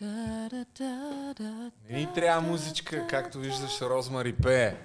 Не 0.00 0.54
ни 1.90 2.08
трябва 2.14 2.40
музичка, 2.40 3.06
както 3.10 3.38
виждаш, 3.38 3.80
Розмари 3.80 4.32
пее. 4.32 4.76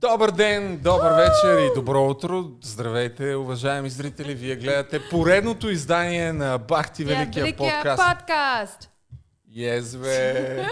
Добър 0.00 0.30
ден, 0.30 0.78
добър 0.78 1.12
вечер 1.12 1.58
и 1.58 1.74
добро 1.74 2.08
утро. 2.08 2.50
Здравейте, 2.62 3.34
уважаеми 3.34 3.90
зрители. 3.90 4.34
Вие 4.34 4.56
гледате 4.56 5.08
поредното 5.10 5.70
издание 5.70 6.32
на 6.32 6.58
Бахти 6.58 7.04
Великия, 7.04 7.56
подкаст. 7.56 8.02
подкаст. 8.02 8.90
Ес, 9.56 9.96
бе. 9.96 10.66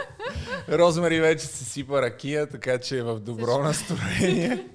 Розмари 0.68 1.20
вече 1.20 1.46
се 1.46 1.64
сипа 1.64 2.02
ракия, 2.02 2.48
така 2.48 2.78
че 2.78 2.98
е 2.98 3.02
в 3.02 3.20
добро 3.20 3.58
настроение. 3.58 4.66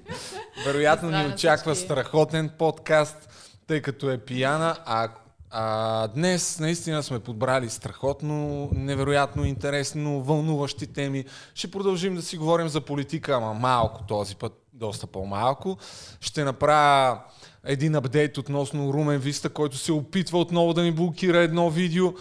Вероятно 0.66 1.10
ни 1.10 1.26
очаква 1.34 1.76
страхотен 1.76 2.50
подкаст, 2.58 3.28
тъй 3.66 3.82
като 3.82 4.10
е 4.10 4.18
пияна, 4.18 4.76
а, 4.84 5.08
а 5.50 6.08
днес 6.08 6.58
наистина 6.58 7.02
сме 7.02 7.18
подбрали 7.18 7.70
страхотно, 7.70 8.68
невероятно 8.72 9.44
интересно, 9.44 10.22
вълнуващи 10.22 10.86
теми. 10.86 11.24
Ще 11.54 11.70
продължим 11.70 12.14
да 12.14 12.22
си 12.22 12.36
говорим 12.36 12.68
за 12.68 12.80
политика, 12.80 13.34
ама 13.34 13.54
малко 13.54 14.02
този 14.08 14.36
път, 14.36 14.52
доста 14.72 15.06
по-малко. 15.06 15.78
Ще 16.20 16.44
направя 16.44 17.20
един 17.64 17.94
апдейт 17.94 18.38
относно 18.38 18.92
Румен 18.92 19.18
Виста, 19.18 19.48
който 19.48 19.76
се 19.76 19.92
опитва 19.92 20.38
отново 20.38 20.72
да 20.74 20.82
ми 20.82 20.92
блокира 20.92 21.38
едно 21.38 21.70
видео. 21.70 22.12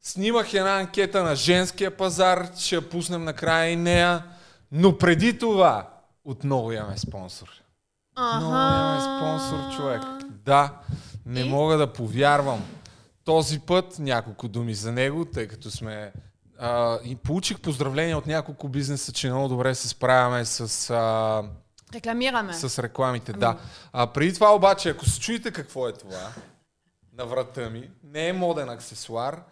Снимах 0.00 0.54
една 0.54 0.78
анкета 0.78 1.22
на 1.22 1.34
женския 1.36 1.96
пазар, 1.96 2.48
ще 2.58 2.74
я 2.74 2.88
пуснем 2.88 3.24
накрая 3.24 3.70
и 3.70 3.76
нея. 3.76 4.24
Но 4.72 4.98
преди 4.98 5.38
това, 5.38 5.88
отново 6.24 6.72
имаме 6.72 6.98
спонсор. 6.98 7.48
Отново 8.18 8.52
имаме 8.52 9.00
спонсор, 9.00 9.76
човек. 9.76 10.02
Да, 10.44 10.80
не 11.26 11.40
И? 11.40 11.48
мога 11.48 11.76
да 11.76 11.92
повярвам. 11.92 12.64
Този 13.24 13.60
път 13.60 13.98
няколко 13.98 14.48
думи 14.48 14.74
за 14.74 14.92
него, 14.92 15.24
тъй 15.24 15.48
като 15.48 15.70
сме... 15.70 16.12
А, 16.58 16.98
и 17.04 17.16
получих 17.16 17.60
поздравления 17.60 18.18
от 18.18 18.26
няколко 18.26 18.68
бизнеса, 18.68 19.12
че 19.12 19.30
много 19.30 19.48
добре 19.48 19.74
се 19.74 19.88
справяме 19.88 20.44
с... 20.44 20.90
А, 20.90 21.42
Рекламираме. 21.94 22.54
с 22.54 22.82
рекламите, 22.82 23.32
да. 23.32 23.58
А, 23.92 24.06
преди 24.06 24.34
това 24.34 24.54
обаче, 24.54 24.90
ако 24.90 25.06
се 25.06 25.20
чуете 25.20 25.50
какво 25.50 25.88
е 25.88 25.92
това 25.92 26.32
на 27.12 27.26
врата 27.26 27.70
ми, 27.70 27.90
не 28.04 28.28
е 28.28 28.32
моден 28.32 28.68
аксесуар. 28.68 29.42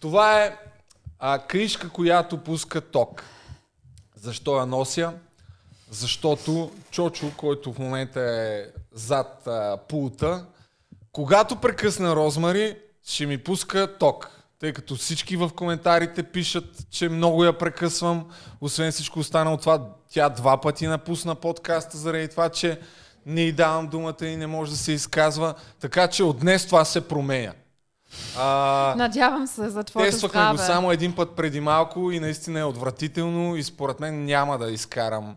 Това 0.00 0.42
е 0.44 0.56
а, 1.18 1.38
кришка, 1.38 1.88
която 1.88 2.38
пуска 2.38 2.80
ток. 2.80 3.24
Защо 4.16 4.58
я 4.58 4.66
нося? 4.66 5.12
Защото 5.90 6.70
Чочо, 6.90 7.32
който 7.36 7.72
в 7.72 7.78
момента 7.78 8.20
е 8.20 8.66
зад 8.92 9.46
а, 9.46 9.78
пулта, 9.88 10.46
когато 11.14 11.56
прекъсна 11.56 12.16
Розмари, 12.16 12.76
ще 13.06 13.26
ми 13.26 13.38
пуска 13.38 13.98
ток. 13.98 14.30
Тъй 14.60 14.72
като 14.72 14.96
всички 14.96 15.36
в 15.36 15.50
коментарите 15.56 16.22
пишат, 16.22 16.64
че 16.90 17.08
много 17.08 17.44
я 17.44 17.58
прекъсвам. 17.58 18.26
Освен 18.60 18.92
всичко 18.92 19.18
останало 19.18 19.56
това, 19.56 19.80
тя 20.12 20.28
два 20.28 20.60
пъти 20.60 20.86
напусна 20.86 21.34
подкаста 21.34 21.98
заради 21.98 22.28
това, 22.28 22.48
че 22.48 22.80
не 23.26 23.40
й 23.40 23.52
давам 23.52 23.88
думата 23.88 24.26
и 24.26 24.36
не 24.36 24.46
може 24.46 24.70
да 24.70 24.76
се 24.76 24.92
изказва. 24.92 25.54
Така 25.80 26.08
че 26.08 26.22
от 26.22 26.38
днес 26.38 26.66
това 26.66 26.84
се 26.84 27.08
променя. 27.08 27.52
А, 28.38 28.94
Надявам 28.96 29.46
се 29.46 29.68
за 29.68 29.84
твоето 29.84 30.10
Тествахме 30.10 30.40
здраве. 30.40 30.56
го 30.56 30.62
само 30.62 30.92
един 30.92 31.14
път 31.14 31.36
преди 31.36 31.60
малко 31.60 32.10
и 32.10 32.20
наистина 32.20 32.60
е 32.60 32.64
отвратително 32.64 33.56
и 33.56 33.62
според 33.62 34.00
мен 34.00 34.24
няма 34.24 34.58
да 34.58 34.70
изкарам 34.70 35.36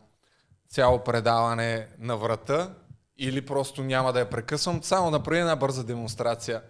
цяло 0.69 1.03
предаване 1.03 1.87
на 1.99 2.17
врата 2.17 2.69
или 3.17 3.45
просто 3.45 3.83
няма 3.83 4.13
да 4.13 4.19
я 4.19 4.29
прекъсвам. 4.29 4.83
Само 4.83 5.11
направи 5.11 5.39
една 5.39 5.55
бърза 5.55 5.83
демонстрация. 5.83 6.61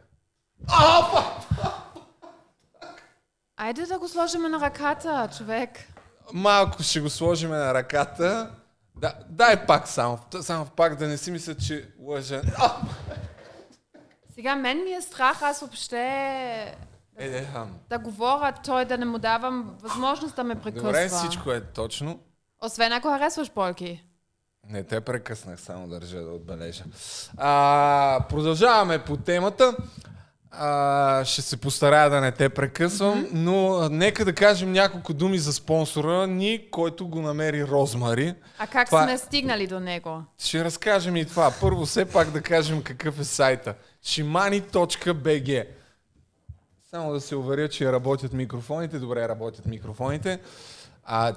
Айде 3.58 3.86
да 3.86 4.00
го 4.00 4.08
сложим 4.08 4.42
на 4.42 4.60
ръката, 4.62 5.30
човек. 5.38 5.70
Малко 6.34 6.84
ще 6.84 7.00
го 7.00 7.10
сложим 7.10 7.50
на 7.50 7.74
ръката. 7.74 8.52
Да, 8.96 9.14
дай 9.30 9.66
пак 9.66 9.88
само. 9.88 10.20
Само 10.42 10.66
пак 10.66 10.96
да 10.96 11.08
не 11.08 11.18
си 11.18 11.32
мисля, 11.32 11.56
че 11.56 11.90
лъжа. 12.00 12.42
Сега 14.36 14.56
мен 14.56 14.84
ми 14.84 14.92
е 14.92 15.02
страх, 15.02 15.42
аз 15.42 15.60
въобще 15.60 15.98
Е, 17.18 17.38
е, 17.38 17.44
хам. 17.44 17.72
да 17.90 18.00
говоря, 18.00 18.54
той 18.66 18.86
да 18.86 18.98
не 18.98 19.06
му 19.06 19.18
давам 19.20 19.76
възможност 19.82 20.36
да 20.36 20.44
ме 20.44 20.56
прекъсва. 20.56 20.88
Добре, 20.88 21.10
всичко 21.10 21.52
е 21.52 21.62
точно. 21.62 22.20
Освен 22.62 22.94
ако 22.94 23.08
харесваш 23.08 23.52
Полки. 23.52 24.04
Не 24.70 24.84
те 24.84 25.02
прекъснах, 25.02 25.62
само 25.62 25.88
държа 25.88 26.22
да 26.22 26.30
отбележа. 26.30 26.84
А, 27.38 28.20
продължаваме 28.30 29.00
по 29.00 29.18
темата. 29.18 29.76
А, 30.52 31.26
ще 31.26 31.42
се 31.42 31.58
постарая 31.58 32.10
да 32.10 32.22
не 32.22 32.32
те 32.32 32.50
прекъсвам, 32.50 33.28
но 33.32 33.74
а, 33.74 33.90
нека 33.90 34.26
да 34.26 34.34
кажем 34.34 34.72
няколко 34.72 35.14
думи 35.14 35.38
за 35.38 35.54
спонсора 35.54 36.28
ни, 36.28 36.68
който 36.72 37.08
го 37.08 37.22
намери 37.22 37.64
Розмари. 37.64 38.36
А 38.58 38.68
как 38.68 38.88
Това- 38.88 39.04
сме 39.04 39.18
стигнали 39.18 39.68
до 39.68 39.80
него? 39.80 40.24
Ще 40.40 40.64
разкажем 40.64 41.16
и 41.16 41.26
това. 41.26 41.54
Първо 41.62 41.86
все 41.86 42.06
пак 42.06 42.32
да 42.32 42.42
кажем 42.42 42.84
какъв 42.84 43.20
е 43.20 43.24
сайта. 43.24 43.76
shimani.bg 44.04 45.66
Само 46.86 47.14
да 47.14 47.22
се 47.22 47.36
уверя, 47.36 47.70
че 47.70 47.92
работят 47.92 48.34
микрофоните. 48.34 49.00
Добре 49.00 49.30
работят 49.30 49.66
микрофоните. 49.66 50.40
А 51.06 51.34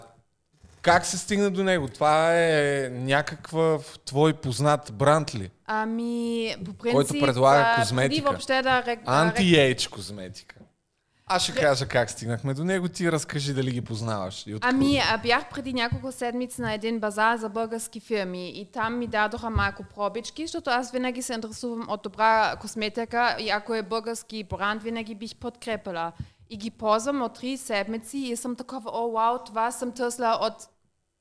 как 0.83 1.07
се 1.07 1.19
стигна 1.19 1.51
до 1.51 1.65
него? 1.65 1.89
Това 1.89 2.39
е 2.39 2.89
някакъв 2.93 3.99
твой 4.05 4.33
познат 4.33 4.93
бранд 4.93 5.35
ли? 5.35 5.51
Ами, 5.67 6.55
по 6.65 6.73
принцип... 6.73 6.93
Който 6.93 7.27
предлага 7.27 7.65
а, 7.67 7.81
козметика. 7.81 8.31
Въобще 8.31 8.63
да... 8.63 8.83
Рек... 8.87 9.01
а, 9.07 9.33
рек- 9.33 9.37
Anti-age 9.37 9.91
козметика. 9.91 10.57
Аз 11.33 11.43
ще 11.43 11.55
кажа 11.55 11.87
как 11.87 12.11
стигнахме 12.11 12.55
до 12.55 12.65
него. 12.65 12.89
Ти 12.89 13.13
разкажи 13.13 13.55
дали 13.55 13.71
ги 13.71 13.81
познаваш. 13.81 14.47
И 14.47 14.57
Ами, 14.61 15.03
а 15.11 15.19
бях 15.19 15.51
преди 15.51 15.73
няколко 15.73 16.13
седмици 16.13 16.61
на 16.61 16.75
един 16.75 17.01
базар 17.01 17.37
за 17.37 17.49
български 17.49 18.01
фирми 18.01 18.49
и 18.49 18.67
там 18.73 18.99
ми 18.99 19.07
дадоха 19.07 19.51
малко 19.51 19.85
пробички, 19.95 20.47
защото 20.47 20.71
аз 20.71 20.93
винаги 20.93 21.23
се 21.23 21.33
интересувам 21.35 21.87
от 21.89 22.03
добра 22.03 22.57
косметика 22.61 23.37
и 23.41 23.51
ако 23.51 23.75
е 23.75 23.83
български 23.83 24.45
бранд, 24.45 24.83
винаги 24.83 25.15
бих 25.15 25.37
подкрепила. 25.37 26.13
И 26.51 26.57
ги 26.57 26.71
ползвам 26.71 27.23
от 27.23 27.35
три 27.35 27.57
седмици 27.57 28.19
и 28.19 28.37
съм 28.37 28.57
такова, 28.57 28.91
о, 28.95 29.11
вау, 29.11 29.39
това 29.39 29.71
съм 29.71 29.93
търсила 29.93 30.39
от 30.43 30.69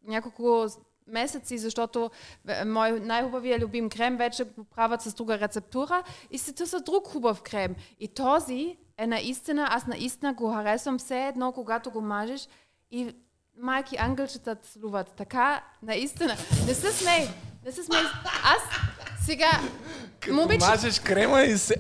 няколко 0.04 0.68
месеци, 1.08 1.58
защото 1.58 2.12
в- 2.46 2.66
мой 2.66 2.92
най-хубавия 2.92 3.60
любим 3.60 3.90
крем 3.90 4.18
вече 4.18 4.44
го 4.44 4.64
правят 4.66 5.02
с 5.02 5.14
друга 5.14 5.40
рецептура 5.40 6.04
и 6.32 6.38
се 6.38 6.54
търся 6.54 6.80
друг 6.80 7.08
хубав 7.08 7.42
крем. 7.42 7.76
И 8.00 8.08
този 8.08 8.78
е 8.98 9.08
наистина, 9.08 9.68
аз 9.70 9.88
наистина 9.88 10.34
го 10.34 10.54
харесвам 10.54 10.98
все 11.00 11.28
едно, 11.28 11.52
когато 11.52 11.92
го 11.92 12.02
мажеш 12.02 12.48
и 12.92 13.16
майки 13.58 13.96
ангелчета 13.98 14.56
целуват. 14.56 15.12
Така, 15.12 15.64
наистина. 15.84 16.36
Не 16.68 16.74
се 16.74 16.92
смей. 16.92 17.28
Не 17.66 17.72
се 17.72 17.84
смей. 17.84 18.02
Аз 18.44 18.62
сега... 19.26 19.52
Като 20.20 20.36
момиче- 20.36 20.70
мажеш 20.70 21.00
крема 21.00 21.42
и 21.42 21.58
се... 21.58 21.76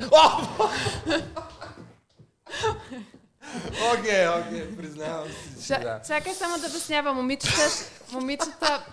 Окей, 3.93 4.27
окей, 4.27 4.75
признавам 4.77 5.27
си, 5.27 5.67
че 5.67 5.79
да. 5.79 6.01
Чакай 6.07 6.33
само 6.33 6.57
да 6.59 6.67
обяснявам. 6.67 7.15
Момичета, 7.15 7.61
момичета 8.11 8.85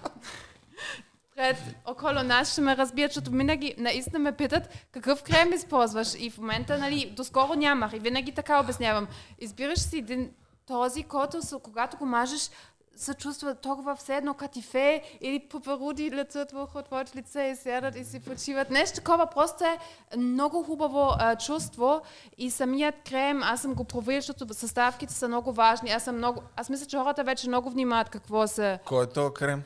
пред 1.37 1.56
около 1.84 2.22
нас 2.22 2.53
ще 2.53 2.61
ме 2.61 2.77
разбият, 2.77 3.12
защото 3.12 3.31
винаги 3.31 3.75
наистина 3.78 4.19
ме 4.19 4.33
питат 4.33 4.69
какъв 4.93 5.22
крем 5.22 5.53
използваш. 5.53 6.09
И 6.19 6.31
в 6.31 6.39
момента, 6.39 6.78
нали, 6.78 7.12
доскоро 7.17 7.55
нямах. 7.55 7.93
И 7.93 7.99
винаги 7.99 8.33
така 8.33 8.61
обяснявам. 8.61 9.09
Избираш 9.39 9.78
си 9.78 9.99
един 9.99 10.31
този, 10.67 11.03
който, 11.03 11.41
когато 11.62 11.97
го 11.97 12.06
мажеш, 12.06 12.50
се 12.97 13.15
чувства 13.15 13.55
толкова 13.55 13.97
все 13.97 14.17
едно 14.17 14.34
катифе 14.34 15.03
или 15.21 15.39
паперуди 15.49 16.11
летят 16.11 16.53
върху 16.53 16.83
твоето 16.83 17.17
лице 17.19 17.43
и 17.43 17.57
сядат 17.57 17.97
и 17.97 18.05
си 18.05 18.21
почиват. 18.21 18.71
Нещо 18.71 18.95
такова 18.97 19.27
просто 19.27 19.65
е 19.65 19.79
много 20.17 20.62
хубаво 20.62 21.11
а, 21.19 21.37
чувство 21.37 22.01
и 22.39 22.51
самият 22.51 22.95
крем, 23.09 23.43
аз 23.43 23.62
съм 23.62 23.75
го 23.75 23.85
проверил, 23.85 24.21
защото 24.21 24.55
съставките 24.55 25.12
са 25.15 25.29
много 25.29 25.53
важни. 25.53 25.91
Аз, 25.91 26.05
съм 26.05 26.17
много, 26.17 26.43
аз 26.56 26.69
мисля, 26.70 26.87
че 26.87 26.97
хората 26.97 27.25
вече 27.25 27.49
много 27.49 27.70
внимават 27.70 28.09
какво 28.09 28.47
са 28.47 28.79
Кой 28.85 29.05
е 29.05 29.06
този 29.06 29.35
крем? 29.35 29.62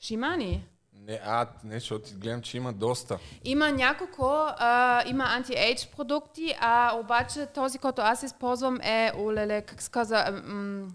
шимани. 0.00 0.66
Не, 0.94 1.20
а, 1.24 1.46
не, 1.64 1.74
защото 1.74 2.10
гледам, 2.14 2.42
че 2.42 2.56
има 2.56 2.72
доста. 2.72 3.18
Има 3.44 3.72
няколко, 3.72 4.24
а, 4.58 5.02
има 5.06 5.24
анти-ейдж 5.24 5.88
продукти, 5.96 6.54
а 6.60 6.96
обаче 6.96 7.46
този, 7.46 7.78
който 7.78 8.02
аз 8.02 8.22
използвам 8.22 8.80
е, 8.82 9.12
олеле, 9.18 9.62
как 9.62 9.82
се 9.82 9.90
казва, 9.90 10.42
м- 10.44 10.86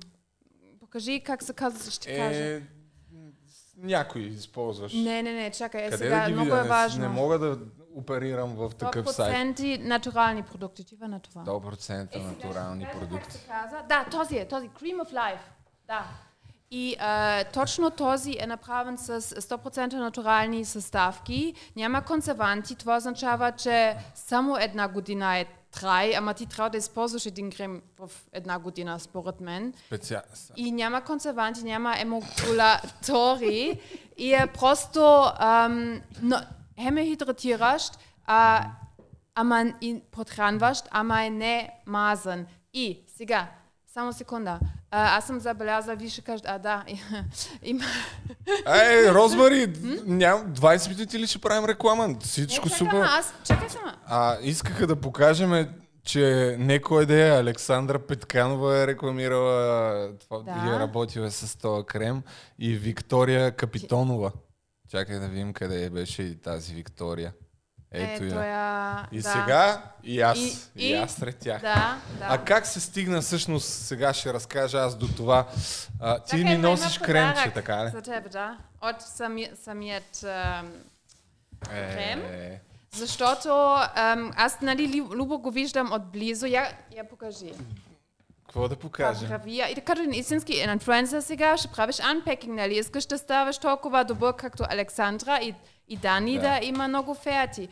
покажи 0.92 1.20
как 1.20 1.44
се 1.44 1.54
казва, 1.54 1.92
ще 1.92 2.16
кажа. 2.16 2.40
Е, 2.40 2.60
м, 2.60 3.30
някой 3.78 4.22
използваш. 4.22 4.94
Не, 4.94 5.24
не, 5.24 5.34
не, 5.34 5.52
чакай, 5.52 5.82
е 5.82 5.90
Къде 5.90 5.98
сега, 5.98 6.20
да 6.20 6.28
ги 6.28 6.34
много 6.34 6.46
видя? 6.46 6.60
е 6.60 6.64
Не, 6.64 6.70
важно. 6.70 7.02
не 7.02 7.08
мога 7.08 7.40
да 7.40 7.60
оперирам 7.96 8.56
в 8.56 8.72
такъв 8.78 9.12
сайт. 9.12 9.58
100% 9.58 9.78
натурални 9.78 10.44
продукти, 10.44 10.86
ти 10.86 10.96
на 11.08 11.20
това. 11.20 11.44
100% 11.46 12.16
Е, 12.16 12.20
сега 12.20 12.20
натурални 12.20 12.86
кажа 12.86 13.00
продукти. 13.00 13.26
Как 13.26 13.32
се 13.32 13.48
казва? 13.48 13.84
Да, 13.90 14.06
този 14.12 14.38
е, 14.38 14.48
този 14.48 14.70
Cream 14.70 15.04
of 15.04 15.14
Life. 15.14 15.40
Да. 15.88 16.06
И 16.72 16.96
а, 17.00 17.44
точно 17.44 17.92
този 17.92 18.38
е 18.40 18.48
направен 18.48 18.98
с 18.98 19.22
100% 19.22 19.94
натурални 19.94 20.66
съставки. 20.66 21.54
Няма 21.76 22.02
консерванти. 22.06 22.76
Това 22.76 22.98
означава, 22.98 23.52
че 23.52 23.96
само 24.16 24.58
една 24.58 24.88
година 24.88 25.38
е 25.38 25.46
трай, 25.72 26.16
ама 26.16 26.34
ти 26.34 26.46
трябва 26.46 26.70
да 26.70 26.78
използваш 26.78 27.26
един 27.26 27.52
крем 27.52 27.82
в 28.00 28.12
една 28.34 28.60
година, 28.60 29.00
според 29.00 29.42
мен. 29.42 29.74
Специал... 29.86 30.22
И 30.56 30.72
няма 30.72 31.04
консерванти, 31.04 31.64
няма 31.64 31.96
емулгулатори. 32.00 33.80
и 34.18 34.34
е 34.34 34.48
просто 34.60 35.32
ам, 35.40 36.02
но, 36.22 36.38
хем 36.82 36.98
е 36.98 37.06
хидратиращ, 37.06 38.00
а, 38.26 38.68
ама 39.36 39.74
и 39.82 40.02
подхранващ, 40.12 40.86
ама 40.92 41.26
е 41.26 41.30
не 41.30 41.74
мазан. 41.86 42.46
И 42.74 43.04
сега, 43.08 43.48
само 43.88 44.14
секунда. 44.14 44.60
А, 44.92 45.18
аз 45.18 45.28
съм 45.28 45.40
забелязала, 45.40 45.96
вие 45.96 46.10
ще 46.10 46.22
кажете, 46.22 46.50
а 46.50 46.60
да, 46.60 46.84
има... 47.64 47.84
Ей, 48.76 49.12
Розмари, 49.12 49.74
ням, 50.06 50.54
20 50.54 50.90
минути 50.90 51.20
ли 51.20 51.28
ще 51.28 51.40
правим 51.40 51.66
реклама? 51.66 52.16
Всичко 52.20 52.66
Не, 52.66 52.76
супер. 52.76 53.02
аз, 53.02 53.34
чакай 53.44 53.70
сама. 53.70 53.96
А, 54.06 54.38
искаха 54.42 54.88
да 54.88 54.96
покажем, 54.96 55.68
че 56.04 56.56
некой 56.60 57.06
да 57.06 57.28
е 57.28 57.40
Александра 57.40 58.00
Петканова 58.00 58.78
е 58.78 58.88
рекламирала 58.88 60.18
това 60.18 60.40
Да. 60.40 60.52
и 60.66 60.76
е 60.76 60.80
работила 60.80 61.32
с 61.32 61.56
този 61.56 61.86
крем 61.86 62.22
и 62.60 62.76
Виктория 62.76 63.52
Капитонова. 63.52 64.32
Чакай 64.90 65.20
да 65.20 65.28
видим 65.28 65.54
къде 65.54 65.90
беше 65.90 66.24
и 66.24 66.36
тази 66.36 66.74
Виктория. 66.74 67.34
Ето 67.94 68.24
е, 68.24 68.28
я. 68.28 68.34
тоя, 68.34 69.08
И 69.12 69.18
да. 69.18 69.30
сега 69.30 69.82
и 70.04 70.22
аз. 70.22 70.38
И- 70.38 70.58
И, 70.78 70.88
и- 70.88 70.94
аз 70.94 71.12
сред 71.12 71.38
тях. 71.38 71.62
Да, 71.62 71.98
да. 72.20 72.28
А 72.30 72.38
как 72.38 72.66
се 72.66 72.80
стигна 72.80 73.22
всъщност, 73.22 73.68
сега 73.68 74.14
ще 74.14 74.34
разкажа 74.34 74.78
аз 74.78 74.96
до 74.96 75.08
това. 75.08 75.48
А, 76.00 76.20
ти 76.20 76.30
Чакай, 76.32 76.44
ми 76.46 76.58
носиш 76.58 76.98
кремче, 76.98 77.52
така 77.52 77.86
ли? 77.86 77.90
За 77.90 78.02
теб, 78.02 78.32
да. 78.32 78.58
От 78.82 79.02
сами, 79.02 79.50
самият... 79.56 80.24
ам, 80.24 80.72
крем? 81.62 82.20
Е, 82.22 82.62
Защото 82.94 83.50
ам, 83.96 84.32
аз, 84.36 84.62
нали, 84.62 84.88
ли- 84.88 85.08
любо 85.12 85.40
го 85.40 85.52
виждам 85.52 85.92
отблизо. 85.94 86.46
Я, 86.46 86.72
я 86.92 87.10
покажи. 87.10 87.54
какво 88.46 88.68
да 88.68 88.76
покажа? 88.76 89.28
Правия. 89.28 89.68
И 89.68 89.76
като 89.78 90.02
един 90.02 90.14
истински 90.14 90.54
инфлуенсър 90.54 91.22
сега 91.22 91.58
ще 91.58 91.68
правиш 91.68 92.00
анпекинг, 92.00 92.54
нали? 92.54 92.74
Искаш 92.76 93.06
да 93.06 93.18
ставаш 93.18 93.58
толкова 93.58 94.04
добър, 94.04 94.36
както 94.36 94.64
Александра 94.70 95.40
и, 95.42 95.56
и 95.92 95.98
Дани 95.98 96.36
Да. 96.36 96.42
да. 96.42 96.66
има 96.66 96.88
много 96.88 97.14
ферти. 97.16 97.70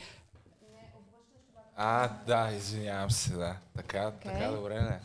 А, 1.76 2.08
да, 2.28 2.52
извинявам 2.52 3.12
се, 3.12 3.34
да. 3.34 3.56
Така, 3.76 4.08
Окей. 4.08 4.32
така, 4.32 4.52
добре, 4.52 4.82
не. 4.82 5.00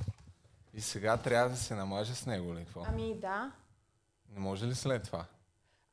И 0.74 0.80
сега 0.80 1.16
трябва 1.16 1.50
да 1.50 1.56
се 1.56 1.74
намажа 1.74 2.14
с 2.14 2.26
него 2.26 2.54
ли? 2.54 2.64
Какво? 2.64 2.84
Ами 2.88 3.14
да. 3.14 3.50
Не 4.30 4.40
може 4.40 4.66
ли 4.66 4.74
след 4.74 5.02
това? 5.04 5.24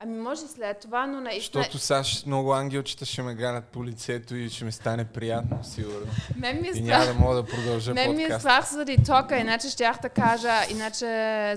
Ами 0.04 0.18
може 0.18 0.42
след 0.42 0.80
това, 0.80 1.08
но 1.08 1.22
наистина... 1.22 1.64
Защото 1.64 1.80
сега 1.80 2.04
ще- 2.04 2.28
много 2.28 2.54
ангелчета 2.54 3.06
ще 3.06 3.22
ме 3.22 3.36
ганят 3.36 3.64
по 3.64 3.86
лицето 3.86 4.36
и 4.36 4.50
ще 4.50 4.66
ми 4.66 4.72
стане 4.72 5.06
приятно, 5.06 5.60
сигурно. 5.64 6.08
Мен 6.36 6.62
ми 6.62 6.68
е 6.68 6.72
И 6.76 6.82
няма 6.82 7.06
да 7.06 7.14
мога 7.14 7.36
да 7.36 7.46
продължа 7.46 7.94
Мен 7.94 8.16
ми 8.16 8.24
е 8.24 8.40
страх 8.40 8.72
заради 8.72 8.98
тока, 8.98 9.38
иначе 9.38 9.70
щях 9.70 10.00
да 10.02 10.10
кажа, 10.10 10.54
иначе 10.72 11.06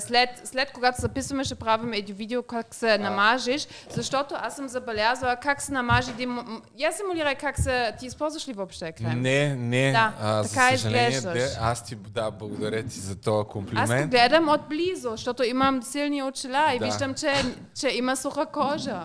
след, 0.00 0.28
след 0.44 0.72
когато 0.72 1.00
записваме 1.00 1.44
ще 1.44 1.54
правим 1.54 1.92
един 1.92 2.16
видео 2.16 2.42
как 2.42 2.74
се 2.74 2.98
намажеш, 2.98 3.68
защото 3.90 4.34
аз 4.38 4.56
съм 4.56 4.68
забелязала 4.68 5.36
как 5.36 5.62
се 5.62 5.72
намажи 5.72 6.10
един... 6.10 6.38
Я 6.78 6.92
симулирай 6.92 7.34
как 7.34 7.60
се... 7.60 7.92
Ти 7.98 8.06
използваш 8.06 8.48
ли 8.48 8.52
въобще 8.52 8.92
крем? 8.92 9.20
Не, 9.20 9.54
не. 9.54 9.92
Да, 9.92 10.12
а, 10.20 10.42
така 10.42 10.70
за 10.70 10.78
съжаление, 10.78 11.20
де, 11.20 11.48
аз 11.60 11.84
ти, 11.84 11.94
да, 11.94 12.30
благодаря 12.30 12.82
ти 12.82 13.00
за 13.00 13.16
този 13.16 13.40
Аз 13.40 13.52
комплимент. 13.52 14.10
гледам 14.10 14.48
отблизо, 14.48 15.10
защото 15.10 15.42
имам 15.42 15.82
силни 15.82 16.22
очила 16.22 16.72
и 16.74 16.78
Да. 16.78 16.84
виждам, 16.84 17.14
че, 17.14 17.32
че 17.80 17.88
има 17.88 18.16
суха 18.34 18.46
кожа. 18.46 19.02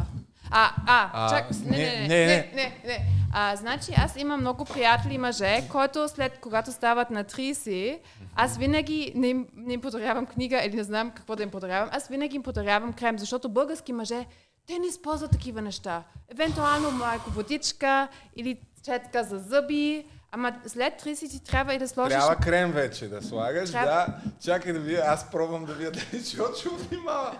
А, 0.51 0.71
а, 0.87 1.09
а 1.13 1.29
чак, 1.29 1.51
не, 1.65 1.77
не, 1.77 1.85
не, 1.85 2.07
не, 2.07 2.25
не, 2.25 2.51
не, 2.53 2.81
не. 2.85 3.05
А, 3.33 3.55
значи 3.55 3.91
аз 3.97 4.15
имам 4.15 4.39
много 4.39 4.65
приятели 4.65 5.17
мъже, 5.17 5.63
които 5.71 6.07
след 6.07 6.39
когато 6.39 6.71
стават 6.71 7.09
на 7.11 7.23
30, 7.23 7.99
аз 8.35 8.57
винаги 8.57 9.11
не 9.15 9.27
им, 9.27 9.47
не 9.55 9.73
им 9.73 9.81
подарявам 9.81 10.25
книга 10.25 10.61
или 10.65 10.75
не 10.75 10.83
знам 10.83 11.11
какво 11.11 11.35
да 11.35 11.43
им 11.43 11.49
подарявам, 11.49 11.89
аз 11.91 12.07
винаги 12.07 12.35
им 12.35 12.43
подарявам 12.43 12.93
крем, 12.93 13.19
защото 13.19 13.49
български 13.49 13.93
мъже, 13.93 14.25
те 14.67 14.79
не 14.79 14.87
използват 14.87 15.31
такива 15.31 15.61
неща. 15.61 16.03
Евентуално 16.31 16.91
малко 16.91 17.29
водичка 17.29 18.07
или 18.35 18.59
четка 18.83 19.23
за 19.23 19.37
зъби, 19.37 20.05
Ама 20.31 20.53
след 20.67 21.01
30 21.03 21.31
ти 21.31 21.43
трябва 21.43 21.73
и 21.73 21.77
да 21.77 21.87
сложиш... 21.87 22.17
Трябва 22.17 22.35
крем 22.35 22.71
вече 22.71 23.07
да 23.07 23.21
слагаш, 23.21 23.71
трябва... 23.71 23.91
да. 23.91 24.07
Чакай 24.43 24.73
да 24.73 24.79
видя, 24.79 25.03
аз 25.05 25.31
пробвам 25.31 25.65
да 25.65 25.73
видя 25.73 25.91
дали 25.91 26.23
Чочо 26.25 26.75
внимава. 26.75 27.37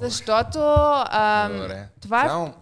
Защото 0.00 0.58
ам, 1.10 1.52
Добре. 1.52 1.88
това 2.00 2.24
е... 2.24 2.28
Само, 2.28 2.54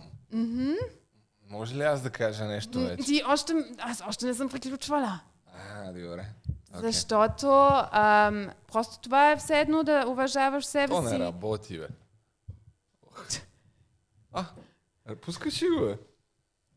може 1.51 1.75
ли 1.75 1.83
аз 1.83 2.03
да 2.03 2.11
кажа 2.11 2.45
нещо 2.45 2.81
вече? 2.81 3.03
Ти 3.05 3.23
още... 3.29 3.53
Аз 3.79 4.03
още 4.09 4.27
не 4.27 4.35
съм 4.35 4.49
приключвала. 4.49 5.21
А, 5.55 5.87
добре. 5.87 6.27
Okay. 6.75 6.81
Защото 6.81 7.69
ам, 7.93 8.51
просто 8.73 8.99
това 8.99 9.31
е 9.31 9.37
все 9.37 9.61
едно 9.61 9.83
да 9.83 10.05
уважаваш 10.07 10.65
себе 10.65 10.95
То 10.95 11.03
не 11.03 11.11
си. 11.11 11.19
работи, 11.19 11.79
бе. 11.79 11.89
А, 14.33 14.45
пускаш 15.23 15.63
ли 15.63 15.69
го, 15.69 15.81
бе? 15.87 15.99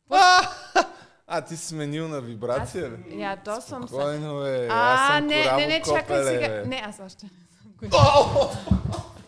А, 0.09 0.49
а, 1.27 1.41
ти 1.41 1.57
си 1.57 1.65
сменил 1.67 2.07
на 2.07 2.21
вибрация, 2.21 2.89
бе? 2.89 3.15
Я 3.15 3.35
досвам 3.45 3.81
се. 3.81 3.87
Спокойно, 3.87 4.39
бе. 4.39 4.67
аз 4.71 4.99
А, 5.09 5.17
съм 5.17 5.27
не, 5.27 5.51
не, 5.55 5.67
не, 5.67 5.81
чакай 5.81 6.23
сега. 6.23 6.63
Не, 6.65 6.83
аз 6.85 6.99
още 7.05 7.25
не 7.81 7.89
съм. 7.89 8.01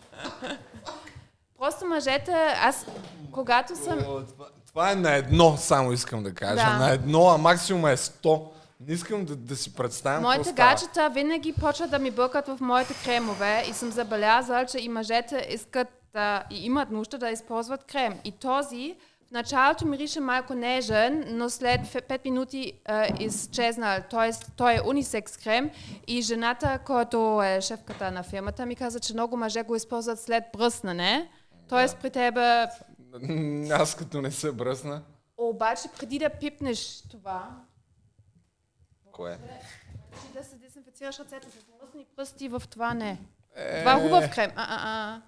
Просто 1.58 1.86
мъжете, 1.86 2.32
аз 2.60 2.86
когато 3.32 3.76
съм... 3.76 3.98
Това, 3.98 4.46
това 4.66 4.92
е 4.92 4.94
на 4.94 5.14
едно, 5.14 5.56
само 5.56 5.92
искам 5.92 6.22
да 6.22 6.34
кажа. 6.34 6.54
Да. 6.54 6.78
На 6.78 6.90
едно, 6.90 7.28
а 7.28 7.38
максимум 7.38 7.86
е 7.86 7.96
100. 7.96 8.42
Не 8.80 8.94
искам 8.94 9.24
да, 9.24 9.36
да 9.36 9.56
си 9.56 9.74
представям 9.74 10.22
Моите 10.22 10.52
гаджета 10.52 11.10
винаги 11.14 11.52
почват 11.52 11.90
да 11.90 11.98
ми 11.98 12.10
бъркат 12.10 12.46
в 12.48 12.58
моите 12.60 12.94
кремове 13.04 13.64
и 13.70 13.72
съм 13.72 13.90
забелязала, 13.90 14.66
че 14.66 14.78
и 14.78 14.88
мъжете 14.88 15.46
искат 15.50 15.88
да, 16.14 16.44
и 16.50 16.64
имат 16.64 16.90
нужда 16.90 17.18
да 17.18 17.30
използват 17.30 17.84
крем. 17.84 18.18
И 18.24 18.32
този 18.32 18.96
в 19.24 19.30
началото 19.30 19.86
мирише 19.86 20.20
малко 20.20 20.54
нежен, 20.54 21.24
но 21.28 21.50
след 21.50 21.80
5 21.80 22.24
минути 22.24 22.72
е 22.88 23.12
изчезнал. 23.20 23.98
Тоест, 24.10 24.52
той 24.56 24.74
е 24.74 24.80
унисекс 24.80 25.36
крем 25.36 25.70
и 26.06 26.22
жената, 26.22 26.78
която 26.78 27.42
е 27.42 27.60
шефката 27.60 28.10
на 28.10 28.22
фирмата, 28.22 28.66
ми 28.66 28.76
каза, 28.76 29.00
че 29.00 29.12
много 29.12 29.36
мъже 29.36 29.62
го 29.62 29.76
използват 29.76 30.20
след 30.20 30.44
бръснане. 30.52 31.30
Тоест 31.68 31.98
при 31.98 32.10
тебе, 32.10 32.66
Аз 33.70 33.94
като 33.94 34.22
не 34.22 34.30
се 34.30 34.52
бръсна. 34.52 35.02
обаче 35.36 35.88
преди 35.98 36.18
да 36.18 36.30
пипнеш 36.30 37.02
това, 37.02 37.50
Кое? 39.12 39.38
да 40.34 40.44
се 40.44 40.56
дезинфицираш 40.56 41.18
ръцете 41.18 41.46
с 41.50 41.54
мръсни 41.82 42.06
пръсти 42.16 42.48
в 42.48 42.62
това 42.70 42.94
не. 42.94 43.18
Е, 43.56 43.80
Това 43.80 43.92
е 43.92 44.02
хубав 44.02 44.30
крем. 44.30 44.50
А, 44.56 45.20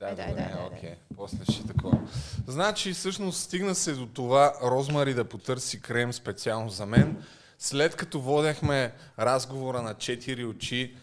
Да, 0.00 0.06
Ай, 0.06 0.14
дай, 0.14 0.28
добре, 0.28 0.42
дай, 0.42 0.52
дай, 0.54 0.66
окей. 0.66 0.94
После 1.16 1.44
ще 1.52 1.66
такова. 1.66 1.98
Значи, 2.46 2.92
всъщност, 2.92 3.40
стигна 3.40 3.74
се 3.74 3.92
до 3.92 4.06
това 4.06 4.54
Розмари 4.62 5.14
да 5.14 5.24
потърси 5.24 5.80
крем 5.82 6.12
специално 6.12 6.68
за 6.68 6.86
мен. 6.86 7.24
След 7.58 7.96
като 7.96 8.20
водехме 8.20 8.92
разговора 9.18 9.82
на 9.82 9.94
четири 9.94 10.44
очи, 10.44 10.96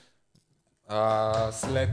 а, 0.88 1.52
след 1.52 1.90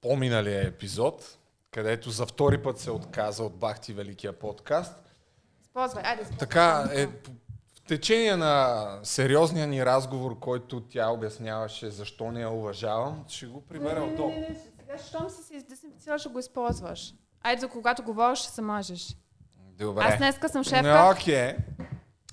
по-миналия 0.00 0.66
епизод, 0.66 1.38
където 1.70 2.10
за 2.10 2.26
втори 2.26 2.62
път 2.62 2.78
се 2.78 2.90
отказа 2.90 3.44
от 3.44 3.56
Бахти 3.56 3.92
Великия 3.92 4.32
подкаст, 4.32 4.94
Използвай, 5.62 6.04
айде. 6.04 6.22
използвай. 6.22 6.38
така 6.38 6.88
е, 6.92 7.06
в 7.06 7.80
течение 7.88 8.36
на 8.36 8.86
сериозния 9.02 9.66
ни 9.66 9.86
разговор, 9.86 10.38
който 10.38 10.80
тя 10.80 11.08
обясняваше 11.08 11.90
защо 11.90 12.32
не 12.32 12.40
я 12.40 12.50
уважавам, 12.50 13.24
ще 13.28 13.46
го 13.46 13.60
прибера 13.60 14.00
от 14.00 14.18
Не, 14.88 14.94
не, 14.94 14.98
не, 14.98 15.02
сега, 15.02 15.18
щом 15.18 15.30
си 15.30 15.42
се 15.42 15.62
дезинфицирал, 15.62 16.18
ще 16.18 16.28
го 16.28 16.38
използваш. 16.38 17.14
Айде, 17.42 17.60
за 17.60 17.68
когато 17.68 18.02
говориш, 18.02 18.38
ще 18.38 18.48
се 18.48 18.62
мажеш. 18.62 19.16
Добре. 19.78 20.02
Аз 20.02 20.16
днеска 20.18 20.48
съм 20.48 20.60
Не, 20.60 20.64
шефка, 20.64 21.10
Окей. 21.12 21.56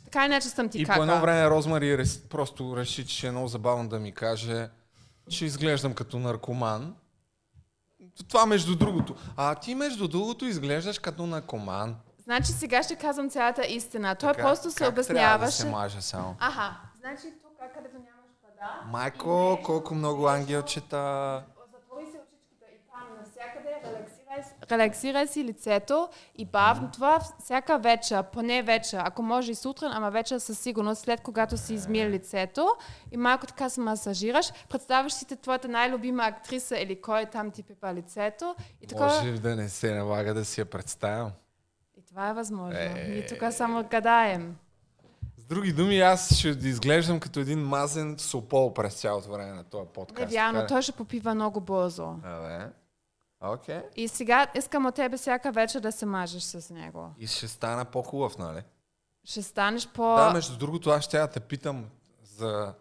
така 0.05 0.25
иначе 0.25 0.47
съм 0.47 0.69
ти 0.69 0.77
И 0.77 0.85
кака. 0.85 0.97
по 0.97 1.03
едно 1.03 1.21
време 1.21 1.49
Розмари 1.49 1.97
рес, 1.97 2.19
просто 2.19 2.77
реши, 2.77 3.07
че 3.07 3.27
е 3.27 3.31
много 3.31 3.47
забавно 3.47 3.89
да 3.89 3.99
ми 3.99 4.11
каже, 4.11 4.69
че 5.29 5.45
изглеждам 5.45 5.93
като 5.93 6.19
наркоман. 6.19 6.95
Това 8.27 8.45
между 8.45 8.75
другото. 8.75 9.15
А 9.37 9.55
ти 9.55 9.75
между 9.75 10.07
другото 10.07 10.45
изглеждаш 10.45 10.99
като 10.99 11.25
наркоман. 11.25 11.95
Значи 12.19 12.51
сега 12.51 12.83
ще 12.83 12.95
казвам 12.95 13.29
цялата 13.29 13.65
истина. 13.65 14.15
Той 14.15 14.33
Така, 14.33 14.43
просто 14.43 14.71
се 14.71 14.75
как 14.75 14.77
Трябва 14.77 14.91
да 14.93 15.01
обясняваше. 15.01 15.57
се 15.57 15.69
мажа 15.69 16.01
само. 16.01 16.35
Аха, 16.39 16.75
значи 16.99 17.21
тук, 17.41 17.51
където 17.75 17.93
нямаш 17.95 18.31
вода, 18.43 18.81
Майко, 18.85 19.59
колко 19.63 19.95
много 19.95 20.27
ангелчета. 20.27 21.43
затвори 21.73 22.05
се 22.05 22.17
очичките 22.17 22.65
и 22.65 22.79
там 22.91 23.07
навсякъде 23.17 23.75
релаксирай, 24.71 25.27
си 25.27 25.43
лицето 25.43 26.09
и 26.35 26.45
бавно 26.45 26.91
това 26.91 27.19
всяка 27.39 27.79
вечер, 27.79 28.23
поне 28.23 28.63
вечер, 28.63 29.01
ако 29.05 29.23
може 29.23 29.51
и 29.51 29.55
сутрин, 29.55 29.89
ама 29.91 30.11
вечер 30.11 30.39
със 30.39 30.59
сигурност, 30.59 31.01
след 31.01 31.21
когато 31.21 31.57
си 31.57 31.73
измия 31.73 32.09
лицето 32.09 32.67
и 33.11 33.17
малко 33.17 33.47
така 33.47 33.69
се 33.69 33.81
масажираш, 33.81 34.51
представяш 34.69 35.13
си 35.13 35.25
те 35.25 35.35
твоята 35.35 35.67
най-любима 35.67 36.23
актриса 36.23 36.77
или 36.77 37.01
кой 37.01 37.25
там 37.25 37.51
ти 37.51 37.63
пипа 37.63 37.93
лицето 37.93 38.55
и 38.81 38.87
така... 38.87 39.05
Може 39.05 39.31
ли 39.31 39.39
да 39.39 39.55
не 39.55 39.69
се 39.69 39.95
налага 39.95 40.33
да 40.33 40.45
си 40.45 40.61
я 40.61 40.65
представям? 40.65 41.31
И 41.97 42.01
това 42.01 42.29
е 42.29 42.33
възможно. 42.33 42.79
Е. 42.79 43.05
Ние 43.09 43.25
тук 43.25 43.43
само 43.51 43.83
гадаем. 43.83 44.55
С 45.37 45.43
други 45.43 45.73
думи, 45.73 45.99
аз 45.99 46.35
ще 46.35 46.47
изглеждам 46.47 47.19
като 47.19 47.39
един 47.39 47.59
мазен 47.59 48.15
сопол 48.19 48.73
през 48.73 48.93
цялото 48.93 49.31
време 49.31 49.51
на 49.51 49.63
този 49.63 49.87
подкаст. 49.93 50.19
Не 50.19 50.25
вярно, 50.25 50.65
той 50.67 50.81
ще 50.81 50.91
попива 50.91 51.35
много 51.35 51.61
бързо. 51.61 52.15
Абе. 52.23 52.65
Окей. 53.41 53.81
И 53.95 54.07
сега 54.07 54.47
искам 54.55 54.85
от 54.85 54.95
тебе 54.95 55.17
всяка 55.17 55.51
вечер 55.51 55.79
да 55.79 55.91
се 55.91 56.05
мажеш 56.05 56.43
с 56.43 56.73
него. 56.73 57.09
И 57.19 57.27
ще 57.27 57.47
стана 57.47 57.85
по-хубав, 57.85 58.37
нали? 58.37 58.63
Ще 59.23 59.43
станеш 59.43 59.87
по... 59.87 60.15
Да, 60.15 60.31
между 60.33 60.57
другото, 60.57 60.89
аз 60.89 61.03
ще 61.03 61.17
я 61.17 61.27
те 61.27 61.39
питам 61.39 61.85
за 62.23 62.73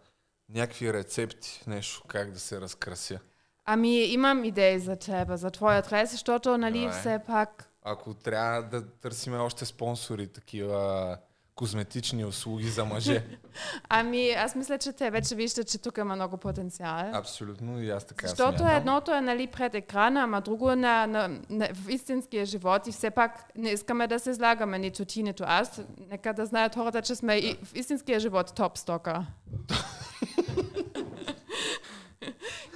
някакви 0.48 0.92
рецепти, 0.92 1.62
нещо, 1.66 2.02
как 2.08 2.32
да 2.32 2.38
се 2.38 2.60
разкрася. 2.60 3.20
Ами 3.64 4.04
имам 4.04 4.44
идеи 4.44 4.78
за 4.78 4.96
тебе, 4.96 5.36
за 5.36 5.50
твоя 5.50 5.82
трес, 5.82 6.10
защото, 6.10 6.58
нали, 6.58 6.80
Давай. 6.80 7.00
все 7.00 7.20
пак... 7.26 7.70
Ако 7.82 8.14
трябва 8.14 8.62
да 8.62 8.86
търсиме 8.86 9.38
още 9.38 9.64
спонсори, 9.64 10.26
такива 10.26 11.18
козметични 11.56 12.24
услуги 12.24 12.68
за 12.68 12.84
мъже. 12.84 13.24
Ами, 13.88 14.30
аз 14.30 14.54
мисля, 14.54 14.78
че 14.78 14.92
те 14.92 15.10
вече 15.10 15.34
виждат, 15.34 15.68
че 15.68 15.78
тук 15.78 15.98
има 15.98 16.14
много 16.14 16.36
потенциал. 16.36 17.10
Абсолютно, 17.12 17.82
и 17.82 17.90
аз 17.90 18.04
така 18.04 18.26
Защото 18.26 18.58
смятам. 18.58 18.76
едното 18.76 19.14
е 19.14 19.20
нали, 19.20 19.46
пред 19.46 19.74
екрана, 19.74 20.20
ама 20.22 20.40
друго 20.40 20.70
е 20.70 20.76
на, 20.76 21.06
на, 21.06 21.28
на, 21.50 21.68
в 21.74 21.88
истинския 21.88 22.46
живот 22.46 22.86
и 22.86 22.92
все 22.92 23.10
пак 23.10 23.44
не 23.56 23.70
искаме 23.70 24.06
да 24.06 24.18
се 24.18 24.34
слагаме 24.34 24.78
нито 24.78 25.04
ти, 25.04 25.22
нито 25.22 25.44
аз. 25.46 25.80
Нека 26.10 26.32
да 26.32 26.46
знаят 26.46 26.74
хората, 26.74 27.02
че 27.02 27.14
сме 27.14 27.34
и 27.34 27.56
в 27.64 27.74
истинския 27.74 28.20
живот 28.20 28.54
топ 28.54 28.78
стока. 28.78 29.26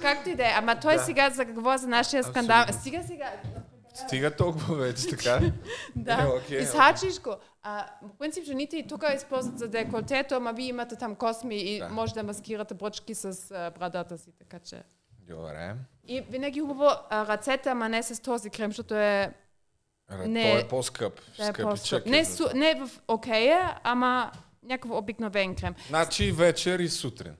Както 0.01 0.29
и 0.29 0.35
да 0.35 0.43
е. 0.43 0.53
Ама 0.57 0.79
той 0.79 0.95
Да. 0.95 1.03
сега 1.03 1.29
за 1.29 1.45
какво 1.45 1.77
за 1.77 1.87
нашия 1.87 2.23
скандал. 2.23 2.61
Абсолютно. 2.61 2.81
Стига 2.81 3.03
сега. 3.07 3.31
Стига 4.05 4.35
толкова 4.35 4.75
вече, 4.75 5.07
така? 5.07 5.39
Да. 5.95 6.13
Е, 6.21 6.25
окей, 6.37 6.59
Изхачиш 6.59 7.19
го. 7.21 7.35
А, 7.63 7.85
в 8.01 8.17
принцип, 8.17 8.43
жените 8.45 8.77
и 8.77 8.87
тук 8.87 9.03
използват 9.15 9.59
за 9.59 9.67
деколтето, 9.67 10.35
ама 10.35 10.53
вие 10.53 10.67
имате 10.67 10.95
там 10.95 11.15
косми 11.15 11.55
и 11.55 11.79
Да. 11.79 11.89
може 11.89 12.13
да 12.13 12.23
маскирате 12.23 12.73
бръчки 12.73 13.15
с 13.15 13.51
а, 13.51 13.71
брадата 13.79 14.17
си, 14.17 14.31
така 14.39 14.59
че. 14.59 14.83
Добре. 15.29 15.75
И 16.07 16.21
винаги 16.21 16.59
хубаво 16.59 16.89
а, 17.09 17.27
ръцете, 17.27 17.69
ама 17.69 17.89
не 17.89 18.03
с 18.03 18.21
този 18.21 18.49
крем, 18.49 18.69
защото 18.71 18.95
е 18.95 19.33
Ре, 20.11 20.27
Не. 20.27 20.51
Той 20.51 20.61
е 20.61 20.67
по-скъп. 20.67 21.19
Да 21.37 21.47
е 21.47 21.53
по-скъп. 21.53 22.07
е 22.07 22.09
Не, 22.09 22.23
за 22.23 22.35
су, 22.35 22.43
не 22.55 22.75
в 22.75 22.89
окея, 23.07 23.79
ама 23.83 24.31
някакъв 24.63 24.91
обикновен 24.91 25.55
крем. 25.55 25.75
Значи 25.87 26.31
вечер 26.31 26.79
и 26.79 26.89
сутрин. 26.89 27.35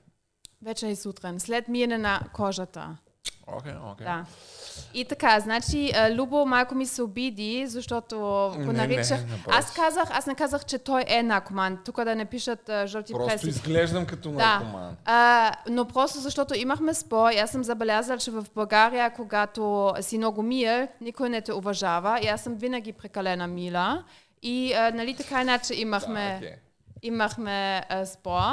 Вече 0.62 0.88
и 0.88 0.96
сутрин, 0.96 1.40
след 1.40 1.68
миене 1.68 1.98
на 1.98 2.22
кожата. 2.34 2.98
Окей, 3.54 3.74
окей. 3.86 4.06
Да. 4.06 4.26
И 4.94 5.06
така, 5.06 5.40
значи 5.40 5.92
Любо 6.12 6.46
малко 6.46 6.76
ми 6.76 6.86
се 6.86 7.02
обиди, 7.02 7.68
защото 7.68 8.18
го 8.56 8.60
Не, 8.60 8.66
не, 8.66 8.74
наричах. 8.74 9.22
напротив. 9.22 9.46
аз 9.48 9.74
казах, 9.74 10.10
аз 10.12 10.26
не 10.26 10.36
казах, 10.36 10.66
че 10.66 10.78
той 10.78 11.04
е 11.08 11.24
наркоман. 11.24 11.78
Тук 11.86 12.04
да 12.04 12.16
не 12.16 12.26
пишат 12.26 12.70
а, 12.70 12.88
жълти 12.88 13.14
Просто 13.14 13.32
преси. 13.32 13.50
изглеждам 13.50 14.06
като 14.06 14.30
Да. 14.30 14.38
наркоман. 14.38 14.98
А, 15.06 15.52
но 15.70 15.86
просто 15.86 16.20
защото 16.20 16.56
имахме 16.56 16.94
спор, 16.94 17.32
и 17.32 17.38
аз 17.38 17.50
съм 17.52 17.64
забелязала, 17.64 18.18
че 18.20 18.32
в 18.32 18.46
България, 18.56 19.10
когато 19.10 19.94
си 20.02 20.18
много 20.18 20.42
мил, 20.44 20.88
никой 21.02 21.30
не 21.30 21.42
те 21.42 21.54
уважава. 21.54 22.20
И 22.24 22.28
аз 22.28 22.42
съм 22.42 22.56
винаги 22.56 22.94
прекалена 22.94 23.48
мила. 23.48 24.04
И 24.42 24.74
а, 24.74 24.92
нали 24.92 25.16
така 25.16 25.42
иначе 25.42 25.74
имахме... 25.76 26.30
Да, 26.32 26.38
окей. 26.38 26.56
имахме 27.02 27.84
а, 27.90 28.06
спор 28.06 28.52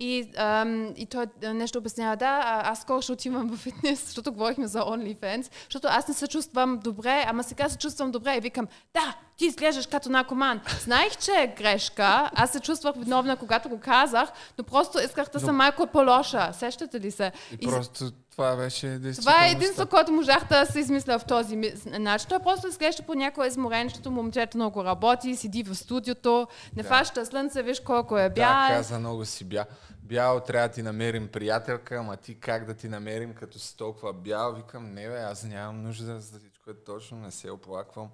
и, 0.00 0.30
ам, 0.36 0.92
и 0.96 1.06
той 1.06 1.26
нещо 1.42 1.78
обяснява, 1.78 2.16
да, 2.16 2.62
аз 2.64 2.80
скоро 2.80 3.02
ще 3.02 3.12
отивам 3.12 3.48
в 3.48 3.56
фитнес, 3.56 4.04
защото 4.04 4.32
говорихме 4.32 4.66
за 4.66 4.80
OnlyFans, 4.80 5.50
защото 5.64 5.88
аз 5.90 6.08
не 6.08 6.14
се 6.14 6.26
чувствам 6.26 6.78
добре, 6.84 7.24
ама 7.28 7.42
сега 7.44 7.68
се 7.68 7.78
чувствам 7.78 8.10
добре 8.10 8.36
и 8.36 8.40
викам, 8.40 8.66
да, 8.94 9.14
ти 9.36 9.46
изглеждаш 9.46 9.86
като 9.86 10.08
наркоман. 10.10 10.60
Знаех, 10.80 11.16
че 11.16 11.30
е 11.32 11.54
грешка, 11.58 12.30
аз 12.34 12.50
се 12.50 12.60
чувствах 12.60 12.94
виновна, 12.96 13.36
когато 13.36 13.68
го 13.68 13.80
казах, 13.80 14.28
но 14.58 14.64
просто 14.64 14.98
исках 15.00 15.28
да 15.28 15.40
съм 15.40 15.56
малко 15.56 15.86
по-лоша. 15.86 16.50
Сещате 16.52 17.00
ли 17.00 17.10
се? 17.10 17.32
И 17.60 17.66
просто 17.66 18.10
това 18.30 18.56
беше. 18.56 19.00
Това 19.16 19.46
е 19.46 19.50
единство, 19.50 19.86
което 19.86 20.12
можах 20.12 20.48
да 20.48 20.66
се 20.66 20.80
измисля 20.80 21.18
в 21.18 21.24
този 21.24 21.56
начин. 21.86 22.28
Той 22.28 22.38
просто 22.38 22.68
изглежда 22.68 23.02
по 23.02 23.14
някой 23.14 23.46
изморен, 23.46 23.88
защото 23.88 24.10
момчето 24.10 24.56
много 24.56 24.84
работи, 24.84 25.36
седи 25.36 25.62
в 25.62 25.74
студиото, 25.74 26.46
не 26.76 26.82
Да. 26.82 26.88
фаща 26.88 27.26
слънце, 27.26 27.62
виж 27.62 27.80
колко 27.80 28.18
е 28.18 28.22
Да, 28.22 28.28
бял. 28.30 28.68
каза 28.68 28.98
много 28.98 29.24
си 29.24 29.44
бя. 29.44 29.64
Бял, 30.08 30.40
трябва 30.40 30.68
да 30.68 30.74
ти 30.74 30.82
намерим 30.82 31.28
приятелка, 31.28 31.96
ама 31.96 32.16
ти 32.16 32.40
как 32.40 32.64
да 32.64 32.74
ти 32.74 32.88
намерим, 32.88 33.34
като 33.34 33.58
си 33.58 33.76
толкова 33.76 34.12
бял? 34.12 34.54
Викам, 34.54 34.94
не 34.94 35.08
бе, 35.08 35.20
аз 35.20 35.44
нямам 35.44 35.82
нужда 35.82 36.20
за 36.20 36.38
всичко 36.38 36.70
е 36.70 36.84
точно, 36.84 37.18
не 37.18 37.30
се 37.30 37.50
оплаквам. 37.50 38.10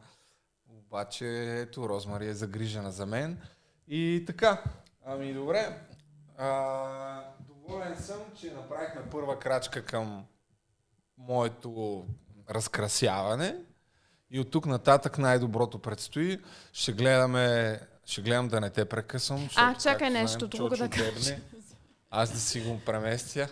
Обаче, 0.69 1.27
ето, 1.61 1.89
Розмари 1.89 2.27
е 2.27 2.35
загрижена 2.35 2.93
за 2.93 3.07
мен. 3.07 3.41
И 3.89 4.25
така, 4.27 4.63
ами 5.05 5.35
добре. 5.35 5.79
А, 6.39 7.25
доволен 7.41 7.97
съм, 7.97 8.19
че 8.41 8.53
направихме 8.53 9.03
първа 9.11 9.39
крачка 9.39 9.85
към 9.85 10.27
моето 11.19 12.07
разкрасяване. 12.51 13.57
И 14.31 14.41
от 14.41 14.51
тук 14.51 14.67
нататък 14.67 15.19
най-доброто 15.19 15.79
предстои. 15.79 16.41
Ще 16.73 16.93
гледаме, 16.93 17.81
ще 18.05 18.23
гледам 18.23 18.49
да 18.49 18.61
не 18.61 18.71
те 18.71 18.85
прекъсвам. 18.85 19.39
защото, 19.39 19.83
чакай 19.83 20.11
нещо 20.11 20.49
друго 20.49 20.77
да 20.77 20.89
дебне. 20.89 21.43
Аз 22.17 22.33
да 22.33 22.39
си 22.39 22.61
го 22.61 22.81
преместя. 22.87 23.49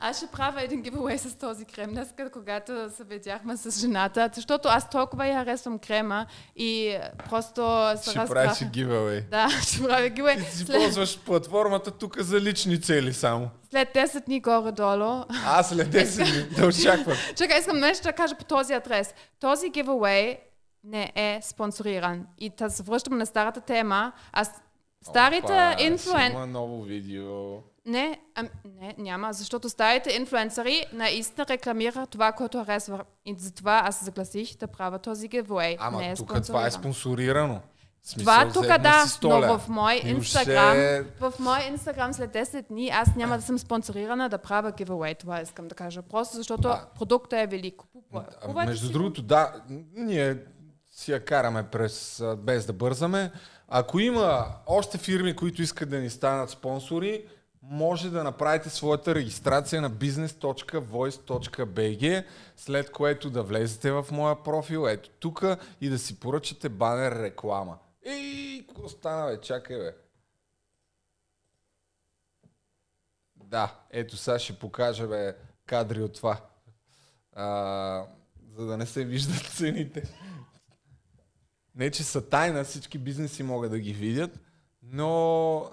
Аз 0.00 0.16
ще 0.16 0.26
правя 0.26 0.62
един 0.62 0.82
giveaway 0.82 1.16
с 1.16 1.34
този 1.34 1.64
крем 1.64 1.90
днес, 1.90 2.08
когато 2.32 2.90
се 2.96 3.04
видяхме 3.04 3.56
с 3.56 3.80
жената, 3.80 4.30
защото 4.34 4.68
аз 4.68 4.90
толкова 4.90 5.26
я 5.26 5.34
харесвам 5.34 5.78
крема 5.78 6.26
и 6.56 6.98
просто 7.28 7.90
се 7.96 8.10
Ще 8.10 8.20
разкраха. 8.20 8.28
правиш 8.28 8.58
giveaway. 8.58 9.28
Да, 9.30 9.48
ще 9.62 9.82
правя 9.82 10.10
giveaway. 10.10 10.44
Ти 10.44 10.56
си 10.56 10.64
След, 10.64 10.76
ползваш 10.76 11.18
платформата 11.18 11.90
тук 11.90 12.18
за 12.18 12.40
лични 12.40 12.80
цели 12.80 13.12
само. 13.12 13.50
след 13.70 13.88
10 13.88 14.24
дни 14.24 14.40
горе-долу. 14.40 15.24
А 15.46 15.62
след 15.62 15.88
10 15.88 16.16
дни 16.24 16.56
да 16.56 16.66
очаквам. 16.66 17.16
Чакай, 17.36 17.58
искам 17.58 17.78
нещо 17.78 18.02
да 18.02 18.12
кажа 18.12 18.34
по 18.38 18.44
този 18.44 18.72
адрес. 18.72 19.14
Този 19.40 19.66
giveaway 19.66 20.38
не 20.84 21.12
е 21.14 21.40
спонсориран. 21.42 22.26
И 22.38 22.50
да 22.50 22.70
се 22.70 22.82
връщам 22.82 23.18
на 23.18 23.26
старата 23.26 23.60
тема. 23.60 24.12
Аз 24.32 24.50
старите 25.06 25.76
инфлуен... 25.78 26.32
Има 26.32 26.46
ново 26.46 26.82
видео. 26.82 27.56
Не, 27.86 28.20
ам, 28.34 28.48
не, 28.80 28.94
няма, 28.98 29.32
защото 29.32 29.68
старите 29.68 30.12
инфлуенсъри 30.12 30.84
наистина 30.92 31.46
рекламираха 31.50 32.06
това, 32.06 32.32
което 32.32 32.58
харесва. 32.64 33.04
И 33.26 33.34
затова 33.38 33.82
аз 33.84 34.04
загласих 34.04 34.56
да 34.56 34.66
правя 34.66 34.98
този 34.98 35.28
giveaway. 35.28 35.76
Ама 35.80 35.98
не 35.98 36.10
е 36.10 36.14
тук 36.14 36.28
това 36.28 36.66
е 36.66 36.70
спонсориран. 36.70 36.70
спонсорирано. 36.70 37.60
Смисъл, 38.02 38.24
Това 38.24 38.52
тук 38.52 38.82
да, 38.82 39.04
си 39.06 39.18
100 39.18 39.46
но 39.46 39.58
в 39.58 39.68
мой 39.68 40.00
инстаграм, 40.04 41.04
в 41.20 41.32
мой 41.38 41.58
инстаграм 41.62 42.12
след 42.12 42.32
10 42.32 42.68
дни 42.68 42.88
аз 42.88 43.14
няма 43.16 43.36
да 43.36 43.42
съм 43.42 43.58
спонсорирана 43.58 44.28
да 44.28 44.38
правя 44.38 44.72
giveaway, 44.72 45.18
това 45.18 45.40
искам 45.40 45.68
да 45.68 45.74
кажа. 45.74 46.02
Просто 46.02 46.36
защото 46.36 46.68
А. 46.68 46.86
продуктът 46.98 47.38
е 47.38 47.46
велик. 47.46 47.82
Между 48.54 48.86
си 48.86 48.92
другото, 48.92 49.22
да, 49.22 49.52
ние 49.94 50.36
си 50.90 51.12
я 51.12 51.24
караме 51.24 51.62
през, 51.62 52.22
без 52.38 52.66
да 52.66 52.72
бързаме. 52.72 53.32
Ако 53.68 53.98
има 53.98 54.46
още 54.66 54.98
фирми, 54.98 55.36
които 55.36 55.62
искат 55.62 55.90
да 55.90 55.98
ни 55.98 56.10
станат 56.10 56.50
спонсори, 56.50 57.24
може 57.70 58.10
да 58.10 58.24
направите 58.24 58.70
своята 58.70 59.14
регистрация 59.14 59.82
на 59.82 59.90
business.voice.bg, 59.90 62.24
след 62.56 62.90
което 62.90 63.30
да 63.30 63.42
влезете 63.42 63.92
в 63.92 64.06
моя 64.10 64.42
профил, 64.42 64.86
ето 64.88 65.10
тук, 65.10 65.44
и 65.80 65.88
да 65.88 65.98
си 65.98 66.20
поръчате 66.20 66.68
банер 66.68 67.22
реклама. 67.22 67.78
Ей, 68.02 68.66
какво 68.66 68.88
стана, 68.88 69.30
бе? 69.30 69.40
Чакай, 69.40 69.78
бе. 69.78 69.94
Да, 73.36 73.80
ето 73.90 74.16
сега 74.16 74.38
ще 74.38 74.58
покажа, 74.58 75.06
бе, 75.06 75.36
кадри 75.66 76.02
от 76.02 76.14
това. 76.14 76.40
А, 77.32 78.06
за 78.52 78.66
да 78.66 78.76
не 78.76 78.86
се 78.86 79.04
виждат 79.04 79.46
цените. 79.56 80.02
Не, 81.74 81.90
че 81.90 82.04
са 82.04 82.28
тайна, 82.28 82.64
всички 82.64 82.98
бизнеси 82.98 83.42
могат 83.42 83.70
да 83.70 83.78
ги 83.78 83.92
видят, 83.92 84.40
но 84.82 85.70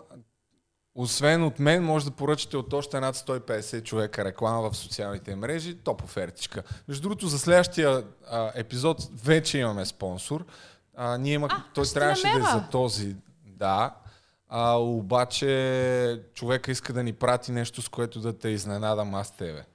освен 0.95 1.43
от 1.43 1.59
мен, 1.59 1.83
може 1.83 2.05
да 2.05 2.11
поръчате 2.11 2.57
от 2.57 2.73
още 2.73 2.99
над 2.99 3.15
150 3.15 3.83
човека 3.83 4.25
реклама 4.25 4.69
в 4.69 4.77
социалните 4.77 5.35
мрежи, 5.35 5.75
топ 5.75 6.03
офертичка. 6.03 6.63
Между 6.87 7.01
другото, 7.01 7.27
за 7.27 7.39
следващия 7.39 8.03
а, 8.27 8.51
епизод 8.55 9.09
вече 9.23 9.57
имаме 9.57 9.85
спонсор. 9.85 10.45
А, 10.95 11.17
ние 11.17 11.33
има, 11.33 11.47
А, 11.51 11.63
той 11.73 11.85
трябваше 11.85 12.27
да 12.27 12.39
е 12.39 12.41
за 12.41 12.67
този, 12.71 13.15
да. 13.45 13.95
А, 14.49 14.73
обаче 14.73 16.23
човека 16.33 16.71
иска 16.71 16.93
да 16.93 17.03
ни 17.03 17.13
прати 17.13 17.51
нещо, 17.51 17.81
с 17.81 17.89
което 17.89 18.19
да 18.19 18.37
те 18.37 18.49
изненадам 18.49 19.15
аз 19.15 19.37
тебе. 19.37 19.65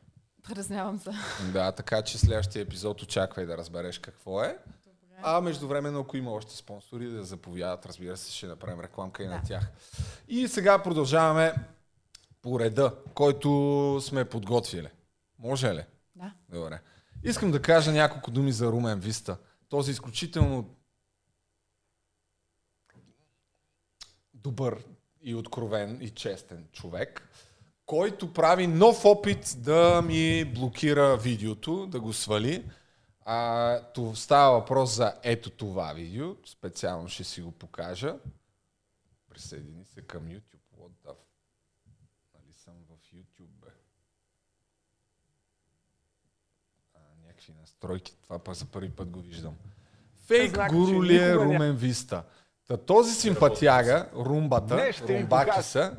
Предъзнявам 0.42 0.98
се. 0.98 1.10
Да, 1.52 1.72
така 1.72 2.02
че 2.02 2.18
следващия 2.18 2.62
епизод 2.62 3.02
очаквай 3.02 3.46
да 3.46 3.56
разбереш 3.56 3.98
какво 3.98 4.42
е. 4.42 4.58
А 5.22 5.40
междувременно, 5.40 6.00
ако 6.00 6.16
има 6.16 6.32
още 6.32 6.56
спонсори, 6.56 7.06
да 7.06 7.24
заповядат, 7.24 7.86
разбира 7.86 8.16
се, 8.16 8.36
ще 8.36 8.46
направим 8.46 8.80
рекламка 8.80 9.22
и 9.22 9.26
на 9.26 9.36
Да. 9.36 9.42
тях. 9.48 9.70
И 10.28 10.48
сега 10.48 10.82
продължаваме 10.82 11.54
по 12.42 12.60
реда, 12.60 12.94
който 13.14 13.48
сме 14.02 14.24
подготвили. 14.24 14.88
Може 15.38 15.74
ли? 15.74 15.84
Да. 16.16 16.32
Добре. 16.48 16.80
Искам 17.22 17.50
да 17.50 17.62
кажа 17.62 17.92
няколко 17.92 18.30
думи 18.30 18.52
за 18.52 18.66
Румен 18.66 19.00
Виста. 19.00 19.36
Този 19.68 19.90
изключително 19.90 20.74
добър 24.34 24.84
и 25.22 25.34
откровен 25.34 25.98
и 26.02 26.10
честен 26.10 26.68
човек, 26.72 27.28
който 27.86 28.32
прави 28.32 28.66
нов 28.66 29.04
опит 29.04 29.54
да 29.58 30.02
ми 30.02 30.44
блокира 30.44 31.16
видеото, 31.16 31.86
да 31.86 32.00
го 32.00 32.12
свали. 32.12 32.64
А, 33.30 33.80
то 33.94 34.14
става 34.14 34.58
въпрос 34.58 34.96
за 34.96 35.14
ето 35.22 35.50
това 35.50 35.92
видео. 35.92 36.36
Специално 36.46 37.08
ще 37.08 37.24
си 37.24 37.42
го 37.42 37.52
покажа. 37.52 38.14
Присъедини 39.30 39.84
се 39.84 40.02
към 40.02 40.22
YouTube. 40.22 40.60
What 40.78 40.90
the... 41.06 41.14
Нали 42.34 42.52
съм 42.52 42.74
в 42.88 43.14
YouTube, 43.14 43.50
бе? 43.60 43.66
А, 46.94 46.98
някакви 47.26 47.52
настройки. 47.60 48.16
Това 48.22 48.38
па 48.38 48.54
за 48.54 48.64
първи 48.64 48.90
път 48.90 49.10
го 49.10 49.20
виждам. 49.20 49.56
Фейк 50.26 50.54
Знак, 50.54 50.72
гуру 50.72 51.04
ли 51.04 51.16
е 51.16 51.34
Румен 51.34 51.76
Виста? 51.76 52.22
Та 52.68 52.76
този 52.76 53.14
симпатяга, 53.14 54.08
румбата, 54.14 54.76
Не, 54.76 54.92
румбаки 55.08 55.62
са, 55.62 55.96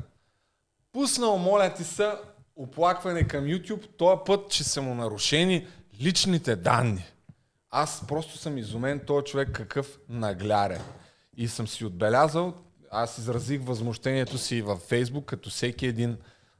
пуснал, 0.92 1.38
моля 1.38 1.74
ти 1.74 1.84
се, 1.84 2.12
оплакване 2.56 3.28
към 3.28 3.44
YouTube, 3.44 3.96
този 3.96 4.20
път, 4.26 4.50
че 4.50 4.64
са 4.64 4.82
му 4.82 4.94
нарушени 4.94 5.68
личните 6.00 6.56
данни. 6.56 7.04
Аз 7.70 8.06
просто 8.08 8.38
съм 8.38 8.58
изумен 8.58 9.00
този 9.06 9.24
човек 9.24 9.48
какъв 9.52 9.98
наглярен. 10.08 10.82
И 11.36 11.48
съм 11.48 11.68
си 11.68 11.84
отбелязал, 11.84 12.54
аз 12.90 13.18
изразих 13.18 13.60
възмущението 13.64 14.38
си 14.38 14.62
във 14.62 14.80
Фейсбук, 14.80 15.24
като 15.24 15.50
всеки 15.50 15.86
един 15.86 16.18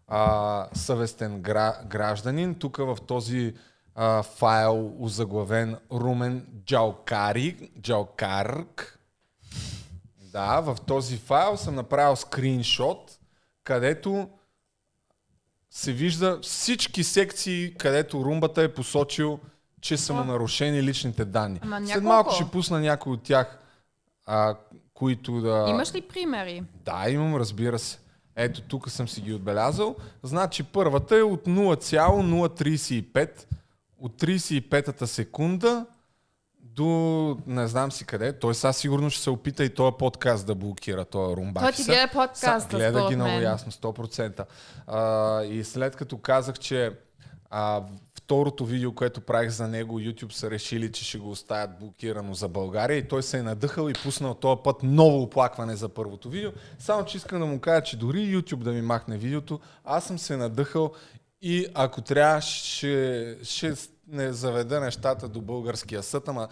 а, 0.09 0.69
съвестен 0.75 1.43
гра, 1.43 1.83
гражданин. 1.87 2.55
Тук 2.55 2.76
в 2.76 2.99
този 3.07 3.55
а, 3.95 4.23
файл 4.23 4.97
озаглавен 4.99 5.76
Румен 5.93 6.47
Джалкари, 6.64 7.71
Джалкарк, 7.81 8.99
да, 10.33 10.61
в 10.61 10.76
този 10.87 11.17
файл 11.17 11.57
съм 11.57 11.75
направил 11.75 12.17
скриншот, 12.17 13.19
където 13.64 14.29
се 15.71 15.93
вижда 15.93 16.38
всички 16.43 17.05
секции, 17.05 17.75
където 17.79 18.25
румбата 18.25 18.62
е 18.62 18.75
посочил, 18.75 19.40
че 19.81 19.97
са 19.97 20.15
му 20.15 20.25
нарушени 20.25 20.83
личните 20.83 21.25
данни. 21.25 21.61
Ама 21.63 21.77
След 21.77 21.87
няколко. 21.87 22.09
малко 22.09 22.35
ще 22.35 22.45
пусна 22.45 22.81
някой 22.81 23.13
от 23.13 23.23
тях, 23.23 23.59
а, 24.27 24.55
които 24.95 25.41
да... 25.41 25.67
Имаш 25.69 25.95
ли 25.95 26.01
примери? 26.01 26.63
Да, 26.85 27.05
имам, 27.09 27.37
разбира 27.37 27.79
се. 27.79 27.99
Ето, 28.37 28.61
тук 28.61 28.91
съм 28.91 29.09
си 29.09 29.21
ги 29.21 29.35
отбелязал. 29.35 29.97
Значи 30.23 30.63
първата 30.63 31.17
е 31.17 31.23
от 31.23 31.45
0,035, 31.47 33.45
от 33.99 34.23
35-та 34.23 35.07
секунда 35.07 35.87
до 36.63 37.39
не 37.47 37.67
знам 37.67 37.93
си 37.93 38.05
къде. 38.07 38.39
Той 38.39 38.55
сега 38.55 38.73
сигурно 38.73 39.11
ще 39.11 39.23
се 39.23 39.31
опита 39.31 39.65
и 39.65 39.75
този 39.75 39.97
подкаст 39.99 40.47
да 40.47 40.55
блокира, 40.55 41.05
този 41.05 41.37
румбак. 41.37 41.63
Той 41.63 41.73
ти 41.73 41.85
гледа 41.85 42.09
подкаста, 42.13 42.77
Гледа 42.77 43.09
ги 43.09 43.17
много 43.17 43.41
ясно, 43.41 43.73
100%. 43.73 44.45
А, 44.87 45.43
и 45.45 45.65
след 45.65 45.97
като 45.97 46.19
казах, 46.19 46.59
че 46.59 46.93
а, 47.51 47.83
второто 48.31 48.65
видео, 48.65 48.93
което 48.93 49.21
правих 49.21 49.51
за 49.51 49.69
него, 49.69 50.01
YouTube 50.01 50.33
са 50.33 50.51
решили, 50.51 50.93
че 50.93 51.05
ще 51.05 51.19
го 51.19 51.31
оставят 51.31 51.79
блокирано 51.79 52.35
за 52.35 52.49
България 52.49 52.97
и 52.97 53.09
той 53.09 53.23
се 53.23 53.39
е 53.39 53.43
надъхал 53.43 53.89
и 53.91 53.93
пуснал 54.03 54.35
този 54.35 54.61
път 54.65 54.77
ново 54.83 55.23
оплакване 55.23 55.77
за 55.77 55.89
първото 55.89 56.31
видео. 56.31 56.51
Само, 56.79 57.05
че 57.05 57.17
искам 57.17 57.41
да 57.41 57.47
му 57.47 57.61
кажа, 57.61 57.83
че 57.83 57.97
дори 57.97 58.19
YouTube 58.19 58.57
да 58.57 58.73
ми 58.73 58.83
махне 58.83 59.19
видеото, 59.19 59.61
аз 59.85 60.05
съм 60.05 60.19
се 60.19 60.37
надъхал 60.37 60.93
и 61.43 61.67
ако 61.75 62.01
трябва, 62.01 62.41
ще, 62.41 63.37
ще 63.43 63.75
не 64.09 64.33
заведа 64.33 64.81
нещата 64.81 65.29
до 65.29 65.41
българския 65.41 66.03
съд, 66.03 66.29
ама 66.29 66.49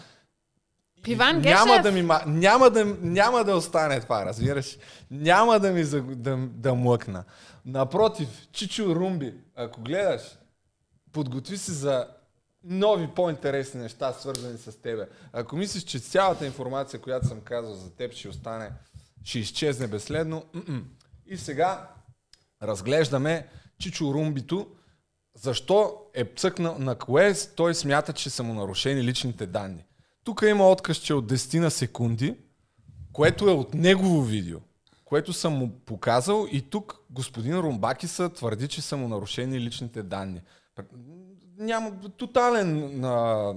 Иван 1.07 1.41
няма 1.41 1.65
Гешев. 1.65 1.83
да, 1.83 1.91
ми, 1.91 2.03
ма- 2.03 2.25
няма, 2.25 2.69
да, 2.69 2.85
няма 3.01 3.43
да 3.43 3.55
остане 3.55 3.99
това, 3.99 4.25
разбираш? 4.25 4.77
Няма 5.11 5.59
да 5.59 5.71
ми 5.71 5.83
да, 5.83 6.37
да 6.37 6.75
млъкна. 6.75 7.23
Напротив, 7.65 8.47
Чичо 8.51 8.95
Румби, 8.95 9.33
ако 9.55 9.81
гледаш, 9.81 10.21
подготви 11.11 11.57
се 11.57 11.71
за 11.71 12.07
нови, 12.63 13.07
по-интересни 13.15 13.81
неща, 13.81 14.13
свързани 14.13 14.57
с 14.57 14.81
тебе. 14.81 15.07
Ако 15.33 15.55
мислиш, 15.55 15.83
че 15.83 15.99
цялата 15.99 16.45
информация, 16.45 17.01
която 17.01 17.27
съм 17.27 17.41
казал 17.41 17.73
за 17.73 17.95
теб, 17.95 18.13
ще 18.13 18.29
остане, 18.29 18.71
ще 19.23 19.39
изчезне 19.39 19.87
безследно, 19.87 20.45
м-м. 20.53 20.81
и 21.25 21.37
сега 21.37 21.89
разглеждаме 22.63 23.47
Чичо 23.79 24.13
Румбито, 24.13 24.67
защо 25.35 25.97
е 26.13 26.25
цъкнал, 26.37 26.75
на 26.79 26.95
кое 26.95 27.33
той 27.55 27.75
смята, 27.75 28.13
че 28.13 28.29
са 28.29 28.43
му 28.43 28.53
нарушени 28.53 29.03
личните 29.03 29.45
данни. 29.45 29.85
Тук 30.23 30.43
има 30.47 30.69
отказ, 30.69 30.97
че 30.97 31.13
от 31.13 31.31
10 31.31 31.59
на 31.59 31.71
секунди, 31.71 32.37
което 33.13 33.49
е 33.49 33.53
от 33.53 33.73
негово 33.73 34.23
видео, 34.23 34.59
което 35.05 35.33
съм 35.33 35.53
му 35.53 35.79
показал 35.85 36.47
и 36.51 36.61
тук 36.61 36.99
господин 37.09 37.59
Румбакиса 37.59 38.29
твърди, 38.29 38.67
че 38.67 38.81
са 38.81 38.97
му 38.97 39.07
нарушени 39.07 39.59
личните 39.59 40.03
данни. 40.03 40.41
Няма 41.57 41.91
тотален 42.17 43.03
а, 43.03 43.53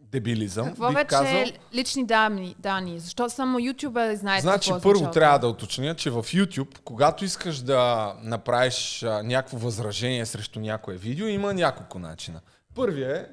дебилизъм, 0.00 0.66
Какво 0.66 0.88
бих 0.88 0.96
вече 0.96 1.06
казал. 1.06 1.36
е 1.36 1.52
лични 1.74 2.06
данни, 2.06 2.56
данни? 2.58 3.00
Защо 3.00 3.30
само 3.30 3.58
ютубър 3.58 4.14
знае 4.14 4.40
Значи 4.40 4.70
какво 4.70 4.82
първо 4.82 4.94
означава 4.94 5.12
трябва 5.14 5.38
да 5.38 5.48
уточня, 5.48 5.94
че 5.94 6.10
в 6.10 6.22
YouTube, 6.22 6.78
когато 6.78 7.24
искаш 7.24 7.58
да 7.58 8.14
направиш 8.22 9.02
а, 9.02 9.22
някакво 9.22 9.56
възражение 9.56 10.26
срещу 10.26 10.60
някое 10.60 10.96
видео, 10.96 11.26
има 11.26 11.54
няколко 11.54 11.98
начина. 11.98 12.40
Първият 12.74 13.16
е 13.16 13.30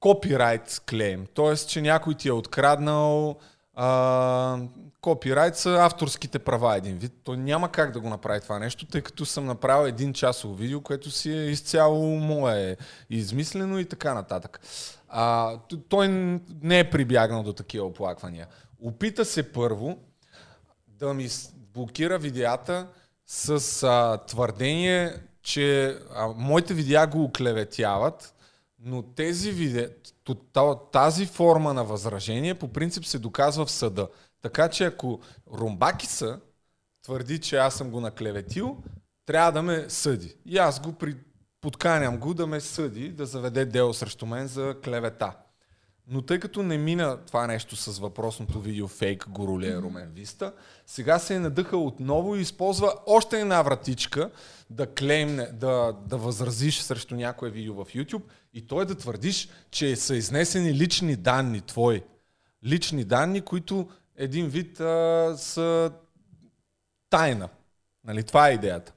копирайт 0.00 0.82
клейм, 0.90 1.26
т.е. 1.34 1.56
че 1.56 1.82
някой 1.82 2.14
ти 2.14 2.28
е 2.28 2.32
откраднал 2.32 3.36
а, 3.74 4.58
копирайт 5.06 5.56
са 5.56 5.70
авторските 5.70 6.38
права 6.38 6.76
един 6.76 6.96
вид. 6.96 7.12
Той 7.24 7.36
няма 7.36 7.72
как 7.72 7.92
да 7.92 8.00
го 8.00 8.08
направи 8.08 8.40
това 8.40 8.58
нещо, 8.58 8.86
тъй 8.86 9.02
като 9.02 9.26
съм 9.26 9.46
направил 9.46 9.88
един 9.88 10.12
часово 10.12 10.54
видео, 10.54 10.80
което 10.80 11.10
си 11.10 11.30
е 11.30 11.50
изцяло 11.50 12.16
мое, 12.16 12.76
измислено 13.10 13.78
и 13.78 13.84
така 13.84 14.14
нататък. 14.14 14.60
А, 15.08 15.54
той 15.88 16.08
не 16.62 16.78
е 16.78 16.90
прибягнал 16.90 17.42
до 17.42 17.52
такива 17.52 17.86
оплаквания. 17.86 18.46
Опита 18.82 19.24
се 19.24 19.52
първо 19.52 19.98
да 20.88 21.14
ми 21.14 21.28
блокира 21.74 22.18
видеята 22.18 22.86
с 23.26 23.82
а, 23.82 24.18
твърдение, 24.26 25.14
че 25.42 25.98
а, 26.14 26.28
моите 26.36 26.74
видеа 26.74 27.06
го 27.06 27.24
оклеветяват, 27.24 28.34
но 28.80 29.02
тези 29.02 29.50
видеа, 29.50 29.90
тази 30.92 31.26
форма 31.26 31.74
на 31.74 31.84
възражение 31.84 32.54
по 32.54 32.68
принцип 32.68 33.04
се 33.04 33.18
доказва 33.18 33.66
в 33.66 33.70
съда. 33.70 34.08
Така 34.46 34.68
че 34.68 34.84
ако 34.84 35.20
Румбакиса 35.52 36.40
твърди, 37.02 37.40
че 37.40 37.56
аз 37.56 37.74
съм 37.74 37.90
го 37.90 38.00
наклеветил, 38.00 38.76
трябва 39.26 39.52
да 39.52 39.62
ме 39.62 39.84
съди. 39.88 40.36
И 40.44 40.58
аз 40.58 40.80
го 40.80 40.92
при... 40.92 41.16
подканям 41.60 42.18
го 42.18 42.34
да 42.34 42.46
ме 42.46 42.60
съди, 42.60 43.08
да 43.08 43.26
заведе 43.26 43.64
дело 43.64 43.94
срещу 43.94 44.26
мен 44.26 44.46
за 44.46 44.76
клевета. 44.84 45.36
Но 46.06 46.22
тъй 46.22 46.40
като 46.40 46.62
не 46.62 46.78
мина 46.78 47.18
това 47.26 47.46
нещо 47.46 47.76
с 47.76 47.98
въпросното 47.98 48.60
видео 48.60 48.88
фейк 48.88 49.28
Горолия 49.28 49.82
Румен 49.82 50.10
Виста, 50.14 50.52
сега 50.86 51.18
се 51.18 51.34
е 51.34 51.38
надъхал 51.38 51.86
отново 51.86 52.36
и 52.36 52.40
използва 52.40 52.94
още 53.06 53.40
една 53.40 53.62
вратичка 53.62 54.30
да 54.70 54.94
клеймне, 54.94 55.46
да, 55.46 55.92
да 56.06 56.16
възразиш 56.16 56.80
срещу 56.80 57.14
някое 57.14 57.50
видео 57.50 57.74
в 57.74 57.84
YouTube 57.84 58.24
и 58.54 58.66
той 58.66 58.86
да 58.86 58.94
твърдиш, 58.94 59.48
че 59.70 59.96
са 59.96 60.16
изнесени 60.16 60.74
лични 60.74 61.16
данни 61.16 61.60
твои. 61.60 62.02
Лични 62.64 63.04
данни, 63.04 63.40
които 63.40 63.88
един 64.16 64.48
вид 64.48 64.80
а, 64.80 65.34
са 65.36 65.92
тайна. 67.10 67.48
Нали, 68.04 68.22
това 68.22 68.48
е 68.48 68.52
идеята. 68.52 68.92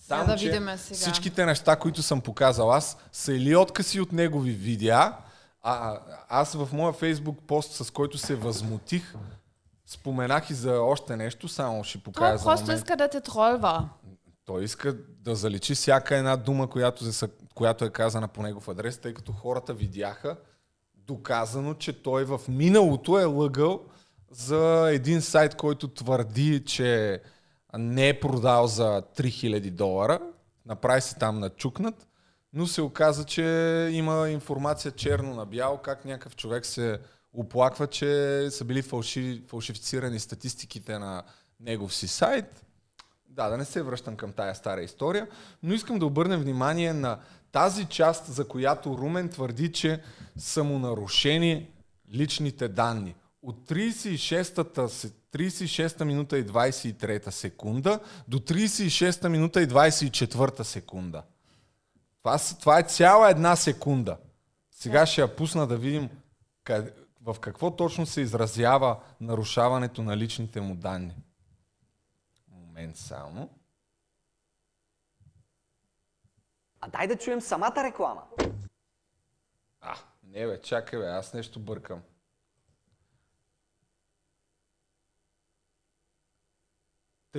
Сега 0.00 0.24
да 0.24 0.36
видим 0.36 0.68
сега. 0.76 0.96
всичките 0.96 1.46
неща, 1.46 1.76
които 1.76 2.02
съм 2.02 2.20
показал 2.20 2.72
аз, 2.72 2.96
са 3.12 3.32
или 3.32 3.56
откази 3.56 4.00
от 4.00 4.12
негови 4.12 4.50
видеа, 4.52 5.16
а 5.62 6.00
аз 6.28 6.54
в 6.54 6.68
моя 6.72 6.92
фейсбук 6.92 7.38
пост, 7.46 7.72
с 7.72 7.90
който 7.90 8.18
се 8.18 8.34
възмутих, 8.34 9.14
споменах 9.86 10.50
и 10.50 10.54
за 10.54 10.80
още 10.80 11.16
нещо, 11.16 11.48
само 11.48 11.84
ще 11.84 11.98
Той 11.98 12.02
покажа 12.02 12.38
за 12.38 12.44
просто 12.44 12.66
момент. 12.66 12.78
иска 12.78 12.96
да 12.96 13.08
те 13.08 13.20
тролва. 13.20 13.88
Той 14.44 14.64
иска 14.64 14.96
да 15.08 15.34
заличи 15.34 15.74
всяка 15.74 16.16
една 16.16 16.36
дума, 16.36 16.70
която, 16.70 17.12
се, 17.12 17.28
която 17.54 17.84
е 17.84 17.90
казана 17.90 18.28
по 18.28 18.42
негов 18.42 18.68
адрес, 18.68 18.98
тъй 18.98 19.14
като 19.14 19.32
хората 19.32 19.74
видяха 19.74 20.36
доказано, 20.94 21.74
че 21.74 22.02
той 22.02 22.24
в 22.24 22.40
миналото 22.48 23.18
е 23.18 23.24
лъгал 23.24 23.80
за 24.30 24.90
един 24.92 25.22
сайт, 25.22 25.54
който 25.54 25.88
твърди, 25.88 26.64
че 26.64 27.20
не 27.78 28.08
е 28.08 28.20
продал 28.20 28.66
за 28.66 29.02
3000 29.16 29.70
долара. 29.70 30.20
Направи 30.66 31.00
се 31.00 31.14
там 31.14 31.38
начукнат, 31.38 32.06
но 32.52 32.66
се 32.66 32.82
оказа, 32.82 33.24
че 33.24 33.42
има 33.92 34.28
информация 34.30 34.92
черно 34.92 35.34
на 35.34 35.46
бяло, 35.46 35.78
как 35.78 36.04
някакъв 36.04 36.36
човек 36.36 36.66
се 36.66 36.98
оплаква, 37.32 37.86
че 37.86 38.46
са 38.50 38.64
били 38.64 38.82
фалши, 38.82 39.42
фалшифицирани 39.48 40.20
статистиките 40.20 40.98
на 40.98 41.22
негов 41.60 41.94
си 41.94 42.08
сайт. 42.08 42.64
Да, 43.28 43.48
да 43.48 43.56
не 43.56 43.64
се 43.64 43.82
връщам 43.82 44.16
към 44.16 44.32
тая 44.32 44.54
стара 44.54 44.82
история, 44.82 45.28
но 45.62 45.74
искам 45.74 45.98
да 45.98 46.06
обърнем 46.06 46.40
внимание 46.40 46.92
на 46.92 47.18
тази 47.52 47.84
част, 47.84 48.26
за 48.26 48.48
която 48.48 48.98
Румен 48.98 49.28
твърди, 49.28 49.72
че 49.72 50.02
са 50.36 50.64
му 50.64 50.78
нарушени 50.78 51.70
личните 52.14 52.68
данни. 52.68 53.14
От 53.42 53.68
36-та, 53.68 54.88
36 55.32 56.04
минута 56.04 56.38
и 56.38 56.46
23 56.46 57.30
секунда 57.30 58.00
до 58.28 58.38
36 58.38 59.28
минута 59.28 59.62
и 59.62 59.68
24 59.68 60.62
секунда. 60.62 61.22
Това, 62.22 62.38
това 62.60 62.78
е 62.78 62.82
цяла 62.82 63.30
една 63.30 63.56
секунда. 63.56 64.16
Сега 64.70 65.06
ще 65.06 65.20
я 65.20 65.36
пусна 65.36 65.66
да 65.66 65.76
видим 65.76 66.10
къде, 66.64 66.92
в 67.22 67.36
какво 67.40 67.76
точно 67.76 68.06
се 68.06 68.20
изразява 68.20 69.00
нарушаването 69.20 70.02
на 70.02 70.16
личните 70.16 70.60
му 70.60 70.74
данни. 70.74 71.14
Момент 72.48 72.96
само. 72.96 73.50
А 76.80 76.88
дай 76.88 77.06
да 77.06 77.16
чуем 77.16 77.40
самата 77.40 77.84
реклама. 77.84 78.22
А, 79.80 79.96
не 80.22 80.46
бе, 80.46 80.60
чакай 80.62 80.98
бе, 80.98 81.06
аз 81.06 81.34
нещо 81.34 81.60
бъркам. 81.60 82.02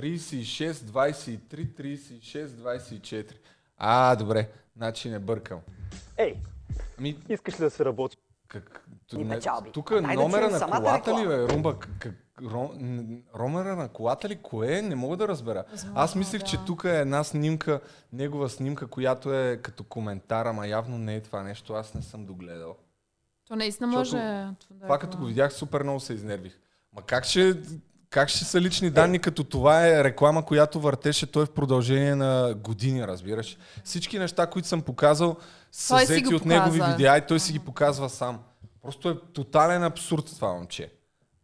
36, 0.00 0.72
23, 0.72 1.38
36, 1.48 2.46
24. 2.46 3.32
А, 3.76 4.16
добре, 4.16 4.48
значи 4.76 5.10
не 5.10 5.18
бъркам. 5.18 5.60
Ей, 6.16 6.34
ами... 6.98 7.18
искаш 7.28 7.60
ли 7.60 7.64
да 7.64 7.70
се 7.70 7.84
работи? 7.84 8.16
Как... 8.48 8.86
Тук 9.72 9.90
е 9.90 10.00
номера 10.00 10.50
на 10.50 10.60
колата 10.60 11.20
ли, 11.20 11.26
бе, 11.28 11.48
Румба? 11.48 11.78
Как... 11.78 12.14
Ром... 12.42 13.22
Ромера 13.38 13.76
на 13.76 13.88
колата 13.88 14.28
ли? 14.28 14.36
Кое? 14.36 14.82
Не 14.82 14.94
мога 14.94 15.16
да 15.16 15.28
разбера. 15.28 15.64
Възможно, 15.70 16.00
Аз 16.00 16.14
мислих, 16.14 16.40
да. 16.40 16.46
че 16.46 16.56
тук 16.66 16.84
е 16.84 17.00
една 17.00 17.24
снимка, 17.24 17.80
негова 18.12 18.48
снимка, 18.48 18.86
която 18.86 19.34
е 19.34 19.60
като 19.62 19.84
коментар, 19.84 20.46
ама 20.46 20.66
явно 20.66 20.98
не 20.98 21.16
е 21.16 21.20
това 21.20 21.42
нещо. 21.42 21.72
Аз 21.72 21.94
не 21.94 22.02
съм 22.02 22.26
догледал. 22.26 22.76
То 23.48 23.56
наистина 23.56 23.86
може. 23.86 24.10
Защото... 24.10 24.80
Това 24.82 24.94
е 24.94 24.98
като 24.98 25.18
го 25.18 25.24
видях, 25.24 25.52
супер 25.52 25.82
много 25.82 26.00
се 26.00 26.12
изнервих. 26.12 26.58
Ма 26.92 27.02
как 27.02 27.24
ще 27.24 27.54
как 28.10 28.28
ще 28.28 28.44
са 28.44 28.60
лични 28.60 28.90
данни, 28.90 29.18
като 29.18 29.44
това 29.44 29.88
е 29.88 30.04
реклама, 30.04 30.44
която 30.44 30.80
въртеше 30.80 31.26
той 31.26 31.46
в 31.46 31.50
продължение 31.50 32.14
на 32.14 32.54
години, 32.54 33.06
разбираш? 33.06 33.56
Всички 33.84 34.18
неща, 34.18 34.46
които 34.46 34.68
съм 34.68 34.82
показал, 34.82 35.36
са 35.72 35.94
Той 35.94 36.04
взети 36.04 36.34
от 36.34 36.44
негови 36.44 36.80
видеа 36.90 37.18
и 37.18 37.26
той 37.26 37.40
си 37.40 37.52
ги 37.52 37.58
показва 37.58 38.08
сам. 38.08 38.40
Просто 38.82 39.10
е 39.10 39.18
тотален 39.32 39.82
абсурд 39.82 40.26
това 40.26 40.52
момче. 40.52 40.92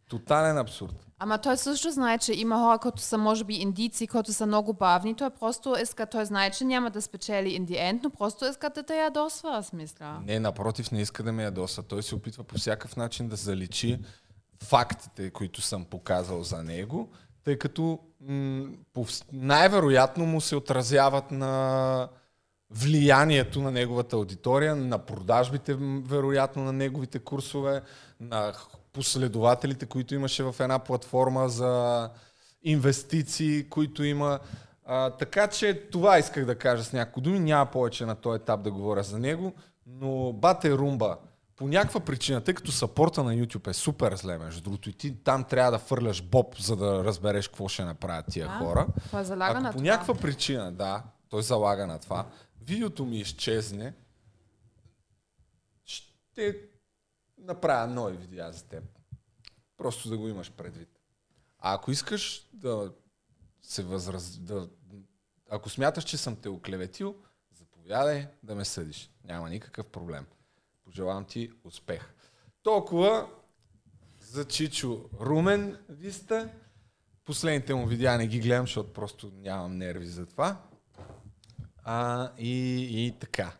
Тотален 0.09 0.57
абсурд. 0.57 0.93
Ама 1.19 1.37
той 1.37 1.57
също 1.57 1.91
знае, 1.91 2.17
че 2.17 2.33
има 2.33 2.55
хора, 2.55 2.77
които 2.77 3.01
са, 3.01 3.17
може 3.17 3.43
би, 3.43 3.53
индийци, 3.53 4.07
които 4.07 4.33
са 4.33 4.45
много 4.45 4.73
бавни. 4.73 5.15
Той 5.15 5.29
просто 5.29 5.75
иска, 5.81 6.05
той 6.05 6.25
знае, 6.25 6.51
че 6.51 6.65
няма 6.65 6.89
да 6.91 7.01
спечели 7.01 7.59
end, 7.59 7.99
но 8.03 8.09
просто 8.09 8.45
иска 8.45 8.69
да 8.69 8.83
те 8.83 8.95
ядосва, 8.95 9.49
аз 9.53 9.73
мисля. 9.73 10.19
Не, 10.25 10.39
напротив, 10.39 10.91
не 10.91 11.01
иска 11.01 11.23
да 11.23 11.31
ме 11.31 11.43
ядоса. 11.43 11.83
Той 11.83 12.03
се 12.03 12.15
опитва 12.15 12.43
по 12.43 12.57
всякакъв 12.57 12.95
начин 12.95 13.27
да 13.27 13.35
заличи 13.35 13.99
фактите, 14.63 15.29
които 15.29 15.61
съм 15.61 15.85
показал 15.85 16.43
за 16.43 16.63
него, 16.63 17.09
тъй 17.43 17.57
като 17.57 17.99
м- 18.21 18.65
най-вероятно 19.33 20.25
му 20.25 20.41
се 20.41 20.55
отразяват 20.55 21.31
на 21.31 22.09
влиянието 22.69 23.61
на 23.61 23.71
неговата 23.71 24.15
аудитория, 24.15 24.75
на 24.75 24.97
продажбите, 24.97 25.75
вероятно, 26.05 26.63
на 26.63 26.73
неговите 26.73 27.19
курсове, 27.19 27.81
на 28.19 28.53
последователите, 28.93 29.85
които 29.85 30.15
имаше 30.15 30.43
в 30.43 30.55
една 30.59 30.79
платформа 30.79 31.49
за 31.49 32.09
инвестиции, 32.63 33.69
които 33.69 34.03
има. 34.03 34.39
А, 34.85 35.09
така 35.09 35.47
че 35.47 35.73
това 35.91 36.19
исках 36.19 36.45
да 36.45 36.55
кажа 36.57 36.83
с 36.83 36.93
някои 36.93 37.23
думи. 37.23 37.39
Няма 37.39 37.65
повече 37.65 38.05
на 38.05 38.15
този 38.15 38.41
етап 38.41 38.61
да 38.61 38.71
говоря 38.71 39.03
за 39.03 39.19
него, 39.19 39.53
но 39.85 40.33
Бате 40.33 40.71
Румба, 40.71 41.17
по 41.57 41.67
някаква 41.67 41.99
причина, 41.99 42.43
тъй 42.43 42.53
като 42.53 42.71
сапорта 42.71 43.23
на 43.23 43.33
YouTube 43.33 43.67
е 43.67 43.73
супер 43.73 44.15
зле, 44.15 44.37
между 44.37 44.61
другото, 44.61 44.89
и 44.89 44.93
ти 44.93 45.23
там 45.23 45.43
трябва 45.43 45.71
да 45.71 45.79
фърляш 45.79 46.23
боб, 46.23 46.57
за 46.59 46.75
да 46.75 47.03
разбереш 47.03 47.47
какво 47.47 47.67
ще 47.67 47.83
направят 47.83 48.25
тия 48.29 48.47
Да, 48.47 48.53
хора. 48.53 48.87
Това 49.03 49.19
е 49.19 49.23
залага 49.23 49.51
Ако 49.51 49.61
на 49.63 49.71
по 49.71 49.77
това. 49.77 49.91
някаква 49.91 50.15
причина, 50.15 50.71
да, 50.71 51.03
той 51.29 51.43
залага 51.43 51.87
на 51.87 51.99
това, 51.99 52.27
видеото 52.61 53.05
ми 53.05 53.19
изчезне, 53.19 53.93
ще 55.85 56.61
направя 57.37 57.87
нови 57.87 58.17
видеа 58.17 58.51
за 58.51 58.63
теб. 58.63 58.83
Просто 59.77 60.09
да 60.09 60.17
го 60.17 60.27
имаш 60.27 60.51
предвид. 60.51 60.89
А 61.59 61.73
ако 61.73 61.91
искаш 61.91 62.49
да 62.53 62.93
се 63.61 63.83
възраз... 63.83 64.39
Да... 64.39 64.69
Ако 65.49 65.69
смяташ, 65.69 66.03
че 66.03 66.17
съм 66.17 66.35
те 66.35 66.49
оклеветил, 66.49 67.15
заповядай 67.53 68.27
да 68.43 68.55
ме 68.55 68.65
съдиш. 68.65 69.11
Няма 69.23 69.49
никакъв 69.49 69.87
проблем. 69.87 70.25
Пожелавам 70.87 71.25
ти 71.25 71.51
успех. 71.63 72.13
Толкова 72.63 73.27
за 74.21 74.45
Чичо 74.45 75.09
Румен 75.21 75.77
Виста. 75.89 76.49
Последните 77.25 77.73
му 77.73 77.85
видеа 77.85 78.17
не 78.17 78.27
ги 78.27 78.39
гледам, 78.39 78.65
защото 78.65 78.93
просто 78.93 79.31
нямам 79.33 79.77
нерви 79.77 80.05
за 80.05 80.25
това. 80.25 80.61
А, 81.83 82.31
и, 82.37 82.79
и 83.05 83.19
така. 83.19 83.57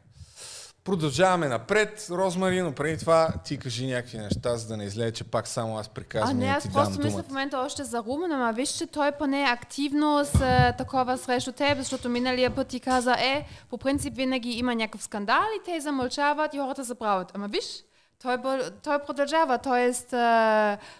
Продължаваме 0.87 1.47
напред, 1.47 2.07
Розмари, 2.11 2.61
но 2.61 2.71
преди 2.71 2.97
това 2.97 3.33
ти 3.45 3.57
кажи 3.57 3.87
някакви 3.87 4.17
неща, 4.17 4.57
за 4.57 4.67
да 4.67 4.77
не 4.77 4.83
излезе, 4.83 5.11
че 5.11 5.23
пак 5.23 5.47
само 5.47 5.77
аз 5.77 5.87
А 5.87 5.89
приказвам 5.89 6.37
не, 6.37 6.45
и 6.45 6.47
аз 6.47 6.63
ти 6.63 6.69
просто 6.73 7.03
мисля 7.03 7.23
в 7.23 7.27
момента 7.27 7.59
още 7.59 7.83
за 7.83 8.03
Румен, 8.03 8.31
ама 8.31 8.53
виж, 8.53 8.69
че 8.69 8.87
той 8.87 9.11
поне 9.11 9.45
активно 9.49 10.25
с 10.25 10.73
такова 10.77 11.17
срещу 11.17 11.51
теб, 11.51 11.77
защото 11.77 12.09
миналия 12.09 12.55
път 12.55 12.67
ти 12.67 12.79
каза, 12.79 13.13
е, 13.13 13.45
по 13.69 13.77
принцип 13.77 14.15
винаги 14.15 14.49
има 14.49 14.75
някакъв 14.75 15.03
скандал 15.03 15.43
и 15.59 15.63
те 15.65 15.79
замълчават 15.79 16.53
и 16.53 16.57
хората 16.57 16.83
забравят. 16.83 17.31
Ама 17.33 17.47
виж, 17.47 17.83
той, 18.21 18.37
той 18.83 18.99
продължава, 18.99 19.57
т.е. 19.57 19.93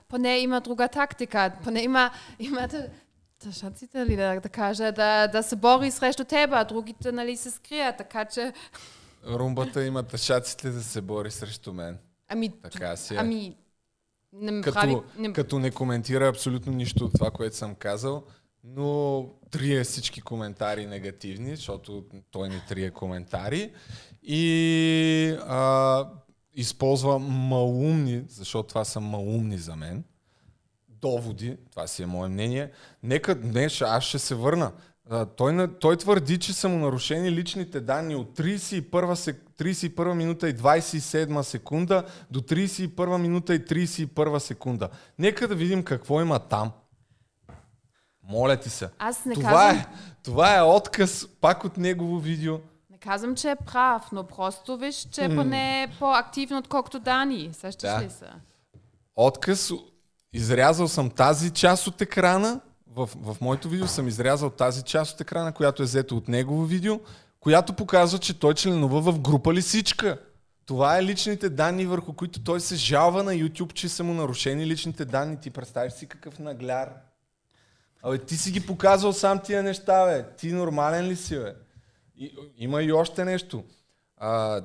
поне 0.10 0.40
има 0.40 0.62
друга 0.62 0.88
тактика, 0.88 1.52
поне 1.64 1.82
има, 1.82 2.12
има 2.40 2.68
тъшаците 3.44 4.06
ли 4.06 4.16
да, 4.16 4.40
да 4.40 4.50
кажа, 4.50 4.92
да, 4.92 5.28
да 5.28 5.44
се 5.44 5.56
бори 5.56 5.92
срещу 5.92 6.24
теб, 6.24 6.50
а 6.54 6.64
другите 6.64 7.12
нали 7.12 7.38
се 7.38 7.52
скрият, 7.52 7.98
така 7.98 8.26
че, 8.26 8.54
Румбата 9.28 9.86
има 9.86 10.04
тъшаците 10.04 10.70
да 10.70 10.84
се 10.84 11.02
бори 11.02 11.32
срещу 11.32 11.74
мен. 11.74 11.98
ами, 12.28 12.50
Така 12.62 12.96
си 12.96 13.14
е. 13.14 13.18
ами, 13.18 13.58
не 14.34 14.52
ме 14.52 14.62
Като, 14.62 14.74
прави, 14.74 14.98
не, 15.18 15.34
като 15.34 15.60
не 15.60 15.72
коментира 15.72 16.28
абсолютно 16.28 16.74
нищо 16.74 17.06
от 17.06 17.14
това, 17.14 17.32
което 17.32 17.56
съм 17.56 17.76
казал, 17.76 18.24
но 18.64 19.26
трие 19.52 19.84
всички 19.84 20.22
коментари 20.22 20.86
негативни, 20.86 21.56
защото 21.56 22.06
той 22.32 22.50
не 22.50 22.66
трие 22.68 22.92
коментари 22.92 23.72
и 24.24 25.38
а, 25.48 26.10
използва 26.54 27.20
малумни, 27.20 28.24
защото 28.30 28.70
това 28.70 28.86
са 28.86 29.00
малумни 29.00 29.58
за 29.58 29.76
мен, 29.76 30.04
доводи, 30.90 31.58
това 31.72 31.88
си 31.88 32.04
е 32.04 32.06
мое 32.06 32.30
мнение. 32.30 32.72
Нека 33.04 33.36
днес 33.36 33.82
аз 33.82 34.04
ще 34.04 34.20
се 34.20 34.36
върна. 34.36 34.72
А, 35.10 35.26
той, 35.26 35.68
той 35.80 35.98
твърди, 35.98 36.40
че 36.40 36.54
са 36.54 36.70
му 36.70 36.78
нарушени 36.78 37.32
личните 37.32 37.80
данни 37.80 38.16
от 38.16 38.38
31, 38.38 39.14
сек, 39.14 39.44
31 39.60 40.14
минута 40.14 40.50
и 40.50 40.56
27 40.56 41.42
секунда 41.42 42.04
до 42.32 42.42
31 42.42 43.18
минута 43.18 43.56
и 43.56 43.66
31 43.66 44.38
секунда. 44.38 44.90
Нека 45.20 45.48
да 45.48 45.56
видим 45.56 45.84
какво 45.84 46.22
има 46.22 46.40
там. 46.40 46.72
Моля 48.30 48.58
ти 48.58 48.70
се. 48.70 48.90
аз 49.00 49.26
не 49.26 49.34
това, 49.34 49.50
казвам... 49.50 49.78
е, 49.78 49.86
това 50.24 50.58
е 50.58 50.62
отказ 50.62 51.28
пак 51.42 51.64
от 51.64 51.78
негово 51.78 52.20
видео. 52.20 52.60
Не 52.92 52.98
казвам, 52.98 53.36
че 53.36 53.52
е 53.52 53.56
прав, 53.56 54.12
но 54.12 54.24
просто 54.24 54.78
виж, 54.78 55.08
че 55.12 55.24
е 55.26 55.36
поне 55.36 55.94
по-активно, 56.00 56.58
отколкото 56.58 57.00
Дани. 57.00 57.50
Сещаш 57.54 57.90
Да. 57.92 58.02
ли 58.02 58.10
се? 58.10 58.26
Отказ. 59.16 59.72
Изрязал 60.34 60.88
съм 60.88 61.10
тази 61.10 61.52
част 61.52 61.88
от 61.88 62.02
екрана. 62.02 62.62
В, 62.98 63.10
в 63.16 63.42
моето 63.42 63.70
видео 63.70 63.88
съм 63.88 64.08
изрязал 64.08 64.50
тази 64.50 64.84
част 64.84 65.14
от 65.14 65.22
екрана, 65.22 65.54
която 65.54 65.84
е 65.84 65.86
взето 65.86 66.18
от 66.18 66.28
негово 66.28 66.66
видео, 66.66 67.00
която 67.40 67.74
показва, 67.74 68.20
че 68.20 68.40
той 68.40 68.54
членува 68.54 69.02
в 69.02 69.20
група 69.20 69.54
Лисичка. 69.54 70.22
Това 70.66 70.98
е 70.98 71.04
личните 71.04 71.50
данни, 71.50 71.86
върху 71.86 72.14
които 72.14 72.44
той 72.44 72.60
се 72.60 72.76
жалва 72.76 73.24
на 73.24 73.34
YouTube, 73.34 73.74
че 73.74 73.90
са 73.90 74.04
му 74.04 74.14
нарушени 74.14 74.68
личните 74.68 75.06
данни. 75.06 75.40
Ти 75.40 75.50
представиш 75.50 75.94
си 75.94 76.08
какъв 76.08 76.40
нагляр. 76.40 76.90
Абе, 78.04 78.18
ти 78.18 78.38
си 78.38 78.52
ги 78.52 78.66
показвал 78.66 79.14
сам 79.14 79.40
тия 79.44 79.64
неща, 79.64 80.06
бе. 80.06 80.26
Ти 80.38 80.52
нормален 80.52 81.06
ли 81.06 81.16
си, 81.16 81.36
бе? 81.36 81.56
И, 82.18 82.36
има 82.58 82.84
и 82.84 82.92
още 82.92 83.26
нещо. 83.26 83.64
А, 84.18 84.62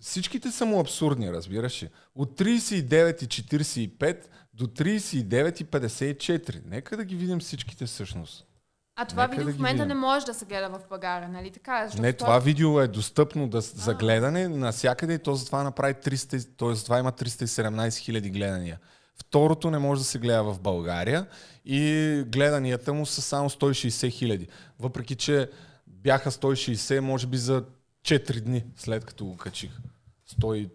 всичките 0.00 0.50
са 0.50 0.66
му 0.66 0.80
абсурдни, 0.80 1.32
разбираш 1.32 1.82
ли. 1.82 1.88
От 2.14 2.40
39,45 2.40 4.16
до 4.56 4.66
39,54. 4.66 6.60
Нека 6.66 6.96
да 6.96 7.04
ги 7.04 7.16
видим 7.16 7.40
всичките 7.40 7.86
всъщност. 7.86 8.46
А 8.98 9.04
това 9.04 9.22
Нека 9.22 9.30
видео 9.30 9.46
да 9.46 9.52
в 9.52 9.56
момента 9.56 9.74
видим. 9.74 9.88
не 9.88 9.94
може 9.94 10.26
да 10.26 10.34
се 10.34 10.44
гледа 10.44 10.68
в 10.70 10.80
България, 10.88 11.28
нали 11.28 11.50
така? 11.50 11.84
Защото 11.84 12.02
Не, 12.02 12.12
това 12.12 12.38
видео 12.38 12.80
е 12.80 12.88
достъпно 12.88 13.48
да, 13.48 13.60
за 13.60 13.94
гледане 13.94 14.48
навсякъде 14.48 15.14
и 15.14 15.18
то 15.18 15.34
затова 15.34 15.62
направи 15.62 15.94
300, 15.94 16.48
т.е. 16.58 16.84
това 16.84 16.98
има 16.98 17.12
317 17.12 17.98
хиляди 17.98 18.30
гледания. 18.30 18.78
Второто 19.16 19.70
не 19.70 19.78
може 19.78 20.00
да 20.00 20.04
се 20.04 20.18
гледа 20.18 20.42
в 20.44 20.60
България 20.60 21.26
и 21.64 21.82
гледанията 22.26 22.92
му 22.92 23.06
са 23.06 23.22
само 23.22 23.50
160 23.50 24.10
хиляди. 24.10 24.48
Въпреки, 24.78 25.14
че 25.14 25.50
бяха 25.86 26.30
160, 26.30 27.00
може 27.00 27.26
би 27.26 27.36
за 27.36 27.64
4 28.02 28.40
дни 28.40 28.64
след 28.76 29.04
като 29.04 29.24
го 29.24 29.36
качих. 29.36 29.70
100, 30.30 30.54
и- 30.54 30.68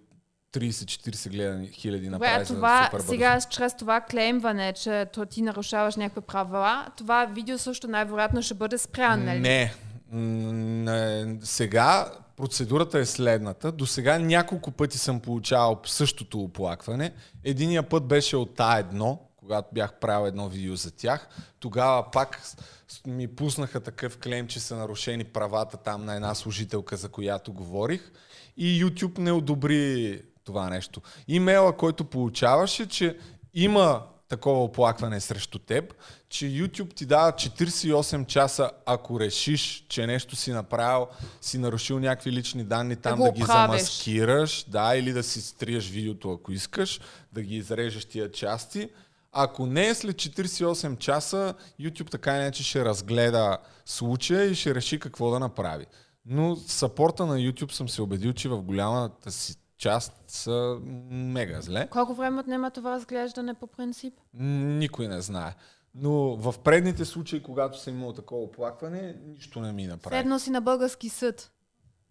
30-40 0.54 1.30
гледани 1.30 1.68
хиляди 1.68 2.10
направи 2.10 2.46
за 2.46 2.56
това, 2.56 2.86
супер 2.86 2.98
бързо. 2.98 3.10
сега 3.12 3.42
чрез 3.42 3.76
това 3.76 4.02
клеймване, 4.02 4.74
че 4.74 5.06
то 5.14 5.26
ти 5.26 5.42
нарушаваш 5.42 5.96
някакви 5.96 6.22
права, 6.22 6.88
това 6.98 7.26
видео 7.26 7.58
също 7.58 7.88
най-вероятно 7.88 8.42
ще 8.42 8.54
бъде 8.54 8.78
спрян, 8.78 9.26
нали? 9.26 9.40
Не. 9.40 9.74
Не. 10.12 11.38
Сега 11.42 12.12
процедурата 12.38 13.00
е 13.00 13.06
следната. 13.06 13.72
До 13.72 13.86
сега 13.86 14.20
няколко 14.20 14.72
пъти 14.72 14.98
съм 14.98 15.20
получавал 15.20 15.82
същото 15.86 16.40
оплакване. 16.40 17.14
Единия 17.44 17.84
път 17.84 18.08
беше 18.08 18.38
от 18.38 18.58
А1, 18.58 19.18
когато 19.38 19.68
бях 19.74 19.94
правил 19.94 20.28
едно 20.28 20.50
видео 20.50 20.76
за 20.76 20.92
тях. 20.92 21.28
Тогава 21.60 22.12
пак 22.12 22.42
ми 23.08 23.28
пуснаха 23.28 23.80
такъв 23.80 24.18
клейм, 24.18 24.48
че 24.48 24.60
са 24.60 24.76
нарушени 24.76 25.24
правата 25.24 25.78
там 25.78 26.06
на 26.06 26.16
една 26.16 26.36
служителка, 26.36 26.98
за 26.98 27.10
която 27.10 27.54
говорих. 27.54 28.12
И 28.58 28.86
YouTube 28.86 29.18
не 29.18 29.32
одобри 29.32 30.22
това 30.44 30.70
нещо. 30.70 31.02
Имейла, 31.28 31.78
който 31.78 32.04
получаваше, 32.04 32.88
че 32.88 33.18
има 33.54 34.04
такова 34.32 34.64
оплакване 34.64 35.20
срещу 35.20 35.60
теб, 35.60 35.94
че 36.30 36.46
YouTube 36.46 36.94
ти 36.96 37.06
дава 37.06 37.32
48 37.32 38.26
часа, 38.26 38.72
ако 38.86 39.20
решиш, 39.20 39.86
че 39.90 40.08
нещо 40.08 40.36
си 40.36 40.52
направил, 40.52 41.08
си 41.42 41.58
нарушил 41.58 42.00
някакви 42.00 42.32
лични 42.32 42.64
данни, 42.64 42.96
там 42.96 43.20
го 43.20 43.26
да, 43.26 43.32
ги 43.32 43.44
оправиш. 43.44 43.82
замаскираш, 43.82 44.66
да, 44.68 44.96
или 44.96 45.14
да 45.14 45.24
си 45.24 45.42
стриеш 45.42 45.90
видеото, 45.90 46.32
ако 46.32 46.52
искаш, 46.52 47.00
да 47.34 47.42
ги 47.42 47.56
изрежеш 47.56 48.06
тия 48.06 48.32
части. 48.32 48.90
Ако 49.32 49.66
не 49.66 49.88
е 49.88 49.96
след 49.96 50.16
48 50.16 50.98
часа, 50.98 51.54
YouTube 51.80 52.12
така 52.12 52.38
иначе 52.38 52.64
ще 52.64 52.86
разгледа 52.86 53.58
случая 53.86 54.46
и 54.46 54.56
ще 54.56 54.76
реши 54.76 55.00
какво 55.00 55.32
да 55.32 55.40
направи. 55.40 55.86
Но 56.26 56.56
сапорта 56.56 57.26
на 57.26 57.38
YouTube 57.38 57.72
съм 57.72 57.90
се 57.90 58.02
убедил, 58.02 58.34
че 58.34 58.50
в 58.50 58.62
голямата 58.62 59.32
си 59.32 59.56
част 59.78 60.21
са 60.32 60.78
мега 61.10 61.62
зле. 61.62 61.88
Колко 61.92 62.14
време 62.14 62.40
отнема 62.40 62.72
това 62.72 62.92
разглеждане 62.92 63.54
по 63.54 63.68
принцип? 63.68 64.14
Никой 64.34 65.08
не 65.08 65.22
знае. 65.22 65.56
Но 65.96 66.12
в 66.36 66.56
предните 66.64 67.06
случаи, 67.06 67.44
когато 67.44 67.80
съм 67.80 67.96
имал 67.96 68.14
такова 68.14 68.44
оплакване, 68.44 69.16
нищо 69.28 69.62
не 69.62 69.72
ми 69.72 69.88
направи. 69.88 70.18
Едно 70.18 70.40
си 70.40 70.50
на 70.50 70.62
български 70.62 71.10
съд. 71.10 71.52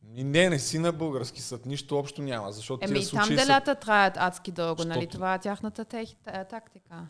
Не, 0.03 0.49
не 0.49 0.59
си 0.59 0.79
на 0.79 0.93
български 0.93 1.43
съд, 1.43 1.67
нищо 1.67 1.99
общо 1.99 2.23
няма, 2.23 2.53
защото 2.53 2.85
Еми 2.85 2.95
тия 2.95 3.03
и 3.03 3.11
там 3.11 3.25
случаи 3.25 3.39
са... 3.39 3.47
делята 3.47 3.75
траят 3.75 4.15
адски 4.17 4.53
дълго, 4.53 4.85
нали? 4.85 5.07
Това 5.07 5.35
е 5.35 5.39
тяхната 5.39 5.85
тех, 5.85 6.15
та- 6.25 6.45
тактика. 6.45 7.07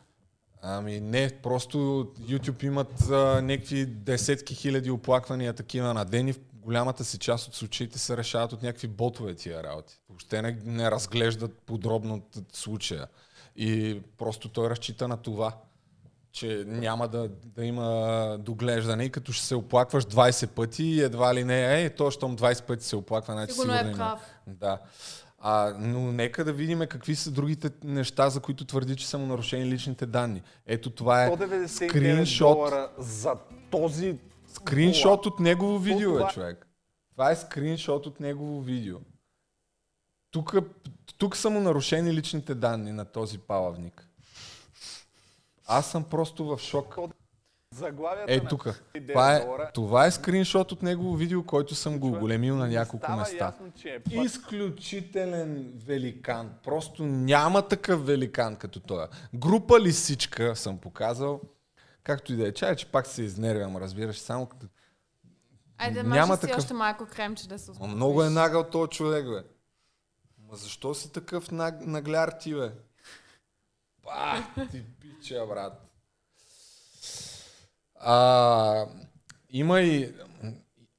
Ами 0.62 1.00
не, 1.00 1.30
просто 1.42 1.78
YouTube 2.20 2.64
имат 2.64 3.10
а, 3.10 3.42
някакви 3.42 3.86
десетки 3.86 4.54
хиляди 4.54 4.90
оплаквания 4.90 5.52
такива 5.52 5.94
на 5.94 6.04
ден 6.04 6.28
и 6.28 6.32
в 6.32 6.38
голямата 6.62 7.04
си 7.04 7.18
част 7.18 7.48
от 7.48 7.54
случаите 7.54 7.98
се 7.98 8.16
решават 8.16 8.52
от 8.52 8.62
някакви 8.62 8.88
ботове 8.88 9.34
тия 9.34 9.62
работи. 9.62 10.00
Въобще 10.08 10.42
не, 10.42 10.58
не 10.64 10.90
разглеждат 10.90 11.58
подробно 11.58 12.22
случая. 12.52 13.06
И 13.56 14.00
просто 14.18 14.48
той 14.48 14.70
разчита 14.70 15.08
на 15.08 15.16
това, 15.16 15.52
че 16.32 16.64
няма 16.66 17.08
да, 17.08 17.28
да 17.28 17.64
има 17.64 18.38
доглеждане 18.40 19.04
и 19.04 19.10
като 19.10 19.32
ще 19.32 19.46
се 19.46 19.54
оплакваш 19.54 20.04
20 20.04 20.46
пъти 20.46 20.84
и 20.84 21.00
едва 21.02 21.34
ли 21.34 21.44
не, 21.44 21.82
е, 21.82 21.90
то, 21.90 22.10
щом 22.10 22.36
20 22.36 22.62
пъти 22.62 22.84
се 22.84 22.96
оплаква, 22.96 23.34
значи 23.34 23.52
Сигурно 23.52 23.74
е 23.74 23.78
сигурно 23.78 23.96
има. 23.96 23.98
прав. 23.98 24.20
Да. 24.46 24.78
А, 25.38 25.74
но 25.78 26.12
нека 26.12 26.44
да 26.44 26.52
видим 26.52 26.80
какви 26.88 27.14
са 27.14 27.30
другите 27.30 27.70
неща, 27.84 28.30
за 28.30 28.40
които 28.40 28.64
твърди, 28.64 28.96
че 28.96 29.08
са 29.08 29.18
му 29.18 29.26
нарушени 29.26 29.64
личните 29.64 30.06
данни. 30.06 30.42
Ето 30.66 30.90
това 30.90 31.24
е 31.24 31.30
199 31.30 31.66
скриншот, 31.66 32.56
долара 32.56 32.88
за 32.98 33.34
този 33.70 34.18
скриншот 34.54 35.26
от 35.26 35.40
негово 35.40 35.78
видео, 35.78 36.18
е, 36.18 36.28
човек. 36.32 36.66
Това 37.12 37.30
е 37.30 37.36
скриншот 37.36 38.06
от 38.06 38.20
негово 38.20 38.60
видео. 38.60 38.98
Тук, 40.30 40.54
тук 41.18 41.36
са 41.36 41.50
му 41.50 41.60
нарушени 41.60 42.14
личните 42.14 42.54
данни 42.54 42.92
на 42.92 43.04
този 43.04 43.38
палавник. 43.38 44.06
Аз 45.66 45.90
съм 45.90 46.04
просто 46.04 46.44
в 46.44 46.58
шок. 46.58 46.96
заглавията 47.74 48.32
Е, 48.32 48.40
тук. 48.40 48.64
99 48.94 49.08
Това 49.08 49.36
е, 49.36 49.46
това 49.74 50.06
е 50.06 50.10
скриншот 50.10 50.72
от 50.72 50.82
негово 50.82 51.16
видео, 51.16 51.44
който 51.44 51.74
съм 51.74 51.98
го 51.98 52.10
големил 52.10 52.56
на 52.56 52.68
няколко 52.68 53.12
места. 53.12 53.52
е. 53.84 54.22
Изключителен 54.24 55.72
великан. 55.86 56.50
Просто 56.64 57.06
няма 57.06 57.68
такъв 57.68 58.06
великан 58.06 58.56
като 58.56 58.80
той. 58.80 59.06
Група 59.34 59.80
лисичка 59.80 60.56
съм 60.56 60.78
показал. 60.78 61.40
Както 62.10 62.32
и 62.32 62.36
да 62.36 62.48
е. 62.48 62.52
Чай, 62.52 62.76
че 62.76 62.86
пак 62.86 63.06
се 63.06 63.22
изнервям, 63.22 63.76
разбираш. 63.76 64.18
Само 64.18 64.46
като... 64.46 64.66
Айде, 65.78 66.02
Няма 66.02 66.14
Няма 66.14 66.34
си 66.36 66.40
такъв- 66.40 66.58
още 66.58 66.74
малко 66.74 67.06
кремче 67.06 67.48
да 67.48 67.58
се 67.58 67.70
успокоиш. 67.70 67.94
много 67.94 68.22
е 68.22 68.30
нагъл 68.30 68.64
този 68.64 68.90
човек, 68.90 69.26
бе. 69.28 69.42
Ма 70.38 70.56
защо 70.56 70.94
си 70.94 71.12
такъв 71.12 71.50
наг... 71.50 71.86
нагляр 71.86 72.34
ти, 72.40 72.54
бе? 72.54 72.70
Пах, 74.02 74.44
ти 74.70 74.84
пича, 75.00 75.46
брат. 75.48 75.86
А, 77.94 78.86
има 79.50 79.80
и 79.80 80.14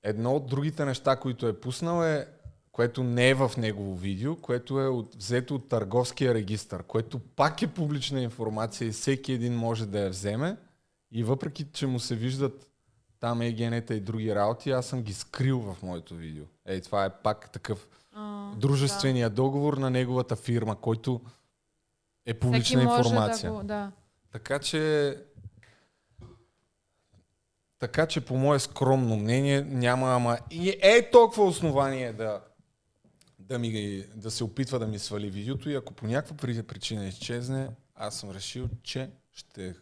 едно 0.03 0.35
от 0.35 0.47
другите 0.47 0.85
неща, 0.85 1.15
които 1.15 1.47
е 1.47 1.59
пуснал 1.59 2.03
е, 2.03 2.27
което 2.71 3.03
не 3.03 3.29
е 3.29 3.33
в 3.33 3.51
негово 3.57 3.95
видео, 3.95 4.35
което 4.35 4.79
е 4.79 4.87
от, 4.87 5.15
взето 5.15 5.55
от 5.55 5.69
търговския 5.69 6.33
регистр, 6.33 6.83
което 6.83 7.19
пак 7.19 7.61
е 7.61 7.73
публична 7.73 8.21
информация 8.21 8.87
и 8.87 8.91
всеки 8.91 9.33
един 9.33 9.55
може 9.55 9.85
да 9.85 9.99
я 9.99 10.09
вземе. 10.09 10.57
И 11.11 11.23
въпреки, 11.23 11.65
че 11.73 11.87
му 11.87 11.99
се 11.99 12.15
виждат 12.15 12.67
там 13.19 13.41
егенета 13.41 13.95
и 13.95 13.99
други 13.99 14.35
работи, 14.35 14.71
аз 14.71 14.85
съм 14.85 15.03
ги 15.03 15.13
скрил 15.13 15.59
в 15.59 15.83
моето 15.83 16.15
видео. 16.15 16.45
Ей, 16.65 16.81
това 16.81 17.05
е 17.05 17.21
пак 17.23 17.51
такъв 17.51 17.87
А, 18.13 18.51
дружествения 18.55 19.29
договор 19.29 19.77
на 19.77 19.89
неговата 19.89 20.35
фирма, 20.35 20.75
който 20.75 21.21
е 22.25 22.33
да. 22.33 22.39
публична 22.39 22.79
Всеки 22.79 22.97
информация. 22.97 23.51
Да 23.51 23.57
го, 23.57 23.63
да. 23.63 23.91
Така 24.31 24.59
че 24.59 25.17
така 27.79 28.07
че 28.07 28.21
по 28.21 28.37
мое 28.37 28.59
скромно 28.59 29.15
мнение 29.17 29.61
няма 29.61 30.07
ама 30.15 30.37
и 30.51 30.77
е 30.81 31.09
толкова 31.11 31.43
основание 31.43 32.13
да 32.13 32.41
да, 33.39 33.59
ми, 33.59 34.03
да 34.15 34.31
се 34.31 34.43
опитва 34.43 34.79
да 34.79 34.87
ми 34.87 34.99
свали 34.99 35.29
видеото 35.29 35.69
и 35.69 35.75
ако 35.75 35.93
по 35.93 36.07
някаква 36.07 36.37
при- 36.37 36.63
причина 36.63 37.07
изчезне, 37.07 37.69
аз 37.95 38.19
съм 38.19 38.31
решил, 38.31 38.69
че 38.83 39.11
ще 39.31 39.75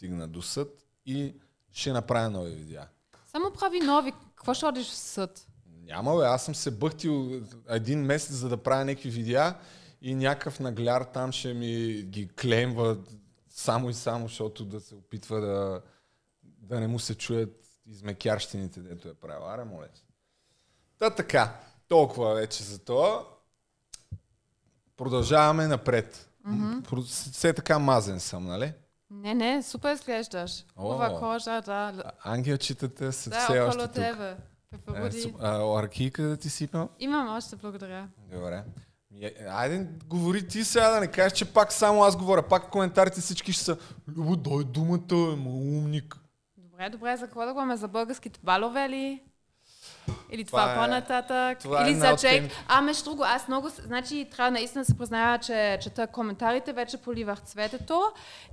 стигна 0.00 0.28
до 0.28 0.42
съд 0.42 0.86
и 1.06 1.34
ще 1.72 1.92
направя 1.92 2.30
нови 2.30 2.50
видеа. 2.50 2.88
Само 3.26 3.52
прави 3.52 3.80
нови. 3.80 4.12
Какво 4.34 4.54
ще 4.54 4.66
одиш 4.66 4.86
в 4.86 4.94
съд? 4.94 5.46
Няма 5.66 6.16
бе, 6.16 6.24
аз 6.24 6.44
съм 6.44 6.54
се 6.54 6.70
бъхтил 6.70 7.40
един 7.68 8.04
месец 8.04 8.32
за 8.32 8.48
да 8.48 8.56
правя 8.56 8.84
някакви 8.84 9.10
видеа 9.10 9.54
и 10.02 10.14
някакъв 10.14 10.60
нагляр 10.60 11.02
там 11.02 11.32
ще 11.32 11.54
ми 11.54 12.02
ги 12.02 12.28
клемва 12.28 12.98
само 13.48 13.90
и 13.90 13.94
само, 13.94 14.28
защото 14.28 14.64
да 14.64 14.80
се 14.80 14.94
опитва 14.94 15.40
да, 15.40 15.82
да 16.42 16.80
не 16.80 16.86
му 16.86 16.98
се 16.98 17.14
чуят 17.14 17.66
измекярщините, 17.86 18.80
дето 18.80 19.08
е 19.08 19.14
правил. 19.14 19.50
Аре, 19.50 19.64
моля. 19.64 19.88
Та 20.98 21.10
така, 21.10 21.60
толкова 21.88 22.34
вече 22.34 22.62
за 22.62 22.78
това. 22.78 23.24
Продължаваме 24.96 25.66
напред. 25.66 26.30
Mm-hmm. 26.46 27.02
Все 27.32 27.52
така 27.52 27.78
мазен 27.78 28.20
съм, 28.20 28.46
нали? 28.46 28.72
Не, 29.10 29.34
не, 29.34 29.62
супер 29.62 29.92
изглеждаш. 29.92 30.64
Хубава 30.76 31.18
кожа, 31.18 31.60
да. 31.60 32.02
Ангелчетата 32.24 33.12
са 33.12 33.30
Да, 33.30 33.36
все 33.38 33.60
още 33.60 33.82
тук. 33.82 33.92
тебе. 33.92 34.30
Е, 34.30 34.36
Пеперуди. 34.70 35.22
суп- 35.22 35.36
а, 35.40 35.88
да 36.18 36.36
ти 36.36 36.50
сипам? 36.50 36.88
Имам 36.98 37.36
още, 37.36 37.56
благодаря. 37.56 38.08
Добре. 38.32 38.64
Е, 39.20 39.34
Айде, 39.48 39.88
говори 40.06 40.48
ти 40.48 40.64
сега 40.64 40.90
да 40.90 41.00
не 41.00 41.06
кажеш, 41.06 41.32
че 41.32 41.52
пак 41.52 41.72
само 41.72 42.02
аз 42.02 42.16
говоря. 42.16 42.42
Пак 42.42 42.62
в 42.64 42.70
коментарите 42.70 43.20
всички 43.20 43.52
ще 43.52 43.64
са 43.64 43.76
Любо, 44.08 44.36
дай 44.36 44.64
думата, 44.64 45.32
е, 45.32 45.36
ма 45.36 45.50
умник. 45.50 46.16
Добре, 46.56 46.90
добре, 46.90 47.16
за 47.16 47.24
какво 47.24 47.46
да 47.46 47.52
говорим? 47.52 47.76
За 47.76 47.88
българските 47.88 48.40
балове 48.42 48.88
ли? 48.88 49.22
Или 50.32 50.44
Това 50.44 50.60
това, 50.62 50.72
е- 50.72 50.76
по-нататък? 50.76 51.58
това 51.58 51.80
е 51.80 51.84
Или 51.84 51.90
една 51.90 52.10
за 52.10 52.16
Джейк? 52.16 52.34
темите. 52.34 52.64
А, 52.68 52.80
между 52.80 53.04
друго, 53.04 53.22
аз 53.26 53.48
много... 53.48 53.68
Значи, 53.68 54.28
трябва 54.36 54.50
наистина 54.50 54.82
да 54.82 54.86
се 54.86 54.98
призная, 54.98 55.38
че 55.38 55.78
чета 55.82 56.06
коментарите, 56.06 56.72
вече 56.72 56.96
поливах 56.96 57.40
цветето. 57.40 58.02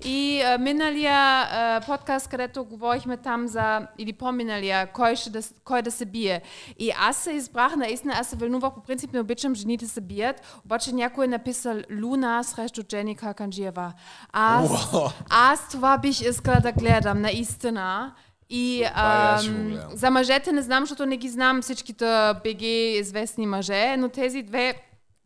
И 0.05 0.41
а, 0.41 0.57
миналия 0.57 1.13
а, 1.15 1.81
подкаст, 1.85 2.27
където 2.27 2.65
говорихме 2.65 3.17
там 3.17 3.47
за... 3.47 3.87
Или 3.97 4.13
по-миналия, 4.13 4.87
кой, 4.87 5.15
ще 5.15 5.29
да, 5.29 5.39
кой 5.63 5.81
да 5.81 5.91
се 5.91 6.05
бие. 6.05 6.41
И 6.79 6.91
аз 6.99 7.17
се 7.17 7.31
избрах, 7.31 7.75
наистина, 7.75 8.13
аз 8.19 8.27
се 8.27 8.35
вълнувах, 8.35 8.73
по 8.73 8.81
принцип 8.81 9.13
не 9.13 9.19
обичам 9.19 9.55
жените 9.55 9.85
да 9.85 9.91
се 9.91 10.01
бият, 10.01 10.59
обаче 10.65 10.91
някой 10.91 11.25
е 11.25 11.27
написал 11.27 11.77
Луна 12.01 12.43
срещу 12.43 12.83
Джени 12.83 13.15
Каканджиева. 13.15 13.93
Аз, 14.33 14.87
аз 15.29 15.69
това 15.69 15.97
бих 15.97 16.21
искала 16.21 16.59
да 16.59 16.71
гледам, 16.71 17.21
наистина. 17.21 18.13
И 18.49 18.83
го 18.83 18.89
ам, 18.95 19.67
гледам. 19.67 19.89
за 19.93 20.09
мъжете 20.09 20.51
не 20.51 20.61
знам, 20.61 20.83
защото 20.83 21.05
не 21.05 21.17
ги 21.17 21.29
знам 21.29 21.61
всичките 21.61 22.33
БГ 22.43 22.61
известни 22.61 23.45
мъже, 23.45 23.97
но 23.97 24.09
тези 24.09 24.41
две 24.41 24.73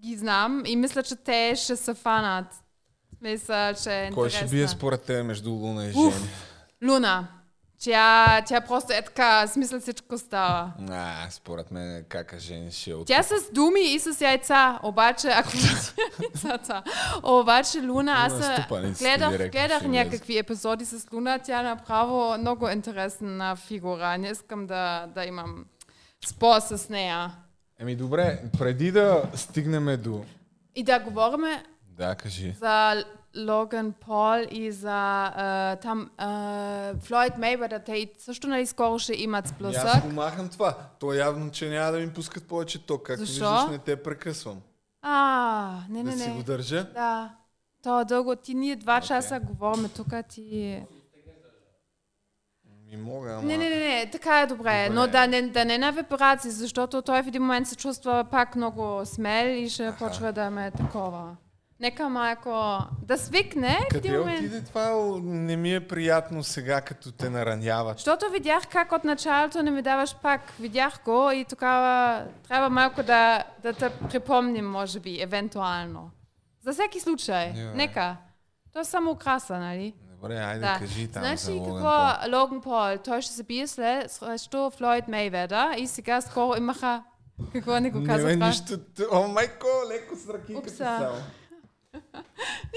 ги 0.01 0.15
знам 0.15 0.63
и 0.65 0.75
мисля, 0.75 1.03
че 1.03 1.15
те 1.15 1.53
ще 1.55 1.75
се 1.75 1.93
фанат. 1.93 2.45
Мисля, 3.21 3.73
че 3.83 3.89
е 3.89 4.09
Кой 4.11 4.29
ще 4.29 4.45
бие 4.45 4.67
според 4.67 5.01
те 5.01 5.23
между 5.23 5.51
Луна 5.51 5.85
и 5.85 5.91
Жени? 5.91 6.07
Уф. 6.07 6.21
Луна. 6.87 7.27
Тя, 7.83 8.41
тя 8.47 8.61
просто 8.61 8.93
е 8.93 9.01
така, 9.01 9.47
смисъл 9.47 9.79
всичко 9.79 10.17
става. 10.17 10.73
А, 10.89 11.27
според 11.29 11.71
мен 11.71 12.05
кака 12.09 12.39
жени 12.39 12.71
ще 12.71 12.91
е 12.91 12.93
от... 12.93 13.07
Тя 13.07 13.23
с 13.23 13.51
думи 13.53 13.81
и 13.81 13.99
с 13.99 14.21
яйца, 14.21 14.79
обаче, 14.83 15.27
ако 15.27 15.51
яйцата, 16.23 16.83
обаче 17.23 17.81
Луна, 17.81 18.11
аз 18.11 18.33
стопаниците 18.59 19.17
гледах, 19.17 19.51
гледах 19.51 19.79
ще 19.79 19.87
някакви 19.87 20.37
епизоди 20.37 20.85
с 20.85 21.07
Луна, 21.13 21.39
тя 21.39 21.59
е 21.59 21.63
направо 21.63 22.37
много 22.37 22.69
интересна 22.69 23.55
фигура. 23.55 24.17
Не 24.17 24.27
искам 24.27 24.67
да, 24.67 25.07
да 25.15 25.25
имам 25.25 25.65
спор 26.25 26.59
с 26.59 26.89
нея. 26.89 27.31
Еми 27.79 27.95
добре, 27.95 28.41
преди 28.57 28.91
да 28.91 29.23
стигнем 29.35 30.01
до... 30.01 30.25
И 30.75 30.83
да 30.83 30.99
говорим 30.99 31.45
Да, 31.89 32.15
кажи. 32.15 32.55
за 32.59 33.03
Логан 33.37 33.93
Пол 33.93 34.37
и 34.51 34.71
за 34.71 35.31
а, 35.35 35.75
там 35.75 36.09
а, 36.17 36.93
Флойд 37.01 37.37
Мейведър, 37.37 37.79
те 37.79 38.07
също 38.19 38.47
нали 38.47 38.65
скоро 38.65 38.99
ще 38.99 39.13
имат 39.13 39.45
И 39.45 39.49
сблъсък. 39.49 39.85
аз 39.85 40.01
го 40.01 40.09
махам 40.09 40.49
това. 40.49 40.75
То 40.99 41.13
явно, 41.13 41.51
че 41.51 41.69
няма 41.69 41.91
да 41.91 41.99
ми 41.99 42.13
пускат 42.13 42.47
повече 42.47 42.85
ток. 42.85 43.03
Както 43.03 43.25
Защо? 43.25 43.51
виждаш, 43.51 43.71
не 43.71 43.77
те 43.77 44.03
прекъсвам. 44.03 44.61
А, 45.01 45.77
не, 45.89 46.03
не, 46.03 46.11
да 46.11 46.17
си 46.17 46.29
не. 46.29 46.35
го 46.35 46.43
държа. 46.43 46.83
Да. 46.93 47.29
То 47.83 48.01
е 48.01 48.05
дълго. 48.05 48.35
Ти 48.35 48.53
ние 48.53 48.75
два 48.75 48.97
Окей. 48.97 49.07
часа 49.07 49.39
говорим 49.39 49.89
тук, 49.89 50.07
ти... 50.29 50.81
Ми 52.91 52.97
мога, 52.97 53.31
ама... 53.31 53.41
Не, 53.43 53.57
не, 53.57 53.69
не, 53.69 53.75
не, 53.75 54.09
така 54.11 54.41
е 54.41 54.47
добре, 54.47 54.85
Добре. 54.87 54.89
но 54.89 55.07
да 55.07 55.27
не, 55.27 55.41
да 55.41 55.65
не 55.65 55.77
на 55.77 55.91
вибрации, 55.91 56.51
защото 56.51 57.01
той 57.01 57.23
в 57.23 57.27
един 57.27 57.41
момент 57.41 57.67
се 57.67 57.75
чувства 57.75 58.25
пак 58.31 58.55
много 58.55 59.05
смел 59.05 59.45
и 59.47 59.69
ще 59.69 59.93
почва 59.99 60.31
да 60.33 60.49
ме 60.49 60.67
е 60.67 60.71
такова. 60.71 61.35
Нека 61.81 62.09
майко 62.09 62.77
да 63.01 63.17
свикне 63.17 63.79
Къде 63.91 64.17
отиде 64.19 64.61
това? 64.61 64.91
Не 65.21 65.55
ми 65.55 65.75
е 65.75 65.87
приятно 65.87 66.43
сега, 66.43 66.81
като 66.81 67.11
те 67.11 67.29
нараняват. 67.29 67.97
Защото 67.97 68.29
видях 68.29 68.67
как 68.67 68.91
от 68.91 69.03
началото 69.03 69.63
не 69.63 69.71
ми 69.71 69.81
даваш 69.81 70.15
пак. 70.15 70.41
Видях 70.51 70.99
го 71.05 71.31
и 71.31 71.45
тогава 71.45 72.23
трябва 72.47 72.69
малко 72.69 73.03
да, 73.03 73.43
да 73.63 73.73
те 73.73 73.89
припомним, 74.01 74.65
може 74.67 74.99
би, 74.99 75.21
евентуално. 75.21 76.11
За 76.61 76.73
всеки 76.73 76.99
случай. 76.99 77.47
Добре. 77.47 77.63
Нека. 77.65 78.17
То 78.73 78.79
е 78.79 78.85
само 78.85 79.11
украса, 79.11 79.59
нали? 79.59 79.93
Добре, 80.11 80.35
айде 80.35 80.59
Да. 80.59 80.75
кажи 80.79 81.07
там 81.07 81.23
Значи 81.23 81.37
за 81.37 81.51
Логан 81.51 81.73
какво 81.73 81.89
Пол. 82.29 82.39
Логан 82.39 82.61
Пол, 82.61 82.97
той 82.97 83.21
ще 83.21 83.33
се 83.33 83.43
бие 83.43 83.67
след, 83.67 84.11
срещу 84.11 84.69
Флойд 84.69 85.07
Мейведър 85.07 85.73
и 85.73 85.87
сега 85.87 86.21
скоро 86.21 86.57
имаха... 86.57 87.03
Какво 87.53 87.79
не 87.79 87.91
го 87.91 87.99
Не, 87.99 88.05
казах? 88.07 88.35
нищо. 88.37 88.77
т- 88.77 89.03
О, 89.11 89.27
майко, 89.27 89.67
леко 89.89 90.15
с 90.15 90.29
ръкинката 90.29 90.67
Упса. 90.67 90.77
само. 90.77 91.15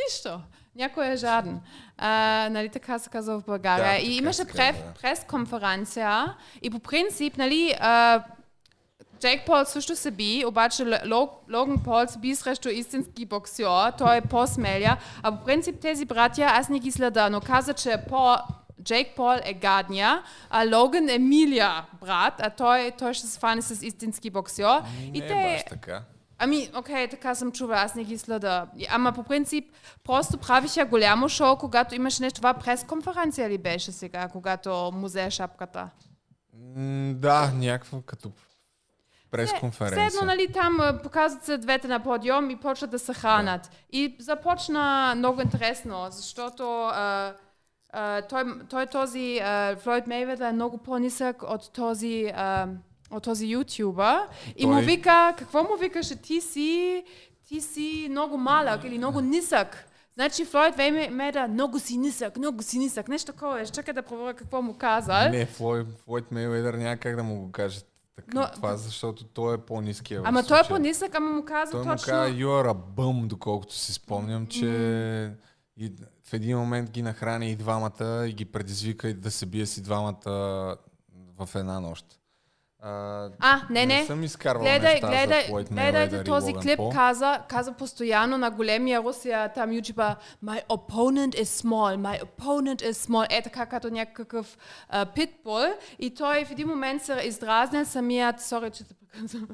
Нищо. 0.05 0.41
Някой 0.77 1.07
е 1.07 1.17
жаден. 1.17 1.61
А, 1.99 2.49
нали 2.51 2.69
така 2.69 2.99
се 2.99 3.11
казва 3.11 3.41
в 3.41 3.45
България. 3.45 4.01
Да, 4.01 4.07
и 4.07 4.17
имаше 4.17 4.45
прес, 4.45 4.77
да. 4.77 4.95
прес-конференция 5.03 6.37
и 6.63 6.71
по 6.71 6.79
принцип, 6.79 7.37
нали, 7.37 7.75
а, 7.81 8.25
Джейк 9.21 9.47
Пол 9.47 9.65
също 9.65 9.97
се 9.97 10.11
би, 10.11 10.45
обаче 10.47 11.01
Логан 11.53 11.83
Пол 11.85 12.07
се 12.07 12.19
би 12.19 12.35
срещу 12.35 12.69
истински 12.69 13.27
боксер, 13.27 13.93
той 13.99 14.17
е 14.17 14.21
по-смеля, 14.21 14.97
а 15.23 15.39
по 15.39 15.45
принцип 15.45 15.81
тези 15.81 16.05
братя 16.05 16.43
аз 16.43 16.69
не 16.69 16.79
ги 16.79 16.91
следа, 16.91 17.31
но 17.31 17.41
каза, 17.41 17.75
че 17.75 17.97
по 18.09 18.37
Джейк 18.83 19.17
Пол 19.17 19.37
е 19.45 19.55
гадния, 19.55 20.23
а 20.51 20.77
Логан 20.77 21.09
е 21.09 21.19
милия 21.19 21.85
брат, 22.01 22.35
а 22.39 22.51
той, 22.51 22.93
той 22.99 23.15
ще 23.15 23.27
се 23.27 23.39
фане 23.39 23.63
с 23.63 23.87
истински 23.87 24.31
боксер. 24.31 24.81
Не 25.01 25.19
и 25.19 25.19
е 25.19 25.27
те, 25.27 25.35
баш 25.35 25.65
така. 25.69 26.03
Ами, 26.39 26.71
окей, 26.77 27.09
така 27.09 27.35
съм 27.35 27.53
чула, 27.53 27.77
аз 27.77 27.95
не 27.95 28.05
ги 28.05 28.19
следа. 28.19 28.67
Ама 28.91 29.13
по 29.13 29.23
принцип, 29.23 29.65
просто 30.05 30.39
правиха 30.39 30.85
голямо 30.85 31.29
шоу, 31.29 31.57
когато 31.57 31.95
имаше 31.95 32.23
нещо. 32.23 32.37
Това 32.37 32.55
пресконференция 32.55 33.51
ли 33.51 33.59
беше 33.59 33.93
сега, 33.93 34.29
когато 34.29 34.91
му 34.95 35.07
взе 35.07 35.31
шапката? 35.31 35.91
М, 36.77 37.15
Да, 37.15 37.51
някакво 37.55 38.01
като 38.03 38.29
Все 38.29 39.31
пресконференция. 39.31 40.07
едно, 40.07 40.27
нали, 40.27 40.53
там 40.53 40.99
показват 41.03 41.45
се 41.45 41.59
двете 41.59 41.89
на 41.89 42.01
подиум 42.01 42.51
и 42.51 42.57
почват 42.57 42.91
да 42.91 42.99
се 42.99 43.15
хранат. 43.15 43.71
И 43.93 44.17
започна 44.19 45.15
много 45.17 45.41
интересно, 45.41 46.07
защото 46.11 46.83
а, 46.85 47.35
а, 47.93 48.23
той, 48.23 48.45
той 48.71 48.87
този 48.87 49.39
а, 49.39 49.77
Флойд 49.77 50.07
Мейведър 50.07 50.49
е 50.49 50.53
много 50.53 50.79
по-нисък 50.79 51.43
от 51.43 51.73
този, 51.73 52.33
а, 52.37 52.67
от 53.11 53.23
този 53.23 53.47
ютубър. 53.47 54.19
И 54.57 54.67
му 54.67 54.73
Той- 54.73 54.85
вика, 54.85 55.35
какво 55.39 55.63
му 55.63 55.77
викаше? 55.81 56.17
Ти 56.17 56.41
си, 56.41 57.05
ти 57.49 57.61
си 57.61 58.07
много 58.11 58.39
малък 58.39 58.85
или 58.85 58.99
много 58.99 59.21
нисък. 59.21 59.89
Значи 60.15 60.45
Флойд 60.45 60.77
Мейведър, 60.77 61.49
много 61.49 61.79
си 61.81 61.97
нисък, 61.97 62.37
много 62.37 62.63
си 62.63 62.79
нисък. 62.79 63.09
Нещо 63.09 63.33
такова 63.33 63.61
е. 63.61 63.67
Чакай 63.67 63.95
да 63.95 64.03
проверя 64.03 64.35
какво 64.35 64.63
му 64.63 64.75
казал. 64.79 65.31
Не, 65.31 65.47
Флойд, 65.47 65.87
Флойд 66.05 66.31
Мейведър 66.31 66.75
няма 66.75 66.97
как 66.97 67.17
да 67.17 67.23
му 67.23 67.41
го 67.41 67.53
каже 67.53 67.81
така, 68.17 68.41
Но- 68.41 68.51
това, 68.55 68.77
защото 68.77 69.25
той 69.25 69.55
е 69.55 69.59
по-ниския 69.59 70.23
в 70.23 70.27
Ама 70.27 70.43
той 70.43 70.61
е 70.61 70.69
по-нисък, 70.69 71.15
ама 71.15 71.31
му 71.31 71.45
каза 71.45 71.73
Той 71.73 71.81
му 71.81 71.93
точно... 71.93 72.07
каза, 72.07 72.35
you 72.35 72.47
are 72.47 72.73
a 72.73 72.75
bum, 72.75 73.27
доколкото 73.27 73.75
си 73.75 73.93
спомням, 73.93 74.47
че 74.47 74.67
и 75.77 75.93
в 76.25 76.33
един 76.33 76.59
момент 76.59 76.91
ги 76.91 77.03
нахрани 77.03 77.51
и 77.51 77.57
двамата 77.57 78.27
и 78.29 78.33
ги 78.33 78.45
предизвика 78.45 79.09
и 79.09 79.15
да 79.15 79.31
се 79.31 79.47
бие 79.47 79.67
си 79.67 79.83
двамата 79.83 80.31
в 81.39 81.49
една 81.55 81.81
нощ. 81.81 82.21
А, 82.87 83.29
А, 83.41 83.61
не, 83.71 83.87
не. 83.87 84.01
Не 84.01 84.07
съм 84.07 84.23
изкарвал 84.23 84.63
Гледай, 84.65 84.93
неща 84.95 85.09
гледай, 85.09 85.43
за 85.43 85.49
Флойд 85.49 85.69
гледайте 85.71 86.17
и 86.17 86.25
този 86.25 86.55
клип, 86.55 86.77
Пол. 86.77 86.91
каза, 86.91 87.41
каза 87.49 87.73
постоянно 87.73 88.39
на 88.39 88.51
големия 88.51 89.03
русия 89.03 89.53
там 89.53 89.73
ютубър 89.73 90.17
My 90.45 90.67
opponent 90.67 91.35
is 91.35 91.63
small, 91.63 91.97
my 91.97 92.23
opponent 92.23 92.91
is 92.91 92.93
small. 92.93 93.39
Е 93.39 93.43
така 93.43 93.67
като 93.67 93.91
някакъв 93.91 94.59
а, 94.89 95.07
питбул. 95.07 95.61
И 95.99 96.15
той 96.15 96.45
в 96.45 96.51
един 96.51 96.69
момент 96.69 97.03
се 97.03 97.21
издразня 97.25 97.87
самият, 97.87 98.41
сори, 98.41 98.71
че 98.71 98.85
те 98.85 98.95
прекъсвам, 98.95 99.49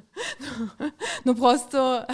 но, 0.81 0.91
но 1.27 1.35
просто 1.35 2.05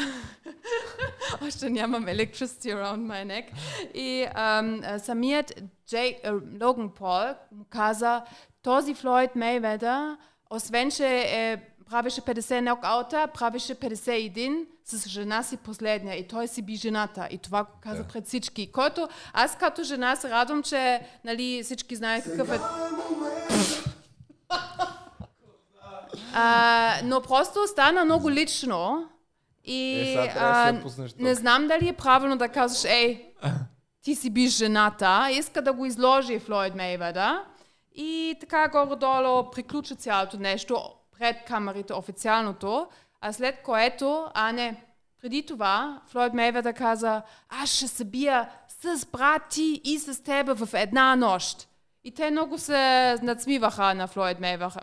още 1.47 1.71
нямам 1.71 2.05
electricity 2.05 2.75
around 2.75 3.01
my 3.01 3.27
neck. 3.27 3.47
И 3.95 4.27
ам, 4.35 4.81
самият 4.99 5.63
Джей, 5.89 6.19
Логан 6.63 6.91
Пол 6.91 7.25
му 7.53 7.65
каза, 7.71 8.23
този 8.63 8.95
Флойд 8.95 9.37
Мейведър, 9.37 10.17
освен 10.51 10.91
че 10.91 11.07
е, 11.07 11.57
правеше 11.91 12.21
50 12.21 12.61
нокаута, 12.61 13.29
правеше 13.35 13.75
51 13.75 14.65
с 14.85 15.09
жена 15.09 15.43
си 15.43 15.57
последния 15.57 16.19
и 16.19 16.29
той 16.29 16.49
си 16.49 16.63
би 16.63 16.77
жената. 16.77 17.29
И 17.31 17.39
това 17.39 17.65
го 17.65 17.71
каза 17.83 18.03
Да. 18.03 18.09
пред 18.09 18.27
всички. 18.27 18.73
Който 18.73 19.09
аз 19.33 19.59
като 19.59 19.83
жена 19.83 20.17
се 20.17 20.31
радвам, 20.31 20.63
че 20.63 21.01
нали, 21.25 21.61
всички 21.65 21.97
знаят 21.97 22.25
какъв 22.25 22.53
е 22.53 22.59
а, 26.35 26.95
но 27.05 27.21
просто 27.21 27.67
стана 27.67 28.05
много 28.05 28.31
лично. 28.31 29.09
И 29.65 30.01
Е, 30.01 30.15
да 30.15 30.33
а, 30.37 30.81
не 31.19 31.35
знам 31.35 31.67
дали 31.67 31.89
е 31.89 31.93
правилно 31.93 32.37
да 32.37 32.49
кажеш, 32.49 32.85
ей, 32.85 33.33
ти 34.03 34.15
си 34.15 34.31
биш 34.31 34.57
жената, 34.57 35.29
иска 35.33 35.63
да 35.63 35.73
го 35.73 35.87
изложи 35.87 36.39
Флойд 36.39 36.75
Мейведър. 36.75 37.39
И 37.97 38.37
така 38.41 38.69
горе-долу 38.69 39.51
приключи 39.51 39.97
цялото 39.97 40.39
нещо 40.39 40.91
пред 41.19 41.37
камерите, 41.47 41.95
официалното, 41.95 42.89
а 43.21 43.33
след 43.33 43.63
което, 43.63 44.27
а 44.35 44.53
не, 44.53 44.85
преди 45.23 45.47
това, 45.47 46.01
Флойд 46.07 46.35
Мейведър 46.35 46.73
каза, 46.73 47.23
аз 47.49 47.71
ще 47.71 47.89
се 47.89 48.05
бия 48.05 48.49
с 48.69 49.07
брат 49.07 49.43
ти 49.51 49.81
и 49.85 49.99
с 49.99 50.23
тебе 50.23 50.53
в 50.53 50.69
една 50.75 51.17
нощ. 51.17 51.69
И 52.05 52.11
те 52.11 52.31
много 52.31 52.59
се 52.59 53.17
надсмиваха 53.23 53.95
на 53.95 54.07
Флойд 54.07 54.39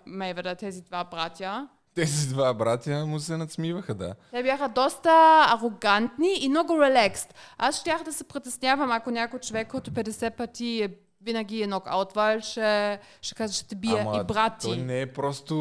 Мейведър, 0.05 0.55
тези 0.55 0.81
два 0.81 1.03
братя. 1.03 1.67
Тези 1.95 2.29
два 2.29 2.53
братя 2.53 3.05
му 3.05 3.19
се 3.19 3.37
надсмиваха, 3.37 3.95
да. 3.95 4.15
Те 4.31 4.43
бяха 4.43 4.69
доста 4.69 5.45
арогантни 5.47 6.33
и 6.39 6.49
много 6.49 6.81
релакст. 6.81 7.33
Аз 7.57 7.79
щях 7.79 8.03
да 8.03 8.13
се 8.13 8.23
притеснявам, 8.23 8.91
ако 8.91 9.11
някой 9.11 9.39
човек, 9.39 9.67
който 9.67 9.91
50 9.91 10.35
пъти 10.35 10.81
е 10.81 10.89
винаги 11.23 11.61
е 11.61 11.67
нокаутвал, 11.67 12.39
ще, 12.39 12.99
ще 13.21 13.35
каже, 13.35 13.53
ще 13.53 13.67
те 13.67 13.75
бие 13.75 14.05
и 14.21 14.23
брат 14.23 14.53
той 14.61 14.77
не 14.77 15.01
е 15.01 15.13
просто 15.13 15.53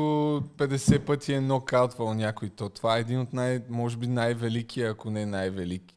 50 0.56 1.04
пъти 1.04 1.32
е 1.32 1.40
нокаутвал 1.40 2.14
някой. 2.14 2.50
То, 2.50 2.68
това 2.68 2.96
е 2.96 3.00
един 3.00 3.20
от 3.20 3.32
най, 3.32 3.62
може 3.68 3.96
би 3.96 4.06
най-велики, 4.06 4.82
ако 4.82 5.10
не 5.10 5.26
най-велики. 5.26 5.96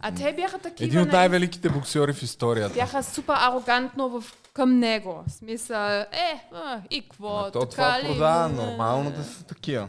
А 0.00 0.14
те 0.14 0.32
бяха 0.32 0.58
такива, 0.58 0.86
Един 0.88 1.00
от 1.00 1.12
най-великите 1.12 1.68
боксери 1.68 2.12
в 2.12 2.22
историята. 2.22 2.74
бяха 2.74 3.02
супер 3.02 3.34
арогантно 3.38 4.08
в, 4.20 4.24
към 4.52 4.78
него. 4.78 5.24
В 5.26 5.32
смисъл, 5.32 6.00
е, 6.00 6.48
а, 6.52 6.80
и 6.90 7.02
какво, 7.02 7.38
А 7.38 7.50
то 7.50 7.60
така 7.60 7.70
това 7.70 8.02
ли? 8.02 8.06
продава, 8.06 8.48
нормално 8.48 9.10
да 9.10 9.24
са 9.24 9.44
такива. 9.44 9.88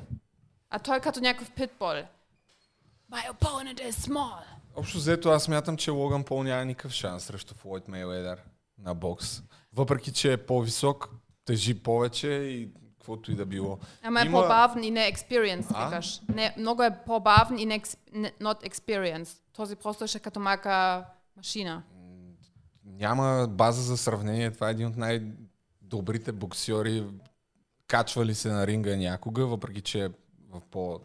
А 0.70 0.80
той 0.80 1.00
като 1.00 1.20
някакъв 1.20 1.52
питбол. 1.52 1.88
My 3.12 3.32
opponent 3.32 3.90
is 3.90 3.92
small. 3.92 4.38
Общо 4.76 4.98
взето 4.98 5.30
аз 5.30 5.44
смятам, 5.44 5.78
че 5.78 5.92
Логан 5.92 6.24
Пол 6.24 6.44
няма 6.44 6.66
никакъв 6.66 6.92
шанс 6.92 7.24
срещу 7.24 7.54
Флойд 7.56 7.88
Мейуедър 7.88 8.38
на 8.78 8.94
бокс. 8.96 9.42
Въпреки, 9.74 10.12
че 10.14 10.34
е 10.34 10.38
по-висок, 10.38 11.10
тежи 11.46 11.84
повече 11.84 12.28
и 12.28 12.70
каквото 12.98 13.32
и 13.32 13.36
да 13.36 13.46
било. 13.46 13.78
Ама 14.04 14.22
е 14.22 14.26
Има- 14.26 14.42
по-бавен 14.42 14.84
и 14.84 14.92
не 14.92 15.14
experienced, 15.14 15.66
А? 15.74 15.86
викаш. 15.90 16.22
Не, 16.34 16.56
много 16.58 16.84
е 16.84 16.98
по-бавен 17.06 17.60
и 17.60 17.66
не, 17.66 17.80
not 18.42 18.70
experienced. 18.70 19.38
Този 19.54 19.76
просто 19.76 20.08
ще 20.08 20.18
е 20.18 20.22
като 20.22 20.40
мака 20.40 21.06
машина. 21.38 21.84
Няма 22.86 23.48
база 23.50 23.82
за 23.82 23.98
сравнение. 23.98 24.52
Това 24.52 24.68
е 24.68 24.72
един 24.72 24.88
от 24.88 24.98
най- 24.98 25.24
добрите 25.82 26.32
боксьори 26.32 27.04
качвали 27.88 28.36
се 28.36 28.52
на 28.52 28.68
ринга 28.68 28.96
някога, 28.96 29.46
въпреки 29.46 29.82
че 29.82 30.06
е 30.06 30.10
в 30.50 30.62
по 30.72 31.00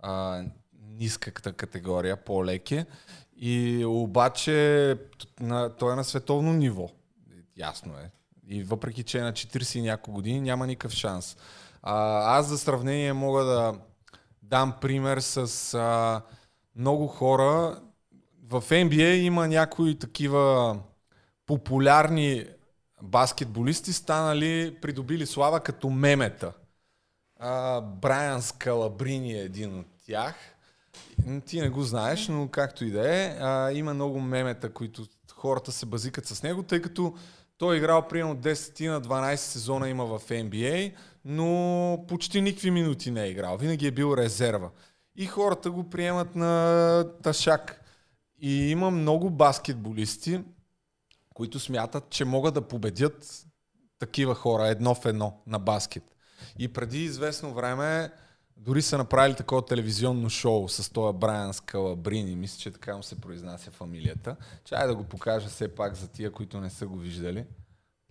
а, 0.00 0.42
ниската 0.88 1.52
категория, 1.52 2.16
по-леки. 2.16 2.84
И 3.36 3.84
обаче 3.84 4.96
на, 5.40 5.76
той 5.76 5.92
е 5.92 5.96
на 5.96 6.04
световно 6.04 6.52
ниво. 6.52 6.88
Ясно 7.56 7.92
е. 7.98 8.10
И 8.48 8.62
въпреки, 8.62 9.02
че 9.02 9.18
е 9.18 9.22
на 9.22 9.32
40 9.32 9.78
и 9.78 9.82
няколко 9.82 10.12
години, 10.12 10.40
няма 10.40 10.66
никакъв 10.66 10.92
шанс. 10.92 11.36
А, 11.82 11.94
аз 12.38 12.46
за 12.46 12.58
сравнение 12.58 13.12
мога 13.12 13.44
да 13.44 13.74
дам 14.42 14.74
пример 14.80 15.18
с 15.18 15.74
а, 15.74 16.22
много 16.76 17.06
хора. 17.06 17.80
В 18.42 18.62
NBA 18.62 19.14
има 19.14 19.48
някои 19.48 19.98
такива 19.98 20.78
популярни 21.46 22.46
баскетболисти, 23.02 23.92
станали, 23.92 24.78
придобили 24.82 25.26
слава 25.26 25.60
като 25.60 25.90
мемета. 25.90 26.52
А, 27.38 27.80
Брайан 27.80 28.42
Скалабрини 28.42 29.32
е 29.32 29.42
един 29.42 29.78
от 29.78 29.86
тях. 30.06 30.34
Ти 31.46 31.60
не 31.60 31.68
го 31.68 31.82
знаеш, 31.82 32.28
но 32.28 32.48
както 32.48 32.84
и 32.84 32.90
да 32.90 33.16
е, 33.16 33.36
а, 33.40 33.72
има 33.72 33.94
много 33.94 34.20
мемета, 34.20 34.72
които 34.72 35.06
хората 35.34 35.72
се 35.72 35.86
базикат 35.86 36.26
с 36.26 36.42
него, 36.42 36.62
тъй 36.62 36.82
като 36.82 37.14
той 37.62 37.74
е 37.74 37.78
играл 37.78 38.08
примерно 38.08 38.36
10 38.36 38.88
на 38.88 39.00
12 39.00 39.36
сезона 39.36 39.88
има 39.88 40.06
в 40.06 40.20
NBA, 40.28 40.94
но 41.24 42.04
почти 42.08 42.40
никакви 42.40 42.70
минути 42.70 43.10
не 43.10 43.22
е 43.22 43.30
играл. 43.30 43.56
Винаги 43.56 43.86
е 43.86 43.90
бил 43.90 44.14
резерва. 44.16 44.70
И 45.16 45.26
хората 45.26 45.70
го 45.70 45.90
приемат 45.90 46.34
на 46.36 47.04
ташак. 47.22 47.84
И 48.40 48.70
има 48.70 48.90
много 48.90 49.30
баскетболисти, 49.30 50.40
които 51.34 51.60
смятат, 51.60 52.10
че 52.10 52.24
могат 52.24 52.54
да 52.54 52.68
победят 52.68 53.44
такива 53.98 54.34
хора 54.34 54.68
едно 54.68 54.94
в 54.94 55.06
едно 55.06 55.42
на 55.46 55.58
баскет. 55.58 56.04
И 56.58 56.68
преди 56.68 57.04
известно 57.04 57.54
време 57.54 58.12
дори 58.64 58.82
са 58.82 58.98
направили 58.98 59.36
такова 59.36 59.64
телевизионно 59.66 60.30
шоу 60.30 60.68
с 60.68 60.92
този 60.92 61.18
Брайан 61.18 61.54
Скалабрини, 61.54 62.36
мисля, 62.36 62.58
че 62.58 62.70
така 62.70 62.96
му 62.96 63.02
се 63.02 63.20
произнася 63.20 63.70
фамилията. 63.70 64.36
Чай 64.64 64.86
да 64.86 64.94
го 64.94 65.04
покажа 65.04 65.48
все 65.48 65.74
пак 65.74 65.94
за 65.94 66.08
тия, 66.08 66.32
които 66.32 66.60
не 66.60 66.70
са 66.70 66.86
го 66.86 66.96
виждали. 66.96 67.46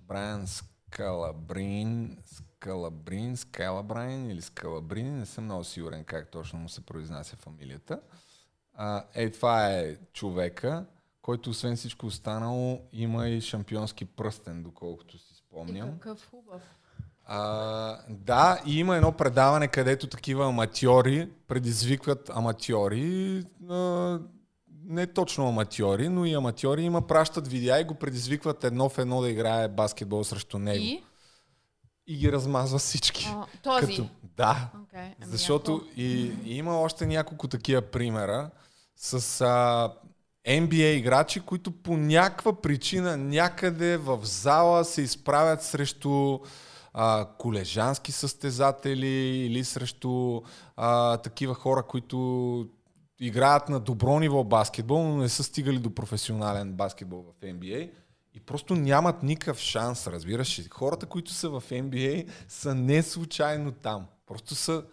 Брайан 0.01 0.47
Скалабрин, 0.47 2.17
Скалабрин, 2.25 3.37
Скалабрайн 3.37 4.29
или 4.31 4.41
Скалабрини, 4.41 5.11
не 5.11 5.25
съм 5.25 5.43
много 5.43 5.63
сигурен 5.63 6.03
как 6.03 6.31
точно 6.31 6.59
му 6.59 6.69
се 6.69 6.85
произнася 6.85 7.35
фамилията. 7.35 8.01
А, 8.73 9.03
е, 9.13 9.29
това 9.29 9.71
е 9.71 9.95
човека, 10.13 10.85
който 11.21 11.49
освен 11.49 11.75
всичко 11.75 12.05
останало 12.05 12.81
има 12.93 13.27
и 13.27 13.41
шампионски 13.41 14.05
пръстен, 14.05 14.63
доколкото 14.63 15.17
си 15.17 15.33
И 15.33 15.35
спомням. 15.35 15.91
какъв 15.91 16.29
хубав. 16.29 16.61
А, 17.33 17.97
да, 18.09 18.61
и 18.65 18.79
има 18.79 18.95
едно 18.95 19.11
предаване, 19.11 19.67
където 19.67 20.07
такива 20.07 20.45
аматьори 20.45 21.29
предизвикват 21.47 22.31
аматьори, 22.33 23.43
а, 23.69 24.19
не 24.85 25.07
точно 25.07 25.47
аматьори, 25.47 26.09
но 26.09 26.25
и 26.25 26.33
аматьори 26.33 26.83
има 26.83 27.01
пращат 27.01 27.47
видеа 27.47 27.79
и 27.79 27.83
го 27.83 27.93
предизвикват 27.95 28.63
едно 28.63 28.89
в 28.89 28.97
едно 28.97 29.21
да 29.21 29.29
играе 29.29 29.67
баскетбол 29.67 30.23
срещу 30.23 30.59
него. 30.59 30.83
И, 30.83 31.03
И? 32.07 32.15
ги 32.15 32.31
размазва 32.31 32.79
всички. 32.79 33.29
О, 33.35 33.45
този. 33.63 33.95
Като, 33.95 34.09
да, 34.37 34.69
Okay. 34.93 35.13
Ами 35.21 35.31
защото 35.31 35.71
яко. 35.71 35.85
и, 35.97 36.31
и 36.45 36.57
има 36.57 36.79
още 36.79 37.05
няколко 37.05 37.47
такива 37.47 37.81
примера 37.81 38.49
с 38.95 39.41
а, 39.41 39.93
NBA 40.47 40.91
играчи, 40.91 41.39
които 41.39 41.71
по 41.71 41.97
някаква 41.97 42.61
причина 42.61 43.17
някъде 43.17 43.97
в 43.97 44.19
зала 44.23 44.85
се 44.85 45.01
изправят 45.01 45.63
срещу 45.63 46.39
а, 46.93 47.27
колежански 47.37 48.11
състезатели 48.11 49.45
или 49.45 49.63
срещу 49.63 50.41
а, 50.75 51.17
такива 51.17 51.53
хора, 51.53 51.83
които 51.83 52.67
играят 53.19 53.69
на 53.69 53.79
добро 53.79 54.19
ниво 54.19 54.43
баскетбол, 54.43 55.03
но 55.03 55.17
не 55.17 55.29
са 55.29 55.43
стигали 55.43 55.79
до 55.79 55.95
професионален 55.95 56.73
баскетбол 56.73 57.23
в 57.23 57.45
NBA. 57.45 57.91
И 58.33 58.39
просто 58.39 58.75
нямат 58.75 59.23
никакъв 59.23 59.59
шанс, 59.59 60.07
разбираш 60.07 60.59
ли. 60.59 60.63
Хората, 60.63 61.05
които 61.05 61.31
са 61.31 61.49
в 61.49 61.63
NBA, 61.69 62.29
са 62.47 62.75
не 62.75 63.03
случайно 63.03 63.71
там. 63.71 64.05
Просто 64.25 64.55
са 64.55 64.83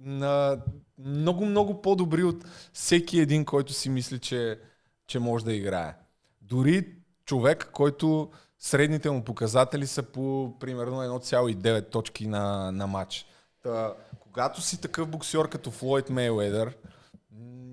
на 0.00 0.58
много, 0.98 1.46
много 1.46 1.82
по-добри 1.82 2.22
от 2.24 2.44
всеки 2.72 3.18
един, 3.18 3.44
който 3.44 3.72
си 3.72 3.88
мисли, 3.90 4.18
че, 4.18 4.60
че 5.06 5.18
може 5.18 5.44
да 5.44 5.54
играе. 5.54 5.96
Дори 6.40 6.86
човек, 7.24 7.70
който 7.72 8.30
средните 8.64 9.10
му 9.10 9.24
показатели 9.24 9.86
са 9.86 10.02
по 10.02 10.54
примерно 10.60 10.96
1,9 10.96 11.90
точки 11.90 12.26
на, 12.26 12.72
на 12.72 12.86
матч. 12.86 13.26
Та, 13.62 13.94
когато 14.20 14.60
си 14.60 14.80
такъв 14.80 15.08
боксер 15.08 15.48
като 15.48 15.70
Флойд 15.70 16.10
Мейуедър, 16.10 16.76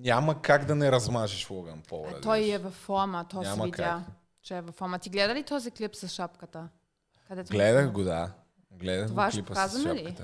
няма 0.04 0.42
как 0.42 0.66
да 0.66 0.76
не 0.76 0.92
размажеш 0.92 1.50
Логан 1.50 1.82
Пол. 1.90 2.04
Разбираш. 2.04 2.24
той 2.24 2.50
е 2.50 2.58
във 2.58 2.74
форма, 2.74 3.26
то 3.30 3.44
се 3.44 3.62
видя, 3.64 3.78
как. 3.78 4.02
че 4.44 4.58
е 4.58 4.62
във 4.62 4.76
форма. 4.76 5.00
Ти 5.00 5.10
гледа 5.10 5.36
ли 5.36 5.44
този 5.44 5.72
клип 5.72 5.96
с 5.96 6.08
шапката? 6.08 6.68
Където 7.28 7.52
Гледах 7.52 7.92
го, 7.92 8.04
да. 8.04 8.32
Гледах 8.72 9.08
Това 9.08 9.26
го 9.26 9.32
клипа 9.32 9.56
с 9.56 9.58
показваме 9.58 9.96
ли? 9.96 10.18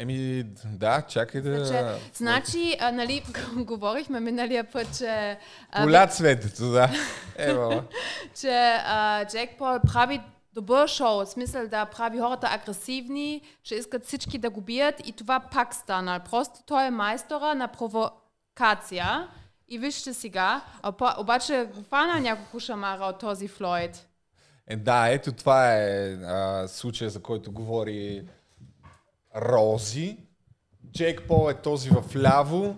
Еми, 0.00 0.44
да, 0.64 1.02
чакай 1.02 1.40
да... 1.40 1.64
Значи, 1.64 1.94
значи 2.14 2.76
а, 2.80 2.92
нали, 2.92 3.22
говорихме 3.56 4.20
миналия 4.20 4.64
път, 4.64 4.98
че, 4.98 5.38
а, 5.70 5.82
Коля 5.82 6.06
цветето, 6.06 6.70
да. 6.70 6.90
Ева. 7.36 7.84
че 8.40 8.76
а, 8.84 9.24
Джек 9.24 9.50
Пол 9.58 9.78
прави 9.92 10.20
добър 10.52 10.88
шоу, 10.88 11.24
в 11.24 11.26
смисъл 11.26 11.68
да 11.68 11.84
прави 11.84 12.18
хората 12.18 12.48
агресивни, 12.50 13.42
че 13.62 13.74
искат 13.74 14.06
всички 14.06 14.38
да 14.38 14.50
го 14.50 14.60
бият 14.60 15.08
и 15.08 15.12
това 15.12 15.40
пак 15.40 15.74
стана. 15.74 16.20
Просто 16.30 16.58
той 16.66 16.86
е 16.86 16.90
майстора 16.90 17.54
на 17.54 17.68
провокация 17.68 19.28
и 19.68 19.78
вижте 19.78 20.14
сега, 20.14 20.60
обаче 21.18 21.68
фана 21.88 22.20
няколко 22.20 22.60
шамара 22.60 23.04
от 23.04 23.18
този 23.18 23.48
Флойд. 23.48 24.06
Е, 24.66 24.76
да, 24.76 25.08
ето 25.08 25.32
това 25.32 25.74
е 25.76 26.12
а, 26.12 26.68
случая, 26.68 27.10
за 27.10 27.22
който 27.22 27.52
говори 27.52 28.24
Рози. 29.36 30.16
Джейк 30.92 31.22
Пол 31.28 31.50
е 31.50 31.54
този 31.54 31.90
в 31.90 32.04
ляво, 32.16 32.76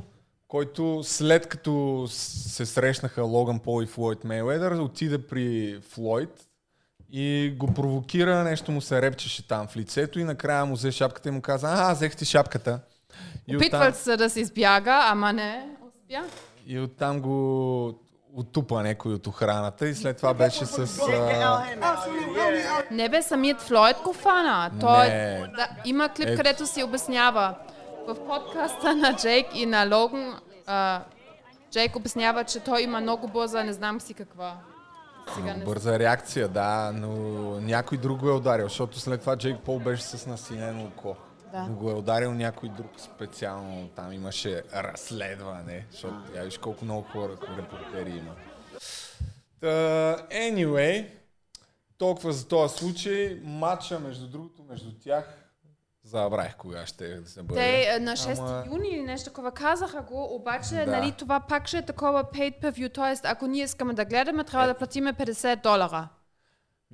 който 0.48 1.00
след 1.04 1.46
като 1.46 2.04
се 2.08 2.66
срещнаха 2.66 3.22
Логан 3.22 3.58
Пол 3.58 3.82
и 3.82 3.86
Флойд 3.86 4.24
Мейуедър, 4.24 4.72
отиде 4.72 5.26
при 5.26 5.78
Флойд 5.88 6.48
и 7.10 7.54
го 7.58 7.74
провокира, 7.74 8.44
нещо 8.44 8.72
му 8.72 8.80
се 8.80 9.02
репчеше 9.02 9.48
там 9.48 9.66
в 9.66 9.76
лицето 9.76 10.20
и 10.20 10.24
накрая 10.24 10.64
му 10.64 10.74
взе 10.74 10.92
шапката 10.92 11.28
и 11.28 11.32
му 11.32 11.40
каза, 11.40 11.68
а, 11.70 11.92
взех 11.94 12.16
ти 12.16 12.24
шапката. 12.24 12.80
И 13.46 13.56
Опитват 13.56 13.96
се 13.96 14.16
да 14.16 14.30
се 14.30 14.40
избяга, 14.40 15.00
ама 15.04 15.32
не 15.32 15.68
успя. 15.86 16.24
и 16.66 16.78
оттам 16.80 17.20
го 17.20 18.01
отупа 18.36 18.82
някой 18.82 19.14
от 19.14 19.26
охраната 19.26 19.88
и 19.88 19.94
след 19.94 20.16
това 20.16 20.34
беше 20.34 20.66
с... 20.66 21.00
А, 21.08 21.64
Не 22.90 23.08
бе, 23.08 23.22
самият 23.22 23.60
Флойд 23.60 23.96
го 24.04 24.12
фана. 24.12 24.70
Той, 24.80 25.08
Не. 25.08 25.52
да, 25.56 25.68
има 25.84 26.08
клип, 26.08 26.28
Ето. 26.28 26.36
където 26.36 26.66
си 26.66 26.82
обяснява. 26.82 27.54
В 28.08 28.14
подкаста 28.14 28.94
на 28.96 29.16
Джейк 29.16 29.46
и 29.54 29.66
на 29.66 29.96
Логан, 29.96 30.34
а, 30.66 31.02
Джейк 31.70 31.96
обяснява, 31.96 32.44
че 32.44 32.60
той 32.60 32.82
има 32.82 33.00
много 33.00 33.28
бърза, 33.28 33.64
не 33.64 33.72
знам 33.72 34.00
си 34.00 34.14
каква. 34.14 34.54
Сега 35.34 35.54
не 35.54 35.64
Бърза 35.64 35.98
реакция, 35.98 36.48
да, 36.48 36.92
но 36.94 37.08
някой 37.60 37.98
друг 37.98 38.18
го 38.20 38.28
е 38.28 38.32
ударил, 38.32 38.68
защото 38.68 38.98
след 38.98 39.20
това 39.20 39.36
Джейк 39.36 39.60
Пол 39.60 39.78
беше 39.78 40.02
с 40.02 40.26
насинено 40.26 40.84
око. 40.84 41.16
Да. 41.52 41.62
Но 41.62 41.74
го 41.74 41.90
е 41.90 41.94
ударил 41.94 42.34
някой 42.34 42.68
друг 42.68 42.90
специално, 42.98 43.88
там 43.88 44.12
имаше 44.12 44.62
разследване, 44.74 45.86
защото 45.90 46.16
я 46.36 46.42
виж 46.42 46.58
колко 46.58 46.84
много 46.84 47.02
хора, 47.02 47.36
репортери 47.58 48.10
има. 48.10 48.34
Та, 49.60 49.66
anyway, 50.30 51.08
толкова 51.98 52.32
за 52.32 52.48
този 52.48 52.76
случай. 52.76 53.40
Матча, 53.44 53.98
между 53.98 54.26
другото, 54.26 54.62
между 54.68 54.92
тях, 55.04 55.24
забравих 56.04 56.56
кога 56.56 56.86
ще 56.86 57.26
се 57.26 57.42
бъде. 57.42 57.60
Те 57.60 57.94
е, 57.94 57.98
на 57.98 58.12
6 58.12 58.38
Ама- 58.38 58.64
юни 58.66 58.88
или 58.88 59.02
нещо 59.02 59.24
такова 59.30 59.52
казаха 59.52 60.02
го, 60.02 60.34
обаче 60.34 60.74
Да. 60.74 60.86
нали, 60.86 61.12
това 61.12 61.40
пак 61.40 61.66
ще 61.68 61.78
е 61.78 61.82
такова 61.82 62.24
paid 62.24 62.62
per 62.62 62.70
view, 62.72 62.94
т.е. 62.94 63.28
ако 63.28 63.46
ние 63.46 63.64
искаме 63.64 63.94
да 63.94 64.04
гледаме, 64.04 64.44
трябва 64.44 64.66
да 64.66 64.74
платиме 64.74 65.12
50 65.12 65.62
долара. 65.62 66.08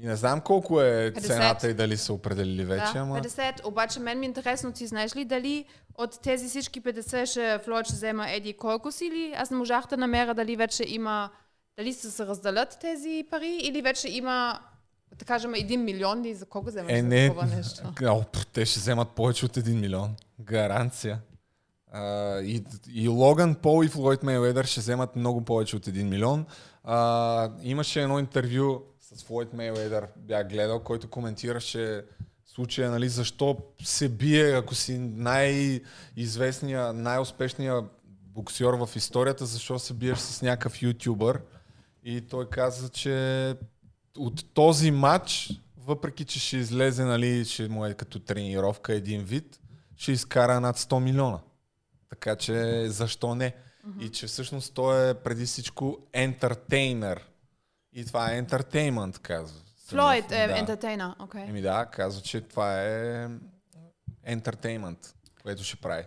И 0.02 0.06
не 0.06 0.16
знам 0.16 0.40
колко 0.40 0.80
е 0.80 1.12
50. 1.12 1.26
цената 1.26 1.68
и 1.68 1.74
дали 1.74 1.96
са 1.96 2.12
определили 2.12 2.64
вече, 2.64 2.92
Да, 2.92 2.98
ама... 2.98 3.20
50. 3.20 3.64
Обаче 3.66 4.00
мен 4.00 4.18
ми 4.18 4.26
е 4.26 4.28
интересно, 4.28 4.72
ти 4.72 4.86
знаеш 4.86 5.16
ли 5.16 5.24
дали 5.24 5.64
от 5.98 6.20
тези 6.22 6.48
всички 6.48 6.82
50 6.82 7.26
ще 7.26 7.58
Флойд 7.64 7.86
ще 7.86 7.94
взема 7.94 8.30
еди 8.30 8.52
колко 8.52 8.92
си 8.92 9.06
или 9.06 9.34
аз 9.36 9.50
не 9.50 9.56
можах 9.56 9.86
да 9.86 9.96
намеря 9.96 10.34
дали 10.34 10.56
вече 10.56 10.84
има, 10.86 11.30
дали 11.78 11.92
се 11.92 12.10
се 12.10 12.26
разделят 12.26 12.78
тези 12.80 13.24
пари 13.30 13.58
или 13.62 13.82
вече 13.82 14.08
има, 14.08 14.58
да 15.18 15.24
кажем, 15.24 15.52
1 15.52 15.76
милион 15.76 16.24
или 16.24 16.34
за 16.34 16.46
колко 16.46 16.68
вземаш 16.68 16.92
Е, 16.92 17.02
не. 17.02 17.28
такова 17.28 17.46
нещо? 17.46 17.82
О, 18.02 18.22
пф, 18.32 18.46
те 18.46 18.66
ще 18.66 18.80
вземат 18.80 19.08
повече 19.08 19.46
от 19.46 19.56
1 19.56 19.80
милион. 19.80 20.14
Гаранция. 20.40 21.18
А, 21.92 22.40
и, 22.40 22.64
и 22.94 23.08
Логан 23.08 23.54
Пол 23.54 23.84
и 23.84 23.88
Флойд 23.88 24.22
Мейуедър 24.22 24.64
ще 24.64 24.80
вземат 24.80 25.16
много 25.16 25.40
повече 25.40 25.76
от 25.76 25.86
1 25.86 26.02
милион. 26.02 26.46
А, 26.84 27.50
имаше 27.62 28.02
едно 28.02 28.18
интервю 28.18 28.82
с 29.14 29.24
Флойд 29.24 29.52
Мейледър 29.52 30.08
бях 30.16 30.48
гледал, 30.48 30.80
който 30.80 31.10
коментираше 31.10 32.04
случая, 32.46 32.90
нали, 32.90 33.08
защо 33.08 33.58
се 33.84 34.08
бие, 34.08 34.56
ако 34.56 34.74
си 34.74 34.98
най-известния, 34.98 36.92
най-успешния 36.92 37.84
боксер 38.08 38.72
в 38.72 38.88
историята, 38.96 39.46
защо 39.46 39.78
се 39.78 39.94
биеш 39.94 40.18
с 40.18 40.42
някакъв 40.42 40.82
ютубър. 40.82 41.40
И 42.04 42.20
той 42.20 42.48
каза, 42.50 42.88
че 42.88 43.54
от 44.16 44.54
този 44.54 44.90
матч, 44.90 45.52
въпреки 45.76 46.24
че 46.24 46.40
ще 46.40 46.56
излезе, 46.56 47.04
нали, 47.04 47.44
ще 47.44 47.68
му 47.68 47.86
е 47.86 47.94
като 47.94 48.18
тренировка 48.18 48.94
един 48.94 49.24
вид, 49.24 49.60
ще 49.96 50.12
изкара 50.12 50.60
над 50.60 50.78
100 50.78 50.98
милиона. 51.00 51.38
Така 52.10 52.36
че 52.36 52.84
защо 52.88 53.34
не? 53.34 53.50
Mm-hmm. 53.52 54.04
И 54.04 54.08
че 54.08 54.26
всъщност 54.26 54.74
той 54.74 55.10
е 55.10 55.14
преди 55.14 55.46
всичко 55.46 55.98
ентертейнер. 56.12 57.28
И 57.98 58.04
това 58.04 58.32
е 58.32 58.38
ентертеймент, 58.38 59.18
казва. 59.18 59.60
Флойд 59.88 60.32
е 60.32 60.46
Да. 60.46 60.58
ентертейнер, 60.58 61.10
окей. 61.18 61.42
Еми 61.42 61.62
да, 61.62 61.86
казва, 61.92 62.22
че 62.22 62.40
това 62.40 62.82
е 62.82 63.28
ентертеймент, 64.24 65.14
което 65.42 65.64
ще 65.64 65.76
прави. 65.76 66.04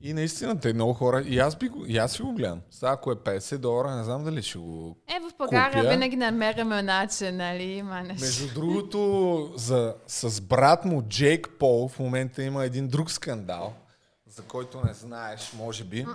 И 0.00 0.12
наистина, 0.12 0.60
те 0.60 0.72
много 0.72 0.92
хора, 0.92 1.22
и 1.22 1.38
аз, 1.38 1.56
би 1.56 1.70
и 1.86 1.98
аз 1.98 2.14
ще 2.14 2.22
го 2.22 2.32
гледам. 2.32 2.60
Сега, 2.70 2.92
ако 2.92 3.12
е 3.12 3.14
50 3.14 3.58
долара, 3.58 3.96
не 3.96 4.04
знам 4.04 4.24
дали 4.24 4.42
ще 4.42 4.58
го... 4.58 4.96
Е, 5.08 5.20
в 5.20 5.32
България 5.38 5.82
Купя. 5.82 5.90
винаги 5.90 6.16
намериме 6.16 6.82
начин, 6.82 7.36
нали? 7.36 7.62
Има 7.62 8.02
нещо. 8.02 8.24
Между 8.24 8.54
другото, 8.54 9.52
за, 9.56 9.94
с 10.06 10.40
брат 10.40 10.84
му 10.84 11.02
Джейк 11.02 11.48
Пол 11.58 11.88
в 11.88 11.98
момента 11.98 12.42
има 12.42 12.64
един 12.64 12.88
друг 12.88 13.10
скандал, 13.10 13.74
за 14.26 14.42
който 14.42 14.80
не 14.84 14.92
знаеш, 14.92 15.52
може 15.58 15.84
би. 15.84 16.06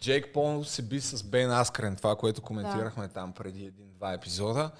Джейк 0.00 0.32
Пол 0.32 0.64
се 0.64 0.82
би 0.82 1.00
с 1.00 1.22
Бен 1.22 1.52
Аскрен, 1.52 1.96
това, 1.96 2.16
което 2.16 2.42
коментирахме 2.42 3.08
там 3.08 3.32
преди 3.32 3.64
един-два 3.64 4.12
епизода. 4.12 4.70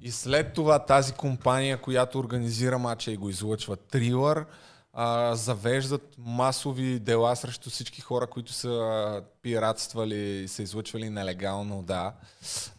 И 0.00 0.10
след 0.10 0.52
това 0.52 0.78
тази 0.78 1.12
компания, 1.12 1.80
която 1.80 2.18
организира 2.18 2.78
матча 2.78 3.12
и 3.12 3.16
го 3.16 3.28
излъчва, 3.28 3.76
Трилър, 3.76 4.46
а, 4.92 5.34
завеждат 5.34 6.14
масови 6.18 6.98
дела 6.98 7.36
срещу 7.36 7.70
всички 7.70 8.00
хора, 8.00 8.26
които 8.26 8.52
са 8.52 9.22
пиратствали 9.42 10.18
и 10.18 10.48
са 10.48 10.62
излъчвали 10.62 11.10
нелегално, 11.10 11.82
да, 11.82 12.12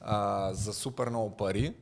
а, 0.01 0.49
за 0.53 0.73
супер 0.73 1.09
много 1.09 1.37
пари. 1.37 1.73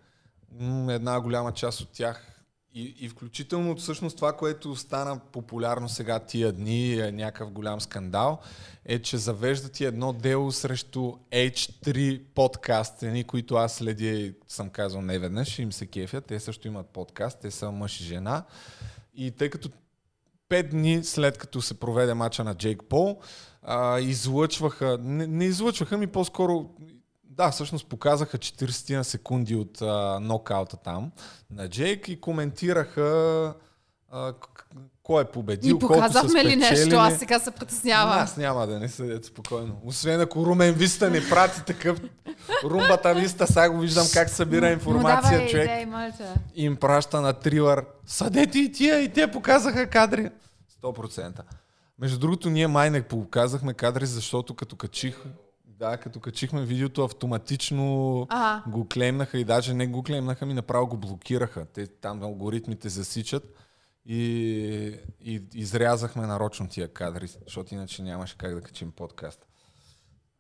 Една 0.89 1.22
голяма 1.22 1.51
част 1.51 1.82
от 1.82 1.89
тях 1.89 2.38
и, 2.74 2.95
и 2.99 3.09
включително 3.09 3.76
всъщност 3.76 4.15
това, 4.15 4.34
което 4.34 4.76
стана 4.76 5.20
популярно 5.32 5.89
сега 5.89 6.20
тия 6.20 6.51
дни, 6.51 6.93
е 6.93 7.11
някакъв 7.11 7.51
голям 7.51 7.82
скандал, 7.82 8.39
е, 8.86 8.99
че 8.99 9.17
завеждат 9.17 9.80
и 9.80 9.86
едно 9.86 10.13
дело 10.13 10.51
срещу 10.51 11.13
H3 11.32 12.24
подкаст, 12.36 13.03
едни, 13.03 13.24
които 13.24 13.55
аз 13.55 13.76
следя 13.76 14.05
и 14.05 14.34
съм 14.47 14.70
казал 14.70 15.01
не 15.01 15.20
веднъж, 15.20 15.59
им 15.59 15.72
се 15.72 15.86
кефят, 15.86 16.26
те 16.26 16.39
също 16.39 16.67
имат 16.67 16.89
подкаст, 16.89 17.39
те 17.41 17.51
са 17.51 17.72
мъж 17.72 18.01
и 18.01 18.03
жена. 18.03 18.43
И 19.13 19.32
тъй 19.32 19.49
като 19.49 19.70
пет 20.49 20.70
дни 20.70 21.03
след 21.03 21.38
като 21.38 21.61
се 21.61 21.80
проведе 21.80 22.13
мача 22.13 22.43
на 22.43 22.55
Джейк 22.55 22.84
Пол, 22.89 23.20
а, 23.61 23.99
излъчваха, 23.99 24.97
не, 25.01 25.28
не 25.28 25.45
излъчваха 25.45 25.97
ми 25.97 26.07
по-скоро, 26.07 26.70
да, 27.39 27.51
всъщност 27.51 27.85
показаха 27.85 28.37
40 28.37 28.97
на 28.97 29.03
секунди 29.03 29.55
от 29.55 29.81
а, 29.81 30.19
нокаута 30.21 30.77
там 30.77 31.11
на 31.51 31.69
Джейк 31.69 32.09
и 32.09 32.21
коментираха 32.21 33.53
а, 34.11 34.33
кой 35.03 35.23
е 35.23 35.25
победил, 35.25 35.79
са 35.79 35.87
показахме 35.87 36.45
ли 36.45 36.55
нещо? 36.55 36.95
Аз 36.95 37.19
сега 37.19 37.39
се 37.39 37.51
притеснявам. 37.51 38.19
Аз 38.19 38.37
няма 38.37 38.67
да 38.67 38.79
не 38.79 38.89
седят 38.89 39.25
спокойно. 39.25 39.75
Освен 39.85 40.21
ако 40.21 40.45
Румен 40.45 40.73
Виста 40.73 41.09
не 41.09 41.29
прати 41.29 41.65
такъв 41.65 42.01
румбата 42.63 43.13
Виста, 43.13 43.47
сега 43.47 43.69
го 43.69 43.79
виждам 43.79 44.05
как 44.13 44.29
събира 44.29 44.71
информация, 44.71 45.31
давай 45.31 45.47
човек 45.47 45.69
и 46.55 46.65
им 46.65 46.75
праща 46.75 47.21
на 47.21 47.33
трилър. 47.33 47.85
Съдете 48.05 48.59
и 48.59 48.71
тия, 48.71 48.99
и 48.99 49.13
те 49.13 49.31
показаха 49.31 49.89
кадри. 49.89 50.29
100%. 50.83 51.41
Между 51.99 52.19
другото, 52.19 52.49
ние 52.49 52.67
май 52.67 52.89
не 52.89 53.01
показахме 53.01 53.73
кадри, 53.73 54.05
защото 54.05 54.55
като 54.55 54.75
качих, 54.75 55.15
да, 55.80 55.97
като 55.97 56.19
качихме 56.19 56.65
видеото, 56.65 57.03
автоматично 57.03 58.27
Ага. 58.30 58.71
го 58.71 58.88
клеймнаха 58.88 59.38
и 59.38 59.43
даже 59.43 59.73
не 59.73 59.88
го 59.88 60.03
клеймнаха, 60.03 60.45
ми 60.45 60.53
направо 60.53 60.88
го 60.88 60.97
блокираха. 60.97 61.65
Те 61.65 61.88
там 61.88 62.23
алгоритмите 62.23 62.89
засичат 62.89 63.53
и, 64.05 64.19
и 65.21 65.41
изрязахме 65.53 66.27
нарочно 66.27 66.67
тия 66.67 66.88
кадри, 66.88 67.27
защото 67.27 67.73
иначе 67.73 68.03
нямаше 68.03 68.38
как 68.38 68.55
да 68.55 68.61
качим 68.61 68.91
подкаст. 68.91 69.45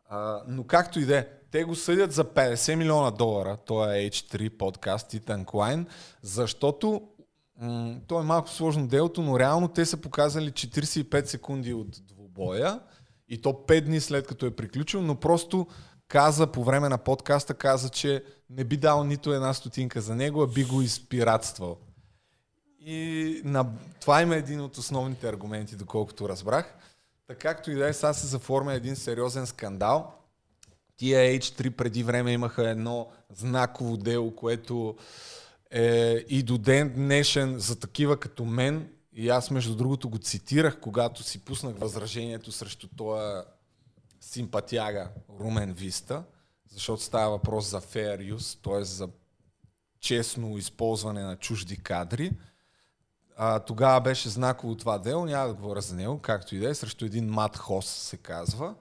А, 0.09 0.41
но 0.47 0.63
както 0.63 0.99
и 0.99 1.05
да 1.05 1.17
е, 1.17 1.27
те 1.51 1.63
го 1.63 1.75
съдят 1.75 2.11
за 2.11 2.25
50 2.25 2.75
милиона 2.75 3.11
долара, 3.11 3.57
то 3.57 3.91
е 3.91 3.97
H3 3.97 4.57
подкаст 4.57 5.11
Titan 5.11 5.45
Klein, 5.45 5.85
защото 6.21 7.01
м- 7.61 7.95
то 8.07 8.19
е 8.19 8.23
малко 8.23 8.49
сложно 8.49 8.87
делото, 8.87 9.21
но 9.21 9.39
реално 9.39 9.67
те 9.67 9.85
са 9.85 9.97
показали 9.97 10.51
45 10.51 11.25
секунди 11.25 11.73
от 11.73 11.89
двубоя 12.07 12.79
и 13.29 13.41
то 13.41 13.49
5 13.49 13.81
дни 13.81 13.99
след 13.99 14.27
като 14.27 14.45
е 14.45 14.55
приключил, 14.55 15.01
но 15.01 15.15
просто 15.15 15.67
каза 16.07 16.47
по 16.47 16.63
време 16.63 16.89
на 16.89 16.97
подкаста, 16.97 17.53
каза, 17.53 17.89
че 17.89 18.23
не 18.49 18.63
би 18.63 18.77
дал 18.77 19.03
нито 19.03 19.33
една 19.33 19.53
стотинка 19.53 20.01
за 20.01 20.15
него, 20.15 20.43
а 20.43 20.47
би 20.47 20.63
го 20.63 20.81
изпиратствал. 20.81 21.77
И 22.79 23.41
на... 23.45 23.65
това 24.01 24.21
има 24.21 24.35
един 24.35 24.61
от 24.61 24.77
основните 24.77 25.29
аргументи, 25.29 25.75
доколкото 25.75 26.29
разбрах. 26.29 26.75
Така 27.27 27.39
както 27.39 27.71
и 27.71 27.75
да 27.75 27.89
е, 27.89 27.93
сега 27.93 28.13
се 28.13 28.27
заформя 28.27 28.73
един 28.73 28.95
сериозен 28.95 29.47
скандал. 29.47 30.13
Тия 30.97 31.39
H3 31.39 31.69
преди 31.69 32.03
време 32.03 32.31
имаха 32.31 32.69
едно 32.69 33.07
знаково 33.35 33.97
дело, 33.97 34.35
което 34.35 34.95
е 35.71 36.25
и 36.29 36.43
до 36.43 36.57
ден 36.57 36.93
днешен 36.95 37.59
за 37.59 37.79
такива 37.79 38.17
като 38.17 38.45
мен. 38.45 38.89
И 39.19 39.29
аз, 39.29 39.51
между 39.51 39.75
другото, 39.75 40.09
го 40.09 40.17
цитирах, 40.17 40.79
когато 40.79 41.23
си 41.23 41.45
пуснах 41.45 41.75
възражението 41.77 42.51
срещу 42.51 42.87
този 42.87 43.45
симпатяга 44.21 45.09
Румен 45.39 45.73
Виста, 45.73 46.23
защото 46.69 47.03
става 47.03 47.29
въпрос 47.29 47.69
за 47.69 47.81
fair 47.81 48.35
use, 48.35 48.63
т.е. 48.63 48.83
за 48.83 49.09
честно 49.99 50.57
използване 50.57 51.23
на 51.23 51.35
чужди 51.35 51.77
кадри. 51.77 52.31
А, 53.37 53.59
тогава 53.59 54.01
беше 54.01 54.29
знаково 54.29 54.75
това 54.75 54.97
дело, 54.97 55.25
няма 55.25 55.47
да 55.47 55.53
говоря 55.53 55.81
за 55.81 55.95
него, 55.95 56.19
както 56.19 56.55
и 56.55 56.59
да 56.59 56.69
е, 56.69 56.75
срещу 56.75 57.05
един 57.05 57.29
Мат 57.29 57.57
Хос 57.57 57.85
се 57.85 58.17
казва, 58.17 58.75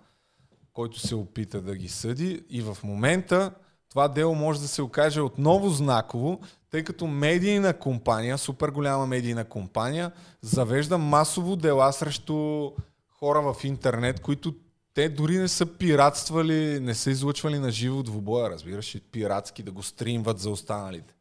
който 0.73 0.99
се 1.01 1.15
опита 1.15 1.61
да 1.61 1.77
ги 1.77 1.89
съди 1.89 2.45
и 2.51 2.63
в 2.63 2.79
момента 2.85 3.55
това 3.91 4.09
дело 4.09 4.35
може 4.35 4.61
да 4.61 4.69
се 4.69 4.83
окаже 4.83 5.21
отново 5.21 5.71
знаково, 5.71 6.41
тъй 6.71 6.85
като 6.85 7.07
медийна 7.07 7.75
компания, 7.75 8.39
супер 8.39 8.69
голяма 8.69 9.07
медийна 9.07 9.45
компания, 9.45 10.13
завежда 10.43 10.99
масово 10.99 11.57
дела 11.57 11.93
срещу 11.93 12.71
хора 13.19 13.53
в 13.53 13.65
интернет, 13.65 14.21
които 14.21 14.55
те 14.95 15.09
дори 15.09 15.39
не 15.39 15.49
са 15.49 15.67
пиратствали, 15.67 16.81
не 16.81 16.95
са 16.95 17.11
излъчвали 17.11 17.59
на 17.59 17.71
живо 17.71 18.03
двубоя, 18.03 18.51
разбираш, 18.51 18.95
и 18.95 19.01
пиратски 19.01 19.63
да 19.63 19.71
го 19.71 19.83
стримват 19.83 20.39
за 20.39 20.51
останалите. 20.51 21.15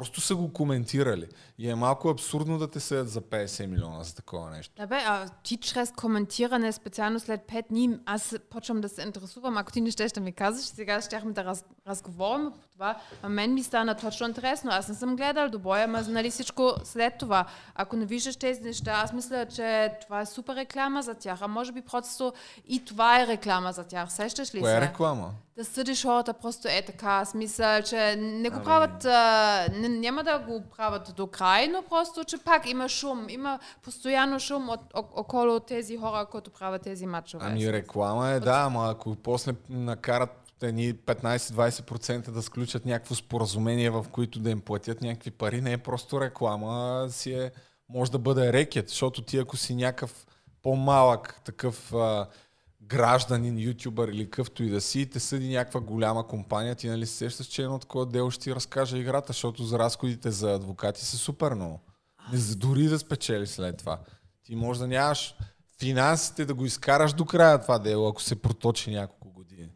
Просто 0.00 0.20
са 0.20 0.36
го 0.36 0.52
коментирали. 0.52 1.28
И 1.58 1.70
е 1.70 1.74
малко 1.74 2.08
абсурдно 2.08 2.58
да 2.58 2.70
те 2.70 2.80
съдят 2.80 3.08
за 3.08 3.20
50 3.20 3.66
милиона 3.66 4.02
за 4.02 4.14
такова 4.14 4.50
нещо. 4.50 4.74
Да 4.76 4.86
бе, 4.86 4.94
а 5.06 5.28
ти 5.28 5.56
чрез 5.56 5.92
коментиране, 5.92 6.72
специално 6.72 7.20
след 7.20 7.40
5 7.40 7.68
дни, 7.68 7.98
аз 8.06 8.36
почвам 8.50 8.80
да 8.80 8.88
се 8.88 9.02
интересувам. 9.02 9.56
Ако 9.58 9.72
ти 9.72 9.80
не 9.80 9.90
щеш 9.90 10.12
да 10.12 10.20
ми 10.20 10.32
казваш, 10.32 10.64
сега 10.64 11.00
щяхме 11.00 11.32
да 11.32 11.44
раз, 11.44 11.64
разговорим 11.88 12.50
по 12.50 12.68
това. 12.72 12.96
А 13.22 13.28
мен 13.28 13.54
ми 13.54 13.62
стана 13.62 13.94
точно 13.94 14.26
интересно. 14.26 14.70
Аз 14.72 14.88
не 14.88 14.94
съм 14.94 15.16
гледал 15.16 15.48
до 15.48 15.58
боя, 15.58 15.84
ама 15.84 16.02
нали 16.02 16.30
всичко 16.30 16.72
след 16.84 17.18
това. 17.18 17.46
Ако 17.74 17.96
не 17.96 18.04
виждаш 18.04 18.36
тези 18.36 18.60
неща, 18.60 18.90
аз 19.04 19.12
мисля, 19.12 19.46
че 19.46 19.92
това 20.02 20.20
е 20.20 20.26
супер 20.26 20.56
реклама 20.56 21.02
за 21.02 21.14
тях. 21.14 21.42
А 21.42 21.48
може 21.48 21.72
би 21.72 21.82
просто 21.82 22.32
и 22.68 22.84
това 22.84 23.22
е 23.22 23.26
реклама 23.26 23.72
за 23.72 23.84
тях. 23.84 24.12
Сещаш 24.12 24.54
ли 24.54 24.60
Коя 24.60 24.76
е 24.76 24.80
се? 24.80 24.88
реклама? 24.88 25.30
Да 25.60 25.64
съдиш 25.64 26.02
хората 26.02 26.32
просто 26.32 26.68
е 26.68 26.82
така. 26.82 27.24
Мисля, 27.34 27.82
че 27.82 28.16
не 28.16 28.50
го 28.50 28.62
правят, 28.62 29.04
а, 29.04 29.66
не, 29.72 29.88
няма 29.88 30.24
да 30.24 30.38
го 30.38 30.62
правят 30.76 31.12
до 31.16 31.26
край, 31.26 31.68
но 31.68 31.82
просто, 31.82 32.24
че 32.24 32.38
пак 32.38 32.70
има 32.70 32.88
шум, 32.88 33.26
има 33.28 33.58
постоянно 33.82 34.40
шум 34.40 34.68
от, 34.68 34.80
о, 34.94 35.04
около 35.14 35.60
тези 35.60 35.96
хора, 35.96 36.26
които 36.30 36.50
правят 36.50 36.82
тези 36.82 37.06
матчове. 37.06 37.44
Ами 37.46 37.72
реклама 37.72 38.28
е, 38.28 38.40
да, 38.40 38.62
ама 38.66 38.90
ако 38.90 39.16
после 39.16 39.52
накарат 39.68 40.30
едни 40.62 40.94
15-20% 40.94 42.30
да 42.30 42.42
сключат 42.42 42.86
някакво 42.86 43.14
споразумение, 43.14 43.90
в 43.90 44.06
които 44.12 44.38
да 44.38 44.50
им 44.50 44.60
платят 44.60 45.00
някакви 45.00 45.30
пари, 45.30 45.60
не 45.60 45.72
е 45.72 45.78
просто 45.78 46.20
реклама, 46.20 47.06
си 47.10 47.32
е, 47.32 47.50
може 47.88 48.10
да 48.10 48.18
бъде 48.18 48.52
рекет, 48.52 48.88
защото 48.88 49.22
ти 49.22 49.38
ако 49.38 49.56
си 49.56 49.74
някакъв 49.74 50.26
по-малък 50.62 51.40
такъв 51.44 51.94
а, 51.94 52.26
гражданин, 52.90 53.58
ютубър 53.58 54.08
или 54.08 54.30
къвто 54.30 54.62
и 54.62 54.68
да 54.70 54.80
си, 54.80 55.10
те 55.10 55.20
съди 55.20 55.48
някаква 55.48 55.80
голяма 55.80 56.26
компания, 56.26 56.74
ти 56.74 56.88
нали 56.88 57.06
се 57.06 57.16
сещаш, 57.16 57.46
че 57.46 57.62
едно 57.62 57.78
такова 57.78 58.06
дело 58.06 58.30
ще 58.30 58.42
ти 58.42 58.54
разкаже 58.54 58.98
играта, 58.98 59.26
защото 59.26 59.64
за 59.64 59.78
разходите 59.78 60.30
за 60.30 60.54
адвокати 60.54 61.04
са 61.04 61.16
супер 61.16 61.54
много. 61.54 61.80
Не, 62.32 62.38
за 62.38 62.56
дори 62.56 62.84
да 62.84 62.98
спечели 62.98 63.46
след 63.46 63.78
това. 63.78 64.00
Ти 64.42 64.56
може 64.56 64.80
да 64.80 64.86
нямаш 64.86 65.34
финансите 65.78 66.44
да 66.44 66.54
го 66.54 66.64
изкараш 66.64 67.12
до 67.12 67.24
края 67.24 67.60
това 67.62 67.78
дело, 67.78 68.08
ако 68.08 68.22
се 68.22 68.42
проточи 68.42 68.90
няколко 68.90 69.30
години. 69.30 69.70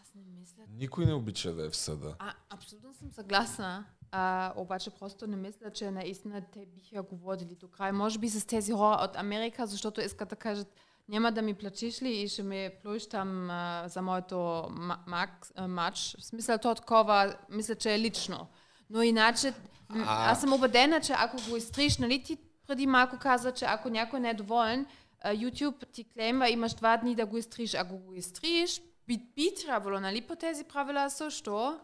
Аз 0.00 0.14
не 0.14 0.22
мисля. 0.38 0.62
Никой 0.68 1.06
не 1.06 1.14
обича 1.14 1.54
да 1.54 1.66
е 1.66 1.70
в 1.70 1.76
съда. 1.76 2.16
А, 2.18 2.32
абсолютно 2.50 2.94
съм 2.94 3.12
съгласна. 3.12 3.84
А, 4.10 4.52
обаче 4.56 4.90
просто 4.90 5.26
не 5.26 5.36
мисля, 5.36 5.70
че 5.70 5.90
наистина 5.90 6.42
те 6.52 6.66
биха 6.66 7.02
го 7.02 7.16
водили 7.16 7.54
до 7.54 7.68
край. 7.68 7.92
Може 7.92 8.18
би 8.18 8.28
с 8.28 8.46
тези 8.46 8.72
хора 8.72 8.98
от 9.04 9.16
Америка, 9.16 9.66
защото 9.66 10.00
искат 10.00 10.28
да 10.28 10.36
кажат 10.36 10.68
няма 11.08 11.32
да 11.32 11.42
ми 11.42 11.54
платиш 11.54 12.02
ли 12.02 12.10
и 12.10 12.28
ще 12.28 12.42
ме 12.42 12.78
плюеш 12.82 13.08
там 13.08 13.50
а, 13.50 13.84
за 13.86 14.02
моето 14.02 14.34
ма- 14.34 14.98
мак, 15.06 15.30
а, 15.54 15.68
матч. 15.68 16.16
В 16.18 16.24
смисъл 16.24 16.58
то 16.58 16.74
такова, 16.74 17.34
мисля, 17.50 17.74
че 17.74 17.94
е 17.94 17.98
лично. 17.98 18.46
Но 18.90 19.02
иначе, 19.02 19.54
м, 19.88 20.04
А. 20.08 20.30
аз 20.30 20.40
съм 20.40 20.52
убедена, 20.52 21.00
че 21.00 21.12
ако 21.12 21.36
го 21.50 21.56
изтриш, 21.56 21.98
нали 21.98 22.22
ти 22.22 22.36
преди 22.66 22.86
малко 22.86 23.18
каза, 23.18 23.52
че 23.52 23.64
ако 23.64 23.88
някой 23.88 24.20
не 24.20 24.30
е 24.30 24.34
доволен, 24.34 24.86
а, 25.20 25.30
YouTube 25.30 25.92
ти 25.92 26.04
клеймва, 26.06 26.50
имаш 26.50 26.74
два 26.74 26.96
дни 26.96 27.14
да 27.14 27.26
го 27.26 27.36
изтриш. 27.36 27.74
Ако 27.74 27.98
го 27.98 28.14
изтриш, 28.14 28.80
би, 29.06 29.18
би 29.36 29.50
трябвало, 29.56 30.00
нали, 30.00 30.20
по 30.20 30.36
тези 30.36 30.64
правила 30.64 31.10
също, 31.10 31.78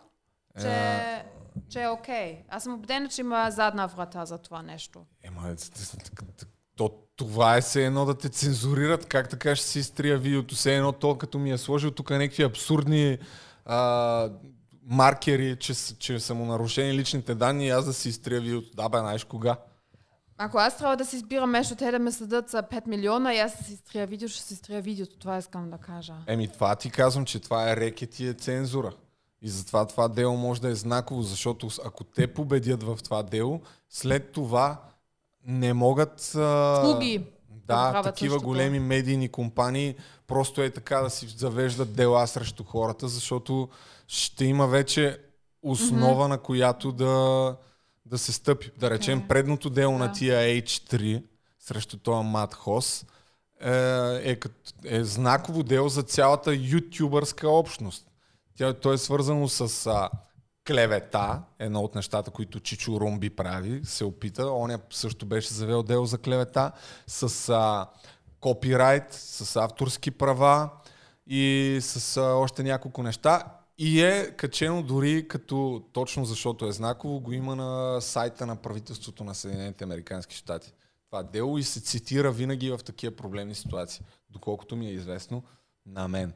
че, 0.60 0.68
Е. 0.68 1.24
че 1.68 1.82
е 1.82 1.88
окей. 1.88 2.44
Аз 2.48 2.62
съм 2.62 2.74
убедена, 2.74 3.08
че 3.08 3.20
има 3.20 3.50
задна 3.50 3.86
врата 3.88 4.24
за 4.24 4.38
това 4.38 4.62
нещо. 4.62 5.06
Ема, 5.22 5.56
то, 6.88 7.02
това 7.16 7.56
е 7.56 7.60
все 7.60 7.86
едно 7.86 8.04
да 8.04 8.14
те 8.14 8.28
цензурират. 8.28 9.06
Как 9.06 9.28
така 9.28 9.56
ще 9.56 9.66
си 9.66 9.78
изтрия 9.78 10.18
видеото? 10.18 10.54
Все 10.54 10.76
едно 10.76 10.92
то, 10.92 11.18
като 11.18 11.38
ми 11.38 11.52
е 11.52 11.58
сложил 11.58 11.90
тук 11.90 12.10
някакви 12.10 12.42
абсурдни 12.42 13.18
а, 13.64 14.30
маркери, 14.86 15.56
че, 15.60 15.74
че 15.98 16.20
са 16.20 16.34
му 16.34 16.44
нарушени 16.44 16.94
личните 16.94 17.34
данни 17.34 17.66
и 17.66 17.70
аз 17.70 17.84
да 17.84 17.92
си 17.92 18.08
изтрия 18.08 18.40
видеото. 18.40 18.68
Да, 18.76 18.88
бе, 18.88 18.98
знаеш 18.98 19.24
кога? 19.24 19.56
Ако 20.38 20.58
аз 20.58 20.78
трябва 20.78 20.96
да 20.96 21.04
си 21.04 21.16
избирам 21.16 21.50
между 21.50 21.74
те 21.74 21.90
да 21.90 21.98
ме 21.98 22.12
съдат 22.12 22.48
за 22.48 22.62
5 22.62 22.86
милиона 22.86 23.34
и 23.34 23.38
аз 23.38 23.58
да 23.58 23.64
си 23.64 23.72
изтрия 23.72 24.06
видео, 24.06 24.28
ще 24.28 24.42
си 24.42 24.54
изтрия 24.54 24.82
видеото. 24.82 25.18
Това 25.18 25.38
искам 25.38 25.70
да 25.70 25.78
кажа. 25.78 26.14
Еми, 26.26 26.48
това 26.48 26.76
ти 26.76 26.90
казвам, 26.90 27.24
че 27.24 27.40
това 27.40 27.70
е 27.70 27.76
рекет 27.76 28.20
и 28.20 28.28
е 28.28 28.34
цензура. 28.34 28.92
И 29.42 29.48
затова 29.48 29.86
това 29.86 30.08
дело 30.08 30.36
може 30.36 30.60
да 30.60 30.68
е 30.68 30.74
знаково, 30.74 31.22
защото 31.22 31.68
ако 31.84 32.04
те 32.04 32.26
победят 32.26 32.82
в 32.82 32.98
това 33.04 33.22
дело, 33.22 33.60
след 33.88 34.32
това 34.32 34.80
не 35.46 35.72
могат... 35.72 36.34
А... 36.36 36.80
Слуги. 36.84 37.26
Да, 37.66 37.90
правят 37.90 38.04
такива 38.04 38.32
същото. 38.32 38.48
големи 38.48 38.80
медийни 38.80 39.28
компании 39.28 39.94
просто 40.26 40.62
е 40.62 40.70
така 40.70 40.98
да 40.98 41.10
си 41.10 41.26
завеждат 41.36 41.94
дела 41.94 42.26
срещу 42.26 42.64
хората, 42.64 43.08
защото 43.08 43.68
ще 44.08 44.44
има 44.44 44.66
вече 44.66 45.18
основа, 45.62 46.28
на 46.28 46.38
която 46.38 46.92
да, 46.92 47.56
да 48.06 48.18
се 48.18 48.32
стъпи. 48.32 48.70
Да 48.78 48.90
речем, 48.90 49.18
Окей. 49.18 49.28
предното 49.28 49.70
дело 49.70 49.98
на 49.98 50.06
Да. 50.06 50.12
тия 50.12 50.38
H3 50.62 51.22
срещу 51.58 51.96
този 51.96 52.26
Мат 52.26 52.54
Хос 52.54 53.06
е, 53.60 53.70
е, 54.30 54.36
е 54.84 55.04
знаково 55.04 55.62
дело 55.62 55.88
за 55.88 56.02
цялата 56.02 56.54
ютубърска 56.54 57.48
общност. 57.48 58.06
Тя, 58.56 58.72
то 58.72 58.92
е 58.92 58.98
свързано 58.98 59.48
с 59.48 59.86
а, 59.86 60.10
клевета, 60.66 61.42
едно 61.58 61.80
от 61.80 61.94
нещата, 61.94 62.30
които 62.30 62.60
Чичо 62.60 63.00
Румби 63.00 63.30
прави, 63.30 63.80
се 63.84 64.04
опита. 64.04 64.46
Он 64.46 64.70
също 64.90 65.26
беше 65.26 65.54
завел 65.54 65.82
дело 65.82 66.06
за 66.06 66.18
клевета 66.18 66.72
с 67.06 67.48
а, 67.48 67.86
копирайт, 68.40 69.12
с 69.12 69.56
авторски 69.56 70.10
права 70.10 70.70
и 71.26 71.78
с 71.80 72.16
а, 72.16 72.22
още 72.22 72.62
няколко 72.62 73.02
неща. 73.02 73.44
И 73.78 74.02
е 74.02 74.30
качено 74.36 74.82
дори 74.82 75.28
като, 75.28 75.84
точно 75.92 76.24
защото 76.24 76.66
е 76.66 76.72
знаково, 76.72 77.20
го 77.20 77.32
има 77.32 77.56
на 77.56 78.00
сайта 78.00 78.46
на 78.46 78.56
правителството 78.56 79.24
на 79.24 79.34
Съединените 79.34 79.84
Американски 79.84 80.36
щати. 80.36 80.72
Това 81.06 81.22
дело 81.22 81.58
и 81.58 81.62
се 81.62 81.80
цитира 81.80 82.32
винаги 82.32 82.70
в 82.70 82.78
такива 82.78 83.16
проблемни 83.16 83.54
ситуации, 83.54 84.04
доколкото 84.30 84.76
ми 84.76 84.86
е 84.86 84.92
известно 84.92 85.42
на 85.86 86.08
мен. 86.08 86.32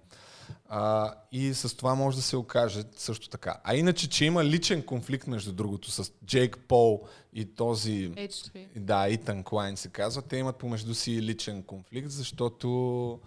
А, 0.68 1.14
и 1.32 1.55
с 1.55 1.76
това 1.76 1.94
може 1.94 2.16
да 2.16 2.22
се 2.22 2.36
окаже 2.36 2.82
също 2.97 3.28
така. 3.28 3.61
А 3.64 3.74
иначе, 3.74 4.09
че 4.09 4.24
има 4.24 4.44
личен 4.44 4.82
конфликт, 4.82 5.26
между 5.26 5.53
другото, 5.53 5.90
с 5.90 6.12
Джейк 6.26 6.59
Пол 6.68 7.03
и 7.32 7.55
този 7.55 8.11
H3. 8.11 8.78
да, 8.78 9.09
Итан 9.09 9.44
Клайн 9.44 9.76
се 9.76 9.88
казва. 9.88 10.22
Те 10.22 10.36
имат 10.36 10.57
помежду 10.57 10.94
си 10.94 11.22
личен 11.22 11.62
конфликт, 11.62 12.11
защото 12.11 13.20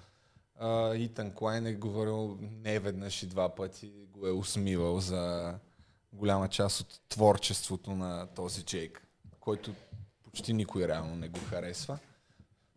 а, 0.60 0.96
Итан 0.96 1.32
Клайн 1.32 1.68
е 1.68 1.74
говорил 1.74 2.38
не 2.42 2.80
веднъж 2.80 3.24
и 3.24 3.28
два 3.28 3.56
пъти, 3.56 3.92
го 4.12 4.28
е 4.28 4.32
усмивал 4.32 5.00
за 5.00 5.54
голяма 6.14 6.48
част 6.48 6.80
от 6.80 7.02
творчеството 7.10 7.92
на 7.92 8.28
този 8.36 8.64
Джейк, 8.64 9.08
който 9.40 9.74
почти 10.24 10.54
никой 10.54 10.88
реално 10.88 11.16
не 11.16 11.30
го 11.30 11.40
харесва. 11.40 12.00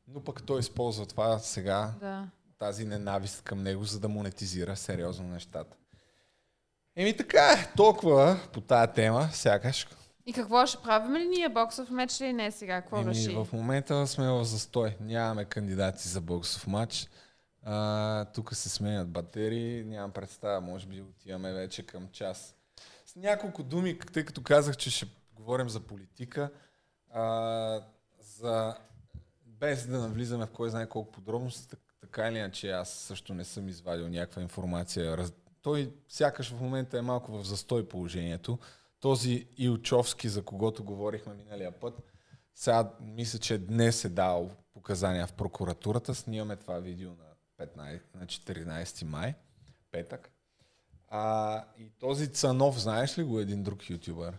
Но 0.08 0.20
пък 0.20 0.42
той 0.42 0.60
използва 0.60 1.06
това 1.06 1.38
сега, 1.38 1.94
Да. 2.00 2.28
Тази 2.62 2.84
ненавист 2.84 3.42
към 3.42 3.62
него, 3.62 3.84
за 3.84 4.00
да 4.00 4.08
монетизира 4.08 4.76
сериозно 4.76 5.28
нещата. 5.28 5.76
Еми 6.96 7.16
така 7.16 7.72
толкова 7.76 8.40
по 8.52 8.60
тая 8.60 8.92
тема, 8.92 9.28
сякаш. 9.32 9.86
И 10.26 10.32
какво 10.32 10.66
ще 10.66 10.82
правим 10.82 11.16
ли 11.16 11.28
ние? 11.28 11.48
Боксов 11.48 11.90
меч 11.90 12.20
ли 12.20 12.32
не 12.32 12.50
сега? 12.50 12.80
Какво 12.80 12.96
Еми, 12.96 13.10
реши? 13.10 13.34
в 13.34 13.48
момента 13.52 14.06
сме 14.06 14.30
в 14.30 14.44
застой. 14.44 14.96
Нямаме 15.00 15.44
кандидати 15.44 16.08
за 16.08 16.20
боксов 16.20 16.66
матч. 16.66 17.08
А, 17.62 18.24
тук 18.24 18.54
се 18.54 18.68
сменят 18.68 19.08
батерии. 19.08 19.84
Нямам 19.84 20.10
представа. 20.10 20.60
Може 20.60 20.86
би 20.86 21.00
отиваме 21.00 21.52
вече 21.52 21.86
към 21.86 22.08
час. 22.12 22.54
С 23.06 23.16
няколко 23.16 23.62
думи, 23.62 23.98
тъй 23.98 24.24
като 24.24 24.42
казах, 24.42 24.76
че 24.76 24.90
ще 24.90 25.06
говорим 25.32 25.68
за 25.68 25.80
политика. 25.80 26.50
А, 27.10 27.80
за... 28.20 28.76
Без 29.46 29.86
да 29.86 29.98
навлизаме 29.98 30.46
в 30.46 30.50
кой 30.50 30.70
знае 30.70 30.88
колко 30.88 31.12
подробности, 31.12 31.76
така 32.02 32.28
или 32.28 32.38
иначе 32.38 32.70
аз 32.70 32.90
също 32.90 33.34
не 33.34 33.44
съм 33.44 33.68
извадил 33.68 34.08
някаква 34.08 34.42
информация. 34.42 35.16
Раз... 35.16 35.32
Той 35.62 35.92
сякаш 36.08 36.52
в 36.52 36.60
момента 36.60 36.98
е 36.98 37.02
малко 37.02 37.32
в 37.32 37.44
застой 37.44 37.88
положението. 37.88 38.58
Този 39.00 39.46
Илчовски, 39.56 40.28
за 40.28 40.42
когото 40.44 40.84
говорихме 40.84 41.34
миналия 41.34 41.80
път, 41.80 42.02
сега 42.54 42.90
мисля, 43.00 43.38
че 43.38 43.58
днес 43.58 44.04
е 44.04 44.08
дал 44.08 44.50
показания 44.74 45.26
в 45.26 45.32
прокуратурата. 45.32 46.14
Снимаме 46.14 46.56
това 46.56 46.78
видео 46.78 47.10
на, 47.10 47.66
15, 47.66 48.00
на 48.14 48.26
14 48.26 49.04
май, 49.04 49.34
петък. 49.90 50.30
А, 51.08 51.64
и 51.78 51.90
този 51.90 52.28
Цанов, 52.28 52.80
знаеш 52.80 53.18
ли 53.18 53.22
го 53.22 53.40
един 53.40 53.62
друг 53.62 53.90
ютубър? 53.90 54.38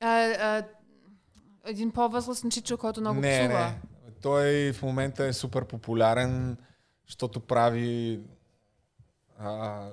А, 0.00 0.08
а, 0.08 0.64
един 1.64 1.90
по-възрастен 1.90 2.50
чичо, 2.50 2.78
който 2.78 3.00
много 3.00 3.20
не, 3.20 3.38
псува. 3.38 3.64
не. 3.64 3.89
Той 4.22 4.72
в 4.72 4.82
момента 4.82 5.24
е 5.24 5.32
супер 5.32 5.64
популярен, 5.64 6.56
защото 7.06 7.40
прави 7.40 8.20
а, 9.38 9.86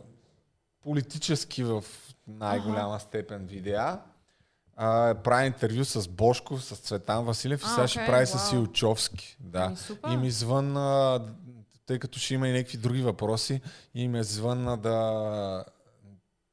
политически 0.84 1.63
в 1.63 1.84
най-голяма 2.28 2.99
степен 2.99 3.45
видеа. 3.45 3.99
А, 4.75 5.15
прави 5.15 5.47
интервю 5.47 5.86
с 5.86 6.07
Бошков, 6.07 6.63
с 6.63 6.75
Цветан 6.75 7.25
Василев 7.25 7.61
и 7.61 7.65
А, 7.65 7.69
сега 7.69 7.88
ще 7.88 7.99
окей, 7.99 8.07
прави 8.07 8.28
с 8.28 8.51
вау. 8.51 8.61
Илчовски. 8.61 9.38
Да. 9.39 9.63
Ами, 9.63 9.78
супер. 9.78 10.09
И 10.09 10.17
ми 10.17 10.32
звънна, 10.32 11.21
тъй 11.86 11.99
като 11.99 12.19
ще 12.19 12.34
има 12.34 12.47
и 12.47 12.51
някакви 12.51 12.78
други 12.78 13.01
въпроси, 13.01 13.61
и 13.93 14.07
ме 14.07 14.23
звънна 14.23 14.78
да, 14.78 15.65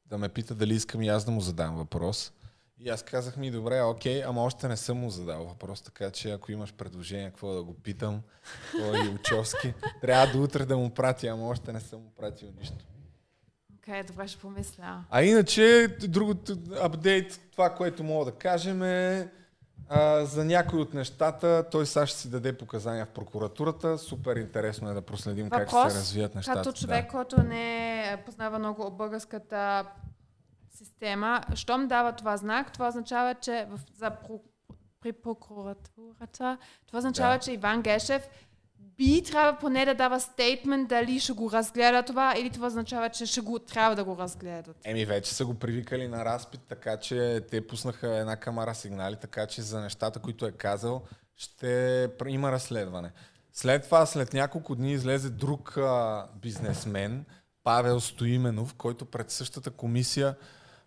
да 0.07 0.19
ме 0.19 0.29
пита 0.29 0.55
дали 0.55 0.75
искам 0.75 1.03
и 1.03 1.09
аз 1.09 1.25
да 1.25 1.31
му 1.31 1.41
задам 1.41 1.77
въпрос. 1.77 2.33
И 2.79 2.89
аз 2.89 3.03
казах 3.03 3.37
ми, 3.37 3.51
добре, 3.51 3.83
окей, 3.83 4.25
ама 4.25 4.43
още 4.43 4.69
не 4.69 4.77
съм 4.77 4.99
му 4.99 5.11
задал 5.11 5.45
въпрос, 5.45 5.83
така 5.83 6.11
че 6.11 6.31
ако 6.31 6.53
имаш 6.53 6.73
предложение, 6.73 7.31
какво 7.31 7.55
да 7.55 7.63
го 7.63 7.75
питам, 7.75 8.23
кой 8.71 8.99
е 8.99 9.05
Илчовски, 9.05 9.75
трябва 10.01 10.33
до 10.33 10.43
утре 10.43 10.65
да 10.65 10.77
му 10.77 10.91
пратя, 10.91 11.27
ама 11.27 11.49
още 11.49 11.73
не 11.73 11.81
съм 11.81 12.01
му 12.01 12.13
пратил 12.17 12.49
нищо. 12.59 12.85
Окей, 13.79 14.03
добре, 14.03 14.29
ще 14.29 14.41
помисля. 14.41 15.05
А 15.11 15.23
иначе, 15.23 15.89
другото 16.09 16.57
апдейт, 16.83 17.41
това, 17.53 17.75
което 17.75 18.05
мога 18.05 18.25
да 18.25 18.33
кажем 18.33 18.83
е 18.83 19.31
а, 19.89 20.25
за 20.25 20.45
някои 20.45 20.81
от 20.81 20.95
нещата, 20.95 21.65
той 21.71 21.87
сега 21.87 22.07
ще 22.07 22.19
си 22.19 22.31
даде 22.31 22.53
показания 22.53 23.07
в 23.07 23.09
прокуратурата. 23.09 23.99
Супер 23.99 24.37
интересно 24.37 24.91
е 24.91 24.95
да 24.95 25.03
проследим 25.03 25.51
как 25.51 25.69
ще 25.69 25.77
Въпрос, 25.77 25.93
се 25.93 25.99
развият 25.99 26.35
нещата. 26.35 26.59
Като 26.59 26.73
човек, 26.73 27.11
който 27.11 27.43
не 27.43 28.23
познава 28.27 28.59
много 28.59 28.91
българската 28.91 29.85
система, 30.75 31.41
щом 31.55 31.89
дава 31.89 32.13
това 32.13 32.37
знак, 32.37 32.73
това 32.73 32.89
означава, 32.89 33.35
че 33.35 33.67
в, 33.71 33.81
за 33.97 34.11
про, 34.11 34.41
при 35.01 35.13
прокуратурата, 35.13 36.59
това 36.87 36.99
означава, 36.99 37.35
Да. 37.35 37.41
че 37.41 37.53
Иван 37.53 37.83
Гешев 37.83 38.29
би 38.97 39.23
трябва 39.23 39.59
поне 39.59 39.85
да 39.85 39.95
дава 39.95 40.21
стейтмент 40.21 40.89
дали 40.89 41.21
ще 41.21 41.33
го 41.33 41.53
разгледа 41.53 42.03
това 42.03 42.35
или 42.39 42.51
това 42.51 42.67
означава, 42.67 43.11
че 43.11 43.27
ще 43.27 43.41
го 43.41 43.59
трябва 43.59 43.97
да 43.97 44.05
го 44.05 44.17
разгледат. 44.19 44.77
Еми, 44.85 45.05
вече 45.05 45.35
са 45.35 45.47
го 45.47 45.55
привикали 45.55 46.09
на 46.09 46.25
разпит, 46.25 46.61
така 46.69 46.97
че 46.97 47.47
те 47.51 47.67
пуснаха 47.67 48.17
една 48.17 48.37
камара 48.37 48.75
сигнали, 48.75 49.17
така 49.17 49.47
че 49.47 49.63
за 49.63 49.81
нещата, 49.81 50.21
които 50.21 50.47
е 50.47 50.53
казал, 50.53 51.03
ще 51.37 52.09
има 52.27 52.53
разследване. 52.53 53.13
След 53.53 53.85
това, 53.85 54.07
след 54.07 54.33
няколко 54.33 54.75
дни 54.75 54.93
излезе 54.93 55.31
друг 55.31 55.77
а, 55.77 56.27
бизнесмен, 56.43 57.25
Павел 57.65 58.01
Стоименов, 58.01 58.75
който 58.75 59.05
пред 59.05 59.31
същата 59.31 59.71
комисия 59.71 60.37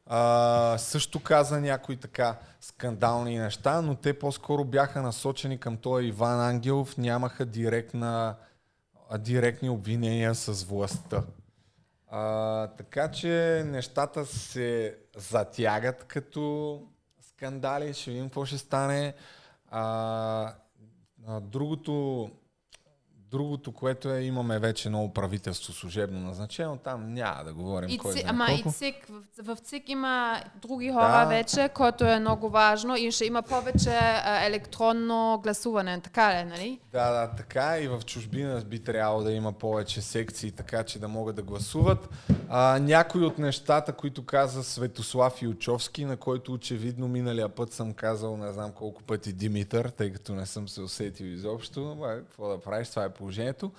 а, 0.10 0.78
също 0.78 1.20
каза 1.24 1.62
някои 1.62 1.98
така 1.98 2.36
скандални 2.62 3.40
неща, 3.40 3.82
но 3.82 3.96
те 3.96 4.20
по-скоро 4.20 4.66
бяха 4.66 5.02
насочени 5.02 5.58
към 5.58 5.78
този 5.78 6.08
Иван 6.08 6.42
Ангелов, 6.42 6.98
нямаха 6.98 7.46
директна, 7.46 8.36
директни 9.18 9.70
обвинения 9.70 10.36
с 10.36 10.64
властта. 10.64 11.24
А, 12.10 12.68
така 12.68 13.12
че 13.12 13.64
нещата 13.66 14.26
се 14.26 14.98
затягат 15.18 16.04
като 16.04 16.82
скандали. 17.22 17.94
Ще 17.94 18.12
видим 18.12 18.26
какво 18.26 18.46
ще 18.46 18.58
стане. 18.58 19.14
А, 19.70 20.54
а, 21.28 21.40
другото, 21.40 22.30
другото, 23.32 23.72
което 23.72 24.10
е, 24.10 24.22
имаме 24.22 24.60
вече 24.60 24.90
ново 24.90 25.14
правителство 25.14 25.74
служебно 25.74 26.20
назначено. 26.20 26.78
Там 26.78 27.14
няма 27.14 27.44
да 27.44 27.54
говорим 27.54 27.90
И 27.90 27.98
кой 27.98 28.14
ци, 28.14 28.24
ама 28.28 28.48
и. 28.52 28.72
ЦИК, 28.72 29.08
в, 29.38 29.56
в 29.56 29.58
ЦИК 29.60 29.90
има 29.90 30.42
други 30.62 30.92
хора 30.92 31.20
Да. 31.22 31.26
вече, 31.26 31.70
което 31.74 32.06
е 32.06 32.20
много 32.20 32.50
важно 32.50 32.96
и 32.96 33.12
ще 33.12 33.26
има 33.26 33.42
повече 33.42 34.00
електронно 34.46 35.40
гласуване, 35.44 36.00
така 36.00 36.40
ли, 36.40 36.44
нали? 36.44 36.80
Да, 36.92 37.12
да, 37.12 37.36
така 37.36 37.80
и 37.80 37.88
в 37.88 38.02
чужбина 38.06 38.62
би 38.66 38.80
трябвало 38.80 39.24
да 39.24 39.32
има 39.32 39.54
повече 39.54 40.02
секции, 40.02 40.52
така 40.52 40.84
че 40.84 41.00
да 41.00 41.08
могат 41.08 41.36
да 41.36 41.42
гласуват. 41.42 42.10
А, 42.50 42.80
някои 42.80 43.26
от 43.26 43.38
нещата, 43.38 43.94
които 43.94 44.26
каза 44.26 44.64
Светослав 44.64 45.42
Илчовски, 45.42 46.06
на 46.06 46.18
който 46.18 46.54
очевидно 46.54 47.08
миналия 47.08 47.50
път 47.50 47.74
съм 47.74 47.94
казал 47.94 48.38
не 48.38 48.52
знам 48.52 48.72
колко 48.72 49.04
пъти 49.04 49.34
Димитър, 49.34 49.90
тъй 49.90 50.14
като 50.14 50.34
не 50.34 50.46
съм 50.46 50.68
се 50.68 50.82
усетил 50.82 51.26
изобщо. 51.26 51.98
Какво 52.02 52.50
да 52.50 52.60
правиш, 52.60 52.90
това 52.90 53.04
е 53.04 53.10
положението. 53.18 53.72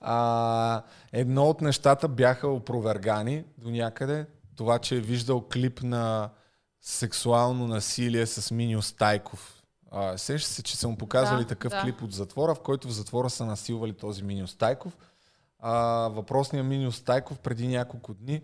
А, 0.00 0.82
едно 1.12 1.44
от 1.44 1.60
нещата 1.60 2.08
бяха 2.08 2.48
опровергани 2.48 3.44
до 3.58 3.70
някъде. 3.70 4.26
Това, 4.56 4.78
че 4.78 4.96
е 4.96 5.00
виждал 5.00 5.48
клип 5.52 5.82
на 5.82 6.30
сексуално 6.80 7.66
насилие 7.66 8.26
с 8.26 8.50
Минио 8.50 8.82
Стайков. 8.82 9.62
А, 9.90 10.18
сеща 10.18 10.50
се, 10.50 10.62
че 10.62 10.76
са 10.76 10.88
му 10.88 10.96
показвали 10.96 11.42
Да, 11.42 11.48
такъв 11.48 11.70
да. 11.72 11.82
клип 11.82 12.02
от 12.02 12.12
затвора, 12.12 12.54
в 12.54 12.60
който 12.60 12.88
в 12.88 12.92
затвора 12.92 13.30
са 13.30 13.46
насилвали 13.46 13.92
този 13.92 14.22
Минио 14.22 14.46
Стайков. 14.46 14.96
А, 15.58 15.72
въпросният 16.08 16.66
Минио 16.66 16.92
Стайков 16.92 17.38
преди 17.38 17.68
няколко 17.68 18.14
дни 18.14 18.42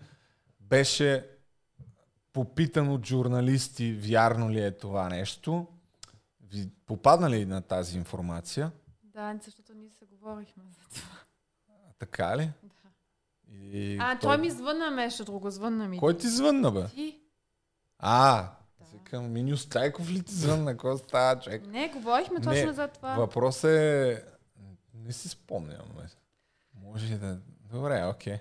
беше 0.60 1.26
попитан 2.32 2.88
от 2.88 3.06
журналисти, 3.06 3.92
вярно 3.92 4.50
ли 4.50 4.64
е 4.64 4.70
това 4.70 5.08
нещо. 5.08 5.66
Ви 6.52 6.68
попаднали 6.86 7.36
ли 7.36 7.44
на 7.44 7.62
тази 7.62 7.96
информация? 7.98 8.70
Да, 9.14 9.38
защото 9.44 9.74
ние 9.74 9.90
се 9.90 10.04
говорихме 10.04 10.62
за 10.68 10.88
това. 10.88 11.16
Така 11.98 12.36
ли? 12.36 12.50
И 13.52 13.96
А, 14.00 14.18
той 14.18 14.38
ми 14.38 14.50
звънна, 14.50 14.90
между 14.90 15.24
друго, 15.24 15.50
звънна 15.50 15.88
ми. 15.88 15.98
Кой 15.98 16.18
ти 16.18 16.28
звънна, 16.28 16.70
бе? 16.70 16.86
Ти? 16.88 17.20
А, 17.98 18.48
викам, 18.92 19.32
Минио 19.32 19.56
Стайков 19.56 20.10
ли 20.10 20.22
ти 20.22 20.34
звънна? 20.34 20.72
Какво 20.72 20.98
става, 20.98 21.40
човек? 21.40 21.66
Не, 21.66 21.88
говорихме 21.88 22.40
точно 22.40 22.72
за 22.72 22.88
това. 22.88 23.14
Въпросът 23.14 23.70
е... 23.70 24.22
Не 24.94 25.12
си 25.12 25.28
спомням. 25.28 25.86
Бе. 25.96 26.02
Може 26.82 27.14
и 27.14 27.18
да... 27.18 27.38
Добре, 27.72 28.04
окей. 28.06 28.38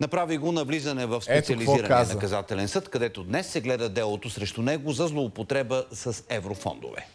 Направи 0.00 0.38
го 0.38 0.52
на 0.52 0.64
влизане 0.64 1.06
в 1.06 1.22
специализирания 1.22 1.88
каза. 1.88 2.14
наказателен 2.14 2.68
съд, 2.68 2.88
където 2.88 3.24
днес 3.24 3.46
се 3.46 3.60
гледа 3.60 3.88
делото 3.88 4.30
срещу 4.30 4.62
него 4.62 4.92
за 4.92 5.06
злоупотреба 5.06 5.86
с 5.92 6.24
еврофондове. 6.28 7.08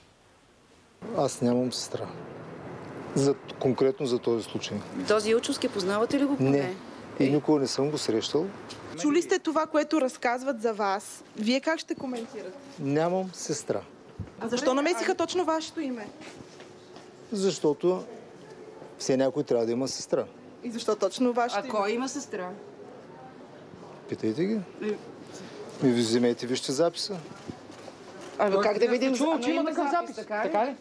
Аз 1.17 1.41
нямам 1.41 1.73
сестра. 1.73 2.07
За, 3.15 3.35
конкретно 3.59 4.05
за 4.05 4.19
този 4.19 4.43
случай. 4.43 4.77
Този 5.07 5.29
Илчовски 5.29 5.69
познавате 5.69 6.19
ли 6.19 6.25
го 6.25 6.37
поне? 6.37 6.49
Не. 6.49 6.75
И 7.19 7.31
никога 7.31 7.59
не 7.59 7.67
съм 7.67 7.89
го 7.91 7.97
срещал. 7.97 8.45
Чули 9.01 9.21
сте 9.21 9.39
това, 9.39 9.65
което 9.65 10.01
разказват 10.01 10.61
за 10.61 10.73
вас. 10.73 11.23
Вие 11.37 11.59
как 11.59 11.79
ще 11.79 11.95
коментирате? 11.95 12.57
Нямам 12.79 13.29
сестра. 13.33 13.81
А 14.39 14.47
защо 14.47 14.73
намесиха 14.73 15.15
точно 15.15 15.45
вашето 15.45 15.81
име? 15.81 16.07
Защото 17.31 18.03
все 18.97 19.17
някой 19.17 19.43
трябва 19.43 19.65
да 19.65 19.71
има 19.71 19.87
сестра. 19.87 20.25
И 20.63 20.71
защо 20.71 20.95
точно 20.95 21.33
вашето 21.33 21.59
А 21.59 21.67
име? 21.67 21.69
кой 21.69 21.91
има 21.91 22.09
сестра? 22.09 22.49
Питайте 24.09 24.45
ги. 24.45 24.59
Ми 25.83 25.91
ви 25.91 26.01
вземете, 26.01 26.47
вижте 26.47 26.71
записа. 26.71 27.17
А 28.39 28.61
как 28.61 28.79
да 28.79 28.87
видим? 28.87 29.15
чувал, 29.15 29.33
Ама 29.33 29.43
че 29.43 29.51
има 29.51 29.65
такъв 29.65 29.91
запис, 29.91 30.15
така 30.15 30.65
ли? 30.65 30.75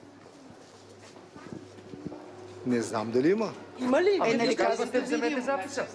Не 2.66 2.82
знам 2.82 3.10
дали 3.10 3.30
има. 3.30 3.52
Има 3.78 4.02
ли? 4.02 4.18
Ами 4.20 4.32
Е, 4.32 4.36
нали 4.36 4.56
казвате, 4.56 5.00
вземете 5.00 5.40
записа? 5.40 5.86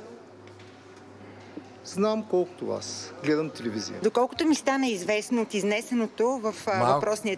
Знам 1.84 2.28
колкото 2.30 2.66
вас. 2.66 3.14
Гледам 3.24 3.50
телевизия. 3.50 4.00
Доколкото 4.04 4.46
ми 4.48 4.56
стана 4.56 4.88
известно 4.88 5.42
от 5.42 5.54
изнесеното 5.54 6.28
в 6.28 6.56
а, 6.68 6.78
Малко. 6.78 6.94
въпросния 6.94 7.38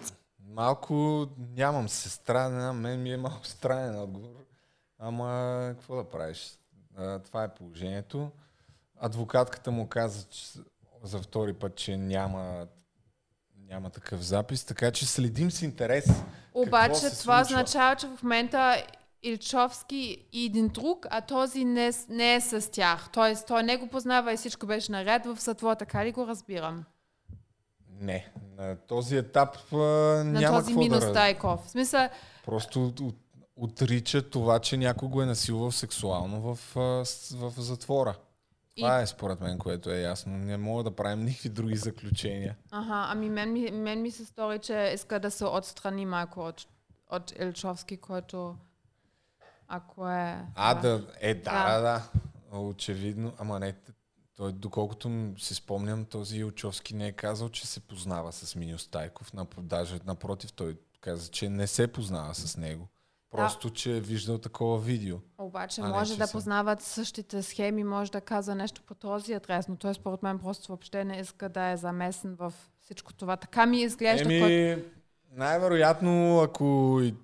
Малко 0.52 1.28
нямам 1.56 1.90
сестра, 1.90 2.50
на 2.50 2.74
мен 2.74 3.02
ми 3.02 3.14
е 3.14 3.18
малко 3.18 3.46
странен 3.46 4.00
отговор. 4.00 4.46
Ама, 5.00 5.60
какво 5.72 5.96
да 5.96 6.04
правиш? 6.04 6.60
А, 6.98 7.20
това 7.20 7.44
е 7.44 7.54
положението. 7.54 8.32
Адвокатката 9.00 9.72
му 9.72 9.88
каза 9.88 10.24
че, 10.30 10.46
за 11.04 11.22
втори 11.22 11.54
път, 11.54 11.76
че 11.76 11.98
няма, 11.98 12.68
няма 13.68 13.90
такъв 13.90 14.22
запис, 14.22 14.64
така 14.64 14.92
че 14.92 15.06
следим 15.06 15.52
с 15.52 15.62
интерес. 15.62 16.06
какво 16.06 16.62
Обаче 16.62 16.96
се 16.96 17.22
това 17.22 17.46
случва. 17.46 17.62
означава, 17.62 17.96
че 17.96 18.08
в 18.08 18.24
момента 18.24 18.84
Ильчовски 19.24 20.26
и 20.34 20.46
един 20.46 20.68
друг, 20.68 21.06
а 21.10 21.22
този 21.22 21.66
не, 21.66 21.92
не 22.10 22.36
е 22.36 22.42
с 22.42 22.72
тях. 22.72 23.10
Тоест, 23.14 23.48
той 23.48 23.64
не 23.64 23.78
го 23.78 23.88
познава 23.88 24.34
и 24.34 24.38
всичко 24.38 24.66
беше 24.66 24.92
наред 24.92 25.26
в 25.26 25.38
затвора, 25.40 25.76
така 25.76 26.06
ли 26.06 26.12
го 26.12 26.28
разбирам? 26.28 26.84
Не, 28.02 28.32
на 28.58 28.76
този 28.76 29.18
етап 29.18 29.58
а, 29.74 29.78
На 29.78 30.24
няма 30.24 30.60
този 30.60 30.74
минус 30.74 31.06
да... 31.06 31.14
Тайков. 31.14 31.66
В 31.66 31.70
смисъл, 31.70 32.10
Просто 32.46 32.86
от, 32.86 33.00
от, 33.00 33.16
отрича 33.56 34.30
това, 34.30 34.60
че 34.60 34.78
някой 34.78 35.10
го 35.10 35.22
е 35.22 35.26
насилвал 35.26 35.72
сексуално 35.72 36.42
в, 36.42 36.60
в 37.34 37.54
затвора. 37.58 38.16
Това 38.78 39.02
е 39.02 39.08
според 39.08 39.42
мен, 39.42 39.58
което 39.58 39.92
е 39.92 40.02
ясно. 40.02 40.38
Не 40.38 40.58
мога 40.58 40.84
да 40.84 40.92
правим 40.92 41.26
никакви 41.26 41.50
други 41.50 41.76
заключения. 41.76 42.56
Аха, 42.72 43.06
ами 43.12 43.30
мен, 43.30 43.82
мен 43.84 44.02
ми 44.02 44.12
се 44.12 44.26
стори, 44.26 44.60
че 44.60 44.92
иска 44.96 45.20
да 45.20 45.32
се 45.32 45.46
отстрани 45.46 46.06
малко 46.06 46.40
от, 46.40 46.68
от 47.12 47.32
Ильчовски, 47.40 47.98
който 47.98 48.56
ако 49.70 50.10
е... 50.10 50.46
А, 50.56 50.74
да, 50.76 51.08
е, 51.20 51.34
да, 51.34 51.42
Да. 51.42 51.74
да, 51.74 51.82
да. 51.82 52.04
Очевидно. 52.60 53.34
Ама 53.38 53.60
не, 53.60 53.76
той, 54.36 54.54
доколкото 54.54 55.34
си 55.38 55.56
спомням, 55.56 56.06
този 56.06 56.38
Илчовски 56.38 56.96
не 56.96 57.08
е 57.08 57.12
казал, 57.12 57.50
че 57.50 57.68
се 57.68 57.80
познава 57.80 58.32
с 58.32 58.56
Миньо 58.56 58.80
Стайков. 58.80 59.32
Даже 59.58 60.00
напротив, 60.06 60.54
той 60.54 60.78
каза, 61.02 61.28
че 61.32 61.50
не 61.50 61.68
се 61.68 61.88
познава 61.88 62.36
с 62.36 62.58
него. 62.58 62.88
Просто, 63.32 63.70
че 63.70 63.98
е 63.98 64.02
виждал 64.02 64.38
такова 64.38 64.80
видео. 64.80 65.18
Обаче 65.38 65.82
А, 65.82 65.88
не, 65.88 65.90
може 65.94 66.14
че 66.14 66.20
да 66.20 66.28
са. 66.28 66.32
познават 66.32 66.82
същите 66.82 67.44
схеми, 67.44 67.84
може 67.84 68.12
да 68.12 68.22
казва 68.22 68.56
нещо 68.56 68.84
по 68.84 68.96
този 68.96 69.34
адрес, 69.34 69.68
но 69.68 69.76
той 69.76 69.94
според 69.94 70.24
мен 70.24 70.40
просто 70.40 70.68
въобще 70.68 71.06
не 71.06 71.20
иска 71.20 71.50
да 71.50 71.66
е 71.66 71.78
замесен 71.78 72.36
в 72.36 72.54
всичко 72.82 73.14
това. 73.14 73.38
Така 73.38 73.66
ми 73.66 73.82
изглежда. 73.82 74.34
Еми, 74.34 74.84
най-вероятно, 75.32 76.40
ако 76.40 77.00
и 77.04 77.16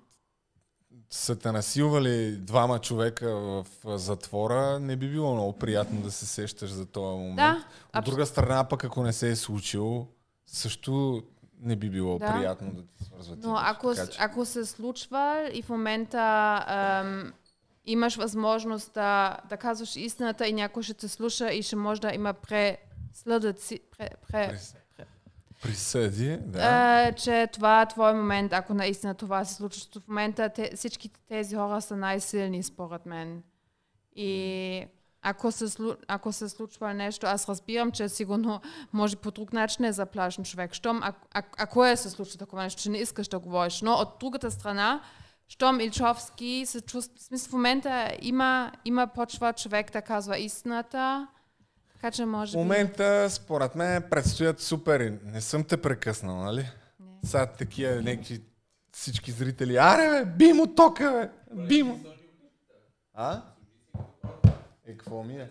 са 1.16 1.36
те 1.36 1.52
насилвали 1.52 2.32
двама 2.32 2.78
човека 2.78 3.30
в 3.30 3.66
затвора, 3.86 4.78
не 4.80 4.96
би 4.96 5.08
било 5.08 5.34
много 5.34 5.52
приятно 5.52 6.00
да 6.00 6.10
се 6.10 6.26
сещаш 6.26 6.70
за 6.70 6.86
този 6.86 7.18
момент. 7.18 7.36
Да, 7.36 7.64
От 7.94 8.04
друга 8.04 8.26
страна, 8.26 8.64
пък 8.64 8.84
ако 8.84 9.02
не 9.02 9.12
се 9.12 9.30
е 9.30 9.36
случило, 9.36 10.06
също 10.46 11.22
не 11.60 11.76
би 11.76 11.90
било 11.90 12.18
Да. 12.18 12.26
приятно 12.28 12.70
да 12.70 12.82
те 12.82 13.04
свързват. 13.04 13.38
Но 13.42 13.56
ако, 13.56 13.94
така 13.94 14.06
че- 14.06 14.18
ако 14.20 14.44
се 14.44 14.66
случва 14.66 15.50
и 15.52 15.62
в 15.62 15.68
момента 15.68 16.18
ам, 16.66 17.32
имаш 17.84 18.16
възможност 18.16 18.92
да, 18.94 19.36
да 19.48 19.56
казваш 19.56 19.96
истината 19.96 20.46
и 20.46 20.52
някой 20.52 20.82
ще 20.82 20.94
те 20.94 21.08
слуша 21.08 21.52
и 21.52 21.62
ще 21.62 21.76
може 21.76 22.00
да 22.00 22.14
има 22.14 22.34
преследъци, 22.34 23.80
пре, 23.98 24.08
пре, 24.28 24.58
Присъди, 25.62 26.36
да. 26.36 26.58
а, 26.62 27.12
че 27.12 27.48
това 27.52 27.82
е 27.82 27.88
твой 27.88 28.14
момент, 28.14 28.52
ако 28.52 28.74
наистина 28.74 29.14
това 29.14 29.44
се 29.44 29.54
случва. 29.54 30.00
В 30.00 30.08
момента 30.08 30.48
те, 30.48 30.70
всички 30.76 31.10
тези 31.28 31.56
хора 31.56 31.80
са 31.80 31.96
най-силни, 31.96 32.62
според 32.62 33.06
мен. 33.06 33.42
И 34.16 34.86
ако 35.22 35.52
се, 35.52 35.76
ако 36.08 36.32
се 36.32 36.48
случва 36.48 36.94
нещо, 36.94 37.26
аз 37.26 37.48
разбирам, 37.48 37.92
че 37.92 38.08
сигурно 38.08 38.60
може 38.92 39.16
по 39.16 39.30
друг 39.30 39.52
начин 39.52 39.84
е 39.84 39.92
заплашен 39.92 40.44
човек. 40.44 40.74
Щом, 40.74 41.00
а, 41.02 41.12
а, 41.34 41.42
ако 41.58 41.84
е 41.84 41.96
се 41.96 42.10
случва 42.10 42.38
такова 42.38 42.62
нещо, 42.62 42.82
че 42.82 42.90
не 42.90 42.98
искаш 42.98 43.28
да 43.28 43.38
говориш. 43.38 43.82
Но 43.82 43.92
от 43.92 44.08
другата 44.20 44.50
страна, 44.50 45.00
щом 45.48 45.80
Ильчовски 45.80 46.62
се 46.66 46.80
чувства, 46.80 47.38
в 47.38 47.52
момента 47.52 48.16
има, 48.22 48.72
има 48.84 49.06
почва 49.06 49.52
човек 49.52 49.92
да 49.92 50.02
казва 50.02 50.38
истината, 50.38 51.26
така 52.06 52.16
че 52.16 52.24
може 52.24 52.52
В 52.52 52.54
би... 52.54 52.58
момента, 52.58 53.30
според 53.30 53.74
мен, 53.74 54.10
предстоят 54.10 54.60
супер. 54.60 55.18
Не 55.24 55.40
съм 55.40 55.64
те 55.64 55.82
прекъснал, 55.82 56.36
нали? 56.36 56.70
Сега 57.24 57.46
такива 57.46 58.02
някакви 58.02 58.42
всички 58.92 59.32
зрители. 59.32 59.76
Аре, 59.76 60.24
бе, 60.24 60.24
би 60.24 60.52
му 60.52 60.74
тока, 60.74 61.30
бе! 61.52 61.66
Би 61.66 61.82
му! 61.82 62.04
А? 63.14 63.42
Е, 64.86 64.96
какво 64.96 65.22
ми 65.22 65.34
е? 65.34 65.50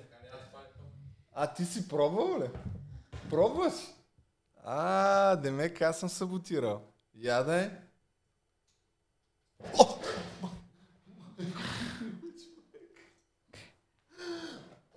А, 1.33 1.53
ти 1.53 1.65
си 1.65 1.87
пробвал 1.87 2.39
ли? 2.39 2.49
Пробваш? 3.29 3.73
А, 4.63 5.35
демек 5.35 5.81
аз 5.81 5.99
съм 5.99 6.09
саботирал. 6.09 6.81
Я 7.15 7.43
да 7.43 7.61
е. 7.61 7.71
О! 9.79 9.97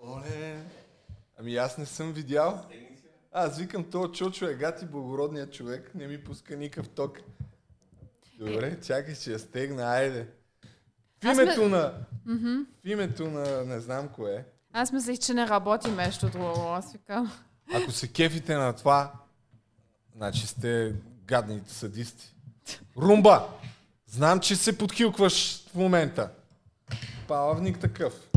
Оле! 0.03 0.78
Ами 1.41 1.57
аз 1.57 1.79
не 1.79 1.87
съм 1.87 2.13
видял. 2.13 2.67
Аз 3.33 3.59
викам, 3.59 3.85
то 3.91 4.09
Чочо 4.09 4.45
е 4.49 4.55
гати 4.55 4.87
благородният 4.87 5.53
човек, 5.53 5.91
не 5.95 6.07
ми 6.07 6.25
пуска 6.25 6.57
никакъв 6.57 6.89
ток. 6.89 7.19
Добре, 8.39 8.81
чакай, 8.81 9.15
ще 9.15 9.33
я 9.33 9.39
стегна, 9.39 9.83
айде. 9.83 10.29
В 11.21 11.25
името 11.25 11.63
ме- 11.63 11.69
на... 11.69 11.95
В 12.85 12.89
името 12.89 13.31
на 13.31 13.65
не 13.65 13.81
знам 13.81 14.09
кое. 14.09 14.45
Аз 14.73 14.93
мислех, 14.93 15.19
че 15.19 15.35
не 15.35 15.49
работи 15.49 15.91
нещо 15.91 16.29
друго. 16.31 16.61
Аз 16.61 16.93
викам. 16.93 17.33
Ако 17.75 17.91
се 17.91 18.09
кефите 18.09 18.55
на 18.55 18.73
това, 18.73 19.13
значи 20.17 20.47
сте 20.47 20.95
гадни 21.25 21.61
садисти. 21.67 22.35
Румба! 22.97 23.49
Знам, 24.07 24.41
че 24.41 24.57
се 24.57 24.79
подхилкваш 24.79 25.67
в 25.69 25.75
момента. 25.75 26.31
Палавник 27.29 27.79
такъв. 27.79 28.28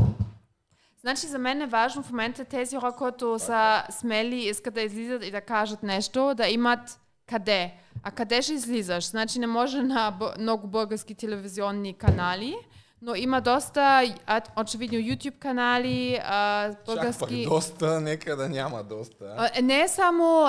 Значи 1.01 1.27
за 1.27 1.39
мен 1.39 1.61
е 1.61 1.67
важно 1.67 2.03
в 2.03 2.09
момента 2.09 2.45
тези 2.45 2.75
хора, 2.75 2.91
които 2.91 3.39
са 3.39 3.83
смели 3.89 4.35
искат 4.35 4.73
да 4.73 4.81
излизат 4.81 5.23
и 5.25 5.31
да 5.31 5.41
кажат 5.41 5.83
нещо, 5.83 6.33
да 6.35 6.47
имат 6.47 6.99
къде. 7.29 7.73
А 8.03 8.11
къде 8.11 8.41
ще 8.41 8.53
излизаш? 8.53 9.09
Значи 9.09 9.39
не 9.39 9.47
може 9.47 9.83
на 9.83 10.17
много 10.39 10.67
български 10.67 11.15
телевизионни 11.15 11.93
канали, 11.93 12.55
но 13.03 13.15
има 13.15 13.41
доста, 13.41 13.81
а, 14.27 14.41
очевидно, 14.57 14.99
YouTube 14.99 15.39
канали, 15.39 16.19
а, 16.23 16.69
Чак 16.69 16.77
пък 16.85 16.95
български... 16.95 17.45
доста, 17.45 18.01
нека 18.01 18.35
да 18.35 18.49
няма 18.49 18.83
доста. 18.83 19.25
а? 19.29 19.49
А, 19.49 19.61
Не 19.61 19.81
е 19.81 19.87
само 19.87 20.45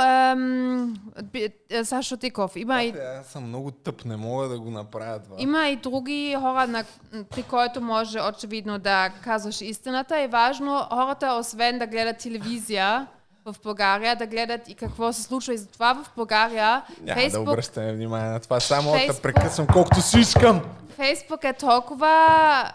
би- 1.23 1.49
е, 1.71 1.85
Сашо 1.85 2.17
Тиков. 2.17 2.57
Има 2.57 2.83
и, 2.83 2.89
Е, 2.89 2.93
Аз 3.21 3.27
съм 3.27 3.45
много 3.45 3.71
тъп, 3.71 4.05
не 4.05 4.17
мога 4.17 4.49
да 4.49 4.61
го 4.61 4.71
направя 4.71 5.19
това. 5.19 5.37
има 5.39 5.69
и 5.69 5.77
други 5.77 6.37
хора, 6.41 6.67
на, 6.67 6.85
при 7.25 7.43
които 7.43 7.81
може 7.81 8.19
очевидно 8.23 8.79
да 8.79 9.11
казваш 9.15 9.61
истината. 9.61 10.19
Е 10.19 10.29
важно 10.29 10.79
хората, 10.85 11.33
освен 11.33 11.79
да 11.79 11.87
гледат 11.87 12.19
телевизия 12.19 13.07
в 13.45 13.57
България, 13.64 14.16
да 14.16 14.26
гледат 14.26 14.68
и 14.68 14.74
какво 14.74 15.12
се 15.12 15.22
случва. 15.22 15.55
И 15.55 15.59
затова 15.59 15.95
в 15.95 16.07
България 16.16 16.66
Няма 16.66 16.82
да 17.01 17.14
Фейсбук, 17.14 17.49
обръщаме 17.49 17.93
внимание 17.93 18.30
на 18.30 18.40
това. 18.40 18.61
Само 18.61 18.93
да 18.93 18.99
те 18.99 19.07
Фейсбук- 19.07 19.22
прекъсвам 19.22 19.66
колкото 19.66 20.03
си 20.03 20.18
искам. 20.18 20.62
Фейсбук 20.88 21.45
е 21.45 21.53
толкова 21.53 22.72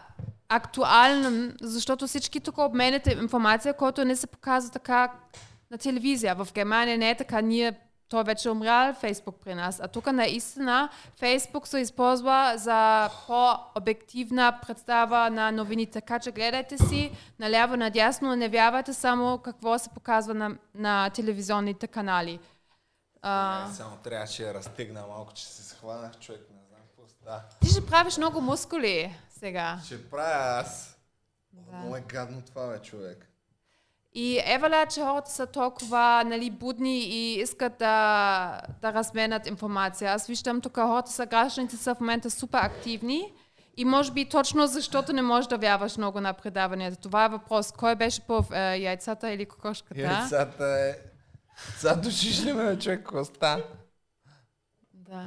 актуален, 0.49 1.57
защото 1.61 2.07
всички 2.07 2.39
тук 2.39 2.57
обменяте 2.57 3.11
информация, 3.11 3.73
която 3.73 4.05
не 4.05 4.15
се 4.15 4.27
показва 4.27 4.71
така 4.71 5.11
на 5.71 5.77
телевизия. 5.77 6.35
В 6.35 6.47
Германия 6.53 6.97
не 6.97 7.09
е 7.09 7.17
така. 7.17 7.41
Ние, 7.41 7.73
той 8.09 8.23
вече 8.23 8.47
е 8.47 8.51
умрял 8.51 8.93
Фейсбук 8.93 9.35
при 9.35 9.55
нас. 9.55 9.79
А 9.83 9.87
тук 9.87 10.11
наистина 10.11 10.89
Фейсбук 11.19 11.67
се 11.67 11.79
използва 11.79 12.53
за 12.57 13.09
по-обективна 13.27 14.59
представа 14.67 15.29
на 15.29 15.51
новините. 15.51 15.91
Така 15.91 16.19
че 16.19 16.31
гледайте 16.31 16.77
си 16.77 17.11
наляво, 17.39 17.75
надясно, 17.75 18.35
не 18.35 18.49
вярвайте 18.49 18.93
само 18.93 19.37
какво 19.37 19.79
се 19.79 19.89
показва 19.89 20.33
на, 20.33 20.55
на 20.75 21.09
телевизионните 21.09 21.87
канали. 21.87 22.39
А, 23.21 23.67
Само 23.73 23.95
трябваше 23.97 24.43
да 24.43 24.53
разтегна 24.53 25.03
малко, 25.07 25.33
че 25.33 25.45
се 25.45 25.63
схванах 25.63 26.19
човек. 26.19 26.41
Не 26.51 26.59
знам 26.69 26.79
какво 26.87 27.07
става. 27.09 27.41
ти 27.61 27.67
ще 27.69 27.85
правиш 27.85 28.17
много 28.17 28.41
мускули 28.41 29.17
сега. 29.29 29.79
Ще 29.85 30.09
правя 30.09 30.59
аз. 30.59 30.97
Много 31.73 31.95
е 31.95 32.01
гадно 32.01 32.41
това, 32.41 32.67
бе, 32.67 32.79
човек. 32.81 33.29
И 34.19 34.41
Евала, 34.45 34.85
че 34.85 35.01
хората 35.01 35.31
са 35.31 35.45
толкова 35.47 36.23
нали, 36.25 36.51
будни 36.51 36.99
и 36.99 37.41
искат 37.41 37.73
да, 37.79 38.61
да 38.81 38.93
разменят 38.93 39.47
информация. 39.47 40.11
Аз 40.11 40.27
виждам 40.27 40.61
тук 40.61 40.75
хората 40.75 41.11
са, 41.11 41.25
гражданите 41.25 41.77
са 41.77 41.95
в 41.95 41.99
момента 41.99 42.31
супер 42.31 42.59
активни 42.59 43.33
и 43.77 43.85
може 43.85 44.11
би 44.11 44.29
точно 44.29 44.67
защото 44.67 45.13
не 45.13 45.21
можеш 45.21 45.47
да 45.47 45.57
вярваш 45.57 45.97
много 45.97 46.21
на 46.21 46.33
предаванията. 46.33 47.01
Това 47.01 47.25
е 47.25 47.29
въпрос. 47.29 47.71
Кой 47.71 47.95
беше 47.95 48.21
по 48.21 48.45
е, 48.53 48.77
яйцата 48.77 49.31
или 49.31 49.45
кокошката? 49.45 50.01
Яйцата 50.01 50.65
е... 50.65 50.95
Сега 51.77 51.95
душиш 51.95 52.45
ли 52.45 52.53
ме, 52.53 52.65
бе, 52.65 52.79
човек, 52.79 53.03
коста? 53.03 53.63
Да. 54.93 55.25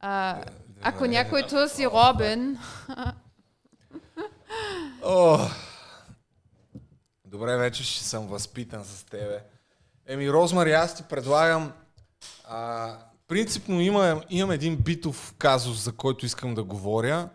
А, 0.00 0.42
ако 0.82 1.06
някой 1.06 1.42
търси 1.42 1.86
Робин, 1.86 2.58
О, 5.04 5.38
добре, 7.32 7.56
вече 7.56 7.84
ще 7.84 8.04
съм 8.04 8.26
възпитан 8.26 8.84
с 8.84 9.04
тебе. 9.04 9.44
Еми, 10.06 10.32
Розмари, 10.32 10.72
аз 10.72 10.96
ти 10.96 11.02
предлагам... 11.02 11.72
А, 12.44 12.96
принципно 13.28 13.80
имам, 13.80 14.22
имам 14.30 14.50
един 14.50 14.76
битов 14.76 15.34
казус, 15.38 15.84
за 15.84 15.92
който 15.92 16.26
искам 16.26 16.54
да 16.54 16.64
говоря, 16.64 17.28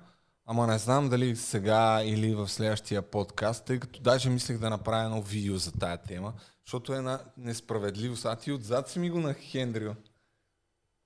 ама 0.46 0.68
не 0.68 0.78
знам 0.78 1.10
дали 1.10 1.36
сега 1.36 2.02
или 2.04 2.36
в 2.36 2.50
следващия 2.50 3.02
подкаст, 3.02 3.66
тъй 3.66 3.80
като 3.80 4.02
даже 4.02 4.30
мислех 4.30 4.58
да 4.58 4.70
направя 4.70 5.04
едно 5.04 5.22
видео 5.22 5.58
за 5.58 5.72
тая 5.72 5.98
тема, 5.98 6.34
защото 6.66 6.94
е 6.94 6.98
една 6.98 7.20
несправедливост. 7.38 8.26
А 8.26 8.36
ти 8.36 8.52
отзад 8.52 8.90
си 8.90 9.00
ми 9.00 9.10
го 9.10 9.20
на 9.20 9.34
Хендрил. 9.34 9.96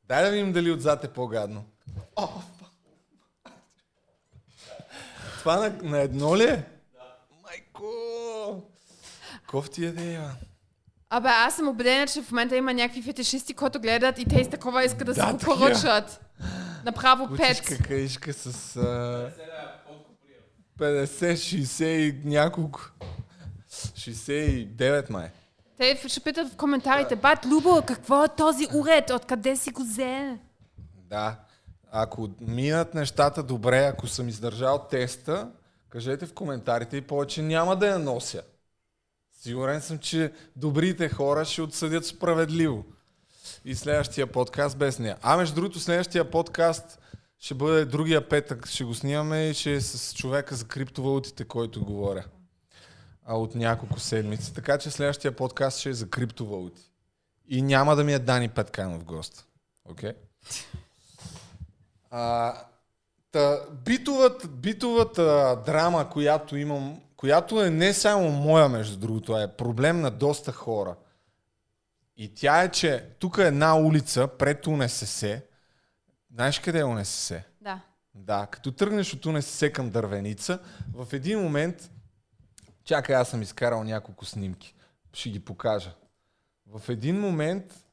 Дай 0.03 0.23
да 0.23 0.31
видим 0.31 0.53
дали 0.53 0.71
отзад 0.71 1.03
е 1.03 1.13
по-гадно. 1.13 1.65
О, 2.15 2.27
това 5.39 5.57
на, 5.57 5.69
на 5.83 5.99
едно 5.99 6.37
ли 6.37 6.43
е? 6.43 6.65
Да. 6.93 7.15
Майко! 7.43 8.10
Кофти 9.51 9.85
е 9.85 9.91
да 9.91 10.01
е, 10.01 10.17
бе. 10.17 10.17
Абе, 11.09 11.29
аз 11.29 11.55
съм 11.55 11.67
убедена, 11.67 12.07
че 12.07 12.21
в 12.21 12.31
момента 12.31 12.55
има 12.55 12.73
някакви 12.73 13.01
фетишисти, 13.01 13.53
които 13.53 13.79
гледат 13.79 14.19
и 14.19 14.25
те 14.25 14.43
с 14.43 14.49
такова 14.49 14.85
искат 14.85 15.05
да, 15.05 15.13
Да, 15.13 15.27
се 15.27 15.31
го 15.31 15.37
поръчат. 15.37 16.21
Направо 16.85 17.27
пет. 17.37 17.59
Кучишка 17.59 17.83
каишка 17.83 18.33
с 18.33 18.75
а, 18.75 19.31
50, 20.79 21.33
60 21.33 21.85
и 21.85 22.21
няколко. 22.25 22.91
69 23.71 25.09
май. 25.09 25.29
Те 25.77 26.01
ще 26.07 26.19
питат 26.19 26.53
в 26.53 26.57
коментарите, 26.57 27.15
бат 27.15 27.45
Любо, 27.45 27.81
какво 27.87 28.23
е 28.23 28.27
този 28.27 28.67
уред? 28.73 29.09
Откъде 29.09 29.55
си 29.55 29.71
го 29.71 29.83
взел? 29.83 30.37
Да. 30.95 31.35
Ако 31.91 32.29
минат 32.41 32.93
нещата 32.93 33.43
добре, 33.43 33.79
ако 33.79 34.07
съм 34.07 34.29
издържал 34.29 34.87
теста, 34.91 35.51
кажете 35.89 36.25
в 36.25 36.33
коментарите 36.33 36.97
и 36.97 37.01
повече 37.01 37.41
няма 37.41 37.75
да 37.75 37.87
я 37.87 37.99
нося. 37.99 38.41
Сигурен 39.41 39.81
съм, 39.81 39.97
че 39.97 40.33
добрите 40.55 41.09
хора 41.09 41.45
ще 41.45 41.61
отсъдят 41.61 42.05
справедливо. 42.05 42.85
И 43.65 43.75
следващия 43.75 44.27
подкаст 44.27 44.77
без 44.77 44.99
нея. 44.99 45.17
А 45.21 45.37
между 45.37 45.55
другото, 45.55 45.79
следващия 45.79 46.31
подкаст 46.31 46.99
ще 47.39 47.53
бъде 47.53 47.85
другия 47.85 48.29
петък. 48.29 48.67
Ще 48.67 48.83
го 48.83 48.93
снимаме 48.93 49.49
и 49.49 49.53
ще 49.53 49.73
е 49.73 49.81
с 49.81 50.15
човека 50.15 50.55
за 50.55 50.65
криптовалутите, 50.65 51.43
който 51.43 51.85
говоря. 51.85 52.25
А 53.25 53.37
от 53.37 53.55
няколко 53.55 53.99
седмици. 53.99 54.53
Така 54.53 54.77
че 54.77 54.91
следващия 54.91 55.35
подкаст 55.35 55.79
ще 55.79 55.89
е 55.89 55.93
за 55.93 56.09
криптовалути. 56.09 56.81
И 57.47 57.61
няма 57.61 57.95
да 57.95 58.03
ми 58.03 58.13
е 58.13 58.19
Дани 58.19 58.49
Петканов 58.49 59.03
гост. 59.03 59.47
Окей? 59.85 60.11
Okay? 60.11 60.15
Та, 63.31 63.59
битовата, 63.85 64.47
битовата 64.47 65.61
драма, 65.65 66.09
която 66.09 66.57
имам, 66.57 67.01
която 67.21 67.63
е 67.63 67.69
не 67.69 67.93
само 67.93 68.31
моя, 68.31 68.69
между 68.69 68.97
другото, 68.97 69.33
а 69.33 69.41
е 69.41 69.55
проблем 69.55 70.01
на 70.01 70.11
доста 70.11 70.51
хора. 70.51 70.95
И 72.17 72.33
тя 72.33 72.63
е, 72.63 72.71
че 72.71 73.09
тук 73.19 73.37
е 73.37 73.47
една 73.47 73.77
улица 73.77 74.27
пред 74.27 74.67
УНСС. 74.67 75.41
Знаеш 76.33 76.59
къде 76.59 76.79
е 76.79 76.83
УНСС? 76.83 77.43
Да. 77.61 77.81
Да, 78.15 78.47
като 78.51 78.71
тръгнеш 78.71 79.13
от 79.13 79.25
УНСС 79.25 79.73
към 79.73 79.89
Дървеница, 79.89 80.59
в 80.93 81.13
един 81.13 81.41
момент, 81.41 81.91
чакай, 82.83 83.15
аз 83.15 83.29
съм 83.29 83.41
изкарал 83.41 83.83
няколко 83.83 84.25
снимки, 84.25 84.75
ще 85.13 85.29
ги 85.29 85.39
покажа. 85.39 85.95
В 86.65 86.89
един 86.89 87.19
момент, 87.19 87.85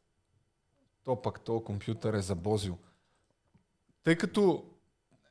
то 1.04 1.22
пък 1.22 1.40
то 1.40 1.64
компютър 1.64 2.14
е 2.14 2.20
забозил. 2.20 2.78
Тъй 4.02 4.16
като, 4.16 4.64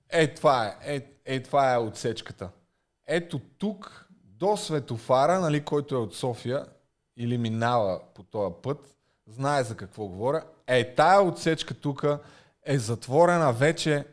е 0.10 0.34
това 0.34 0.78
е, 0.82 0.95
е, 0.95 1.06
е 1.26 1.43
това 1.43 1.74
е 1.74 1.78
отсечката. 1.78 2.50
Ето 3.08 3.39
тук, 3.39 4.08
до 4.24 4.58
светофара, 4.58 5.39
нали, 5.39 5.64
който 5.64 5.95
е 5.95 5.97
от 5.97 6.16
София, 6.16 6.66
или 7.18 7.38
минава 7.38 8.01
по 8.14 8.24
този 8.24 8.55
път, 8.64 8.95
знае 9.28 9.64
за 9.64 9.78
какво 9.78 10.08
говоря. 10.08 10.43
Е, 10.68 10.95
тая 10.95 11.22
отсечка 11.22 11.74
тук 11.74 12.05
е 12.64 12.78
затворена 12.78 13.53
вече 13.53 14.05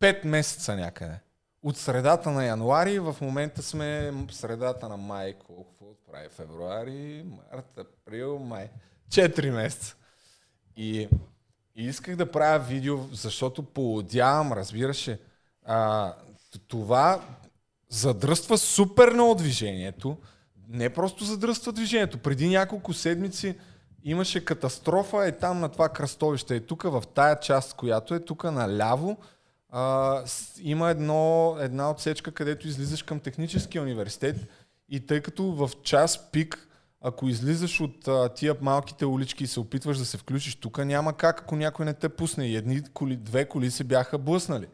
5 0.00 0.24
месеца 0.24 0.76
някъде. 0.76 1.20
От 1.62 1.76
средата 1.76 2.30
на 2.30 2.44
януари, 2.44 2.98
в 2.98 3.16
момента 3.20 3.62
сме 3.62 4.12
средата 4.30 4.88
на 4.88 4.96
май. 4.96 5.34
Колко 5.46 5.96
прави? 6.10 6.28
Февруари, 6.28 7.24
март, 7.24 7.78
април, 7.78 8.38
май. 8.38 8.70
4 9.10 9.50
месеца. 9.50 9.96
И, 10.76 11.08
и 11.76 11.84
исках 11.84 12.16
да 12.16 12.30
правя 12.30 12.58
видео, 12.58 12.98
защото 13.12 13.62
поудявам, 13.62 14.52
разбираше. 14.52 15.20
А, 15.64 16.12
това 16.68 17.20
задръства 17.90 18.58
супер 18.58 19.12
много 19.12 19.34
движението. 19.34 20.16
Не 20.68 20.90
просто 20.90 21.24
задръства 21.24 21.72
движението. 21.72 22.18
Преди 22.18 22.48
няколко 22.48 22.92
седмици 22.92 23.58
имаше 24.04 24.44
катастрофа 24.44 25.26
е 25.26 25.32
там 25.32 25.60
на 25.60 25.68
това 25.68 25.88
кръстовище. 25.88 26.56
Е 26.56 26.60
тук 26.60 26.82
в 26.82 27.02
тая 27.14 27.40
част, 27.40 27.74
която 27.74 28.14
е 28.14 28.24
тук 28.24 28.44
наляво, 28.44 29.16
а, 29.70 30.22
има 30.62 30.90
едно, 30.90 31.56
една 31.60 31.90
отсечка, 31.90 32.32
където 32.32 32.68
излизаш 32.68 33.02
към 33.02 33.20
техническия 33.20 33.82
университет 33.82 34.36
и 34.88 35.06
тъй 35.06 35.20
като 35.20 35.44
в 35.44 35.70
час 35.82 36.30
пик 36.32 36.68
ако 37.00 37.28
излизаш 37.28 37.80
от 37.80 38.08
а, 38.08 38.28
тия 38.28 38.56
малките 38.60 39.06
улички 39.06 39.44
и 39.44 39.46
се 39.46 39.60
опитваш 39.60 39.98
да 39.98 40.04
се 40.04 40.18
включиш 40.18 40.54
тук, 40.54 40.78
няма 40.78 41.12
как, 41.12 41.40
ако 41.40 41.56
някой 41.56 41.84
не 41.84 41.94
те 41.94 42.08
пусне. 42.08 42.46
И 42.46 42.56
едни 42.56 42.82
коли, 42.94 43.16
две 43.16 43.48
коли 43.48 43.70
се 43.70 43.84
бяха 43.84 44.18
блъснали. 44.18 44.66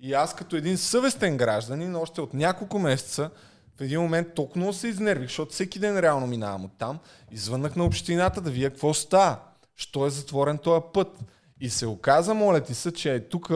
И 0.00 0.12
аз 0.12 0.34
като 0.34 0.56
един 0.56 0.78
съвестен 0.78 1.36
гражданин, 1.36 1.96
още 1.96 2.20
от 2.20 2.34
няколко 2.34 2.78
месеца, 2.78 3.30
в 3.76 3.80
един 3.80 4.00
момент 4.00 4.34
толкова 4.34 4.72
се 4.72 4.88
изнервих, 4.88 5.28
защото 5.28 5.52
всеки 5.52 5.78
ден 5.78 5.98
реално 5.98 6.26
минавам 6.26 6.64
от 6.64 6.78
там. 6.78 6.98
Извъннах 7.30 7.76
на 7.76 7.84
общината 7.84 8.40
да 8.40 8.50
вия 8.50 8.70
какво 8.70 8.94
става. 8.94 9.38
Що 9.76 10.06
е 10.06 10.10
затворен 10.10 10.58
този 10.58 10.82
път. 10.94 11.18
И 11.60 11.70
се 11.70 11.86
оказа, 11.86 12.34
моля 12.34 12.60
ти 12.60 12.74
се, 12.74 12.92
че 12.92 13.14
е 13.14 13.28
тук 13.28 13.52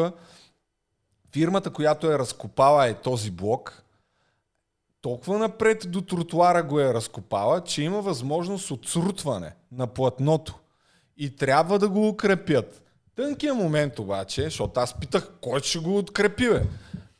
фирмата, 1.32 1.70
която 1.70 2.12
е 2.12 2.18
разкопала 2.18 2.89
е 2.89 2.95
този 2.95 3.30
блок, 3.30 3.82
толкова 5.01 5.39
напред 5.39 5.91
до 5.91 6.01
тротуара 6.01 6.62
го 6.62 6.80
е 6.80 6.95
разкопала, 6.95 7.64
че 7.64 7.82
има 7.82 8.03
възможност 8.03 8.70
от 8.70 8.89
срутване 8.89 9.55
на 9.72 9.86
платното. 9.86 10.59
И 11.16 11.36
трябва 11.36 11.78
да 11.78 11.89
го 11.89 12.09
укрепят. 12.09 12.82
Тънкият 13.19 13.57
момент 13.57 13.99
обаче, 13.99 14.43
защото 14.43 14.81
аз 14.81 15.01
питах, 15.01 15.31
кой 15.41 15.61
ще 15.61 15.79
го 15.79 15.99
открепи, 15.99 16.49
бе? 16.49 16.62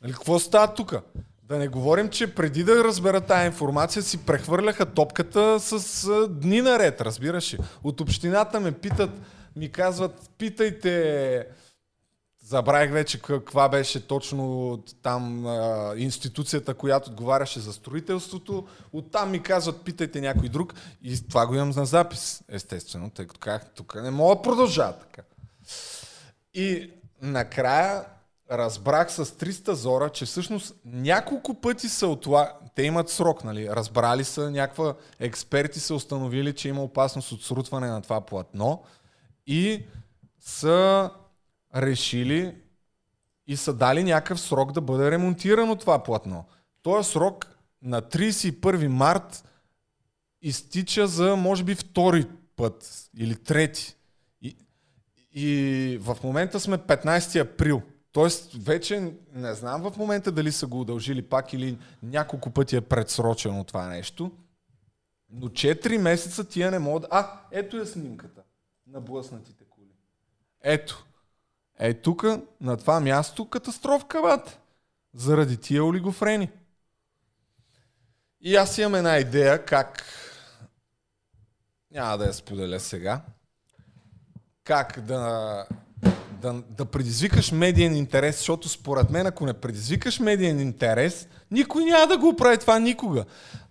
Нали, 0.01 0.13
какво 0.13 0.39
става 0.39 0.73
тук? 0.73 0.95
Да 1.43 1.57
не 1.57 1.67
говорим, 1.67 2.09
че 2.09 2.35
преди 2.35 2.63
да 2.63 2.83
разбера 2.83 3.21
тази 3.21 3.45
информация 3.45 4.03
си 4.03 4.17
прехвърляха 4.17 4.85
топката 4.85 5.59
с 5.59 6.27
дни 6.29 6.61
наред, 6.61 7.01
разбираш 7.01 7.53
ли? 7.53 7.57
От 7.83 8.01
общината 8.01 8.59
ме 8.59 8.71
питат, 8.71 9.09
ми 9.55 9.71
казват, 9.71 10.29
питайте, 10.37 11.45
забравих 12.45 12.91
вече 12.91 13.21
каква 13.21 13.69
беше 13.69 14.07
точно 14.07 14.77
там 15.01 15.45
а, 15.47 15.93
институцията, 15.97 16.73
която 16.73 17.09
отговаряше 17.09 17.59
за 17.59 17.73
строителството. 17.73 18.67
Оттам 18.93 19.31
ми 19.31 19.43
казват, 19.43 19.81
питайте 19.81 20.21
някой 20.21 20.49
друг. 20.49 20.73
И 21.03 21.27
това 21.29 21.47
го 21.47 21.55
имам 21.55 21.69
на 21.69 21.85
запис, 21.85 22.43
естествено, 22.49 23.09
тъй 23.09 23.27
като 23.27 23.39
казах, 23.39 23.65
тук 23.75 23.95
не 24.03 24.11
мога 24.11 24.35
да 24.35 24.41
продължава 24.41 24.93
така. 24.93 25.21
И 26.53 26.91
накрая 27.21 28.05
разбрах 28.51 29.11
с 29.11 29.25
300 29.25 29.71
зора, 29.71 30.09
че 30.09 30.25
всъщност 30.25 30.75
няколко 30.85 31.53
пъти 31.53 31.89
са 31.89 32.07
отла... 32.07 32.53
Те 32.75 32.83
имат 32.83 33.09
срок, 33.09 33.43
нали? 33.43 33.69
Разбрали 33.69 34.23
са, 34.23 34.51
някаква 34.51 34.95
експерти 35.19 35.79
са 35.79 35.95
установили, 35.95 36.55
че 36.55 36.69
има 36.69 36.83
опасност 36.83 37.31
от 37.31 37.43
срутване 37.43 37.87
на 37.87 38.01
това 38.01 38.21
платно 38.21 38.83
и 39.47 39.85
са 40.39 41.11
решили 41.75 42.55
и 43.47 43.57
са 43.57 43.73
дали 43.73 44.03
някакъв 44.03 44.39
срок 44.39 44.71
да 44.71 44.81
бъде 44.81 45.11
ремонтирано 45.11 45.75
това 45.75 46.03
платно. 46.03 46.45
Този 46.81 47.11
срок 47.11 47.47
на 47.81 48.01
31 48.01 48.87
март 48.87 49.43
изтича 50.41 51.07
за, 51.07 51.35
може 51.35 51.63
би, 51.63 51.75
втори 51.75 52.25
път 52.55 53.09
или 53.17 53.35
трети. 53.35 53.95
И, 55.33 55.97
в 56.01 56.17
момента 56.23 56.59
сме 56.59 56.77
15 56.77 57.41
април. 57.41 57.81
Тоест, 58.11 58.53
вече 58.53 59.13
не 59.33 59.53
знам 59.53 59.81
в 59.81 59.97
момента 59.97 60.31
дали 60.31 60.51
са 60.51 60.67
го 60.67 60.81
удължили 60.81 61.21
пак 61.21 61.53
или 61.53 61.77
няколко 62.03 62.49
пъти 62.49 62.75
е 62.75 62.81
предсрочено 62.81 63.63
това 63.63 63.87
нещо. 63.87 64.31
Но 65.29 65.47
4 65.47 65.97
месеца 65.97 66.47
тия 66.47 66.71
не 66.71 66.79
могат... 66.79 67.07
А, 67.11 67.41
ето 67.51 67.77
е 67.77 67.85
снимката 67.85 68.41
на 68.87 69.01
блъснатите 69.01 69.63
коли. 69.69 69.95
Ето. 70.61 71.05
Е, 71.79 71.93
тук, 71.93 72.25
на 72.61 72.77
това 72.77 72.99
място, 72.99 73.49
катастрофка, 73.49 74.21
бат. 74.21 74.59
Заради 75.13 75.57
тия 75.57 75.83
олигофрени. 75.83 76.49
И 78.41 78.55
аз 78.55 78.77
имам 78.77 78.95
една 78.95 79.17
идея 79.17 79.65
как... 79.65 80.03
Няма 81.91 82.17
да 82.17 82.25
я 82.25 82.33
споделя 82.33 82.79
сега. 82.79 83.21
Как 84.69 84.99
да, 84.99 85.65
да, 86.41 86.63
да 86.77 86.85
предизвикаш 86.85 87.51
медиен 87.51 87.95
интерес, 87.95 88.37
защото 88.37 88.69
според 88.69 89.09
мен, 89.09 89.27
ако 89.27 89.45
не 89.45 89.53
предизвикаш 89.53 90.19
медиен 90.19 90.59
интерес, 90.59 91.27
никой 91.51 91.85
няма 91.85 92.07
да 92.07 92.17
го 92.17 92.35
прави 92.35 92.57
това 92.57 92.79
никога. 92.79 93.25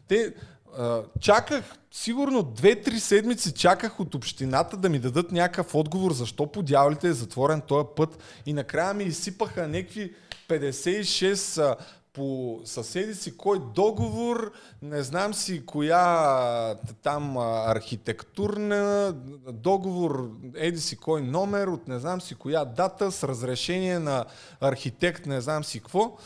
Те, 0.08 0.34
а, 0.78 1.00
чаках, 1.20 1.64
сигурно 1.90 2.42
2-3 2.42 2.98
седмици 2.98 3.52
чаках 3.52 4.00
от 4.00 4.14
общината 4.14 4.76
да 4.76 4.88
ми 4.88 4.98
дадат 4.98 5.32
някакъв 5.32 5.74
отговор, 5.74 6.12
защо 6.12 6.46
по 6.46 6.62
дяволите 6.62 7.08
е 7.08 7.12
затворен 7.12 7.60
този 7.60 7.86
път 7.96 8.18
и 8.46 8.52
накрая 8.52 8.94
ми 8.94 9.04
изсипаха 9.04 9.68
някакви 9.68 10.14
56 10.48 11.62
а, 11.62 11.76
по 12.12 12.60
съседи 12.64 13.14
си 13.14 13.36
кой 13.36 13.58
договор, 13.74 14.52
не 14.82 15.02
знам 15.02 15.34
си 15.34 15.66
коя 15.66 16.74
там 17.02 17.36
архитектурна 17.66 19.12
договор, 19.52 20.30
еди 20.54 20.80
си 20.80 20.96
кой 20.96 21.22
номер, 21.22 21.66
от 21.66 21.88
не 21.88 21.98
знам 21.98 22.20
си 22.20 22.34
коя 22.34 22.64
дата 22.64 23.12
с 23.12 23.24
разрешение 23.24 23.98
на 23.98 24.24
архитект, 24.60 25.26
не 25.26 25.40
знам 25.40 25.64
си 25.64 25.80
какво. 25.80 26.16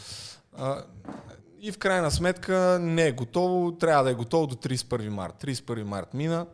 И 1.60 1.72
в 1.72 1.78
крайна 1.78 2.10
сметка 2.10 2.78
не 2.80 3.06
е 3.06 3.12
готово, 3.12 3.72
трябва 3.72 4.04
да 4.04 4.10
е 4.10 4.14
готово 4.14 4.46
до 4.46 4.54
31 4.54 5.08
март. 5.08 5.42
31 5.42 5.82
март 5.82 6.14
мина, 6.14 6.46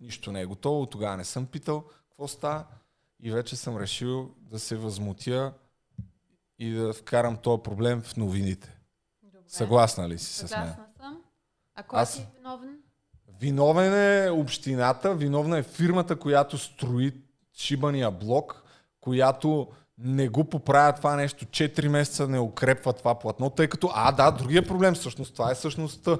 нищо 0.00 0.32
не 0.32 0.40
е 0.40 0.46
готово, 0.46 0.86
тогава 0.86 1.16
не 1.16 1.24
съм 1.24 1.46
питал 1.46 1.84
какво 2.08 2.28
става 2.28 2.64
и 3.22 3.30
вече 3.30 3.56
съм 3.56 3.76
решил 3.76 4.30
да 4.50 4.58
се 4.58 4.76
възмутя 4.76 5.52
и 6.62 6.70
да 6.70 6.92
вкарам 6.92 7.36
този 7.36 7.62
проблем 7.62 8.02
в 8.02 8.16
новините. 8.16 8.78
Добре. 9.22 9.38
Съгласна 9.46 10.08
ли 10.08 10.18
си 10.18 10.32
с 10.34 10.40
мен? 10.42 10.48
Съгласна 10.48 10.84
съм. 11.00 11.22
А 11.74 11.82
кой 11.82 12.00
Аз- 12.00 12.12
си 12.12 12.26
виновен? 12.36 12.78
Виновен 13.40 13.94
е 13.94 14.30
общината, 14.30 15.14
виновна 15.14 15.58
е 15.58 15.62
фирмата, 15.62 16.16
която 16.16 16.58
строи 16.58 17.12
шибания 17.54 18.10
блок, 18.10 18.64
която 19.00 19.68
не 19.98 20.28
го 20.28 20.44
поправя 20.44 20.92
това 20.92 21.16
нещо, 21.16 21.44
4 21.44 21.88
месеца 21.88 22.28
не 22.28 22.38
укрепва 22.38 22.92
това 22.92 23.18
платно, 23.18 23.50
тъй 23.50 23.68
като, 23.68 23.90
а 23.94 24.12
да, 24.12 24.30
другия 24.30 24.66
проблем 24.66 24.94
всъщност, 24.94 25.34
това 25.34 25.50
е 25.50 25.54
същността 25.54 26.18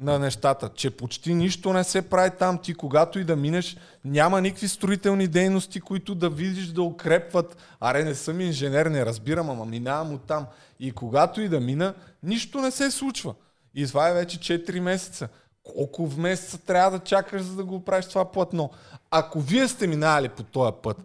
на 0.00 0.18
нещата, 0.18 0.70
че 0.74 0.90
почти 0.90 1.34
нищо 1.34 1.72
не 1.72 1.84
се 1.84 2.02
прави 2.02 2.30
там, 2.38 2.58
ти 2.58 2.74
когато 2.74 3.18
и 3.18 3.24
да 3.24 3.36
минеш, 3.36 3.76
няма 4.04 4.40
никакви 4.40 4.68
строителни 4.68 5.28
дейности, 5.28 5.80
които 5.80 6.14
да 6.14 6.30
видиш 6.30 6.66
да 6.66 6.82
укрепват. 6.82 7.56
Аре, 7.80 8.04
не 8.04 8.14
съм 8.14 8.40
инженер, 8.40 8.86
не 8.86 9.06
разбирам, 9.06 9.50
ама 9.50 9.64
минавам 9.64 10.14
от 10.14 10.22
там. 10.22 10.46
И 10.80 10.92
когато 10.92 11.40
и 11.40 11.48
да 11.48 11.60
мина, 11.60 11.94
нищо 12.22 12.60
не 12.60 12.70
се 12.70 12.90
случва. 12.90 13.34
И 13.74 13.86
това 13.86 14.08
е 14.08 14.14
вече 14.14 14.38
4 14.38 14.80
месеца. 14.80 15.28
Колко 15.62 16.06
в 16.06 16.18
месеца 16.18 16.58
трябва 16.58 16.98
да 16.98 17.04
чакаш, 17.04 17.42
за 17.42 17.56
да 17.56 17.64
го 17.64 17.84
правиш 17.84 18.06
това 18.06 18.32
платно? 18.32 18.70
Ако 19.10 19.40
вие 19.40 19.68
сте 19.68 19.86
минали 19.86 20.28
по 20.28 20.42
този 20.42 20.72
път, 20.82 20.96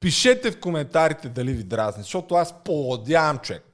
пишете 0.00 0.50
в 0.50 0.60
коментарите 0.60 1.28
дали 1.28 1.52
ви 1.52 1.62
дразни, 1.62 2.02
защото 2.02 2.34
аз 2.34 2.54
поладявам 2.64 3.38
човек. 3.38 3.64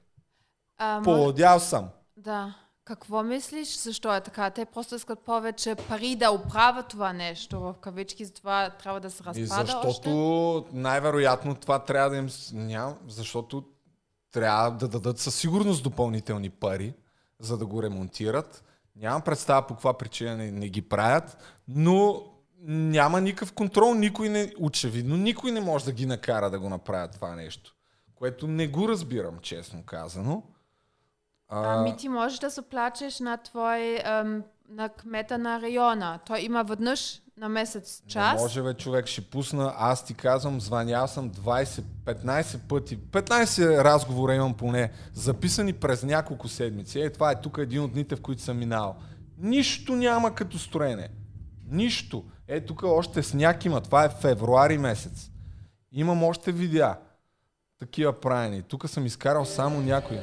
Поладял 1.05 1.61
съм. 1.61 1.89
Да. 2.17 2.55
Какво 2.85 3.23
мислиш? 3.23 3.77
Защо 3.79 4.15
е 4.15 4.21
така? 4.21 4.51
Те 4.51 4.65
просто 4.65 4.95
искат 4.95 5.19
повече 5.19 5.75
пари 5.75 6.17
да 6.17 6.31
оправят 6.31 6.89
това 6.89 7.13
нещо 7.13 7.61
в 7.61 7.75
кавички, 7.81 8.25
затова 8.25 8.71
трябва 8.71 9.01
да 9.01 9.11
се 9.11 9.23
И 9.23 9.27
разпада 9.27 9.67
защото 9.67 10.11
още. 10.59 10.77
най-вероятно 10.77 11.55
това 11.55 11.79
трябва 11.79 12.11
да 12.11 12.17
им... 12.17 12.29
Ням, 12.53 12.95
защото 13.09 13.65
трябва 14.33 14.71
да 14.71 14.89
дадат 14.89 15.19
със 15.19 15.35
сигурност 15.35 15.83
допълнителни 15.83 16.51
пари, 16.51 16.95
за 17.41 17.59
да 17.59 17.67
го 17.67 17.83
ремонтират. 17.83 18.65
Нямам 18.97 19.23
представа 19.23 19.67
по 19.67 19.75
каква 19.75 19.99
причина 19.99 20.37
не, 20.37 20.51
не 20.51 20.69
ги 20.69 20.83
правят, 20.83 21.39
но 21.69 22.23
няма 22.67 23.21
никакъв 23.21 23.53
контрол. 23.53 23.95
Никой 23.95 24.29
не, 24.29 24.53
очевидно, 24.61 25.17
никой 25.17 25.53
не 25.53 25.61
може 25.61 25.85
да 25.85 25.93
ги 25.93 26.07
накара 26.07 26.51
да 26.51 26.59
го 26.59 26.69
направят 26.69 27.13
това 27.13 27.37
нещо. 27.37 27.75
Което 28.15 28.47
не 28.47 28.69
го 28.69 28.89
разбирам, 28.89 29.39
честно 29.43 29.83
казано. 29.83 30.43
Ами 31.49 31.97
ти 31.97 32.09
можеш 32.09 32.39
да 32.39 32.51
се 32.51 32.63
плачеш 32.63 33.21
на 33.21 33.37
твой, 33.37 34.01
ем, 34.05 34.43
на 34.69 34.89
кмета 34.89 35.39
на 35.39 35.61
района. 35.61 36.19
Той 36.27 36.41
има 36.41 36.65
веднъж 36.65 37.21
на 37.37 37.49
месец 37.49 38.03
час. 38.07 38.35
Не 38.35 38.43
може 38.43 38.63
бе 38.63 38.75
човек, 38.75 39.07
ще 39.07 39.21
пусна, 39.21 39.75
аз 39.77 40.05
ти 40.05 40.15
казвам, 40.15 40.61
звънял 40.61 41.07
съм 41.07 41.31
20, 41.31 41.83
15 42.05 42.59
пъти, 42.69 42.99
15 42.99 43.85
разговора 43.85 44.35
имам 44.35 44.55
поне, 44.55 44.93
записани 45.15 45.73
през 45.73 46.03
няколко 46.03 46.49
седмици. 46.49 47.01
Е, 47.01 47.11
това 47.11 47.31
е 47.31 47.41
тук 47.41 47.59
един 47.59 47.83
от 47.83 47.93
дните, 47.93 48.17
в 48.17 48.23
които 48.23 48.43
съм 48.43 48.59
минал. 48.59 48.97
Нищо 49.39 49.97
няма 49.97 50.35
като 50.35 50.59
строене. 50.59 51.09
Нищо. 51.71 52.25
Е, 52.49 52.61
тук 52.61 52.83
още 52.83 53.23
сняг 53.23 53.65
има, 53.65 53.81
това 53.81 54.05
е 54.05 54.09
февруари 54.09 54.79
месец. 54.79 55.31
Имам 55.93 56.25
още 56.25 56.53
видеа. 56.53 56.97
Такива 57.79 58.21
правени. 58.21 58.63
Тук 58.63 58.89
съм 58.89 59.07
изкарал 59.07 59.45
само 59.45 59.81
някои. 59.81 60.19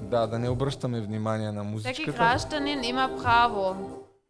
Да, 0.00 0.26
да 0.26 0.38
не 0.38 0.48
обръщаме 0.48 1.00
внимание 1.00 1.52
на 1.52 1.62
Всеки 1.62 1.72
музичката. 1.72 2.12
гражданин 2.12 2.84
има 2.84 3.10
право. 3.22 3.76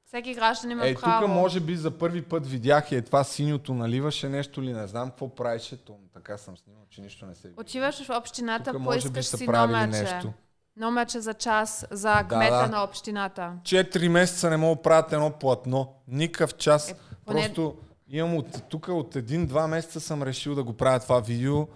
Всеки 0.05 0.35
гражданин 0.35 0.73
има 0.73 0.89
Е, 0.89 0.95
право. 0.95 1.21
тук 1.21 1.31
може 1.31 1.61
би 1.61 1.77
за 1.77 1.91
първи 1.91 2.23
път 2.23 2.47
видях 2.47 2.93
и 2.93 2.97
е 2.97 3.03
това 3.03 3.25
синьото 3.25 3.75
наливаше 3.75 4.29
нещо 4.29 4.63
ли, 4.63 4.73
не 4.73 4.87
знам 4.87 5.11
какво 5.11 5.29
правеше, 5.29 5.77
то 5.77 5.97
така 6.15 6.39
съм 6.39 6.57
снимал, 6.57 6.83
че 6.91 7.01
нищо 7.01 7.27
не 7.27 7.35
се 7.35 7.49
вижда. 7.49 7.61
Отиваш 7.61 8.03
в 8.03 8.19
общината, 8.19 8.73
Тук 8.73 8.85
поискаш 8.85 9.27
си 9.27 9.47
номерче. 9.47 10.03
нещо. 10.05 10.33
Номерче 10.77 11.21
за 11.21 11.35
час 11.35 11.87
за 11.91 12.25
кмета 12.29 12.57
да. 12.57 12.69
на 12.69 12.85
общината. 12.85 13.53
Четири 13.65 14.09
месеца 14.09 14.51
не 14.51 14.57
мога 14.57 14.77
да 14.77 14.83
правят 14.83 15.13
едно 15.13 15.31
платно. 15.31 15.93
Никакъв 16.09 16.55
час. 16.55 16.91
Е, 16.91 16.95
поне- 17.27 17.41
Просто 17.43 17.75
имам 18.09 18.37
от 18.37 18.63
тук 18.69 18.89
от 18.89 19.17
един-два 19.17 19.67
месеца 19.67 20.01
съм 20.01 20.23
решил 20.23 20.55
да 20.55 20.65
го 20.65 20.73
правя 20.73 21.01
това 21.01 21.21
видео. 21.21 21.67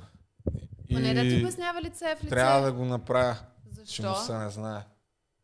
Поне 0.93 1.15
да 1.15 1.21
ти 1.21 1.27
И 1.29 1.41
обяснява 1.41 1.83
лице 1.83 2.15
в 2.15 2.25
лице. 2.25 2.29
трябва 2.29 2.61
да 2.61 2.73
го 2.73 2.85
направя. 2.85 3.37
Че 3.85 4.03
му 4.03 4.09
Защо? 4.09 4.25
се 4.25 4.39
не 4.39 4.51
знае. 4.51 4.81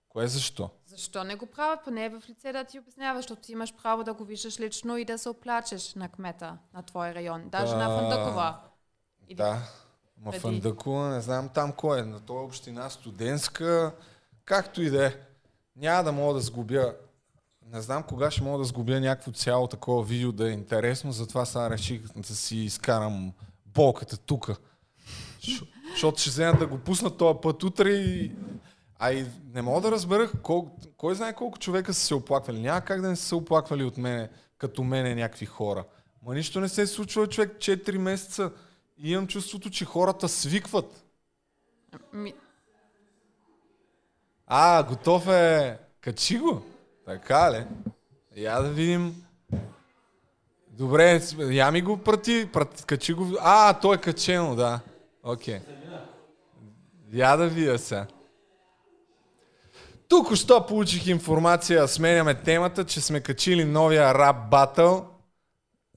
Кое 0.09 0.29
защо? 0.29 0.71
Защо 0.87 1.25
не 1.25 1.37
го 1.37 1.47
правят 1.47 1.85
поне 1.85 2.09
в 2.09 2.23
лице 2.29 2.53
да 2.53 2.65
ти 2.65 2.79
обяснява, 2.79 3.19
защото 3.19 3.43
ти 3.43 3.53
имаш 3.53 3.75
право 3.75 4.05
да 4.05 4.15
го 4.15 4.25
виждаш 4.25 4.61
лично 4.61 4.97
и 4.97 5.05
да 5.05 5.19
се 5.19 5.29
оплачеш 5.29 5.95
на 5.95 6.09
кмета 6.09 6.59
на 6.75 6.83
твой 6.83 7.15
район. 7.15 7.49
Даже 7.49 7.75
на 7.75 7.89
Да. 7.89 7.99
Фандъкова. 7.99 8.57
Или- 9.29 9.37
Да. 9.37 9.63
Ма 10.19 10.31
преди. 10.31 10.41
Фандъкова, 10.41 11.09
не 11.09 11.21
знам 11.21 11.49
там 11.49 11.73
кой 11.73 12.01
е. 12.01 12.03
На 12.03 12.21
този 12.21 12.45
община 12.45 12.91
студентска, 12.91 13.95
както 14.45 14.83
и 14.83 14.91
да 14.91 15.07
е. 15.07 15.15
Няма 15.77 16.05
да 16.05 16.13
мога 16.13 16.35
да 16.35 16.41
сгубя. 16.41 16.95
Не 17.67 17.81
знам 17.81 18.03
кога 18.03 18.31
ще 18.31 18.43
мога 18.43 18.59
да 18.59 18.65
сгубя 18.65 19.01
някакво 19.01 19.33
цяло 19.33 19.67
такова 19.67 20.05
видео 20.05 20.33
да 20.33 20.49
е 20.49 20.53
интересно, 20.53 21.13
затова 21.13 21.45
сега 21.47 21.71
реших 21.71 22.03
да 22.17 22.35
си 22.35 22.57
изкарам 22.57 23.33
болката 23.67 24.17
тука. 24.17 24.57
Защото 25.91 26.21
ще 26.21 26.31
взема 26.31 26.59
да 26.59 26.67
го 26.67 26.79
пусна 26.79 27.17
този 27.17 27.39
път 27.43 27.63
утре 27.63 27.91
и... 27.91 28.33
А 28.99 29.13
и 29.13 29.27
не 29.55 29.63
мога 29.63 29.81
да 29.81 29.91
разбера 29.91 30.33
кол... 30.43 30.71
кой 30.97 31.15
знае 31.15 31.35
колко 31.35 31.59
човека 31.59 31.95
са 31.95 32.01
се 32.01 32.15
оплаквали. 32.15 32.61
Няма 32.61 32.81
как 32.81 33.01
да 33.01 33.09
не 33.09 33.17
са 33.17 33.25
се 33.25 33.35
оплаквали 33.35 33.85
от 33.85 33.99
мене, 33.99 34.29
като 34.59 34.85
мене 34.85 35.15
някакви 35.15 35.47
хора. 35.47 35.85
Ма 36.23 36.35
нищо 36.35 36.61
не 36.61 36.69
се 36.69 36.83
е 36.83 36.87
случва 36.87 37.27
човек 37.27 37.57
4 37.59 37.99
месеца 37.99 38.53
и 38.99 39.13
имам 39.13 39.27
чувството, 39.27 39.71
че 39.71 39.85
хората 39.85 40.29
свикват. 40.29 41.05
Ми, 42.13 42.35
А, 44.51 44.83
готов 44.83 45.29
е. 45.29 45.79
Качи 46.01 46.39
го. 46.39 46.63
Така 47.07 47.53
ли? 47.53 47.65
Я 48.37 48.61
да 48.61 48.69
видим. 48.71 49.25
Добре, 50.69 51.21
я 51.39 51.71
ми 51.71 51.83
го 51.83 51.97
прати. 51.97 52.49
прати 52.53 52.85
качи 52.85 53.13
го. 53.13 53.27
А, 53.41 53.75
то 53.75 53.95
е 53.95 53.99
качено, 53.99 54.57
да. 54.57 54.81
Окей. 55.23 55.61
Я 57.13 57.37
да 57.37 57.49
видя 57.49 57.79
сега. 57.79 58.07
Тук 60.09 60.35
що 60.35 60.67
получих 60.67 61.07
информация, 61.07 61.89
сменяме 61.89 62.35
темата, 62.35 62.85
че 62.85 63.01
сме 63.01 63.21
качили 63.21 63.65
новия 63.65 64.15
рап 64.15 64.37
батъл. 64.51 65.07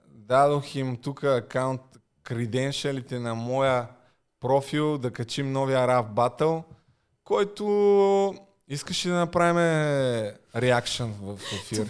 Дадох 0.08 0.76
им 0.76 0.98
тук 0.98 1.24
акаунт 1.24 1.82
креденшалите 2.24 3.20
на 3.20 3.36
моя 3.36 3.88
профил 4.40 4.98
да 4.98 5.12
качим 5.12 5.52
новия 5.52 5.88
рап 5.88 6.14
батъл, 6.14 6.64
който 7.24 8.36
искаш 8.68 9.06
ли 9.06 9.10
да 9.10 9.16
направим 9.16 9.58
реакшн 10.56 11.04
в 11.22 11.40
ефир? 11.54 11.88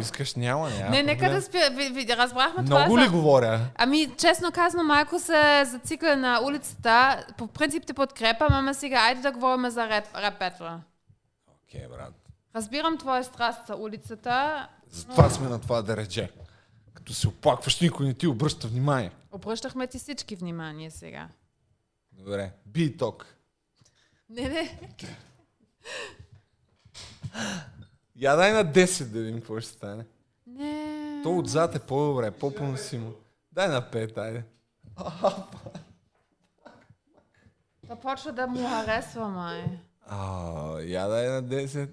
Искаш, 0.00 0.34
няма, 0.34 0.70
няма. 0.70 0.90
не, 0.90 1.02
нека 1.02 1.30
да 1.30 1.42
спя. 1.42 1.70
Ви, 1.70 1.88
ви, 1.88 2.06
разбрахме 2.08 2.64
това. 2.64 2.78
Много 2.78 2.98
ли 2.98 3.04
за- 3.04 3.10
говоря? 3.10 3.60
Ами, 3.74 4.14
честно 4.18 4.52
казано, 4.52 4.84
малко 4.84 5.18
се 5.18 5.64
зацикля 5.64 6.16
на 6.16 6.40
улицата. 6.40 7.26
По 7.38 7.46
принцип 7.46 7.86
те 7.86 7.94
подкрепям, 7.94 8.48
ама 8.50 8.74
сега 8.74 9.00
айде 9.00 9.20
да 9.20 9.32
говорим 9.32 9.70
за 9.70 9.88
реп, 9.88 10.04
бетла. 10.38 10.80
Окей, 11.64 11.88
брат. 11.88 12.14
Разбирам 12.56 12.98
твоя 12.98 13.24
страст 13.24 13.66
за 13.66 13.76
улицата. 13.76 14.68
Затова 14.90 15.30
сме 15.30 15.48
на 15.48 15.60
това 15.60 15.82
да 15.82 15.96
реже. 15.96 16.30
Като 16.94 17.14
се 17.14 17.28
оплакваш, 17.28 17.80
никой 17.80 18.06
не 18.06 18.14
ти 18.14 18.26
обръща 18.26 18.68
внимание. 18.68 19.10
Обръщахме 19.32 19.86
ти 19.86 19.98
всички 19.98 20.36
внимание 20.36 20.90
сега. 20.90 21.28
Добре, 22.12 22.50
би 22.66 22.96
ток. 22.96 23.26
Не, 24.30 24.48
не. 24.48 24.78
Я 28.16 28.36
дай 28.36 28.52
на 28.52 28.64
10 28.64 29.04
да 29.04 29.20
видим 29.20 29.40
какво 29.40 29.60
ще 29.60 29.70
стане. 29.70 30.04
Не. 30.46 31.20
То 31.22 31.38
отзад 31.38 31.74
е 31.74 31.78
по-добре, 31.78 32.30
по-поносимо. 32.30 33.12
Дай 33.52 33.68
на 33.68 33.82
5, 33.82 34.18
айде. 34.18 34.44
Да 37.84 37.96
почва 37.96 38.32
да 38.32 38.46
му 38.46 38.68
харесва, 38.68 39.28
май. 39.28 39.64
А, 40.06 40.80
я 40.80 41.08
дай 41.08 41.28
на 41.28 41.42
10. 41.42 41.90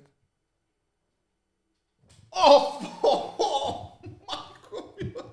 О, 2.32 2.80
о, 3.04 3.36
о, 3.40 3.92
майко 4.04 4.94
мила. 5.02 5.24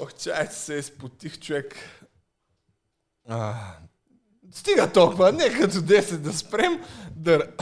Ох, 0.00 0.14
чай, 0.14 0.48
че 0.48 0.54
се 0.54 0.74
изпотих 0.74 1.40
човек. 1.40 1.76
А, 3.28 3.54
стига 4.52 4.92
толкова, 4.92 5.32
нека 5.32 5.68
до 5.68 5.78
10 5.78 6.16
да 6.16 6.32
спрем, 6.32 6.84
да, 7.10 7.52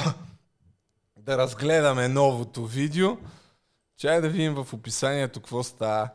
да 1.27 1.39
разгледаме 1.39 2.09
новото 2.09 2.66
видео. 2.66 3.16
Чай 3.99 4.20
да 4.20 4.29
видим 4.29 4.55
в 4.55 4.72
описанието 4.72 5.41
какво 5.41 5.62
става. 5.62 6.09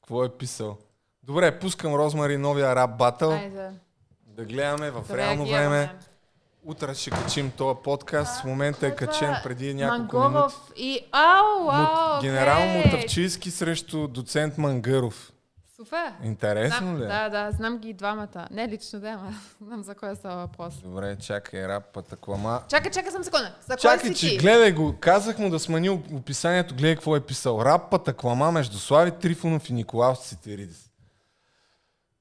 Какво 0.00 0.24
е 0.24 0.28
писал. 0.28 0.78
Добре, 1.22 1.58
пускам 1.58 1.94
Розмари 1.94 2.36
новия 2.36 2.76
рап 2.76 2.98
батъл. 2.98 3.30
Айде. 3.30 3.70
Да 4.26 4.44
гледаме 4.44 4.90
в 4.90 5.16
реално 5.16 5.46
време. 5.46 5.94
Утре 6.64 6.94
ще 6.94 7.10
качим 7.10 7.50
този 7.50 7.78
подкаст. 7.84 8.40
В 8.40 8.44
момента 8.44 8.86
е 8.86 8.96
качен 8.96 9.34
преди 9.42 9.74
няколко 9.74 10.16
минути. 10.16 10.32
Мангоров 10.34 10.72
и... 10.76 11.06
Ау, 11.12 11.60
Мут, 11.60 11.88
ау, 11.92 12.20
генерал 12.20 12.62
окей. 12.62 12.82
Мутавчийски 12.84 13.50
срещу 13.50 14.08
доцент 14.08 14.58
Мангаров. 14.58 15.32
Супер. 15.78 16.12
Интересно 16.24 16.78
Знам, 16.78 16.98
ли? 16.98 17.04
е? 17.04 17.06
да, 17.06 17.28
да, 17.28 17.50
знам 17.50 17.78
ги 17.78 17.88
и 17.88 17.94
двамата. 17.94 18.48
Не 18.50 18.68
лично, 18.68 19.00
да, 19.00 19.08
ама 19.08 19.34
знам 19.60 19.82
за 19.82 19.94
кой 19.94 20.16
става 20.16 20.36
въпрос. 20.36 20.74
Добре, 20.74 21.16
чакай, 21.16 21.68
рап 21.68 21.92
патаклама. 21.92 22.62
Чакай, 22.68 22.90
чакай 22.90 23.10
съм 23.10 23.24
секунда. 23.24 23.54
За 23.60 23.76
Чакай, 23.76 24.14
че 24.14 24.28
ти? 24.28 24.38
гледай 24.38 24.72
го. 24.72 24.94
Казах 25.00 25.38
му 25.38 25.50
да 25.50 25.58
смени 25.58 25.90
оп- 25.90 26.12
описанието, 26.12 26.74
гледай 26.74 26.94
какво 26.94 27.16
е 27.16 27.20
писал. 27.20 27.62
Рап 27.62 27.90
патаклама 27.90 28.52
между 28.52 28.78
Слави 28.78 29.10
Трифонов 29.10 29.70
и 29.70 29.72
Николаус 29.72 30.18
Цитиридис. 30.18 30.90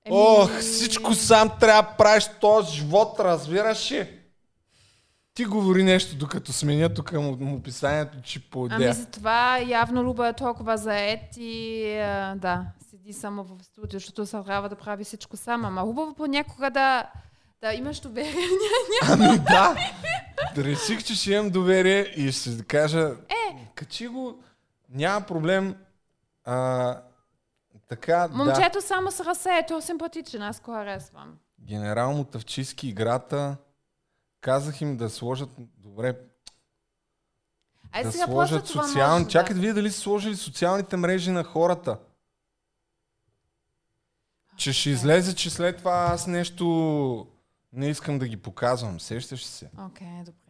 Еми, 0.06 0.16
Ох, 0.18 0.58
всичко 0.58 1.14
сам 1.14 1.52
трябва 1.60 1.82
да 1.82 1.98
правиш 1.98 2.30
този 2.42 2.76
живот, 2.76 3.20
разбираш 3.20 3.92
ли? 3.92 4.10
Ти 5.34 5.46
говори 5.46 5.84
нещо, 5.84 6.16
докато 6.16 6.54
сменя 6.54 6.90
тук 6.90 7.12
му 7.14 7.56
описанието, 7.56 8.22
че 8.22 8.40
по 8.42 8.68
Ами 8.72 8.94
за 8.94 9.06
това 9.06 9.60
явно 9.60 10.04
Люба 10.04 10.28
е 10.28 10.34
толкова 10.34 10.78
заед 10.78 11.20
и 11.38 11.84
а, 11.94 12.36
да, 12.36 12.66
седи 13.08 13.20
само 13.20 13.44
в 13.44 13.64
студио, 13.64 14.00
защото 14.00 14.26
се 14.26 14.44
трябва 14.44 14.70
да 14.70 14.76
прави 14.76 15.04
всичко 15.04 15.38
сама. 15.38 15.68
Ама 15.68 15.82
хубаво 15.82 16.14
понякога 16.14 16.72
да, 16.72 17.12
да 17.62 17.74
имаш 17.74 18.00
доверие. 18.00 18.48
Ами 19.10 19.40
да! 19.40 19.76
Реших, 20.58 21.04
че 21.04 21.16
ще 21.16 21.32
имам 21.32 21.50
доверие 21.50 22.02
и 22.02 22.32
ще 22.32 22.64
кажа, 22.64 23.16
е. 23.30 23.72
качи 23.76 24.08
го, 24.08 24.40
няма 24.90 25.26
проблем. 25.26 25.76
А, 26.46 27.00
така, 27.88 28.28
да. 28.28 28.38
Момчето 28.38 28.82
само 28.82 29.12
се 29.12 29.26
разсея, 29.26 29.66
той 29.68 29.78
е 29.78 29.82
симпатичен, 29.82 30.42
аз 30.42 30.62
го 30.62 30.72
харесвам. 30.72 31.34
Генерал 31.62 32.14
Мутавчийски 32.14 32.88
играта. 32.88 33.58
Казах 34.42 34.82
им 34.82 34.98
да 34.98 35.10
сложат, 35.10 35.50
добре, 35.78 36.16
Ай 37.92 38.04
да 38.04 38.12
сега 38.12 38.26
сложат 38.26 38.60
просто 38.60 38.74
това 38.74 38.88
социални... 38.88 39.20
може 39.20 39.32
Чакайте 39.32 39.54
да... 39.54 39.60
вие 39.60 39.74
дали 39.74 39.92
са 39.92 40.00
сложили 40.00 40.36
социалните 40.36 40.98
мрежи 40.98 41.32
на 41.32 41.44
хората. 41.44 41.98
Че 44.58 44.74
ще 44.74 44.90
излезе, 44.90 45.36
че 45.36 45.50
след 45.50 45.78
това 45.78 46.10
аз 46.12 46.28
нещо 46.28 47.28
не 47.74 47.90
искам 47.90 48.20
да 48.20 48.28
ги 48.28 48.38
показвам. 48.38 49.00
Сещаш 49.00 49.46
се. 49.46 49.70
Окей, 49.86 50.20
добре. 50.20 50.48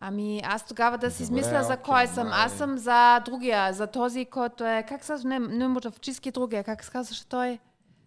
Ами 0.00 0.40
аз 0.44 0.66
тогава 0.66 0.98
да 0.98 1.10
си 1.10 1.22
измисля 1.22 1.62
за 1.62 1.76
кой 1.76 2.06
съм. 2.06 2.28
Аз 2.32 2.52
съм 2.52 2.78
за 2.78 3.20
другия, 3.24 3.72
за 3.72 3.86
този, 3.86 4.24
който 4.24 4.64
е... 4.64 4.84
Как 4.88 5.04
се 5.04 5.14
не, 5.24 5.38
не 5.38 5.68
Мутавчийски 5.68 6.30
другия, 6.30 6.64
как 6.64 6.84
се 6.84 6.90
казваше 6.90 7.26
той? 7.26 7.58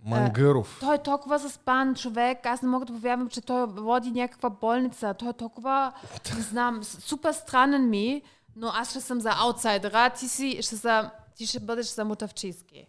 Мангаров. 0.05 0.77
Той 0.79 0.95
е 0.95 1.03
толкова 1.03 1.37
заспан 1.37 1.95
човек, 1.95 2.45
аз 2.45 2.61
не 2.61 2.69
мога 2.69 2.85
да 2.85 2.93
повярвам, 2.93 3.29
че 3.29 3.41
той 3.41 3.65
води 3.65 4.11
някаква 4.11 4.49
болница. 4.49 5.13
Той 5.13 5.29
е 5.29 5.33
толкова, 5.33 5.93
не 6.35 6.41
знам, 6.41 6.83
супер 6.83 7.31
странен 7.31 7.89
ми, 7.89 8.21
но 8.55 8.67
аз 8.67 8.89
ще 8.89 9.01
съм 9.01 9.21
за 9.21 9.31
аутсайдера, 9.35 10.09
ти, 10.09 10.27
си, 10.27 10.57
ще 10.61 10.75
за, 10.75 11.11
ти 11.35 11.45
ще 11.45 11.59
бъдеш 11.59 11.85
за 11.85 12.05
Мутавчийски. 12.05 12.87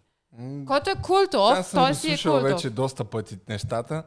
Който 0.66 0.90
е 0.90 0.94
култов, 0.94 1.70
той 1.72 1.94
си 1.94 2.06
е 2.06 2.10
слушал 2.10 2.32
култов. 2.32 2.50
вече 2.50 2.70
доста 2.70 3.04
пъти 3.04 3.38
нещата. 3.48 4.02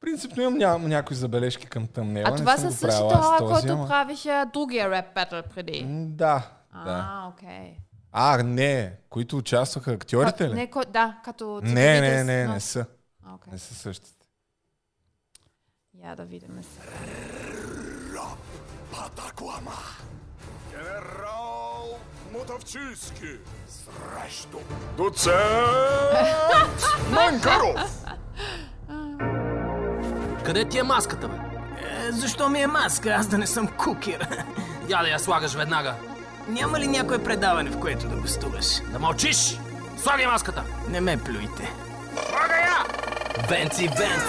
Принципно 0.00 0.42
имам 0.42 0.54
ня- 0.54 0.76
някои 0.78 1.16
забележки 1.16 1.66
към 1.66 1.86
тъмнела. 1.86 2.28
А 2.28 2.30
не 2.30 2.36
това 2.36 2.56
са 2.56 2.72
същите 2.72 3.14
хора, 3.14 3.38
които 3.52 3.72
ама- 3.72 3.88
правиха 3.88 4.50
другия 4.52 4.90
реп 4.90 5.14
батъл 5.14 5.42
преди. 5.44 5.84
М, 5.84 6.06
Да, 6.06 6.50
да. 6.74 7.06
А, 7.08 7.28
окей. 7.28 7.76
А, 8.12 8.38
не, 8.38 8.92
които 9.08 9.36
участваха 9.36 9.92
актьорите 9.92 10.48
ли? 10.48 10.54
Не, 10.54 10.66
ко- 10.66 10.84
да, 10.84 11.20
като 11.24 11.60
Не, 11.62 12.00
не, 12.00 12.24
не, 12.24 12.46
но- 12.46 12.52
не 12.54 12.60
са. 12.60 12.86
А, 13.22 13.34
Окей. 13.34 13.52
Не 13.52 13.58
са 13.58 13.74
същите. 13.74 14.26
Я 15.94 16.16
да 16.16 16.24
видим 16.24 16.60
сега. 16.64 16.92
Генерал 20.70 21.71
Мотавчийски 22.32 23.26
срещу 23.68 24.58
доцент 24.96 25.34
Мангаров. 27.10 28.04
Къде 30.44 30.64
ти 30.64 30.78
е 30.78 30.82
маската, 30.82 31.28
бе? 31.28 31.36
Е, 31.36 32.12
защо 32.12 32.48
ми 32.48 32.62
е 32.62 32.66
маска? 32.66 33.10
Аз 33.10 33.26
да 33.26 33.38
не 33.38 33.46
съм 33.46 33.68
кукер. 33.68 34.28
Я 34.88 35.02
да 35.02 35.08
я 35.08 35.18
слагаш 35.18 35.54
веднага. 35.54 35.94
Няма 36.48 36.80
ли 36.80 36.86
някое 36.86 37.24
предаване, 37.24 37.70
в 37.70 37.78
което 37.78 38.08
да 38.08 38.16
гостуваш? 38.16 38.80
Да 38.92 38.98
мълчиш! 38.98 39.58
Слагай 39.98 40.26
маската! 40.26 40.64
Не 40.88 41.00
ме 41.00 41.16
плюйте. 41.24 41.72
Венци 43.48 43.88
Венц, 43.88 44.24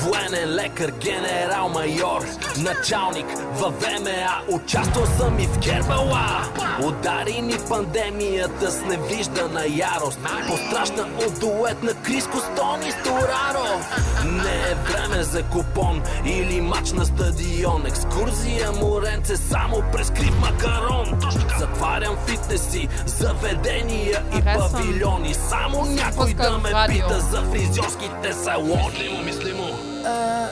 военен 0.00 0.54
лекар, 0.54 0.90
генерал-майор, 0.90 2.24
началник 2.56 3.26
във 3.52 3.74
ВМА, 3.80 4.42
участвал 4.48 5.06
съм 5.06 5.38
и 5.38 5.46
в 5.46 5.60
Кербала. 5.60 6.44
Удари 6.82 7.40
ни 7.40 7.54
пандемията 7.68 8.70
с 8.70 8.84
невиждана 8.84 9.66
ярост, 9.66 10.18
пострашна 10.48 11.08
от 11.26 11.40
дует 11.40 11.82
на 11.82 11.94
Криско 11.94 12.38
Стони 12.38 12.90
Стораро. 12.90 13.80
Не 14.24 14.70
е 14.70 14.74
време 14.74 15.22
за 15.22 15.42
купон 15.42 16.02
или 16.24 16.60
мач 16.60 16.92
на 16.92 17.04
стадион, 17.04 17.86
екскурзия 17.86 18.72
моренце 18.72 19.36
само 19.36 19.82
през 19.92 20.10
крив 20.10 20.40
макарон. 20.40 21.20
Затварям 21.58 22.16
фитнеси, 22.26 22.88
заведения 23.06 24.22
и 24.38 24.42
павилиони, 24.44 25.34
само 25.34 25.84
някой 25.84 26.34
да 26.34 26.58
ме 26.58 26.70
пита 26.88 27.20
за 27.30 27.42
фризьорските 27.42 28.32
салони. 28.32 28.82
Мислимо, 28.92 29.22
мислимо. 29.22 29.64
А, 30.04 30.46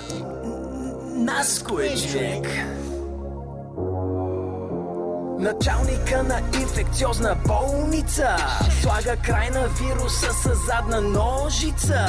Наско 1.16 1.80
е 1.80 1.94
човек. 1.96 2.46
Началника 5.45 6.23
на 6.23 6.41
инфекциозна 6.61 7.37
болница. 7.47 8.37
Слага 8.81 9.16
край 9.16 9.51
на 9.51 9.69
вируса 9.69 10.33
с 10.33 10.55
задна 10.55 11.01
ножица. 11.01 12.07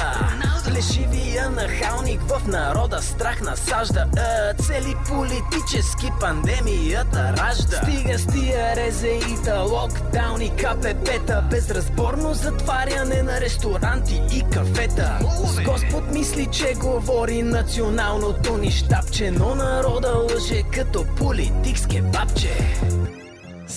Плешивия 0.65 1.49
нахалник 1.49 2.21
в 2.21 2.47
народа 2.47 3.01
страх 3.01 3.41
насажда. 3.41 4.07
А, 4.17 4.53
Цели 4.53 4.95
политически 5.07 6.11
пандемията 6.19 7.33
ражда. 7.37 7.77
Стига 7.77 8.19
с 8.19 8.27
тия 8.27 8.75
резеита, 8.75 9.59
локдауни, 9.59 10.49
КПП-та 10.49 11.41
Безразборно 11.41 12.33
затваряне 12.33 13.23
на 13.23 13.41
ресторанти 13.41 14.21
и 14.33 14.43
кафета. 14.53 15.19
Господ 15.65 16.11
мисли, 16.11 16.47
че 16.51 16.73
говори 16.73 17.43
националното 17.43 18.57
ни 18.57 18.71
щапче 18.71 19.31
Но 19.31 19.55
народа 19.55 20.13
лъже 20.17 20.63
като 20.63 21.05
политик 21.17 21.77
с 21.77 21.87
кебабче 21.87 22.75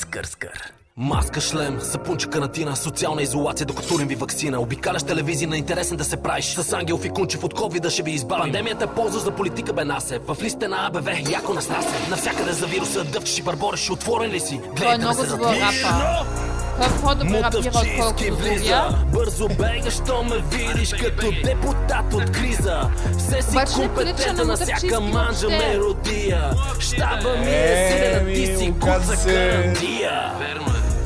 Скър, 0.09 0.25
скър. 0.25 0.73
Маска, 0.97 1.41
шлем, 1.41 1.81
сапунче, 1.81 2.27
канатина, 2.27 2.77
социална 2.77 3.23
изолация, 3.23 3.67
докато 3.67 3.89
турим 3.89 4.09
ви 4.09 4.15
вакцина. 4.15 4.61
Обикаляш 4.61 5.03
телевизия 5.03 5.49
на 5.49 5.57
интересен 5.57 5.97
да 5.97 6.05
се 6.05 6.17
правиш. 6.17 6.45
С 6.45 6.73
Ангел 6.73 6.99
Фикунчев 6.99 7.45
от 7.45 7.55
COVID 7.55 7.81
да 7.81 7.91
ще 7.91 8.03
ви 8.03 8.11
избавим. 8.11 8.43
Пандемията 8.43 8.85
е 8.85 8.87
полза 8.87 9.19
за 9.19 9.31
политика, 9.31 9.73
бе 9.73 9.85
насе. 9.85 10.19
В 10.19 10.37
листите 10.43 10.69
на 10.69 10.87
АБВ, 10.87 11.31
яко 11.31 11.55
настрасе. 11.55 12.11
Навсякъде 12.11 12.53
за 12.53 12.67
вируса, 12.67 13.05
дъвчеш 13.05 13.39
и 13.39 13.43
барбориш, 13.43 13.91
отворен 13.91 14.31
ли 14.31 14.41
си? 14.41 14.61
Той 14.77 14.95
е 14.95 14.99
много 14.99 15.15
се 15.15 15.27
добър 15.27 15.57
рапа. 15.61 16.48
Той 16.79 16.87
е 16.87 17.01
по-добре 17.03 17.43
рапира, 17.43 17.71
отколкото 17.75 18.37
влиза, 18.37 18.83
бързо 19.13 19.49
бегаш, 19.49 19.95
що 19.95 20.23
ме 20.23 20.37
видиш 20.51 20.93
като 20.93 21.31
депутат 21.45 22.15
от 22.15 22.31
криза. 22.31 22.81
Все 23.19 23.43
си 23.43 23.57
компетентен 23.75 24.37
на 24.37 24.45
на 24.45 24.57
всяка 24.57 25.01
манжа 25.01 25.49
въобще. 25.49 25.69
меродия. 25.69 26.51
Щаба 26.81 27.37
ми 27.37 27.51
е 27.51 27.91
силен, 27.93 28.29
а 28.29 28.35
ти 28.35 28.47
си 28.57 28.75
куца 28.81 29.27
карантия. 29.27 30.33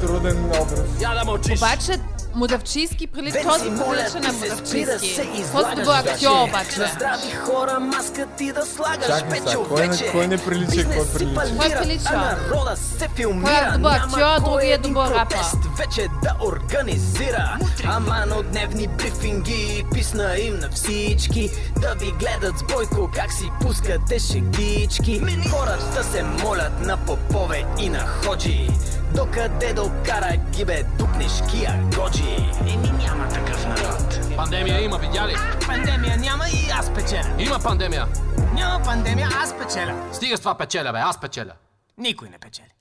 Труден 0.01 0.45
образ. 0.45 0.83
Я 1.01 1.15
да 1.15 1.25
мълчиш. 1.25 1.59
Обаче 1.59 1.93
Мудавчийски 2.35 3.09
Венци, 3.15 3.43
този 3.43 3.65
прилича 3.65 4.21
на 4.21 4.33
Мудавчийски. 4.33 5.15
Този 5.53 5.75
добър 5.77 5.99
актьор 5.99 6.31
На 6.31 6.43
обаче. 6.45 6.71
здрави 6.97 7.31
хора 7.37 7.81
маска 7.81 8.27
ти 8.29 8.53
да 8.53 8.67
слагаш 8.67 9.07
Чакай 9.09 9.41
сега, 9.41 9.57
кой 9.69 9.83
не- 9.83 9.89
вече. 9.89 10.07
кой 10.07 10.27
не 10.27 10.39
прилича 10.39 10.85
кой 10.87 11.07
прилича? 11.09 11.57
Кой 11.59 11.71
прилича? 11.73 12.13
Народа 12.13 12.77
се 12.77 13.09
филмира. 13.09 13.45
Кой 13.45 13.69
е 13.69 13.73
добър 13.73 13.91
актьор, 13.93 14.19
кой 14.37 14.51
другият 14.51 14.79
един 14.79 14.93
добър 14.93 15.11
рапър. 15.11 15.39
вече 15.79 16.09
да 16.23 16.37
организира. 16.43 17.59
Ама 17.87 18.27
на 18.27 18.43
дневни 18.43 18.87
брифинги 18.89 19.85
писна 19.95 20.39
им 20.39 20.59
на 20.59 20.69
всички 20.71 21.51
да 21.77 21.95
ви 21.95 22.13
гледат 22.13 22.59
с 22.59 22.63
бойко 22.65 23.11
как 23.15 23.33
си 23.33 23.51
пускате 23.61 24.19
шегички. 24.19 25.23
Хората 25.51 26.05
се 26.05 26.23
молят 26.23 26.81
на 26.81 26.97
попове 26.97 27.65
и 27.79 27.89
на 27.89 28.01
ходжи. 28.01 28.71
Докъде 29.15 29.73
докара 29.73 30.37
ги 30.51 30.65
бе 30.65 30.83
дупнешкия 30.99 31.81
годжи. 31.97 32.37
Еми 32.61 32.91
няма 32.91 33.29
такъв 33.29 33.67
народ. 33.67 34.37
Пандемия 34.37 34.81
има, 34.85 34.99
видя 34.99 35.29
ли? 35.29 35.35
Пандемия 35.67 36.17
няма 36.17 36.45
и 36.49 36.71
аз 36.79 36.95
печеля. 36.95 37.35
Има 37.39 37.59
пандемия. 37.59 38.07
Няма 38.55 38.85
пандемия, 38.85 39.29
аз 39.43 39.59
печеля. 39.59 39.95
Стига 40.13 40.37
с 40.37 40.41
това 40.41 40.55
печеля, 40.55 40.93
бе, 40.93 40.99
аз 40.99 41.21
печеля. 41.21 41.53
Никой 41.99 42.29
не 42.29 42.39
печели. 42.39 42.73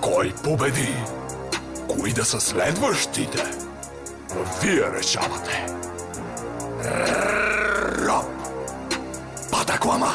Кой 0.00 0.32
победи? 0.44 0.94
Кои 1.88 2.12
да 2.12 2.24
са 2.24 2.40
следващите? 2.40 3.44
Вие 4.62 4.92
решавате. 4.92 5.66
Рап. 8.08 8.26
Патаклама. 9.50 10.14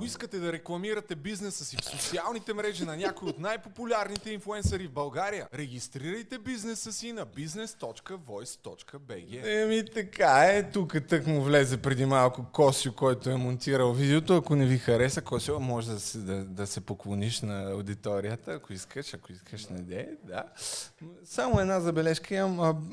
Ако 0.00 0.06
искате 0.06 0.38
да 0.38 0.52
рекламирате 0.52 1.16
бизнеса 1.16 1.64
си 1.64 1.76
в 1.76 1.84
социалните 1.84 2.54
мрежи 2.54 2.84
на 2.84 2.96
някой 2.96 3.28
от 3.28 3.38
най-популярните 3.38 4.30
инфуенсъри 4.30 4.86
в 4.86 4.92
България, 4.92 5.48
регистрирайте 5.54 6.38
бизнеса 6.38 6.92
си 6.92 7.12
на 7.12 7.26
business.voice.bg 7.26 9.62
Еми 9.62 9.84
така 9.94 10.44
е, 10.44 10.70
тук 10.70 10.96
тък 11.08 11.26
му 11.26 11.42
влезе 11.42 11.76
преди 11.76 12.04
малко 12.04 12.46
Косио, 12.52 12.92
който 12.92 13.30
е 13.30 13.36
монтирал 13.36 13.92
видеото. 13.92 14.36
Ако 14.36 14.56
не 14.56 14.66
ви 14.66 14.78
хареса, 14.78 15.22
Косио, 15.22 15.60
може 15.60 15.90
да 15.90 16.00
се, 16.00 16.18
да, 16.18 16.44
да 16.44 16.66
се 16.66 16.80
поклониш 16.80 17.40
на 17.40 17.70
аудиторията, 17.70 18.52
ако 18.52 18.72
искаш, 18.72 19.14
ако 19.14 19.32
искаш 19.32 19.68
не 19.68 19.80
де, 19.80 20.08
да. 20.24 20.44
Само 21.24 21.60
една 21.60 21.80
забележка 21.80 22.34
имам. 22.34 22.90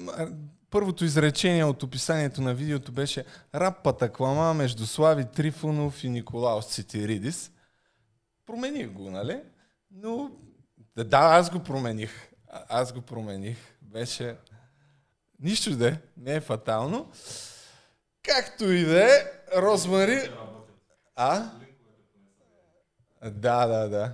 Първото 0.70 1.06
изречение 1.06 1.64
от 1.66 1.84
описанието 1.84 2.42
на 2.42 2.54
видеото 2.54 2.92
беше 2.92 3.26
Рап 3.56 3.84
патаклама 3.84 4.54
между 4.54 4.86
Слави 4.86 5.26
Трифонов 5.26 6.04
и 6.04 6.10
Николаус 6.10 6.68
Цитиридис. 6.68 7.52
Промених 8.46 8.90
го, 8.90 9.12
нали? 9.12 9.42
Но 9.92 10.32
да, 10.96 11.18
аз 11.18 11.50
го 11.50 11.60
промених. 11.60 12.30
А- 12.50 12.64
Аз 12.70 12.94
го 12.94 13.02
промених. 13.02 13.58
Беше... 13.82 14.36
Нищо 15.40 15.76
да 15.76 15.90
е, 15.90 15.98
не 16.18 16.36
е 16.36 16.42
фатално. 16.42 17.12
Както 18.24 18.72
и 18.72 18.86
да 18.86 19.04
е, 19.06 19.24
Розмари... 19.58 20.32
А? 21.16 21.52
Да, 23.24 23.66
да, 23.68 23.90
да. 23.90 24.14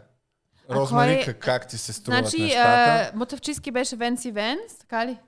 А 0.69 0.75
Розмари, 0.75 1.21
кой- 1.23 1.33
как, 1.33 1.67
ти 1.67 1.77
се 1.77 1.93
струват 1.93 2.19
Значи, 2.25 2.41
нещата? 2.43 3.11
а, 3.13 3.17
Мутавчийски 3.17 3.71
беше 3.71 3.95
Венци 3.95 4.31
Венс, 4.31 4.77
така 4.79 5.07
ли? 5.07 5.19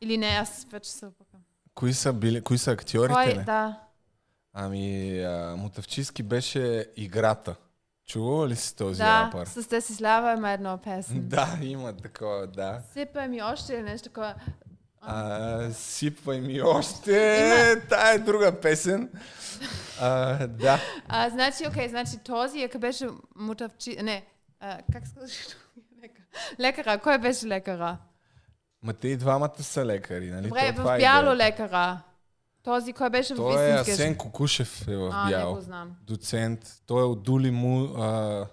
Или 0.00 0.18
не, 0.18 0.26
аз 0.26 0.66
вече 0.70 0.90
се 0.90 1.06
опакам. 1.06 1.40
Кои 1.74 1.94
са, 1.94 2.12
били, 2.12 2.40
кои 2.40 2.58
са 2.58 2.70
актьорите? 2.72 3.14
Кой? 3.14 3.34
бе? 3.34 3.42
Да. 3.44 3.80
Ами, 4.52 5.18
а, 5.20 5.54
Мутавчийски 5.58 6.22
беше 6.22 6.86
играта. 6.96 7.54
Чувала 8.06 8.48
ли 8.48 8.56
си 8.56 8.76
този 8.76 8.98
Да, 8.98 9.24
рапър? 9.24 9.46
с 9.46 9.68
те 9.68 9.80
си 9.80 9.94
слава 9.94 10.32
има 10.32 10.50
една 10.50 10.78
песен. 10.78 11.28
Да, 11.28 11.58
има 11.62 11.92
такова, 11.92 12.46
да. 12.46 12.82
Сипа 12.92 13.28
ми 13.28 13.42
още 13.42 13.82
нещо 13.82 14.08
такова. 14.08 14.34
А, 15.00 15.70
сипвай 15.72 16.40
ми 16.40 16.62
още. 16.62 17.12
Има- 17.72 17.88
Тая 17.88 18.14
е 18.14 18.18
друга 18.18 18.60
песен. 18.60 19.10
А, 20.00 20.46
да. 20.46 20.80
А, 21.08 21.30
значи, 21.30 21.66
окей, 21.68 21.88
значи 21.88 22.18
този, 22.18 22.62
ако 22.62 22.78
беше 22.78 23.06
Мутавчи... 23.36 23.96
Не, 24.02 24.26
а, 24.60 24.78
как 24.92 25.06
се 25.06 25.14
казваш? 25.14 25.32
Лекар. 26.02 26.22
Лекара, 26.60 26.98
кой 26.98 27.18
беше 27.18 27.46
лекара? 27.46 27.98
Ма 28.86 28.92
те 28.92 29.08
и 29.08 29.16
двамата 29.16 29.62
са 29.62 29.86
лекари, 29.86 30.30
нали? 30.30 30.48
Добре, 30.48 30.74
То 30.76 30.82
в 30.82 30.94
е 30.94 30.98
бяло 30.98 31.22
идеята. 31.24 31.36
лекара. 31.36 32.00
Този, 32.62 32.92
кой 32.92 33.10
беше 33.10 33.34
в 33.34 33.36
Той 33.36 33.64
е. 33.64 33.72
Асен 33.72 34.16
Кукушев 34.16 34.88
е 34.88 34.96
в 34.96 35.10
А, 35.14 35.24
не 35.24 35.30
бяло. 35.30 35.54
го 35.54 35.60
знам. 35.60 35.90
Доцент. 36.02 36.60
Той 36.86 37.02
е 37.02 37.04
от 37.04 37.22
Дули 37.22 37.50
му... 37.50 37.94
А... 37.98 38.46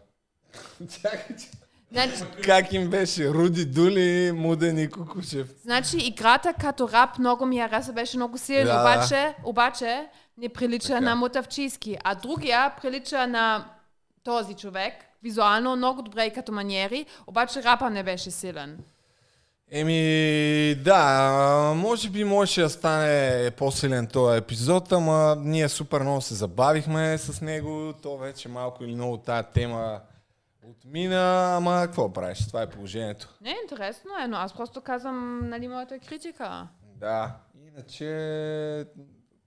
Значи, 1.91 2.23
как 2.43 2.73
им 2.73 2.89
беше? 2.89 3.29
Руди 3.29 3.65
Дули, 3.65 4.31
Муден 4.31 4.79
и 4.79 4.89
Кукушев. 4.89 5.47
значи 5.63 5.97
играта 5.97 6.53
като 6.53 6.89
рап 6.89 7.17
много 7.19 7.45
ми 7.45 7.59
хареса, 7.59 7.93
беше 7.93 8.17
много 8.17 8.37
силно, 8.37 8.65
Да. 8.65 8.79
обаче, 8.81 9.35
обаче 9.43 10.07
не 10.37 10.49
прилича 10.49 10.87
Така. 10.87 10.99
на 10.99 11.15
Мутавчийски. 11.15 11.97
А 12.03 12.15
другия 12.15 12.73
прилича 12.81 13.27
на 13.27 13.65
този 14.23 14.53
човек, 14.53 14.93
визуално 15.23 15.75
много 15.75 16.01
добре 16.01 16.25
и 16.25 16.33
като 16.33 16.51
маниери, 16.51 17.05
обаче 17.27 17.63
рапа 17.63 17.89
не 17.89 18.03
беше 18.03 18.31
силен. 18.31 18.79
Еми, 19.75 20.75
да, 20.75 21.73
може 21.75 22.09
би 22.09 22.23
можеше 22.23 22.61
да 22.61 22.69
стане 22.69 23.51
по-силен 23.51 24.07
този 24.07 24.37
епизод, 24.37 24.91
ама 24.91 25.35
ние 25.39 25.69
супер 25.69 26.01
много 26.01 26.21
се 26.21 26.33
забавихме 26.33 27.17
с 27.17 27.41
него. 27.41 27.93
То 28.01 28.17
вече 28.17 28.49
малко 28.49 28.83
или 28.83 28.95
много 28.95 29.17
тая 29.17 29.43
тема 29.43 30.01
отмина, 30.63 31.55
ама 31.57 31.81
какво 31.85 32.13
правиш? 32.13 32.47
Това 32.47 32.61
е 32.61 32.69
положението. 32.69 33.37
Не, 33.41 33.55
интересно 33.63 34.11
е, 34.23 34.27
но 34.27 34.37
аз 34.37 34.53
просто 34.53 34.81
казвам, 34.81 35.49
нали, 35.49 35.67
моята 35.67 35.99
критика. 35.99 36.67
Да. 36.95 37.35
Иначе 37.67 38.85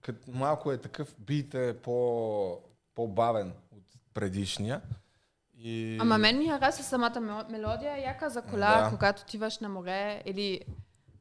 кът, 0.01 0.15
малко 0.27 0.71
е 0.71 0.77
такъв 0.77 1.15
бит 1.19 1.53
е 1.53 1.73
по, 1.73 2.59
по-бавен 2.95 3.53
от 3.71 3.83
предишния. 4.13 4.81
И... 5.59 5.97
Ама 6.01 6.17
мен 6.17 6.37
ми 6.37 6.47
харесва 6.47 6.83
самата 6.83 7.11
мел- 7.11 7.49
мелодия, 7.49 7.97
яка 7.97 8.29
за 8.29 8.41
кола, 8.41 8.81
Да. 8.81 8.89
когато 8.89 9.21
отиваш 9.21 9.59
на 9.59 9.69
море 9.69 10.21
или 10.25 10.61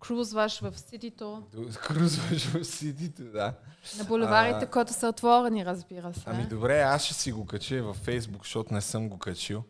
крузваш 0.01 0.61
в 0.61 0.79
ситито, 0.79 1.43
Крузваш 1.83 2.45
в 2.45 2.65
сидито, 2.65 3.23
да. 3.25 3.53
на 3.99 4.05
булеварите, 4.05 4.65
А, 4.65 4.67
които 4.67 4.93
са 4.93 5.09
отворени, 5.09 5.65
разбира 5.67 6.15
се. 6.15 6.21
Ами 6.27 6.45
добре, 6.45 6.81
аз 6.81 7.03
ще 7.03 7.15
си 7.15 7.33
го 7.33 7.47
кача 7.47 7.83
във 7.83 7.97
Фейсбук, 7.97 8.43
защото 8.43 8.75
не 8.75 8.81
съм 8.81 9.09
го 9.09 9.19
качил. 9.19 9.63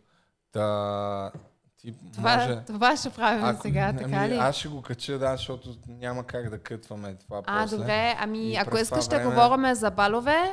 Та, 0.53 1.31
ти 1.77 1.95
това, 2.15 2.37
може... 2.37 2.61
това 2.63 2.97
ще 2.97 3.11
правим 3.11 3.45
Ако- 3.45 3.63
сега, 3.63 3.93
така 3.93 4.11
ами, 4.15 4.29
ли? 4.29 4.37
Аз 4.37 4.57
ще 4.57 4.69
го 4.69 4.83
кача, 4.83 5.19
да, 5.19 5.33
защото 5.33 5.69
няма 5.89 6.25
как 6.25 6.51
да 6.51 6.59
кътваме 6.59 7.15
това 7.17 7.43
А, 7.47 7.63
после. 7.63 7.77
добре, 7.77 8.17
ами 8.19 8.39
И 8.41 8.57
ако 8.57 8.77
искаш 8.77 9.05
това 9.05 9.19
да 9.19 9.23
време- 9.23 9.35
говорим 9.35 9.75
за 9.75 9.91
балове, 9.91 10.53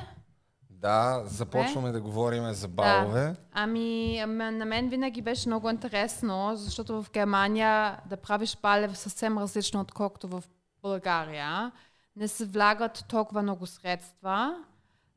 Да, 0.84 1.22
започваме 1.26 1.92
да 1.92 2.02
говорим 2.02 2.54
за 2.54 2.68
балове. 2.68 3.36
Ами, 3.54 4.20
ам- 4.20 4.58
на 4.58 4.66
мен 4.66 4.90
винаги 4.90 5.22
беше 5.22 5.50
много 5.50 5.70
интересно, 5.70 6.52
защото 6.56 7.04
в 7.04 7.12
Германия 7.12 8.00
да 8.06 8.18
правиш 8.18 8.58
бал 8.62 8.82
е 8.82 8.90
съвсем 8.96 9.38
различно, 9.38 9.82
отколкото 9.82 10.28
в 10.28 10.44
България. 10.82 11.72
Не 12.16 12.28
се 12.28 12.46
влагат 12.46 13.06
толкова 13.10 13.42
много 13.42 13.68
средства. 13.68 14.56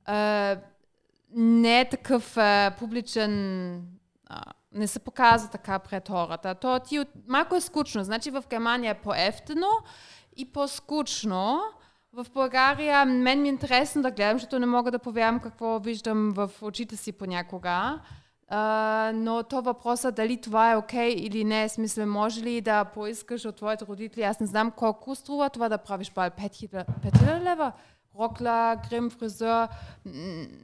Е, 0.09 0.57
не 1.35 1.81
е 1.81 1.89
такъв 1.89 2.37
е, 2.37 2.75
публичен... 2.79 3.83
не 4.73 4.87
се 4.87 4.99
показва 4.99 5.49
така 5.49 5.79
пред 5.79 6.09
хората. 6.09 6.55
То 6.55 6.79
ти 6.79 6.99
от... 6.99 7.09
малко 7.29 7.57
е 7.57 7.61
скучно. 7.61 8.05
Значи 8.05 8.31
в 8.31 8.45
Германия 8.51 8.91
е 8.91 9.01
по-ефтино 9.01 9.69
и 10.37 10.53
по-скучно. 10.53 11.61
В 12.17 12.27
България 12.35 13.05
мен 13.05 13.43
ми 13.43 13.49
е 13.49 13.53
интересно 13.53 14.03
да 14.03 14.11
гледам, 14.11 14.39
защото 14.39 14.59
не 14.59 14.67
мога 14.67 14.91
да 14.91 14.99
повярвам 14.99 15.41
какво 15.41 15.79
виждам 15.79 16.33
в 16.33 16.51
очите 16.63 16.97
си 16.97 17.13
понякога. 17.13 18.01
А, 18.49 19.13
но 19.15 19.43
то 19.43 19.63
въпроса 19.63 20.13
дали 20.13 20.41
това 20.41 20.73
е 20.73 20.77
окей 20.77 21.11
okay 21.11 21.19
или 21.19 21.45
не, 21.45 21.69
смисъл, 21.69 22.07
може 22.07 22.43
ли 22.43 22.61
да 22.61 22.85
поискаш 22.85 23.45
от 23.45 23.57
твоите 23.57 23.87
родители, 23.87 24.23
аз 24.23 24.41
не 24.41 24.47
знам 24.47 24.71
колко 24.71 25.15
струва 25.15 25.51
това 25.51 25.69
да 25.69 25.79
правиш 25.79 26.13
бал, 26.13 26.31
5000 26.31 27.43
лева? 27.43 27.73
Рокла, 28.21 28.77
грим, 28.91 29.11
фризьор. 29.11 29.69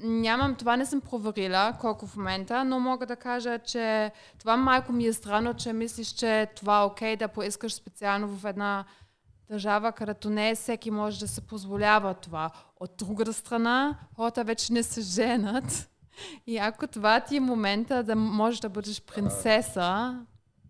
Нямам, 0.03 0.55
това 0.55 0.77
не 0.77 0.87
съм 0.87 1.01
проверила 1.01 1.73
колко 1.81 2.07
в 2.07 2.17
момента, 2.17 2.65
но 2.65 2.81
мога 2.81 3.07
да 3.07 3.17
кажа, 3.17 3.59
че 3.59 4.13
това 4.39 4.57
малко 4.57 4.93
ми 4.93 5.07
е 5.07 5.13
странно, 5.13 5.55
че 5.55 5.73
мислиш, 5.73 6.09
че 6.09 6.47
това 6.57 6.81
е 6.81 6.85
окей 6.85 7.17
да 7.17 7.29
поискаш 7.29 7.75
специално 7.75 8.29
в 8.29 8.45
една 8.45 8.85
държава, 9.53 9.93
където 9.93 10.31
не 10.31 10.55
всеки 10.55 10.91
може 10.91 11.21
да 11.21 11.29
се 11.29 11.41
позволява 11.41 12.15
това. 12.15 12.51
От 12.81 12.91
другата 12.99 13.33
страна, 13.33 13.99
хората 14.17 14.45
вече 14.45 14.73
не 14.73 14.83
се 14.83 15.01
женат. 15.01 15.91
И 16.47 16.59
ако 16.59 16.87
това 16.87 17.21
ти 17.21 17.37
е 17.37 17.41
момента 17.41 18.03
да 18.03 18.17
можеш 18.17 18.61
да 18.61 18.69
бъдеш 18.69 19.03
принцеса, 19.03 20.21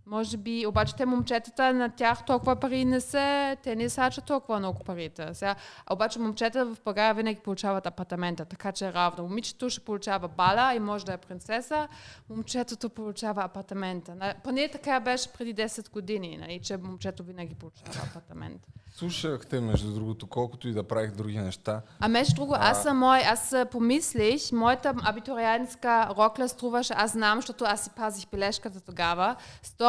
може 0.06 0.36
би, 0.36 0.66
обаче 0.66 0.96
те 0.96 1.06
момчетата 1.06 1.72
на 1.72 1.88
тях 1.88 2.24
толкова 2.24 2.56
пари 2.56 2.84
не 2.84 3.00
се, 3.00 3.56
те 3.62 3.76
не 3.76 3.88
сачат 3.88 4.24
толкова 4.24 4.58
много 4.58 4.84
парите. 4.84 5.34
Сега, 5.34 5.54
обаче 5.90 6.18
момчета 6.18 6.64
в 6.66 6.76
България 6.84 7.14
винаги 7.14 7.40
получават 7.40 7.86
апартамента, 7.86 8.44
така 8.44 8.72
че 8.72 8.86
е 8.86 8.92
равно. 8.92 9.24
Момичето 9.24 9.70
ще 9.70 9.80
получава 9.80 10.28
бала 10.28 10.74
и 10.74 10.78
може 10.80 11.04
да 11.04 11.12
е 11.12 11.16
принцеса, 11.16 11.88
момчетото 12.30 12.90
получава 12.90 13.44
апартамента. 13.44 14.34
Поне 14.44 14.68
така 14.68 15.00
беше 15.00 15.32
преди 15.32 15.54
10 15.54 15.90
години, 15.90 16.36
нали, 16.36 16.60
че 16.62 16.76
момчето 16.76 17.22
винаги 17.22 17.54
получава 17.54 18.06
апартамент. 18.10 18.66
Слушах 18.94 19.46
те, 19.46 19.60
между 19.60 19.94
другото, 19.94 20.26
колкото 20.26 20.68
и 20.68 20.72
да 20.72 20.82
правих 20.82 21.10
други 21.10 21.38
неща. 21.38 21.82
А 22.00 22.08
между 22.08 22.34
друго, 22.34 22.54
аз 22.58 22.82
съм 22.82 22.98
мой, 22.98 23.20
аз 23.20 23.54
помислих, 23.70 24.52
моята 24.52 24.94
абитуриентска 25.02 26.08
рокля 26.18 26.48
струваше, 26.48 26.94
аз 26.96 27.12
знам, 27.12 27.38
защото 27.38 27.64
аз 27.64 27.84
си 27.84 27.90
пазих 27.96 28.30
бележката 28.30 28.80
тогава, 28.80 29.36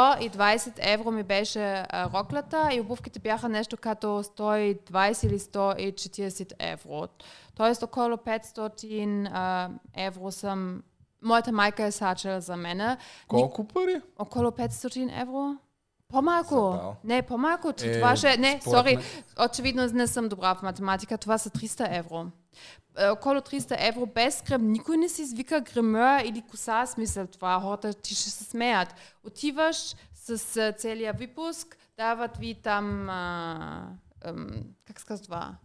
120 0.04 0.74
евро 0.80 1.12
ми 1.12 1.24
беше 1.24 1.86
а, 1.90 2.10
роклята 2.14 2.70
и 2.74 2.80
обувките 2.80 3.20
бяха 3.20 3.50
нещо 3.50 3.78
като 3.78 4.08
120 4.08 5.28
или 5.28 5.40
140 5.40 6.54
евро. 6.60 7.08
Тоест 7.56 7.84
около 7.84 8.16
500 8.16 9.30
а, 9.34 9.70
евро 9.96 10.32
съм, 10.32 10.84
моята 11.22 11.52
майка 11.52 11.84
е 11.84 11.92
сачала 11.92 12.42
за 12.42 12.56
мене. 12.56 12.98
Колко 13.28 13.68
пари? 13.68 14.02
Около 14.20 14.52
500 14.52 15.22
евро. 15.22 15.56
По-малко. 16.08 16.56
Забавно. 16.56 16.96
Не, 17.04 17.22
по-малко. 17.22 17.70
Е, 17.70 18.00
това 18.00 18.16
ще... 18.16 18.38
Не, 18.38 18.62
сори. 18.62 18.98
Очевидно 19.46 19.88
не 19.94 20.08
съм 20.08 20.30
добра 20.30 20.56
в 20.56 20.62
математика. 20.62 21.18
Това 21.18 21.38
са 21.38 21.50
300 21.50 21.98
евро. 21.98 22.26
Е, 22.98 23.10
около 23.10 23.36
300 23.36 23.76
евро 23.90 24.06
без 24.06 24.44
грим. 24.44 24.72
Никой 24.72 24.98
не 24.98 25.10
си 25.10 25.22
извика 25.22 25.62
гример 25.62 26.26
или 26.26 26.42
коса, 26.42 26.86
смисъл 26.86 27.28
това. 27.28 27.60
Хората 27.60 27.94
ти 27.94 28.16
ще 28.16 28.30
се 28.30 28.44
смеят. 28.44 28.96
Отиваш 29.24 29.96
с 30.14 30.58
а, 30.58 30.72
целия 30.72 31.14
випуск, 31.14 31.78
дават 31.98 32.38
ви 32.38 32.56
там... 32.64 33.10
А, 33.10 33.88
ам, 34.26 34.50
как 34.86 35.00
се 35.00 35.24
това? 35.24 35.56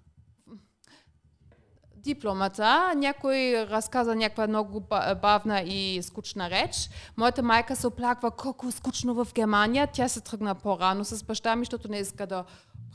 дипломата, 2.08 2.92
някой 2.96 3.66
разказа 3.70 4.16
някаква 4.16 4.46
много 4.46 4.80
ба- 4.80 5.14
бавна 5.22 5.60
и 5.60 6.02
скучна 6.02 6.50
реч. 6.50 6.90
Моята 7.16 7.42
майка 7.42 7.76
се 7.76 7.86
оплаква 7.86 8.30
колко 8.30 8.68
е 8.68 8.70
скучно 8.70 9.14
в 9.14 9.28
Германия. 9.34 9.88
Тя 9.92 10.08
се 10.08 10.20
тръгна 10.20 10.54
по-рано 10.54 11.04
с 11.04 11.24
баща 11.24 11.56
ми, 11.56 11.64
защото 11.64 11.88
не 11.88 11.98
иска 11.98 12.26
да 12.26 12.44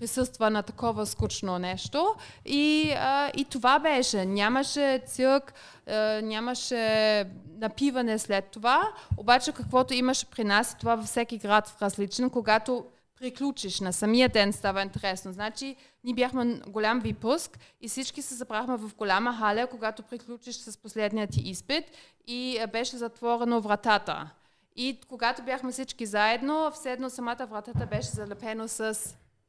присъства 0.03 0.49
на 0.49 0.63
такова 0.63 1.05
скучно 1.05 1.59
нещо. 1.59 2.15
И, 2.45 2.93
а, 2.97 3.31
и 3.35 3.45
това 3.45 3.80
беше. 3.80 4.25
Нямаше 4.25 5.01
цирк, 5.07 5.53
а, 5.88 6.21
нямаше 6.21 7.25
напиване 7.57 8.19
след 8.19 8.45
това. 8.45 8.93
Обаче 9.17 9.51
каквото 9.51 9.93
имаше 9.93 10.25
при 10.25 10.43
нас, 10.43 10.77
това 10.80 10.95
във 10.95 11.05
всеки 11.05 11.38
град 11.38 11.77
различен, 11.81 12.30
когато 12.30 12.85
приключиш 13.19 13.80
на 13.80 13.93
самия 13.93 14.30
ден 14.30 14.53
става 14.53 14.81
интересно. 14.81 15.34
Значи, 15.34 15.75
ние 16.03 16.13
бяхме 16.13 16.61
голям 16.67 16.99
випуск 16.99 17.59
и 17.81 17.88
всички 17.88 18.21
се 18.21 18.35
събрахме 18.35 18.77
в 18.77 18.95
голяма 18.95 19.34
халя, 19.34 19.67
когато 19.67 20.03
приключиш 20.03 20.55
с 20.55 20.77
последния 20.77 21.27
ти 21.27 21.41
изпит 21.41 21.85
и 22.27 22.59
беше 22.71 22.97
затворено 22.97 23.61
вратата. 23.61 24.30
И 24.75 24.99
когато 25.09 25.43
бяхме 25.43 25.71
всички 25.71 26.05
заедно, 26.05 26.71
все 26.71 26.91
едно 26.91 27.09
самата 27.09 27.47
вратата 27.49 27.85
беше 27.85 28.07
залепено 28.07 28.67
с 28.67 28.99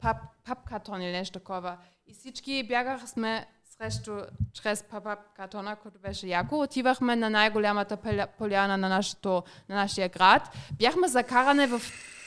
пап, 0.05 0.17
папкартон 0.45 1.03
или 1.03 1.13
нещо 1.13 1.39
такова. 1.39 1.77
И 2.07 2.15
всички 2.15 2.67
бягаха 2.69 3.07
сме 3.07 3.47
срещу, 3.79 4.13
чрез 4.53 4.83
пап, 4.83 5.05
пап 5.05 5.19
картона, 5.37 5.77
който 5.77 5.99
беше 5.99 6.27
яко. 6.27 6.61
Отивахме 6.61 7.17
на 7.17 7.31
най-голямата 7.31 7.97
поля- 7.97 8.27
поляна 8.39 8.77
на, 8.77 8.89
нашото, 8.89 9.43
на 9.69 9.75
нашия 9.75 10.09
град. 10.09 10.43
Бяхме 10.73 11.09
закаране 11.09 11.67
в, 11.67 11.79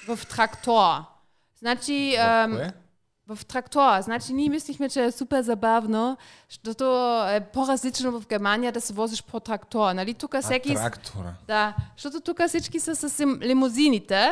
в 0.08 0.28
трактора. 0.28 1.06
Значи, 1.60 2.16
Кое? 2.52 2.72
в 3.28 3.46
трактора. 3.46 4.02
Значи 4.02 4.34
ние 4.34 4.50
мислихме, 4.50 4.90
че 4.90 5.04
е 5.04 5.12
супер 5.12 5.42
забавно, 5.42 6.18
защото 6.50 6.84
е 7.30 7.40
по-различно 7.54 8.20
в 8.20 8.28
Германия 8.28 8.72
да 8.72 8.82
се 8.82 8.94
возиш 8.94 9.24
по 9.24 9.40
трактора. 9.40 9.94
Нали? 9.94 10.14
Тук 10.14 10.36
всеки... 10.42 10.74
трактора. 10.76 11.34
Да, 11.48 11.76
защото 11.96 12.22
тук 12.22 12.48
всички 12.48 12.80
са 12.80 12.96
с 12.96 13.20
лим- 13.20 13.40
лимузините 13.42 14.32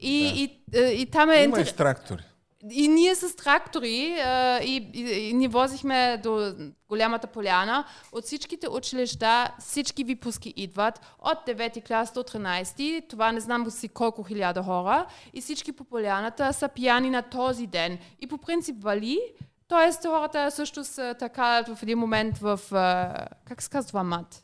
и, 0.00 0.28
и, 0.28 0.42
и, 0.78 1.00
и 1.02 1.10
там 1.10 1.30
е... 1.30 1.42
Има 1.42 1.58
и 1.58 1.64
интер- 1.64 1.76
трактори. 1.76 2.22
И 2.70 2.88
ние 2.88 3.14
с 3.14 3.36
трактори 3.36 4.16
а, 4.20 4.58
и, 4.58 4.90
и, 4.94 5.28
и 5.28 5.32
ни 5.32 5.48
возихме 5.48 6.20
до 6.22 6.54
голямата 6.88 7.26
поляна. 7.26 7.84
От 8.12 8.24
всичките 8.24 8.68
училища 8.68 9.54
всички 9.58 10.04
випуски 10.04 10.54
идват. 10.56 11.00
От 11.18 11.38
9 11.46 11.86
клас 11.86 12.12
до 12.12 12.22
13. 12.22 13.08
Това 13.08 13.32
не 13.32 13.40
знам 13.40 13.70
си 13.70 13.88
колко 13.88 14.22
хиляда 14.22 14.62
хора. 14.62 15.06
И 15.32 15.40
всички 15.40 15.72
по 15.72 15.84
поляната 15.84 16.52
са 16.52 16.68
пияни 16.68 17.10
на 17.10 17.22
този 17.22 17.66
ден. 17.66 17.98
И 18.20 18.26
по 18.26 18.38
принцип 18.38 18.82
вали. 18.82 19.20
Тоест 19.68 20.06
хората 20.06 20.50
също 20.50 20.84
са 20.84 21.14
така 21.18 21.64
в 21.68 21.82
един 21.82 21.98
момент 21.98 22.38
в... 22.38 22.60
а, 22.72 23.26
как 23.44 23.62
се 23.62 23.70
казва 23.70 24.04
мат? 24.04 24.42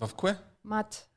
В 0.00 0.14
кое? 0.14 0.36
мат 0.64 1.09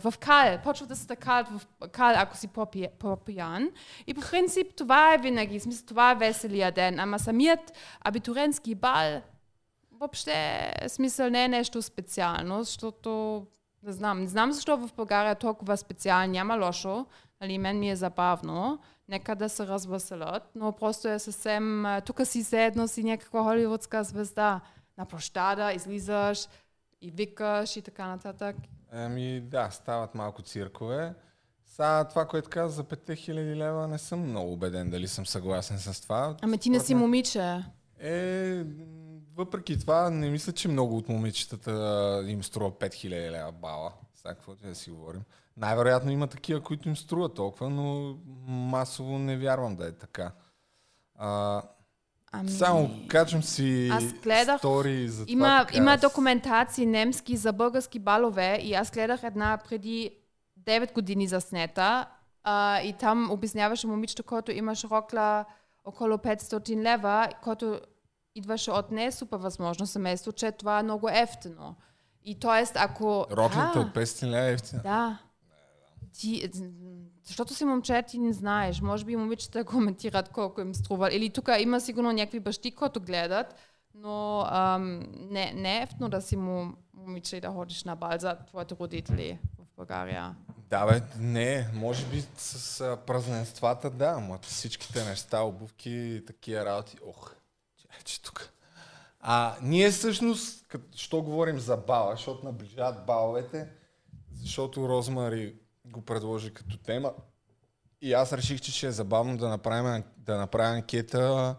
в 0.00 0.14
кал, 0.20 0.58
почват 0.64 0.88
да 0.88 0.96
се 0.96 1.06
такават 1.06 1.48
в 1.48 1.88
кал, 1.88 2.12
ако 2.16 2.36
си 2.36 2.48
по-пи- 2.48 2.98
по-пиян. 2.98 3.70
И 4.06 4.14
по 4.14 4.20
принцип 4.30 4.66
това 4.76 5.14
е 5.14 5.18
винаги, 5.18 5.60
смисъл 5.60 5.86
това 5.86 6.10
е 6.10 6.14
веселия 6.14 6.72
ден, 6.72 7.00
ама 7.00 7.18
самият 7.18 7.72
абитуренски 8.04 8.74
бал 8.74 9.22
въобще 10.00 10.72
смисъл 10.88 11.30
не 11.30 11.44
е 11.44 11.48
нещо 11.48 11.82
специално, 11.82 12.62
защото 12.62 13.42
не 13.82 13.92
знам, 13.92 14.20
не 14.20 14.26
знам 14.26 14.52
защо 14.52 14.76
в 14.76 14.90
България 14.96 15.30
е 15.32 15.34
толкова 15.34 15.76
специално, 15.76 16.32
няма 16.32 16.66
лошо, 16.66 17.06
нали, 17.40 17.58
мен 17.58 17.78
ми 17.78 17.90
е 17.90 17.96
забавно, 17.96 18.78
нека 19.08 19.36
да 19.36 19.48
се 19.48 19.66
развеселят, 19.66 20.50
но 20.54 20.72
просто 20.72 21.08
е 21.08 21.18
съвсем, 21.18 21.86
а, 21.86 22.00
тук 22.00 22.20
си 22.24 22.44
седно 22.44 22.88
си 22.88 23.04
някаква 23.04 23.42
холивудска 23.42 24.04
звезда, 24.04 24.60
на 24.98 25.04
площада 25.04 25.72
излизаш 25.72 26.48
и 27.00 27.10
викаш 27.10 27.76
и 27.76 27.82
така 27.82 28.06
нататък. 28.06 28.56
Ами 28.96 29.40
да, 29.40 29.70
стават 29.70 30.14
малко 30.14 30.42
циркове. 30.42 31.14
Сега 31.64 32.04
това, 32.04 32.26
което 32.26 32.50
каза 32.50 32.74
за 32.74 32.84
5000 32.84 33.56
лева, 33.56 33.88
не 33.88 33.98
съм 33.98 34.20
много 34.20 34.52
убеден 34.52 34.90
дали 34.90 35.08
съм 35.08 35.26
съгласен 35.26 35.78
с 35.78 36.00
това. 36.00 36.36
Ами 36.42 36.58
ти 36.58 36.70
не 36.70 36.80
си 36.80 36.94
момиче. 36.94 37.64
Е, 38.00 38.64
въпреки 39.36 39.78
това, 39.78 40.10
не 40.10 40.30
мисля, 40.30 40.52
че 40.52 40.68
много 40.68 40.96
от 40.96 41.08
момичетата 41.08 42.24
им 42.26 42.42
струва 42.42 42.70
5000 42.70 43.30
лева 43.30 43.52
бала. 43.52 43.92
Сега 44.14 44.34
каквото 44.34 44.66
да 44.66 44.74
си 44.74 44.90
говорим. 44.90 45.22
Най-вероятно 45.56 46.10
има 46.10 46.26
такива, 46.26 46.60
които 46.60 46.88
им 46.88 46.96
струва 46.96 47.34
толкова, 47.34 47.70
но 47.70 48.16
масово 48.46 49.18
не 49.18 49.36
вярвам 49.36 49.76
да 49.76 49.86
е 49.86 49.92
така. 49.92 50.32
А, 51.14 51.62
Ами, 52.32 52.50
Само 52.50 52.90
качвам 53.08 53.42
си 53.42 53.88
Аз 53.92 54.04
гледах, 54.12 54.58
стори 54.58 55.08
за 55.08 55.26
това. 55.26 55.32
има, 55.32 55.64
така, 55.66 55.78
има 55.78 55.92
аз- 55.92 56.00
документации 56.00 56.86
немски 56.86 57.36
за 57.36 57.52
български 57.52 57.98
балове 57.98 58.58
и 58.62 58.74
аз 58.74 58.90
гледах 58.90 59.22
една 59.22 59.58
преди 59.68 60.10
9 60.60 60.92
години 60.92 61.26
заснета 61.28 62.06
а, 62.44 62.80
и 62.80 62.92
там 62.92 63.30
обясняваше 63.30 63.86
момичето, 63.86 64.22
който 64.22 64.52
имаше 64.52 64.88
рокла 64.88 65.44
около 65.84 66.10
500 66.10 66.76
лева, 66.76 67.28
който 67.42 67.80
идваше 68.34 68.70
от 68.70 68.90
не 68.90 69.12
супер 69.12 69.36
възможно 69.36 69.86
семейство, 69.86 70.32
че 70.32 70.52
това 70.52 70.78
е 70.78 70.82
много 70.82 71.08
ефтино. 71.08 71.74
И 72.24 72.38
т.е. 72.38 72.64
ако... 72.74 73.26
Роклята 73.30 73.72
да, 73.74 73.80
от 73.80 73.88
500 73.88 74.26
лева 74.26 74.46
е 74.46 74.52
ефтина. 74.52 74.82
Да. 74.82 75.18
Ти, 76.12 76.50
защото 77.26 77.54
си 77.54 77.64
момче, 77.64 78.02
ти 78.02 78.18
не 78.18 78.32
знаеш. 78.32 78.80
Може 78.80 79.04
би 79.04 79.16
момичета 79.16 79.64
коментират 79.64 80.28
колко 80.28 80.60
им 80.60 80.74
струва. 80.74 81.14
Или 81.14 81.30
тук 81.30 81.48
има 81.58 81.80
сигурно 81.80 82.12
някакви 82.12 82.40
бащи, 82.40 82.70
които 82.70 83.00
гледат, 83.00 83.54
но 83.94 84.40
ам, 84.50 85.00
не, 85.14 85.52
не 85.52 85.78
е 85.78 85.82
ефтно 85.82 86.08
да 86.08 86.22
си 86.22 86.36
момиче 86.94 87.36
и 87.36 87.40
да 87.40 87.50
ходиш 87.50 87.84
на 87.84 87.96
бал 87.96 88.18
за 88.18 88.36
твоите 88.46 88.76
родители 88.80 89.38
в 89.58 89.76
България. 89.76 90.36
Да, 90.70 90.86
бе, 90.86 91.02
не, 91.18 91.68
може 91.74 92.06
би 92.06 92.24
с 92.36 92.80
а, 92.80 92.96
празненствата, 92.96 93.90
да, 93.90 94.14
ама 94.16 94.38
всичките 94.42 95.04
неща, 95.04 95.40
обувки 95.40 95.90
и 95.90 96.24
такива 96.26 96.64
работи. 96.64 96.98
Ох, 97.06 97.34
че, 97.76 98.04
че 98.04 98.22
тук. 98.22 98.52
А 99.20 99.54
ние 99.62 99.90
всъщност, 99.90 100.66
като, 100.68 100.98
що 100.98 101.22
говорим 101.22 101.58
за 101.58 101.76
бала, 101.76 102.12
защото 102.12 102.46
наближават 102.46 103.06
баловете, 103.06 103.68
защото 104.32 104.88
Розмари 104.88 105.54
го 105.86 106.02
предложи 106.02 106.54
като 106.54 106.78
тема. 106.78 107.12
И 108.00 108.12
аз 108.12 108.32
реших, 108.32 108.60
че 108.60 108.72
ще 108.72 108.86
е 108.86 108.90
забавно 108.90 109.36
да 109.36 109.48
направим, 109.48 110.04
да 110.16 110.36
направим 110.36 110.74
анкета 110.76 111.56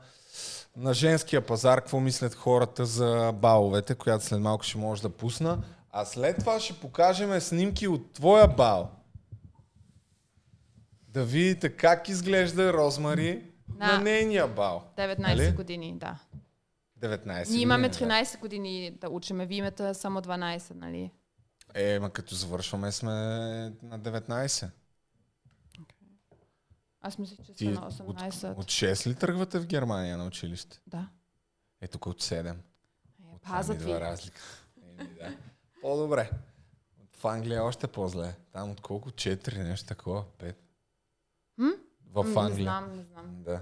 на 0.76 0.94
женския 0.94 1.46
пазар, 1.46 1.82
какво 1.82 2.00
мислят 2.00 2.34
хората 2.36 2.86
за 2.86 3.32
баловете, 3.36 3.96
която 3.96 4.26
след 4.26 4.40
малко 4.40 4.64
ще 4.64 4.78
може 4.78 5.02
да 5.02 5.10
пусна. 5.10 5.64
А 5.92 6.06
след 6.06 6.40
това 6.40 6.60
ще 6.60 6.74
покажем 6.74 7.42
снимки 7.42 7.88
от 7.88 8.14
твоя 8.14 8.48
бал. 8.48 8.92
Да 11.08 11.24
видите 11.24 11.70
как 11.70 12.10
изглежда 12.10 12.74
Розмари 12.74 13.44
на, 13.78 13.88
На 13.98 14.04
нейния 14.04 14.48
бал. 14.48 14.84
19 14.98 15.18
Нали? 15.20 15.52
години, 15.52 15.98
да. 15.98 16.20
19 17.00 17.50
Ние 17.50 17.62
имаме 17.62 17.88
години, 17.90 18.08
да. 18.08 18.14
13 18.14 18.40
години 18.40 18.98
да 19.02 19.10
учиме, 19.10 19.46
вие 19.46 19.58
имате 19.58 19.94
само 19.94 20.22
12, 20.22 20.74
нали? 20.76 21.12
Е, 21.74 22.00
ма 22.00 22.10
като 22.10 22.36
завършваме 22.36 22.92
сме 22.92 23.12
на 23.12 24.00
19. 24.00 24.70
Аз 27.02 27.18
мислих, 27.18 27.46
че 27.46 27.54
Ти 27.54 27.68
на 27.68 27.80
от, 27.80 27.94
18. 27.94 28.52
от 28.52 28.66
6 28.66 29.08
ли 29.08 29.16
тръгвате 29.16 29.60
в 29.60 29.66
Германия 29.66 30.18
на 30.18 30.26
училище? 30.26 30.80
Да. 30.88 31.10
Е, 31.82 31.88
тук 31.88 32.06
от 32.06 32.22
7. 32.22 32.56
От 33.24 33.42
там 33.42 33.52
пазят 33.52 33.76
идва 33.76 33.86
ви. 33.88 34.00
разлика. 34.02 34.42
Еми, 34.90 35.10
да. 35.10 35.38
По-добре. 35.82 36.32
В 37.14 37.26
Англия 37.26 37.58
е 37.58 37.62
още 37.62 37.88
по-зле. 37.88 38.36
Там 38.52 38.72
от 38.72 38.82
колко? 38.82 39.10
4, 39.12 39.58
нещо 39.60 39.88
такова. 39.88 40.24
5. 40.40 40.56
М? 41.58 41.72
В 42.06 42.20
Англия. 42.38 42.48
Не 42.48 42.64
знам, 42.64 42.92
не 42.92 43.04
знам. 43.04 43.44
Да. 43.44 43.62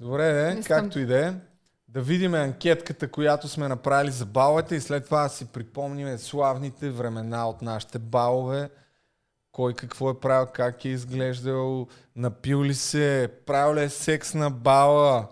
Добре, 0.00 0.54
Не 0.54 0.62
съм- 0.62 0.80
както 0.82 0.98
и 0.98 1.06
да 1.06 1.26
е. 1.28 1.34
Да 1.92 2.00
видим 2.00 2.34
анкетката, 2.34 3.10
която 3.10 3.48
сме 3.48 3.68
направили 3.68 4.10
за 4.10 4.26
баловете 4.26 4.74
и 4.74 4.80
след 4.80 5.04
това 5.04 5.22
да 5.22 5.28
си 5.28 5.46
припомним 5.46 6.18
славните 6.18 6.90
времена 6.90 7.48
от 7.48 7.62
нашите 7.62 7.98
балове. 7.98 8.70
Кой 9.52 9.74
какво 9.74 10.10
е 10.10 10.20
правил, 10.20 10.46
как 10.54 10.84
е 10.84 10.88
изглеждал, 10.88 11.86
напил 12.16 12.64
ли 12.64 12.74
се, 12.74 13.30
правил 13.46 13.74
ли 13.74 13.82
е 13.82 13.88
секс 13.88 14.34
на 14.34 14.50
бала 14.50 15.28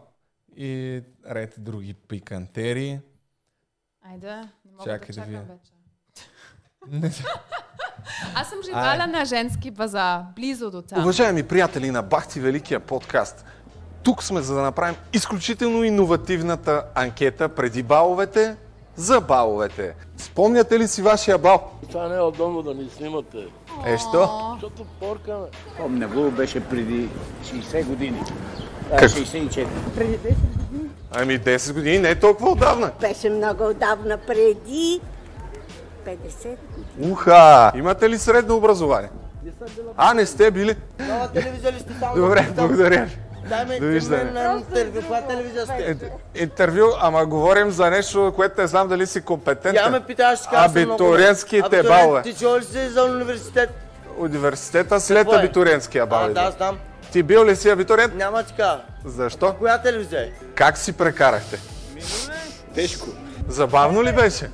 и 0.57 1.03
ред 1.31 1.55
други 1.59 1.95
пикантери. 1.95 3.01
Айде, 4.11 4.37
не 4.37 4.73
мога 4.73 4.85
Чакай 4.85 4.99
да 4.99 5.07
да 5.07 5.13
чакам 5.13 5.31
видя. 5.31 5.43
вече. 5.43 5.73
Не. 6.89 7.13
Аз 8.35 8.49
съм 8.49 8.59
живала 8.65 9.07
на 9.07 9.25
женски 9.25 9.71
базар, 9.71 10.23
близо 10.37 10.71
до 10.71 10.83
там. 10.83 11.03
Уважаеми 11.03 11.43
приятели 11.43 11.91
на 11.91 12.03
Бахти 12.03 12.41
Великия 12.41 12.81
подкаст, 12.81 13.45
тук 14.03 14.23
сме 14.23 14.41
за 14.41 14.55
да 14.55 14.63
направим 14.63 14.97
изключително 15.13 15.85
иновативната 15.85 16.85
анкета 16.95 17.49
преди 17.49 17.83
баловете 17.83 18.57
за 18.97 19.21
баловете. 19.21 19.95
Спомняте 20.17 20.79
ли 20.79 20.89
си 20.89 21.03
вашия 21.03 21.39
бал? 21.39 21.71
Това 21.91 22.09
не 22.09 22.17
е 22.17 22.21
удобно 22.21 22.63
да 22.63 22.75
ни 22.75 22.91
снимате. 22.97 23.39
Е, 23.87 23.99
що? 23.99 24.29
Защото 24.53 24.85
поркаме. 25.01 25.47
Помня 25.77 26.09
го, 26.09 26.31
беше 26.31 26.61
преди 26.61 27.09
60 27.45 27.85
години. 27.85 28.23
А, 28.93 28.97
Как? 28.97 29.11
64. 29.11 29.67
Преди 29.97 30.19
10 30.19 30.19
години. 30.19 30.91
Ами 31.13 31.41
10 31.41 31.73
години 31.73 31.99
не 31.99 32.11
е 32.11 32.15
толкова 32.19 32.51
отдавна. 32.51 32.91
Беше 33.01 33.31
много 33.31 33.65
отдавна, 33.65 34.19
преди 34.19 35.01
50 36.07 36.57
години. 36.77 37.13
Уха! 37.13 37.73
Имате 37.75 38.11
ли 38.11 38.19
средно 38.19 38.57
образование? 38.57 39.11
А, 39.97 40.15
не 40.15 40.27
сте 40.27 40.51
били? 40.51 40.77
Нова 40.99 41.29
телевизия 41.29 41.73
ли 41.73 41.79
сте 41.81 41.93
там? 42.01 42.15
Добре, 42.15 42.53
благодаря 42.57 43.05
ви. 43.05 43.30
Дай 43.51 43.65
ме 43.67 43.81
Довиждане. 43.81 44.31
на 44.31 44.57
интервю. 44.59 45.01
Каква 45.01 45.23
телевизия 45.23 45.65
сте? 45.67 45.97
Интервю, 46.35 46.87
ама 47.01 47.27
говорим 47.27 47.71
за 47.71 47.91
нещо, 47.91 48.33
което 48.37 48.61
не 48.61 48.67
знам 48.67 48.89
дали 48.89 49.07
си 49.07 49.21
компетентен. 49.21 49.75
Я 49.85 49.91
ме 49.91 50.01
питаш, 50.01 50.39
ще 50.39 50.49
кажа 50.49 50.65
Абитуриент, 50.65 51.47
балове. 51.89 52.23
Ти 52.23 52.35
чувал 52.35 52.59
ли 52.59 52.65
си 52.65 52.89
за 52.89 53.05
университет? 53.05 53.71
Университета 54.19 55.01
след 55.01 55.33
е? 55.33 55.37
абитуриентския 55.37 56.07
бал. 56.07 56.25
А, 56.25 56.29
да, 56.29 56.51
знам. 56.57 56.79
Ти 57.13 57.23
бил 57.23 57.45
ли 57.45 57.57
си 57.57 57.71
абитуриент? 57.71 58.15
Няма 58.15 58.43
така. 58.43 58.81
Защо? 59.05 59.55
Коя 59.59 59.79
телевизия 59.79 60.21
е? 60.23 60.31
Как 60.55 60.79
си 60.79 60.93
прекарахте? 60.93 61.59
Тежко. 62.75 63.07
Забавно 63.49 64.05
ли 64.05 64.13
беше? 64.13 64.51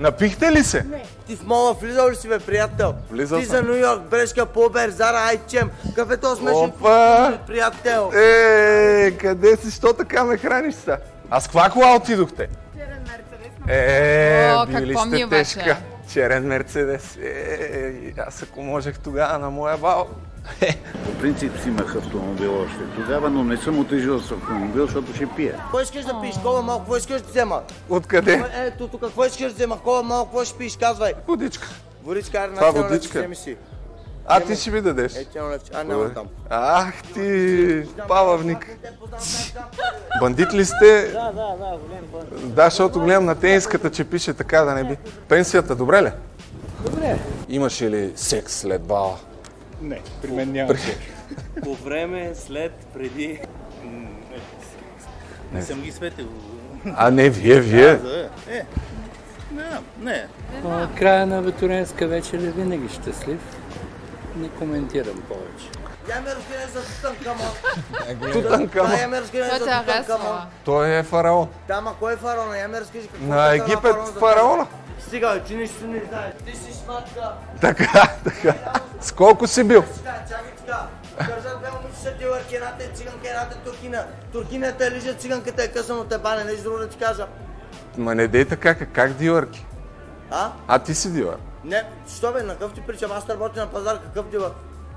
Напихте 0.00 0.52
ли 0.52 0.64
се? 0.64 0.86
Ти 1.26 1.36
в 1.36 1.46
мола 1.46 1.72
влизал 1.72 2.10
ли 2.10 2.16
си, 2.16 2.28
бе, 2.28 2.38
приятел? 2.38 2.94
Влизал 3.10 3.38
Ти 3.40 3.46
съм. 3.46 3.56
за 3.56 3.62
Нью 3.62 3.76
Йорк, 3.76 4.02
Брешка, 4.02 4.46
Побер, 4.46 4.90
Зара, 4.90 5.18
Айчем. 5.18 5.70
Кафето 5.94 6.36
смешен. 6.36 6.64
Опа! 6.64 7.38
Приятел. 7.46 8.12
Е, 8.14 9.10
къде 9.10 9.56
си? 9.56 9.70
Що 9.70 9.92
така 9.92 10.24
ме 10.24 10.36
храниш 10.36 10.74
са? 10.74 10.98
А 11.30 11.40
с 11.40 11.44
каква 11.44 11.70
кола 11.70 11.96
отидохте? 11.96 12.48
Е, 13.68 14.52
О, 14.52 14.66
били 14.66 14.96
сте 15.06 15.20
е 15.20 15.28
тежка. 15.28 15.76
Черен 16.12 16.46
Мерцедес. 16.46 17.16
Е, 17.16 17.92
аз 18.18 18.42
ако 18.42 18.62
можех 18.62 18.98
тогава 18.98 19.38
на 19.38 19.50
моя 19.50 19.76
бал. 19.76 20.08
По 21.04 21.12
принцип 21.20 21.52
си 21.62 21.68
имах 21.68 21.96
автомобил 21.96 22.62
още 22.62 22.84
тогава, 22.96 23.30
но 23.30 23.44
не 23.44 23.56
съм 23.56 23.78
отежил 23.78 24.20
с 24.20 24.30
автомобил, 24.30 24.86
защото 24.86 25.14
ще 25.14 25.26
пия. 25.26 25.56
Какво 25.56 25.80
искаш 25.80 26.04
да 26.04 26.20
пиеш? 26.20 26.34
Кола 26.42 26.62
малко, 26.62 26.80
какво 26.80 26.96
искаш 26.96 27.22
да 27.22 27.28
взема? 27.28 27.62
Откъде? 27.88 28.44
Ето 28.54 28.88
тук, 28.88 29.00
какво 29.00 29.24
искаш 29.24 29.48
да 29.48 29.54
взема? 29.54 29.82
Кола 29.82 30.02
малко, 30.02 30.30
какво 30.30 30.44
ще 30.44 30.58
пиеш? 30.58 30.76
Казвай. 30.76 31.12
Водичка. 31.26 31.68
Водичка, 32.04 32.38
аре, 32.38 32.50
на 32.50 32.72
водичка. 32.72 33.18
вземи 33.18 33.36
си. 33.36 33.56
А 34.26 34.40
ти 34.40 34.56
ще 34.56 34.70
ми 34.70 34.80
дадеш. 34.80 35.16
Е, 35.16 35.24
цяло 35.32 35.50
левче. 35.50 35.70
А, 35.74 35.84
няма 35.84 36.14
там. 36.14 36.26
Ах 36.50 37.02
ти, 37.14 37.82
палавник. 38.08 38.76
Бандит 40.20 40.54
ли 40.54 40.64
сте? 40.64 41.10
Да, 41.12 41.24
да, 41.24 41.32
да, 41.32 41.78
голям 41.78 42.06
бън. 42.12 42.50
Да, 42.50 42.64
защото 42.64 43.00
гледам 43.00 43.24
на 43.24 43.34
тениската, 43.34 43.90
че 43.90 44.04
пише 44.04 44.34
така 44.34 44.62
да 44.62 44.74
не 44.74 44.84
би. 44.84 44.96
Пенсията, 45.28 45.76
добре 45.76 46.02
ли? 46.02 46.10
Добре. 46.84 47.18
Имаше 47.48 47.90
ли 47.90 48.12
секс 48.16 48.54
след 48.54 48.82
бала? 48.82 49.16
Не, 49.80 50.00
при 50.22 50.30
мен 50.30 50.52
няма. 50.52 50.74
По 51.64 51.74
време, 51.74 52.32
след, 52.34 52.72
преди... 52.94 53.40
Не, 55.52 55.62
съм 55.62 55.80
ги 55.80 55.92
светил. 55.92 56.28
А 56.96 57.10
не, 57.10 57.30
вие, 57.30 57.60
вие. 57.60 57.96
Да, 57.96 58.28
е. 58.50 58.64
Не, 59.52 59.64
не. 60.00 60.26
Края 60.98 61.26
на 61.26 61.38
абитуриентска 61.38 62.06
вечер 62.06 62.38
е 62.38 62.50
винаги 62.50 62.88
щастлив. 62.88 63.40
Не 64.36 64.48
коментирам 64.48 65.22
повече. 65.28 65.68
Я 66.08 66.20
ме 66.20 66.30
разкажи 66.30 66.72
за 66.72 66.80
Тутанкамон. 66.82 68.32
Тутанкамон. 68.32 68.90
Да, 68.90 68.96
я 68.96 69.08
ме 69.08 69.20
за 69.20 69.30
Тутанкамон. 69.30 69.84
харесва. 69.84 70.46
Той 70.64 70.98
е 70.98 71.02
фараон. 71.02 71.48
Да, 71.68 71.80
ма 71.80 71.94
кой 72.00 72.12
е 72.12 72.16
фараона? 72.16 72.58
Я 72.58 72.68
ме 72.68 72.80
разкажи 72.80 73.08
какво 73.08 73.26
На 73.26 73.52
е 73.52 73.56
Египет 73.56 73.96
фараона. 74.20 74.66
Стига, 75.06 75.42
ти 75.42 75.56
нищо 75.56 75.86
не 75.86 76.02
знаеш. 76.08 76.34
Ти 76.46 76.56
си 76.56 76.72
шматка. 76.84 77.32
Така, 77.60 78.16
така. 78.24 78.54
С 79.00 79.12
колко 79.12 79.46
си 79.46 79.64
бил? 79.64 79.84
Чакай, 80.04 80.52
така. 80.56 80.86
Държат 81.18 81.58
две 81.58 81.70
момичета 81.70 82.18
ти 82.18 82.26
лърки, 82.26 82.54
едната 82.56 82.84
е 82.84 82.88
циганка, 82.94 83.28
едната 83.28 83.58
е 83.58 83.70
туркина. 83.70 84.04
Туркинята 84.32 84.86
е 84.86 84.90
лижа, 84.90 85.14
циганката 85.14 85.64
е 85.64 85.68
късано 85.68 86.04
те 86.04 86.18
бане, 86.18 86.44
нещо 86.44 86.62
друго 86.62 86.78
да 86.78 86.88
ти 86.88 86.98
кажа. 86.98 87.26
Ма 87.96 88.14
не 88.14 88.28
дей 88.28 88.44
така, 88.44 88.74
как, 88.74 89.12
дилърки? 89.12 89.66
А? 90.30 90.52
А 90.68 90.78
ти 90.78 90.94
си 90.94 91.12
дилър. 91.12 91.36
Не, 91.64 91.84
що 92.16 92.32
бе, 92.32 92.42
на 92.42 92.52
какъв 92.52 92.72
ти 92.74 92.80
причам? 92.80 93.12
Аз 93.12 93.28
работя 93.28 93.60
на 93.60 93.66
пазар, 93.66 93.98
какъв 94.02 94.30
дива? 94.30 94.50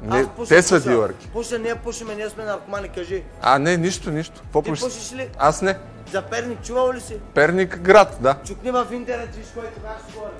Не, 0.03 0.19
Аз 0.19 0.27
пуша, 0.35 0.49
те 0.49 0.61
са 0.61 0.75
пуша. 0.75 0.89
дилърки. 0.89 1.29
Пуша, 1.33 1.59
ние 1.59 1.75
пушиме, 1.75 2.15
ние 2.15 2.29
сме 2.29 2.43
наркомани, 2.43 2.89
кажи. 2.89 3.23
А, 3.41 3.59
не, 3.59 3.77
нищо, 3.77 4.11
нищо. 4.11 4.41
Какво 4.41 4.61
Ти 4.61 4.69
пушиш? 4.69 4.83
пушиш 4.85 5.13
ли? 5.13 5.29
Аз 5.39 5.61
не. 5.61 5.77
За 6.11 6.21
Перник 6.21 6.61
чувал 6.61 6.93
ли 6.93 7.01
си? 7.01 7.17
Перник 7.33 7.79
град, 7.79 8.17
да. 8.21 8.35
Чукни 8.47 8.71
в 8.71 8.87
интернет, 8.91 9.35
виж 9.35 9.45
кой 9.53 9.63
тогава 9.75 9.95
ще 10.07 10.13
говори. 10.13 10.31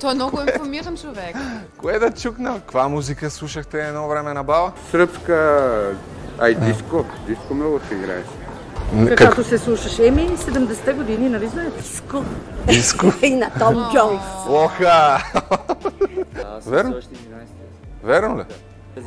Той 0.00 0.10
е 0.10 0.14
много 0.14 0.40
информиран 0.40 0.96
човек. 0.96 1.36
Кое 1.78 1.98
да 1.98 2.10
чукна? 2.10 2.54
Каква 2.54 2.88
музика 2.88 3.30
слушахте 3.30 3.88
едно 3.88 4.08
време 4.08 4.34
на 4.34 4.44
бала? 4.44 4.72
Сръбска, 4.90 5.94
ай 6.38 6.54
диско, 6.54 7.04
диско 7.26 7.54
много 7.54 7.80
се 7.88 7.94
играе. 7.94 8.22
Каквато 9.08 9.44
се 9.44 9.58
слушаш. 9.58 9.98
Еми, 9.98 10.28
70-те 10.28 10.92
години, 10.92 11.28
нали 11.28 11.48
знаете? 11.48 11.82
Диско. 11.82 12.24
Диско. 12.66 13.06
И 13.22 13.34
на 13.34 13.50
Том 13.58 13.74
Джонс. 13.92 14.22
Оха! 14.48 15.22
Аз 16.56 16.64
Верно? 16.66 16.94
Съм 18.04 18.12
още 18.12 18.18
11 18.20 18.20
Верно 18.20 18.38
ли? 18.38 18.44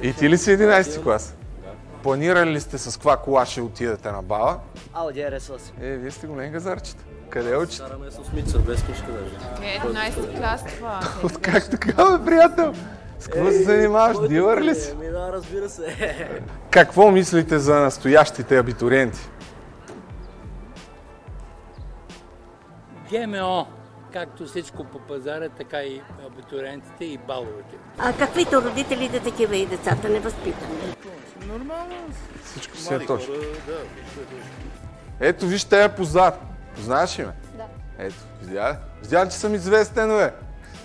И 0.01 0.13
ти 0.13 0.29
ли 0.29 0.37
си 0.37 0.49
11 0.49 1.03
клас? 1.03 1.35
Планирали 2.03 2.51
ли 2.51 2.59
сте 2.59 2.77
с 2.77 2.97
каква 2.97 3.17
кола 3.17 3.45
ще 3.45 3.61
отидете 3.61 4.11
на 4.11 4.21
бала? 4.21 4.59
Ауди 4.93 5.19
RS8. 5.19 5.71
Е, 5.81 5.97
вие 5.97 6.11
сте 6.11 6.27
големи 6.27 6.51
газарчета. 6.51 7.03
Къде 7.29 7.57
учите? 7.57 7.83
Караме 7.83 8.11
с 8.11 8.19
осмица, 8.19 8.59
без 8.59 8.83
книжка 8.83 9.11
даже. 9.11 9.35
Е, 9.67 9.79
11 9.79 10.37
клас 10.37 10.63
това. 10.77 10.99
От 11.23 11.41
как 11.41 11.69
така, 11.69 12.17
бе, 12.17 12.25
приятел? 12.25 12.73
С 13.19 13.27
какво 13.27 13.51
се 13.51 13.63
занимаваш? 13.63 14.27
Дилър 14.27 14.61
ли 14.61 14.75
си? 14.75 14.91
Еми 14.91 15.11
да, 15.11 15.31
разбира 15.31 15.69
се. 15.69 16.27
Какво 16.71 17.11
мислите 17.11 17.59
за 17.59 17.75
настоящите 17.75 18.57
абитуриенти? 18.57 19.29
ГМО, 23.11 23.67
както 24.19 24.45
всичко 24.45 24.83
по 24.83 24.99
пазара, 24.99 25.49
така 25.49 25.81
и 25.81 26.01
абитуриентите 26.27 27.05
и 27.05 27.17
баловете. 27.17 27.75
А 27.97 28.13
каквито 28.13 28.61
родителите, 28.61 29.19
такива 29.19 29.55
и 29.55 29.65
децата 29.65 30.09
не 30.09 30.19
възпитани. 30.19 30.95
Нормално. 31.47 31.95
Всичко 32.43 32.77
си 32.77 32.93
е 32.93 33.05
точно. 33.05 33.33
Ето 35.19 35.45
виж 35.45 35.63
тея 35.63 35.95
позар. 35.95 36.33
Знаеш 36.77 37.19
ли 37.19 37.25
ме? 37.25 37.31
Да. 37.57 37.65
Ето, 37.97 38.15
видя 38.41 38.71
ли? 38.71 38.75
Видя 39.01 39.25
ли, 39.25 39.29
че 39.29 39.35
съм 39.35 39.55
известен, 39.55 40.09
бе? 40.09 40.33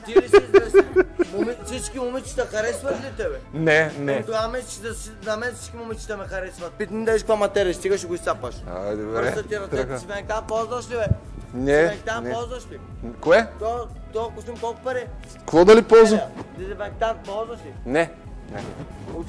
Ти 0.07 0.15
ли 0.15 0.29
си 0.29 0.37
известен? 0.45 1.07
Моми... 1.33 1.55
Всички 1.65 1.99
момичета 1.99 2.47
харесват 2.47 3.01
ли 3.01 3.17
тебе? 3.17 3.39
Не, 3.55 3.93
не. 3.99 4.25
Мислиш 4.53 4.75
да 4.79 4.95
си... 4.95 5.11
на 5.27 5.37
мен 5.37 5.55
всички 5.55 5.77
момичета 5.77 6.17
ме 6.17 6.25
харесват. 6.25 6.73
Питни 6.73 7.05
да 7.05 7.17
каква 7.17 7.37
материя, 7.37 7.75
стига 7.75 7.99
ще 7.99 8.07
го 8.07 8.15
изцапаш. 8.15 8.55
Ай, 8.75 8.97
добре. 8.97 9.15
Пръстът 9.15 9.49
ти 9.49 9.57
ръцете 9.57 9.77
Тръгна. 9.77 9.99
си 9.99 10.07
венка, 10.07 10.43
ползваш 10.49 10.91
ли 10.91 10.95
бе? 10.95 11.07
Не, 11.55 11.99
не. 12.23 12.33
ползваш 12.33 12.63
ли? 12.71 12.79
Кое? 13.21 13.47
То, 13.59 13.89
то 14.13 14.33
костюм 14.37 14.57
колко 14.61 14.81
пари? 14.81 15.07
Какво 15.39 15.65
да 15.65 15.77
ли 15.77 15.83
ползвам? 15.83 16.21
Дезинфектант 16.59 17.19
ползваш 17.25 17.59
ли? 17.59 17.75
Не. 17.87 18.11
Не. 18.53 18.63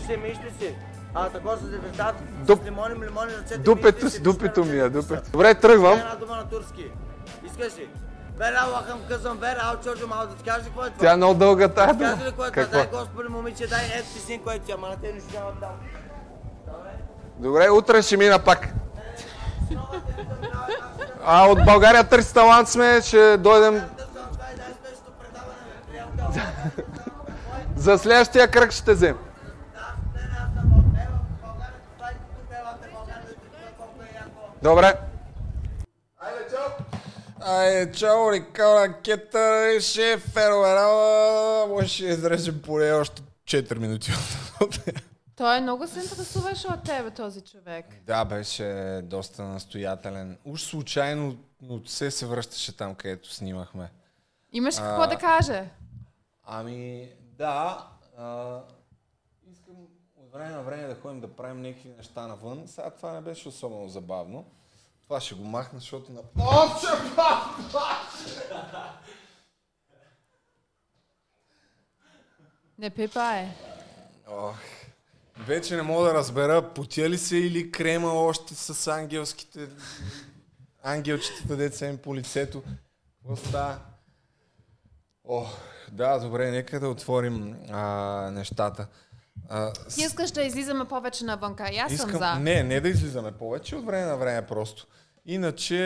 Се 0.08 0.18
миш 0.18 0.38
ли 0.38 0.52
си? 0.60 0.76
А, 1.14 1.30
тако 1.30 1.58
с 1.58 1.62
дезинфектант? 1.62 2.18
Дуп- 2.45 2.64
С 2.64 2.66
лимони, 2.66 2.95
лимони 2.95 3.32
ръцете 3.32 3.58
Дупето 3.58 4.06
дупето 4.22 4.66
ми 4.66 4.80
е, 4.80 4.90
дупето. 4.90 5.32
Добре, 5.32 5.56
тръгвам. 5.56 6.00
Една 6.00 6.16
дума 6.16 6.36
на 6.36 6.50
турски. 6.50 6.86
Искаш 7.45 7.78
ли? 7.78 7.90
Бер 8.38 8.54
Аллахъм 8.54 9.00
къзам, 9.08 9.38
бер 9.38 9.58
ал 9.62 9.76
чорджо 9.84 10.08
мал 10.08 10.28
да 10.28 10.36
ти 10.36 10.44
кажа 10.44 10.66
какво 10.66 10.86
е 10.86 10.90
това? 10.90 11.00
Тя 11.00 11.14
е 11.14 11.16
много 11.16 11.34
дълга 11.34 11.68
тая 11.68 11.88
Кажи 11.88 11.98
дума. 12.00 12.12
ли 12.12 12.24
какво 12.26 12.46
е 12.46 12.52
това? 12.52 12.64
Какво? 12.64 12.78
Дай 12.78 12.88
Господи, 12.88 13.28
момиче, 13.30 13.68
дай 13.68 13.86
ето 13.96 14.08
ти 14.14 14.20
син, 14.20 14.44
който 14.44 14.66
ти, 14.66 14.72
ама 14.72 14.90
на 14.90 14.96
те 14.98 15.14
нищо 15.14 15.30
няма 15.34 15.52
да. 15.60 15.68
Добре, 17.38 17.70
утре 17.70 18.02
ще 18.02 18.18
мина 18.18 18.40
пак. 18.40 18.68
А 21.26 21.48
от 21.48 21.66
България 21.66 22.04
търси 22.04 22.34
талант 22.34 22.70
сме, 22.70 23.02
ще 23.02 23.38
дойдем... 23.38 23.84
За 27.76 27.98
следващия 27.98 28.48
кръг 28.48 28.72
ще 28.72 28.94
взем. 28.94 29.18
Добре. 34.64 34.98
Айде, 37.45 37.91
чао, 37.91 38.32
Рикао, 38.32 38.76
ракета, 38.76 39.78
шеф, 39.82 40.22
фероверал. 40.34 41.68
Може 41.68 42.03
да 42.03 42.10
изрежем 42.10 42.61
поне 42.61 42.91
още 42.91 43.22
4 43.45 43.78
минути 43.78 44.11
от 44.61 44.80
Той 45.36 45.61
много 45.61 45.88
се 45.88 45.99
интересуваше 45.99 46.68
от 46.68 46.84
тебе, 46.84 47.11
този 47.11 47.41
човек. 47.41 47.86
Да, 48.06 48.26
беше 48.26 48.99
доста 49.03 49.44
настоятелен. 49.44 50.38
Уж 50.45 50.61
случайно 50.61 51.38
от 51.70 51.90
се 51.90 52.11
се 52.11 52.26
връщаше 52.26 52.78
там, 52.78 52.95
където 52.95 53.34
снимахме. 53.34 53.91
Имаш 54.52 54.76
А, 54.78 54.82
какво 54.82 55.07
да 55.07 55.18
каже? 55.18 55.70
Ами, 56.44 57.10
да. 57.22 57.88
А, 58.18 58.60
искам 59.52 59.76
от 60.18 60.32
време 60.34 60.49
на 60.49 60.61
време 60.61 60.88
да 60.88 60.95
ходим 60.95 61.22
да 61.22 61.36
правим 61.36 61.61
някакви 61.61 61.90
неща 61.98 62.28
навън. 62.28 62.64
Сега 62.68 62.90
това 62.90 63.11
не 63.11 63.22
беше 63.22 63.48
особено 63.48 63.90
забавно. 63.90 64.45
Това 65.04 65.20
ще 65.22 65.36
го 65.36 65.44
махна, 65.44 65.80
защото 65.80 66.12
на... 66.12 66.22
О, 66.40 66.80
че 66.80 66.88
Не 72.78 72.90
пипае. 72.90 73.56
Ох, 74.28 74.56
вече 75.38 75.76
не 75.76 75.82
мога 75.82 76.08
да 76.08 76.14
разбера, 76.14 76.74
потя 76.74 77.10
ли 77.10 77.18
се 77.18 77.38
или 77.38 77.72
крема 77.72 78.14
още 78.14 78.56
с 78.56 78.88
ангелските... 78.88 79.68
Ангелчетата, 80.84 81.56
деца 81.56 81.88
им 81.88 81.98
по 81.98 82.16
лицето. 82.16 82.64
Какво? 83.28 83.76
О, 85.28 85.46
да, 85.92 86.20
добре, 86.20 86.52
нека 86.52 86.80
да 86.80 86.90
отворим 86.90 87.56
а, 87.72 87.82
нещата. 88.32 88.88
А, 89.50 89.72
с- 89.88 89.96
Ти 89.96 90.02
искаш 90.02 90.32
да 90.32 90.44
излизаме 90.44 90.86
повече 90.86 91.26
навънка. 91.26 91.70
И 91.72 91.78
аз 91.78 91.92
съм 91.92 91.96
Искам, 92.10 92.20
за. 92.20 92.36
Не, 92.36 92.64
не 92.64 92.80
да 92.80 92.90
излизаме 92.90 93.32
повече, 93.32 93.76
от 93.76 93.86
време 93.86 94.06
на 94.06 94.18
време 94.18 94.42
просто. 94.42 94.88
Иначе, 95.26 95.80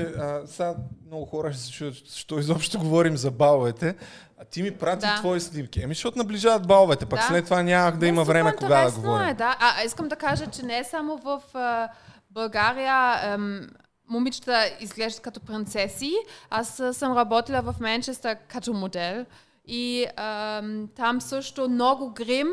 а, 0.00 0.42
сега 0.46 0.74
много 1.06 1.24
хора 1.26 1.52
ще 1.52 1.62
се 1.62 1.70
чуят, 1.72 1.94
що 2.06 2.38
изобщо 2.38 2.78
говорим 2.78 3.16
за 3.16 3.30
баловете. 3.30 3.94
А 4.38 4.44
ти 4.44 4.62
ми 4.62 4.70
прати 4.70 5.00
Да. 5.00 5.16
твои 5.16 5.40
снимки. 5.40 5.82
Еми, 5.82 5.94
защото 5.94 6.18
наближават 6.18 6.66
баловете, 6.66 7.06
пък 7.06 7.18
Да. 7.18 7.26
след 7.26 7.44
това 7.44 7.62
нямах 7.62 7.94
да 7.94 8.06
Не, 8.06 8.08
има 8.08 8.24
време 8.24 8.52
кога 8.52 8.68
да 8.68 8.74
интересно 8.74 9.02
говорим. 9.02 9.28
Е, 9.28 9.34
да. 9.34 9.56
А, 9.60 9.84
искам 9.84 10.08
да 10.08 10.16
кажа, 10.16 10.46
че 10.46 10.62
не 10.62 10.78
е 10.78 10.84
само 10.84 11.16
в 11.16 11.42
а, 11.54 11.88
България 12.30 13.20
ем, 13.24 13.70
момичета 14.08 14.70
изглеждат 14.80 15.22
като 15.22 15.40
принцеси. 15.40 16.12
Аз 16.50 16.82
съм 16.92 17.16
работила 17.16 17.62
в 17.62 17.74
Манчестър 17.80 18.36
като 18.48 18.72
модел. 18.72 19.24
И 19.66 20.06
ем, 20.16 20.88
там 20.96 21.20
също 21.20 21.68
много 21.68 22.10
грим, 22.10 22.48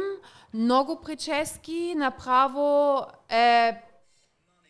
много 0.53 1.01
прически, 1.01 1.95
направо 1.95 3.01
е 3.29 3.81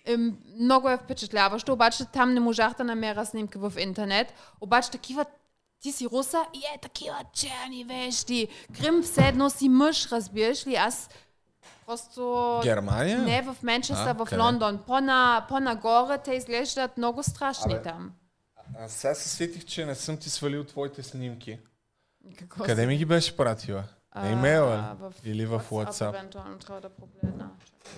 е, 0.05 0.17
много 0.59 0.89
е 0.89 0.97
впечатляващо, 0.97 1.73
обаче 1.73 2.05
там 2.05 2.33
не 2.33 2.39
можах 2.39 2.73
да 2.73 2.83
намеря 2.83 3.25
снимки 3.25 3.57
в 3.57 3.73
интернет. 3.79 4.33
Обаче 4.61 4.91
такива, 4.91 5.25
ти 5.81 5.91
си 5.91 6.07
руса 6.07 6.45
и 6.53 6.57
е 6.75 6.77
такива 6.81 7.15
черни 7.33 7.83
вещи. 7.83 8.47
Грим 8.71 9.03
все 9.03 9.27
едно 9.27 9.49
си 9.49 9.69
мъж, 9.69 10.11
разбираш 10.11 10.67
ли? 10.67 10.75
Аз 10.75 11.09
просто... 11.85 12.59
Германия? 12.63 13.19
Не, 13.19 13.41
в 13.41 13.55
Манчестър, 13.63 14.15
А, 14.19 14.25
в? 14.25 14.37
Лондон. 14.37 14.79
По-на, 14.87 15.45
по-нагоре 15.49 16.17
те 16.17 16.33
изглеждат 16.33 16.97
много 16.97 17.23
страшни 17.23 17.73
Абе, 17.73 17.81
там. 17.81 18.11
А 18.79 18.87
сега 18.87 19.15
се 19.15 19.29
сетих, 19.29 19.65
че 19.65 19.85
не 19.85 19.95
съм 19.95 20.17
ти 20.17 20.29
свалил 20.29 20.63
твоите 20.63 21.03
снимки. 21.03 21.59
Какво 22.39 22.63
Къде 22.63 22.81
си? 22.81 22.87
ми 22.87 22.97
ги 22.97 23.05
беше 23.05 23.37
пратила? 23.37 23.83
А, 24.11 24.21
На 24.25 24.31
имейла 24.31 24.95
в 24.99 25.13
или 25.25 25.45
в 25.45 25.61
WhatsApp? 25.71 26.09
Евентуално 26.09 26.57
трябва 26.57 26.81
да 26.81 26.89
погледна. 26.89 27.49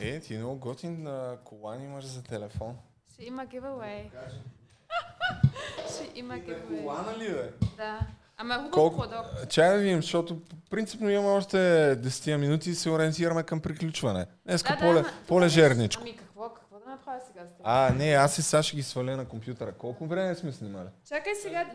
Е, 0.02 0.20
ти 0.20 0.38
много 0.38 0.56
готин 0.56 1.08
а, 1.08 1.38
колан 1.44 1.84
имаш 1.84 2.06
за 2.06 2.24
телефон. 2.24 2.78
Ще 3.14 3.26
има 3.26 3.46
giveaway. 3.46 4.10
Ще 5.94 6.12
има 6.16 6.34
giveaway. 6.34 6.82
Колана 6.82 7.18
ли 7.18 7.30
бе? 7.30 7.52
Да. 7.78 8.00
Ама 8.38 8.56
хубав 8.56 8.72
Колко... 8.72 8.98
продукт. 8.98 9.50
Чай 9.50 9.70
да 9.70 9.78
видим, 9.78 10.02
защото 10.02 10.42
принципно 10.70 11.10
имаме 11.10 11.30
още 11.30 11.58
10 11.58 12.36
минути 12.36 12.70
и 12.70 12.76
се 12.76 12.90
ориентираме 12.90 13.44
към 13.44 13.60
приключване. 13.62 14.26
Днеска 14.46 14.74
Да, 14.74 14.80
поле, 14.80 15.00
ама- 15.00 15.10
по-лежерничко. 15.28 16.02
Ами 16.02 16.18
какво, 16.18 16.50
какво 16.50 16.80
да 16.80 16.90
направя 16.90 17.20
сега? 17.28 17.42
А, 17.64 17.94
не, 17.94 18.12
аз 18.12 18.38
и 18.38 18.42
сега 18.42 18.64
ще 18.64 18.76
ги 18.76 18.84
сваля 18.84 19.18
на 19.18 19.26
компютъра. 19.26 19.72
Колко 19.72 20.06
време 20.06 20.36
сме 20.36 20.52
снимали? 20.52 20.88
Чакай 21.08 21.36
сега. 21.36 21.66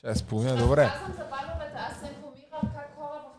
Чай, 0.00 0.14
с 0.14 0.22
половина, 0.22 0.56
добре. 0.56 0.82
Аз 0.84 1.00
съм 1.00 1.12
за 1.12 1.22
аз 1.76 2.00
се 2.00 2.06
информирам 2.06 2.74
как 2.76 2.94
хора 2.96 3.20
в 3.20 3.33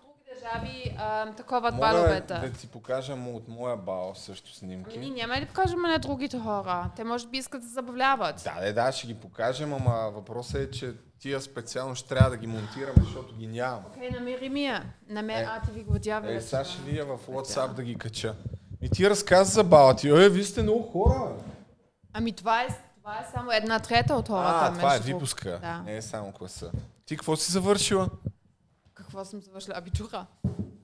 държави 0.46 0.96
ам, 0.98 1.34
таковат 1.34 1.74
Мога 1.74 1.88
баловете. 1.88 2.34
да 2.34 2.52
ти 2.52 2.68
покажа 2.68 3.16
му 3.16 3.36
от 3.36 3.48
моя 3.48 3.78
бал 3.78 4.16
също 4.16 4.56
снимки. 4.56 4.98
Ние 4.98 5.10
няма 5.10 5.36
ли 5.36 5.40
да 5.40 5.46
покажем 5.46 5.82
на 5.82 6.00
другите 6.00 6.40
хора? 6.40 6.90
Те 6.96 7.04
може 7.04 7.28
би 7.28 7.38
искат 7.38 7.62
да 7.62 7.68
забавляват. 7.68 8.42
Да, 8.44 8.66
да, 8.66 8.74
да, 8.74 8.92
ще 8.92 9.08
ги 9.08 9.14
покажем, 9.14 9.74
ама 9.74 10.12
въпросът 10.12 10.56
е, 10.56 10.72
че 10.72 10.94
тия 11.20 11.42
специално 11.42 11.96
ще 11.96 12.10
трябва 12.10 12.30
да 12.30 12.38
ги 12.38 12.48
монтираме, 12.48 13.04
защото 13.04 13.36
ги 13.36 13.48
нямам. 13.48 13.84
Окей, 13.88 14.10
намери 14.10 14.50
ми 14.50 14.66
я. 14.66 14.84
Намер... 15.10 15.42
Е. 15.42 15.48
А, 15.50 15.62
ти 15.62 15.72
ви 15.72 15.84
го 15.84 16.00
дявя. 16.00 16.34
Е, 16.34 16.42
сега 16.42 16.64
ще 16.64 16.82
видя 16.82 17.06
в 17.06 17.18
WhatsApp 17.28 17.74
да 17.74 17.84
ги 17.84 17.96
кача. 17.96 18.36
И 18.82 18.90
ти 18.90 19.10
разказа 19.10 19.52
за 19.52 19.64
бала 19.64 19.96
ти. 19.96 20.10
Е, 20.10 20.30
вие 20.30 20.44
сте 20.44 20.64
много 20.64 20.84
хора. 20.84 21.32
Ами 22.14 22.32
това 22.32 22.62
е, 22.62 22.68
това 22.98 23.14
е 23.14 23.32
само 23.34 23.52
една 23.52 23.80
трета 23.80 24.16
от 24.16 24.28
хората. 24.28 24.60
А, 24.62 24.74
това 24.74 24.96
е 24.96 25.00
випуска. 25.00 25.60
Да. 25.62 25.82
Не 25.86 25.98
е 25.98 26.02
само 26.02 26.32
класа. 26.32 26.72
Ти 27.06 27.18
какво 27.18 27.36
си 27.36 27.52
завършила? 27.52 28.10
Какво 29.16 29.26
съм 29.26 29.42
завършила? 29.42 29.78
Абитура. 29.78 30.26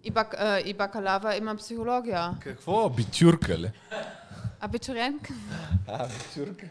И, 0.04 0.12
бак, 0.12 0.36
а, 0.40 0.60
и 0.60 0.74
бакалавър 0.74 1.36
има 1.36 1.56
психология. 1.56 2.32
Какво? 2.40 2.86
Абитюрка 2.86 3.58
ли? 3.58 3.72
Абитуриентка. 4.60 5.34
А, 5.88 6.06
абитюрка. 6.06 6.66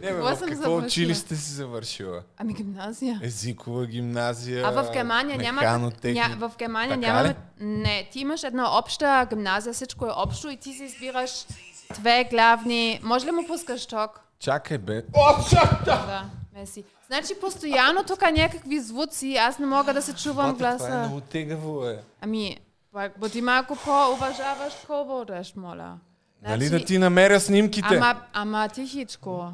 бе, 0.00 0.08
Какво 0.08 0.34
в 0.34 0.38
съм 0.38 0.48
какво 0.48 0.76
училище 0.76 1.36
си 1.36 1.52
завършила? 1.52 2.22
Ами 2.36 2.54
гимназия. 2.54 3.20
Езикова 3.22 3.86
гимназия, 3.86 4.66
А 4.66 4.70
в 4.70 4.92
Германия 4.92 5.38
няма... 5.38 5.62
Ня, 6.04 6.36
в 6.38 6.52
Германия 6.58 6.96
няма... 6.96 7.34
Не, 7.60 8.08
ти 8.12 8.20
имаш 8.20 8.42
една 8.42 8.78
обща 8.78 9.26
гимназия, 9.30 9.72
всичко 9.72 10.06
е 10.06 10.10
общо 10.16 10.50
и 10.50 10.56
ти 10.56 10.72
си 10.72 10.84
избираш 10.84 11.46
две 11.94 12.24
главни... 12.30 13.00
Може 13.02 13.26
ли 13.26 13.30
му 13.30 13.46
пускаш 13.46 13.86
ток? 13.86 14.20
Чакай, 14.38 14.78
бе. 14.78 15.02
О, 15.14 15.48
чакай! 15.50 15.78
Да, 15.84 16.24
меси. 16.54 16.84
Значи 17.06 17.32
постоянно 17.40 18.04
тук 18.04 18.22
някакви 18.32 18.80
звуци, 18.80 19.34
аз 19.34 19.58
не 19.58 19.66
мога 19.66 19.94
да 19.94 20.02
се 20.02 20.14
чувам 20.14 20.46
Бате, 20.46 20.58
Това 20.58 20.68
е 20.68 20.76
гласа. 20.76 20.98
много 20.98 21.20
тегаво, 21.20 21.86
е. 21.86 22.02
Ами, 22.20 22.56
пак 22.92 23.18
бъди 23.18 23.42
малко 23.42 23.76
по-уважаваш 23.84 24.72
говориш, 24.86 25.52
моля. 25.56 25.98
Нали 26.42 26.68
да 26.68 26.84
ти 26.84 26.98
намеря 26.98 27.40
снимките? 27.40 27.94
Ама, 27.96 28.20
ама 28.32 28.68
тихичко. 28.68 29.52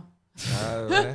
А. 0.62 1.14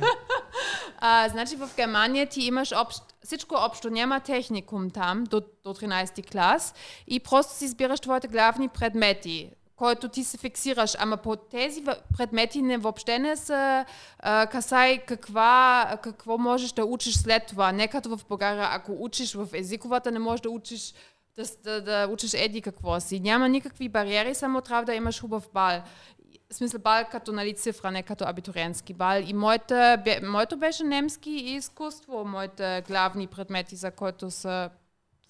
А, 1.00 1.28
значи 1.28 1.56
в 1.56 1.70
Германия 1.76 2.26
ти 2.26 2.42
имаш 2.42 2.72
общ, 2.72 3.02
всичко 3.24 3.54
общо, 3.58 3.90
няма 3.90 4.20
техникум 4.20 4.90
там 4.90 5.24
до, 5.24 5.40
до 5.40 5.74
13 5.74 6.32
клас 6.32 6.74
и 7.06 7.20
просто 7.20 7.54
си 7.54 7.64
избираш 7.64 8.00
твоите 8.00 8.28
главни 8.28 8.68
предмети, 8.68 9.50
който 9.78 10.08
ти 10.08 10.24
се 10.24 10.38
фиксираш. 10.38 10.96
Ама 10.98 11.16
по 11.16 11.36
тези 11.36 11.84
предмети 12.18 12.62
не 12.62 12.78
въобще 12.78 13.18
не 13.18 13.36
са 13.36 13.84
а, 14.18 14.46
касай 14.46 14.98
каква, 14.98 15.98
какво 16.02 16.38
можеш 16.38 16.72
да 16.72 16.84
учиш 16.84 17.16
след 17.16 17.46
това. 17.46 17.72
Не 17.72 17.88
като 17.88 18.16
в 18.16 18.26
България, 18.28 18.68
ако 18.70 18.96
учиш 18.98 19.34
в 19.34 19.48
езиковата, 19.52 20.10
не 20.10 20.18
можеш 20.18 20.40
да 20.40 20.50
учиш 20.50 20.94
да, 21.36 21.44
да, 21.64 21.80
да 21.82 22.08
учиш 22.12 22.34
еди 22.34 22.62
какво 22.62 23.00
си. 23.00 23.20
Няма 23.20 23.48
никакви 23.48 23.88
бариери, 23.88 24.34
само 24.34 24.60
трябва 24.60 24.84
да 24.84 24.94
имаш 24.94 25.20
хубав 25.20 25.48
бал. 25.54 25.82
В 26.50 26.54
смисъл 26.54 26.80
бал 26.80 27.04
като 27.10 27.32
нали, 27.32 27.54
цифра, 27.54 27.90
не 27.90 28.02
като 28.02 28.24
абитуриентски 28.24 28.94
бал. 28.94 29.22
И 29.26 29.32
моята, 29.32 30.02
моето 30.22 30.56
беше 30.56 30.84
немски 30.84 31.30
и 31.30 31.54
изкуство, 31.54 32.24
моите 32.24 32.84
главни 32.88 33.26
предмети, 33.26 33.76
за 33.76 33.90
които 33.90 34.30
се 34.30 34.68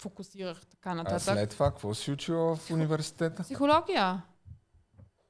фокусирах 0.01 0.65
така 0.65 0.89
А 0.89 0.95
нататък. 0.95 1.21
след 1.21 1.49
това, 1.49 1.69
какво 1.71 1.93
си 1.93 2.11
учила 2.11 2.55
в 2.55 2.71
университета? 2.71 3.43
Психология. 3.43 4.21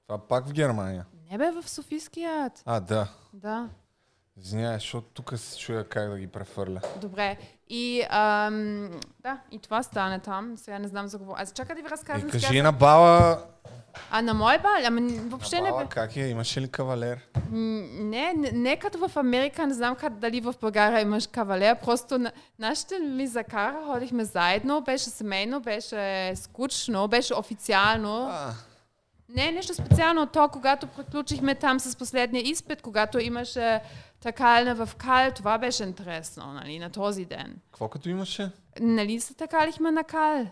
Това 0.09 0.19
пак 0.19 0.47
в 0.47 0.53
Германия. 0.53 1.05
Не 1.31 1.37
бе 1.37 1.51
в 1.51 1.69
Софийският. 1.69 2.61
А, 2.65 2.79
да. 2.79 3.07
Да. 3.33 3.67
Извинявай, 4.37 4.75
защото 4.75 5.07
тук 5.07 5.33
се 5.37 5.57
чуя 5.57 5.89
как 5.89 6.09
да 6.09 6.17
ги 6.17 6.27
префърля. 6.27 6.81
Добре. 7.01 7.37
И 7.69 8.03
ам, 8.09 8.89
да, 9.19 9.37
и 9.51 9.59
това 9.59 9.83
стане 9.83 10.19
там. 10.19 10.57
Сега 10.57 10.79
не 10.79 10.87
знам 10.87 11.07
за 11.07 11.17
какво. 11.17 11.33
Аз 11.37 11.51
чакай 11.51 11.75
да 11.75 11.81
ви 11.81 11.89
разказвам 11.89 12.29
кажи 12.31 12.45
сега. 12.45 12.63
на 12.63 12.71
бала, 12.71 13.43
А 14.11 14.21
на 14.21 14.33
мой 14.33 14.57
бал? 14.57 14.71
Ама 14.85 15.01
въобще 15.19 15.55
на 15.55 15.61
не 15.61 15.69
бала 15.69 15.83
бе. 15.83 15.89
как 15.89 16.15
е? 16.15 16.27
Имаше 16.27 16.61
ли 16.61 16.67
кавалер? 16.67 17.19
Не, 17.51 18.33
не, 18.33 18.51
не 18.51 18.75
като 18.75 19.07
в 19.07 19.17
Америка, 19.17 19.67
не 19.67 19.73
знам 19.73 19.95
как, 19.95 20.13
дали 20.13 20.41
в 20.41 20.55
България 20.61 21.01
имаш 21.01 21.27
кавалер, 21.27 21.79
просто 21.79 22.17
на, 22.17 22.31
нашите 22.59 22.99
ми 22.99 23.27
закара, 23.27 23.81
ходихме 23.85 24.23
заедно, 24.23 24.81
беше 24.81 25.03
семейно, 25.03 25.59
беше 25.61 26.33
скучно, 26.35 27.07
беше 27.07 27.33
официално. 27.33 28.31
Не, 29.35 29.51
нещо 29.51 29.73
специално 29.73 30.27
то, 30.27 30.49
когато 30.49 30.87
приключихме 30.87 31.55
там 31.55 31.79
с 31.79 31.95
последния 31.95 32.43
изпит, 32.43 32.81
когато 32.81 33.19
имаше 33.19 33.81
такална 34.19 34.85
в 34.85 34.95
Кал, 34.95 35.31
това 35.35 35.57
беше 35.57 35.83
интересно, 35.83 36.53
нали, 36.53 36.79
на 36.79 36.89
този 36.89 37.25
ден. 37.25 37.55
Какво 37.71 37.87
като 37.89 38.09
имаше? 38.09 38.51
Нали 38.79 39.19
се 39.19 39.33
такалихме 39.33 39.91
на 39.91 40.03
Кал? 40.03 40.47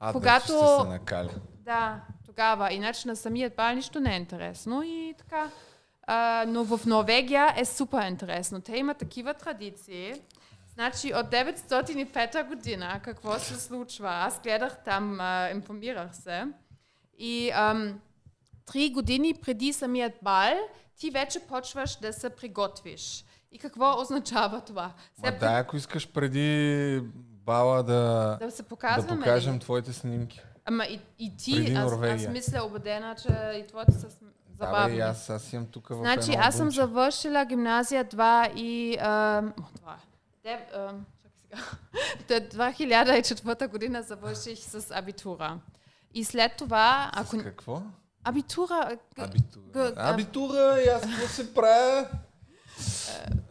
А, 0.00 0.12
Когато- 0.12 0.52
да, 0.52 0.80
се 0.82 0.88
накали. 0.88 1.28
Да, 1.50 2.00
тогава. 2.26 2.72
Иначе 2.72 3.08
на 3.08 3.16
самият 3.16 3.56
бал 3.56 3.74
нищо 3.74 4.00
не 4.00 4.12
е 4.14 4.16
интересно 4.16 4.82
и 4.82 5.14
така. 5.18 5.50
А, 6.06 6.44
но 6.48 6.64
в 6.64 6.86
Норвегия 6.86 7.54
е 7.56 7.64
супер 7.64 8.08
интересно. 8.08 8.60
Те 8.60 8.76
имат 8.76 8.98
такива 8.98 9.34
традиции. 9.34 10.14
Значи 10.74 11.12
от 11.14 11.26
905 11.26 12.42
година 12.48 13.00
какво 13.02 13.38
се 13.38 13.60
случва? 13.60 14.08
Аз 14.10 14.40
гледах 14.40 14.84
там, 14.84 15.20
а, 15.20 15.50
информирах 15.50 16.16
се. 16.16 16.46
И 17.18 17.50
ам, 17.54 18.00
три 18.66 18.90
години 18.90 19.34
преди 19.34 19.72
самият 19.72 20.12
бал 20.22 20.54
ти 20.96 21.10
вече 21.10 21.40
почваш 21.40 21.96
да 21.96 22.12
се 22.12 22.30
приготвиш. 22.30 23.24
И 23.52 23.58
какво 23.58 24.00
означава 24.00 24.60
това? 24.60 24.92
Ма 25.22 25.32
да, 25.32 25.52
ако 25.58 25.76
искаш 25.76 26.08
преди 26.12 27.00
бала 27.44 27.82
да, 27.82 28.36
Да 28.40 28.50
се 28.50 28.62
показваме 28.62 29.08
да 29.08 29.14
ли? 29.14 29.18
покажем 29.18 29.58
твоите 29.58 29.92
снимки. 29.92 30.40
Ама 30.64 30.84
и, 30.84 31.00
и 31.18 31.36
ти, 31.36 31.74
аз, 31.76 31.92
аз 32.02 32.28
мисля 32.28 32.64
убедена, 32.64 33.14
че 33.22 33.28
и 33.58 33.66
твоите 33.66 33.92
са 33.92 34.06
см- 34.10 34.24
Да, 34.48 34.64
забавни. 34.66 34.90
бе, 34.92 34.98
и 34.98 35.00
аз, 35.00 35.30
аз 35.30 35.52
имам 35.52 35.66
тук 35.66 35.88
в 35.88 35.94
Значи 35.94 36.30
аз 36.38 36.56
съм 36.56 36.70
завършила 36.70 37.44
гимназия 37.44 38.04
2 38.04 38.54
и... 38.54 38.96
ам, 39.00 39.54
о, 39.60 39.62
това 39.76 39.92
е. 39.92 39.96
Дев, 40.48 40.60
ам, 40.74 41.04
чакай 41.22 41.66
сега. 42.28 42.48
До 42.50 42.56
2004 42.56 43.68
година 43.68 44.02
завърших 44.02 44.58
с 44.58 44.90
абитура. 44.90 45.58
И 46.14 46.24
след 46.24 46.52
това... 46.52 47.10
Ако... 47.14 47.38
Какво? 47.38 47.82
Абитура. 48.24 48.90
Абитура. 49.18 49.92
Абитура, 49.96 50.80
и 50.80 50.88
аз 50.88 51.02
какво 51.02 51.26
се 51.26 51.54
правя? 51.54 52.06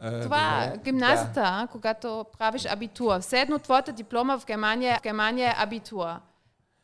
Е, 0.01 0.21
Това 0.21 0.63
добре. 0.65 0.81
гимназията, 0.83 1.67
когато 1.71 2.25
правиш 2.39 2.65
абитура. 2.65 3.19
Все 3.19 3.41
едно 3.41 3.59
твоята 3.59 3.91
диплома 3.91 4.39
в 4.39 4.45
Германия, 4.45 4.97
в 4.99 5.03
Германия 5.03 5.49
е 5.49 5.63
абитура. 5.63 6.19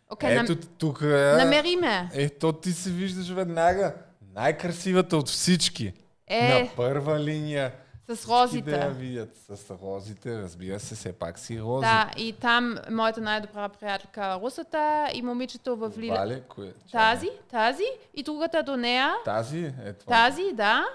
Окей, 0.09 0.33
Ето 0.33 0.51
нам- 0.51 0.61
тук 0.77 1.01
е. 1.01 1.33
намери 1.37 1.75
ме. 1.75 2.09
Ето 2.13 2.53
ти 2.53 2.71
се 2.71 2.89
виждаш 2.91 3.29
веднага. 3.29 3.93
Най-красивата 4.33 5.17
от 5.17 5.29
всички. 5.29 5.93
Е. 6.27 6.63
На 6.63 6.69
първа 6.75 7.19
линия. 7.19 7.71
С 8.09 8.27
розите. 8.27 8.71
Да 8.71 8.77
я 8.77 8.89
видят. 8.89 9.37
С 9.37 9.71
розите, 9.83 10.41
разбира 10.41 10.79
се, 10.79 10.95
все 10.95 11.13
пак 11.13 11.39
си 11.39 11.61
рози. 11.61 11.81
Да, 11.81 12.11
и 12.17 12.33
там 12.33 12.77
моята 12.89 13.21
най-добра 13.21 13.69
приятелка 13.69 14.39
русата 14.43 15.09
и 15.13 15.21
момичето 15.21 15.75
в 15.75 15.91
Лила. 15.97 16.17
Вале, 16.17 16.41
кое? 16.41 16.73
Тази, 16.91 17.29
тази 17.51 17.83
и 18.13 18.23
другата 18.23 18.63
до 18.63 18.77
нея. 18.77 19.13
Тази 19.25 19.59
е 19.85 19.93
това. 19.93 20.15
Тази, 20.15 20.43
да. 20.53 20.85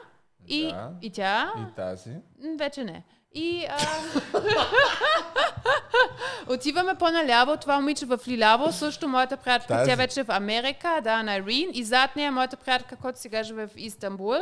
И, 0.48 0.68
Да. 0.68 0.90
и 1.02 1.10
тя. 1.10 1.52
И 1.58 1.74
тази. 1.74 2.10
Вече 2.58 2.84
не. 2.84 3.04
И 3.34 3.66
а... 3.70 3.78
отиваме 6.52 6.94
по-наляво, 6.94 7.56
това 7.56 7.80
момиче 7.80 8.06
в 8.06 8.18
Лиляво, 8.28 8.72
също 8.72 9.08
моята 9.08 9.36
приятелка, 9.36 9.84
тя 9.86 9.94
вече 9.94 10.20
е 10.20 10.24
в 10.24 10.30
Америка, 10.30 11.00
да, 11.04 11.22
на 11.22 11.36
Ирин, 11.36 11.70
и 11.72 11.84
зад 11.84 12.16
нея 12.16 12.32
моята 12.32 12.56
приятелка, 12.56 12.96
която 12.96 13.18
сега 13.20 13.42
живее 13.42 13.66
в 13.66 13.76
Истанбул. 13.76 14.34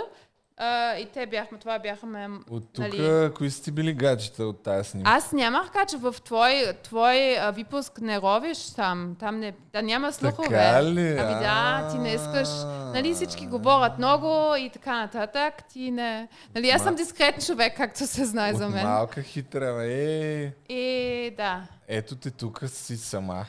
А, 0.56 0.96
и 0.96 1.06
те 1.06 1.26
бяхме, 1.26 1.58
това 1.58 1.78
бяхме, 1.78 2.28
От 2.50 2.72
тук, 2.72 2.84
нали... 2.84 3.30
кои 3.34 3.50
сте 3.50 3.70
били 3.70 3.94
гаджета 3.94 4.44
от 4.44 4.62
тази 4.62 4.90
снимка? 4.90 5.10
Аз 5.10 5.32
нямах 5.32 5.70
кача 5.70 5.98
в 5.98 6.14
твой, 6.24 6.72
твой 6.82 7.38
а, 7.38 7.50
випуск 7.50 8.00
не 8.00 8.20
ровиш 8.20 8.70
там. 8.70 9.16
Там 9.18 9.38
не, 9.38 9.54
да 9.72 9.82
няма 9.82 10.12
слухове. 10.12 10.48
Така 10.48 10.82
ли? 10.84 11.18
Ами 11.18 11.44
да, 11.44 11.88
ти 11.92 11.98
не 11.98 12.12
искаш. 12.12 12.48
Нали 12.94 13.14
всички 13.14 13.46
говорят 13.46 13.98
много 13.98 14.56
и 14.56 14.70
така 14.70 14.98
нататък. 14.98 15.54
Ти 15.72 15.90
не... 15.90 16.28
Нали 16.54 16.70
аз 16.70 16.82
съм 16.82 16.94
дискретен 16.94 17.42
човек, 17.42 17.76
както 17.76 18.06
се 18.06 18.24
знае 18.24 18.54
за 18.54 18.68
мен. 18.68 18.86
малка 18.86 19.22
хитра, 19.22 19.74
бе. 19.74 19.92
Е, 19.92 20.52
И 20.74 21.30
да. 21.36 21.62
ето 21.88 22.16
те 22.16 22.30
тук 22.30 22.62
си 22.66 22.96
сама. 22.96 23.46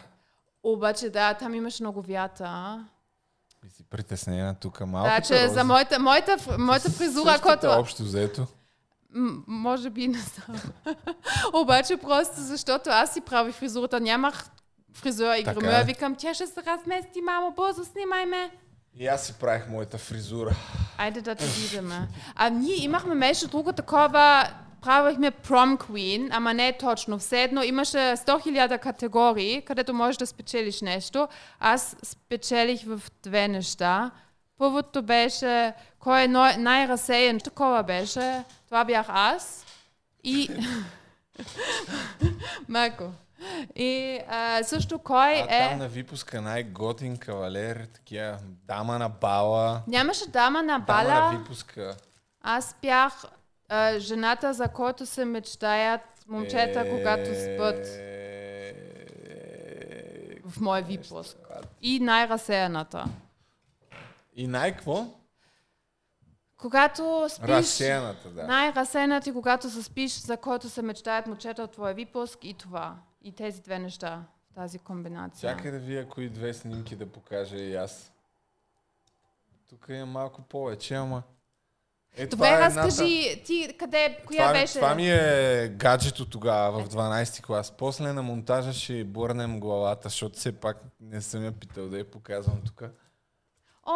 Обаче 0.63 1.09
да, 1.09 1.33
там 1.33 1.53
имаше 1.53 1.83
много 1.83 2.01
вятър. 2.01 2.79
И 3.67 3.69
си 3.69 3.83
притеснена 3.89 4.55
тук 4.55 4.79
малко. 4.79 5.09
Да, 5.09 5.21
че 5.21 5.47
за 5.47 5.63
моята, 5.63 5.99
моята, 5.99 6.37
моята 6.57 6.91
фризура, 6.91 7.39
която... 7.41 7.67
общо 7.67 8.03
взето. 8.03 8.47
М- 9.13 9.43
може 9.47 9.89
би 9.89 10.07
не 10.07 10.19
знам. 10.19 10.61
Обаче 11.53 11.97
просто 11.97 12.41
защото 12.41 12.89
аз 12.89 13.13
си 13.13 13.21
правих 13.21 13.55
фризурата, 13.55 13.99
нямах 13.99 14.45
фризура 14.93 15.37
и 15.37 15.43
гримьор, 15.43 15.73
е. 15.73 15.83
викам, 15.83 16.15
тя 16.15 16.33
ще 16.33 16.47
се 16.47 16.61
размести, 16.67 17.21
мамо, 17.21 17.53
бързо 17.55 17.85
снимай 17.85 18.25
ме. 18.25 18.51
И 18.95 19.07
аз 19.07 19.25
си 19.25 19.33
правих 19.33 19.69
моята 19.69 19.97
фризура. 19.97 20.55
Айде 20.97 21.21
да 21.21 21.35
те 21.35 21.45
видиме. 21.45 22.07
А 22.35 22.49
ние 22.49 22.83
имахме 22.83 23.15
между 23.15 23.47
друго 23.47 23.73
такова, 23.73 24.47
правихме 24.83 25.31
prom 25.31 25.77
queen, 25.77 26.29
ама 26.31 26.53
не 26.53 26.77
точно. 26.77 27.19
Все 27.19 27.43
едно 27.43 27.63
имаше 27.63 27.97
100 27.97 28.15
000 28.25 28.79
категории, 28.79 29.61
където 29.61 29.93
можеш 29.93 30.17
да 30.17 30.27
спечелиш 30.27 30.81
нещо. 30.81 31.27
Аз 31.59 31.95
спечелих 32.03 32.81
в 32.85 33.01
две 33.23 33.47
неща. 33.47 34.11
Първото 34.57 35.03
беше, 35.03 35.73
кой 35.99 36.21
е 36.21 36.27
най- 36.27 36.57
най-разсеян, 36.57 37.39
такова 37.39 37.83
беше. 37.83 38.43
Това 38.65 38.85
бях 38.85 39.05
аз. 39.09 39.65
И... 40.23 40.49
Марко. 42.67 43.03
И 43.75 44.19
а, 44.29 44.63
също 44.63 44.99
кой 44.99 45.33
А 45.33 45.45
е... 45.49 45.69
там 45.69 45.79
на 45.79 45.87
випуска 45.87 46.41
най-готин 46.41 47.17
кавалер, 47.17 47.87
такива 47.93 48.37
дама 48.67 48.99
на 48.99 49.09
бала. 49.09 49.81
Нямаше 49.87 50.29
дама 50.29 50.63
на 50.63 50.79
Дама 50.79 50.85
бала. 51.03 51.31
на 51.31 51.37
випуска. 51.37 51.95
Аз 52.41 52.75
бях 52.81 53.23
а, 53.69 53.99
жената, 53.99 54.53
за 54.53 54.67
който 54.67 55.05
се 55.05 55.25
мечтаят 55.25 56.01
момчета, 56.27 56.89
когато 56.89 57.25
спът. 57.25 57.85
Е, 57.85 58.33
в 60.45 60.61
моя 60.61 60.83
випуск. 60.83 61.37
И 61.81 61.99
най-разсеяната. 61.99 63.05
И 64.35 64.47
най-какво? 64.47 65.05
Когато 66.57 67.27
спиш... 67.29 67.49
Разсеяната, 67.49 68.29
да. 68.29 68.47
Най-разсеяната 68.47 69.29
е 69.29 69.33
когато 69.33 69.69
се 69.69 69.83
спиш, 69.83 70.19
за 70.19 70.37
който 70.37 70.69
се 70.69 70.81
мечтаят 70.81 71.27
момчета 71.27 71.63
от 71.63 71.71
твоя 71.71 71.93
випуск 71.93 72.39
и 72.43 72.53
това. 72.53 72.95
И 73.21 73.31
тези 73.31 73.61
две 73.61 73.79
неща. 73.79 74.23
Тази 74.55 74.79
комбинация. 74.79 75.55
Чакай 75.55 75.71
да 75.71 75.79
вия 75.79 76.09
кои 76.09 76.29
две 76.29 76.53
снимки 76.53 76.95
да 76.95 77.11
покажа 77.11 77.57
и 77.57 77.75
аз. 77.75 78.13
Тук 79.69 79.85
е 79.89 80.03
малко 80.03 80.41
повече, 80.41 80.95
ама... 80.95 81.23
Е, 82.17 82.27
Добре, 82.27 82.45
това 82.45 82.57
е 82.57 82.59
разкажи 82.59 83.41
ти 83.45 83.75
къде, 83.79 84.17
коя 84.25 84.41
това, 84.41 84.53
беше? 84.53 84.73
Това 84.73 84.95
ми 84.95 85.09
е 85.11 85.71
гаджето 85.75 86.25
тогава 86.25 86.83
в 86.83 86.89
12 86.89 87.41
клас. 87.41 87.71
После 87.71 88.13
на 88.13 88.23
монтажа 88.23 88.73
ще 88.73 89.03
бърнем 89.03 89.59
главата, 89.59 90.09
защото 90.09 90.39
все 90.39 90.51
пак 90.51 90.77
не 91.01 91.21
съм 91.21 91.45
я 91.45 91.51
питал 91.51 91.87
да 91.89 91.97
я 91.97 92.11
показвам 92.11 92.61
тук. 92.65 92.83
О, 93.85 93.93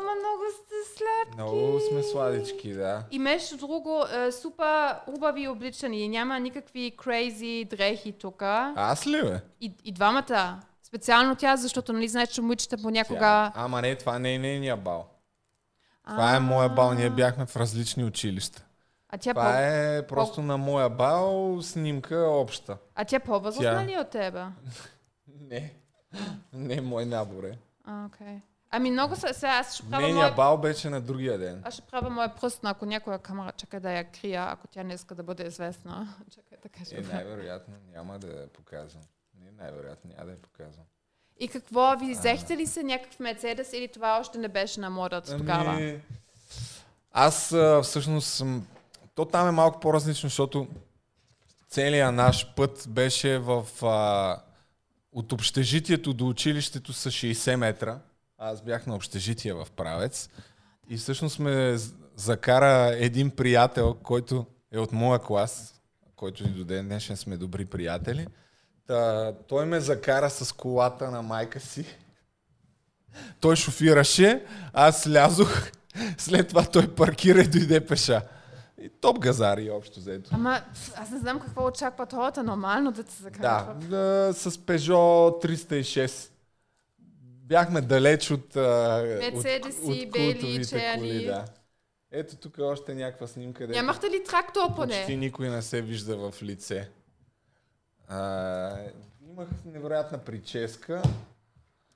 ма 0.00 0.12
много 0.20 0.42
сте 0.54 0.74
сладки. 0.96 1.42
Много 1.42 1.80
сме 1.90 2.02
сладички, 2.02 2.72
да. 2.72 3.02
И 3.10 3.18
между 3.18 3.56
друго, 3.56 4.04
е, 4.14 4.32
супер 4.32 4.94
хубави 5.04 5.48
обличани. 5.48 6.08
Няма 6.08 6.40
никакви 6.40 6.92
крейзи 6.96 7.66
дрехи 7.70 8.12
тук. 8.12 8.42
Аз 8.42 9.06
ли 9.06 9.22
бе? 9.22 9.40
И, 9.60 9.72
и 9.84 9.92
двамата. 9.92 10.60
Специално 10.82 11.36
тя, 11.36 11.56
защото 11.56 11.92
нали 11.92 12.08
знаеш, 12.08 12.28
че 12.28 12.40
момичета 12.40 12.76
понякога... 12.82 13.20
Тя. 13.20 13.52
Ама 13.54 13.82
не, 13.82 13.96
това 13.96 14.18
не 14.18 14.34
е 14.34 14.38
нейния 14.38 14.76
бал. 14.76 15.06
Това 16.06 16.36
е 16.36 16.40
моя 16.40 16.68
бал, 16.68 16.92
ние 16.92 17.10
бяхме 17.10 17.46
в 17.46 17.56
различни 17.56 18.04
училища. 18.04 18.64
А 19.08 19.18
тя 19.18 19.34
Това 19.34 19.42
по... 19.42 19.58
е 19.58 20.06
просто 20.08 20.42
на 20.42 20.56
моя 20.56 20.90
бал 20.90 21.58
снимка 21.62 22.16
обща. 22.18 22.76
А 22.94 23.04
тя 23.04 23.20
по-възрастна 23.20 23.80
Тя- 23.80 23.86
ли 23.86 23.92
е 23.92 24.00
от 24.00 24.10
тебе? 24.10 24.44
Не. 25.40 25.74
Не, 26.52 26.80
мой 26.80 27.06
набор 27.06 27.44
е. 27.44 27.58
А, 27.84 28.06
окей. 28.06 28.40
Ами 28.70 28.90
много 28.90 29.16
са, 29.16 29.34
сега 29.34 29.52
аз 29.52 29.74
ще 29.74 29.90
правя 29.90 30.02
Нейния 30.02 30.24
моя... 30.24 30.34
бал 30.34 30.58
беше 30.58 30.90
на 30.90 31.00
другия 31.00 31.38
ден. 31.38 31.62
Аз 31.64 31.74
ще 31.74 31.82
правя 31.82 32.10
моя 32.10 32.34
пръст, 32.34 32.60
ако 32.62 32.86
някоя 32.86 33.18
камера 33.18 33.52
чака 33.52 33.80
да 33.80 33.92
я 33.92 34.04
крия, 34.10 34.46
ако 34.48 34.68
тя 34.68 34.82
не 34.82 34.94
иска 34.94 35.14
да 35.14 35.22
бъде 35.22 35.46
известна. 35.46 36.14
Чакай 36.34 36.58
да 36.62 36.68
кажа. 36.68 36.96
Е, 36.96 37.00
най-вероятно 37.00 37.74
няма 37.92 38.18
да 38.18 38.26
я 38.26 38.48
показвам. 38.48 39.02
Не, 39.40 39.50
най-вероятно 39.50 40.10
няма 40.10 40.26
да 40.26 40.32
я 40.32 40.42
показвам. 40.42 40.84
И 41.38 41.48
какво, 41.48 41.96
ви 41.96 42.12
взехте 42.12 42.56
ли 42.56 42.66
се 42.66 42.82
някакъв 42.82 43.20
Мерцедес 43.20 43.72
или 43.72 43.88
това 43.88 44.18
още 44.20 44.38
не 44.38 44.48
беше 44.48 44.80
на 44.80 44.90
модата 44.90 45.36
тогава? 45.36 45.70
Ами, 45.70 46.00
аз 47.12 47.54
всъщност 47.82 48.28
съм... 48.28 48.66
То 49.14 49.24
там 49.24 49.48
е 49.48 49.50
малко 49.50 49.80
по-различно, 49.80 50.28
защото 50.28 50.68
целият 51.68 52.14
наш 52.14 52.54
път 52.56 52.86
беше 52.88 53.38
в... 53.38 53.66
А, 53.82 54.42
от 55.12 55.32
общежитието 55.32 56.12
до 56.12 56.28
училището 56.28 56.92
са 56.92 57.10
60 57.10 57.56
метра. 57.56 57.98
Аз 58.38 58.62
бях 58.62 58.86
на 58.86 58.94
общежитие 58.94 59.52
в 59.52 59.66
Правец. 59.76 60.28
И 60.88 60.96
всъщност 60.96 61.38
ме 61.38 61.76
закара 62.16 62.96
един 62.96 63.30
приятел, 63.30 63.94
който 63.94 64.46
е 64.72 64.78
от 64.78 64.92
моя 64.92 65.18
клас, 65.18 65.80
който 66.16 66.44
и 66.44 66.50
до 66.50 66.64
ден 66.64 66.86
днешен 66.86 67.16
сме 67.16 67.36
добри 67.36 67.64
приятели. 67.64 68.26
Та, 68.86 69.32
той 69.48 69.66
ме 69.66 69.80
закара 69.80 70.30
с 70.30 70.52
колата 70.52 71.10
на 71.10 71.22
майка 71.22 71.60
си. 71.60 71.86
Той 73.40 73.56
шофираше, 73.56 74.44
аз 74.72 75.02
слязох, 75.02 75.70
след 76.18 76.48
това 76.48 76.64
той 76.64 76.94
паркира 76.94 77.40
и 77.40 77.48
дойде 77.48 77.86
пеша. 77.86 78.22
И 78.82 78.88
топ 78.88 79.18
газари 79.18 79.70
общо 79.70 80.00
взето. 80.00 80.30
Ама 80.32 80.60
аз 80.96 81.10
не 81.10 81.18
знам 81.18 81.40
какво 81.40 81.66
очаква 81.66 82.06
хората 82.14 82.42
нормално 82.42 82.92
да 82.92 83.02
се 83.02 83.22
закарва. 83.22 83.74
Да, 83.74 83.86
да, 83.86 84.34
с 84.34 84.50
Peugeot 84.50 85.44
306. 85.46 86.30
Бяхме 87.48 87.80
далеч 87.80 88.30
от, 88.30 88.54
Мерцедеси, 88.54 89.80
от, 89.84 90.06
от 90.06 90.12
бели, 90.12 90.66
коли. 90.96 91.24
Да. 91.24 91.44
Ето 92.10 92.36
тук 92.36 92.54
още 92.60 92.94
някаква 92.94 93.26
снимка. 93.26 93.66
Нямахте 93.66 94.06
ли 94.06 94.24
трактор 94.24 94.74
поне? 94.76 94.94
Почти 94.94 95.16
никой 95.16 95.48
не 95.48 95.62
се 95.62 95.82
вижда 95.82 96.16
в 96.16 96.42
лице. 96.42 96.88
А, 98.08 98.70
имах 99.30 99.48
невероятна 99.64 100.18
прическа. 100.18 101.02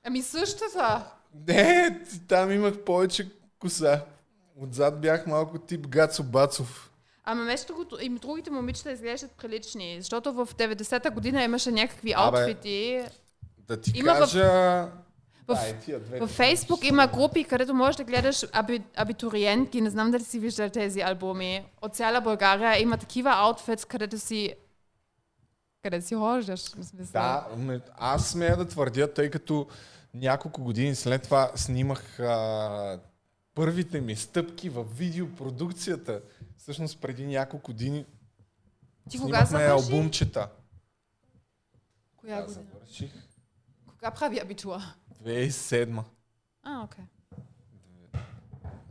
Ами 0.03 0.21
същата. 0.21 1.05
Не, 1.47 1.99
там 2.27 2.51
имах 2.51 2.79
повече 2.79 3.29
коса. 3.59 4.01
Отзад 4.57 5.01
бях 5.01 5.27
малко 5.27 5.59
тип 5.59 5.87
Гацо 5.87 6.23
Бацов. 6.23 6.91
Ама 7.23 7.43
между 7.43 7.67
другото, 7.67 7.97
и 8.01 8.09
другите 8.09 8.51
момичета 8.51 8.91
изглеждат 8.91 9.31
прилични, 9.31 9.97
защото 9.99 10.33
в 10.33 10.47
90-та 10.47 11.09
година 11.09 11.43
имаше 11.43 11.71
някакви 11.71 12.13
Абе, 12.17 12.37
аутфити. 12.39 13.03
Да 13.57 13.81
ти 13.81 13.91
Има 13.95 14.13
в- 14.13 14.19
кажа... 14.19 14.43
В, 15.47 15.53
Да, 15.55 15.67
е, 15.67 15.73
тия 15.75 15.99
двете. 15.99 16.19
във 16.19 16.29
Фейсбук 16.29 16.83
има 16.83 17.07
групи, 17.07 17.43
където 17.43 17.73
можеш 17.73 17.95
да 17.95 18.03
гледаш 18.03 18.45
аби, 18.51 18.81
абитуриентки, 18.95 19.81
не 19.81 19.89
знам 19.89 20.11
дали 20.11 20.23
си 20.23 20.39
виждал 20.39 20.69
тези 20.69 21.01
албуми. 21.01 21.65
От 21.81 21.95
цяла 21.95 22.21
България 22.21 22.81
има 22.81 22.97
такива 22.97 23.29
аутфитс, 23.31 23.85
където 23.85 24.19
си 24.19 24.53
къде 25.83 26.01
си 26.01 26.15
хождаш. 26.15 26.71
Да, 26.91 27.47
ме- 27.57 27.81
аз 27.93 28.29
смея 28.29 28.57
да 28.57 28.67
твърдя, 28.67 29.13
тъй 29.13 29.29
като 29.29 29.67
няколко 30.13 30.63
години 30.63 30.95
след 30.95 31.23
това 31.23 31.51
снимах 31.55 32.19
а, 32.19 32.99
първите 33.55 34.01
ми 34.01 34.15
стъпки 34.15 34.69
в 34.69 34.83
видеопродукцията. 34.85 36.21
Всъщност 36.57 37.01
преди 37.01 37.25
няколко 37.27 37.71
години 37.71 38.05
Ти 39.09 39.19
кога 39.19 39.45
снимахме 39.45 39.67
завърши? 39.69 39.91
албумчета. 39.93 40.49
Коя 42.17 42.35
Да, 42.35 42.45
година? 42.45 42.65
завърших 42.73 43.11
Кога 43.87 44.11
прави 44.11 44.39
абитура? 44.39 44.93
2007. 45.23 46.03
А, 46.63 46.83
окей. 46.83 47.03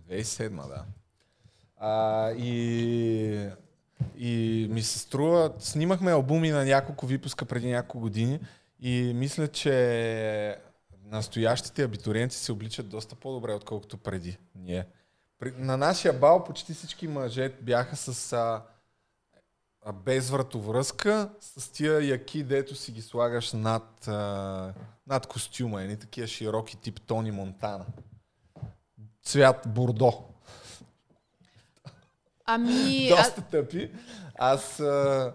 2007, 0.09 0.69
да. 0.69 0.85
А, 1.77 2.31
и, 2.33 3.49
и 4.19 4.67
ми 4.71 4.83
се 4.83 4.99
струва, 4.99 5.53
снимахме 5.59 6.13
албуми 6.13 6.51
на 6.51 6.65
няколко 6.65 7.07
випуска 7.07 7.45
преди 7.45 7.71
няколко 7.71 8.01
години 8.01 8.41
и 8.81 9.13
мисля, 9.15 9.49
че 9.49 10.57
настоящите 11.05 11.83
абитуриенти 11.83 12.37
се 12.37 12.53
обличат 12.53 12.89
доста 12.89 13.15
по-добре, 13.15 13.55
отколкото 13.55 13.99
преди 13.99 14.39
ние. 14.55 14.87
На 15.57 15.77
нашия 15.77 16.13
бал 16.13 16.45
почти 16.45 16.75
всички 16.75 17.09
мъже 17.09 17.49
бяха 17.63 17.97
с 17.97 18.33
а, 18.33 18.63
а, 19.83 19.93
с 21.41 21.73
тия 21.73 22.09
яки, 22.09 22.45
дето 22.45 22.75
си 22.75 22.93
ги 22.93 23.03
слагаш 23.03 23.53
над, 23.53 24.09
а, 24.09 24.75
над 25.07 25.27
костюма, 25.27 25.83
едни 25.83 25.97
такива 25.97 26.27
широки 26.27 26.77
тип 26.77 27.01
Тони 27.01 27.31
Монтана. 27.31 27.87
Цвят 29.23 29.63
бордо. 29.67 30.30
Ами, 32.55 33.09
Доста 33.09 33.43
тъпи. 33.43 33.91
Аз, 34.39 34.81
а, 34.81 35.33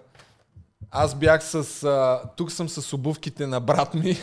аз 0.91 1.15
бях 1.15 1.43
с... 1.43 1.55
А, 1.83 2.21
тук 2.37 2.51
съм 2.51 2.69
с 2.69 2.93
обувките 2.93 3.47
на 3.47 3.59
брат 3.59 3.93
ми. 3.93 4.17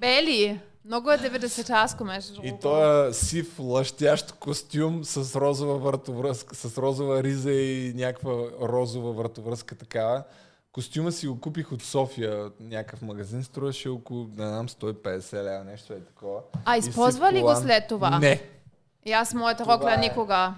бели. 0.00 0.60
Много 0.84 1.10
е 1.10 1.18
90-аско, 1.18 2.04
между 2.04 2.32
И 2.32 2.46
другото. 2.46 2.62
той 2.62 3.08
е 3.08 3.12
сив, 3.12 3.58
лъщящ 3.58 4.32
костюм 4.32 5.04
с 5.04 5.40
розова 5.40 5.78
вратовръзка, 5.78 6.54
с 6.54 6.78
розова 6.78 7.22
риза 7.22 7.52
и 7.52 7.92
някаква 7.96 8.32
розова 8.62 9.12
вратовръзка 9.12 9.74
такава. 9.74 10.22
Костюма 10.72 11.12
си 11.12 11.26
го 11.26 11.40
купих 11.40 11.72
от 11.72 11.82
София, 11.82 12.50
някакъв 12.60 13.02
магазин, 13.02 13.44
струваше 13.44 13.88
около, 13.88 14.26
не 14.36 14.46
знам, 14.48 14.68
150 14.68 15.32
лева, 15.34 15.64
нещо 15.64 15.92
е 15.92 16.00
такова. 16.00 16.40
А 16.64 16.76
И 16.76 16.78
използва 16.78 17.32
ли 17.32 17.40
го 17.40 17.56
след 17.56 17.88
това? 17.88 18.18
Не. 18.18 18.42
И 19.06 19.12
аз 19.12 19.34
моята 19.34 19.64
рокля 19.66 19.94
е- 19.94 19.98
никога. 19.98 20.54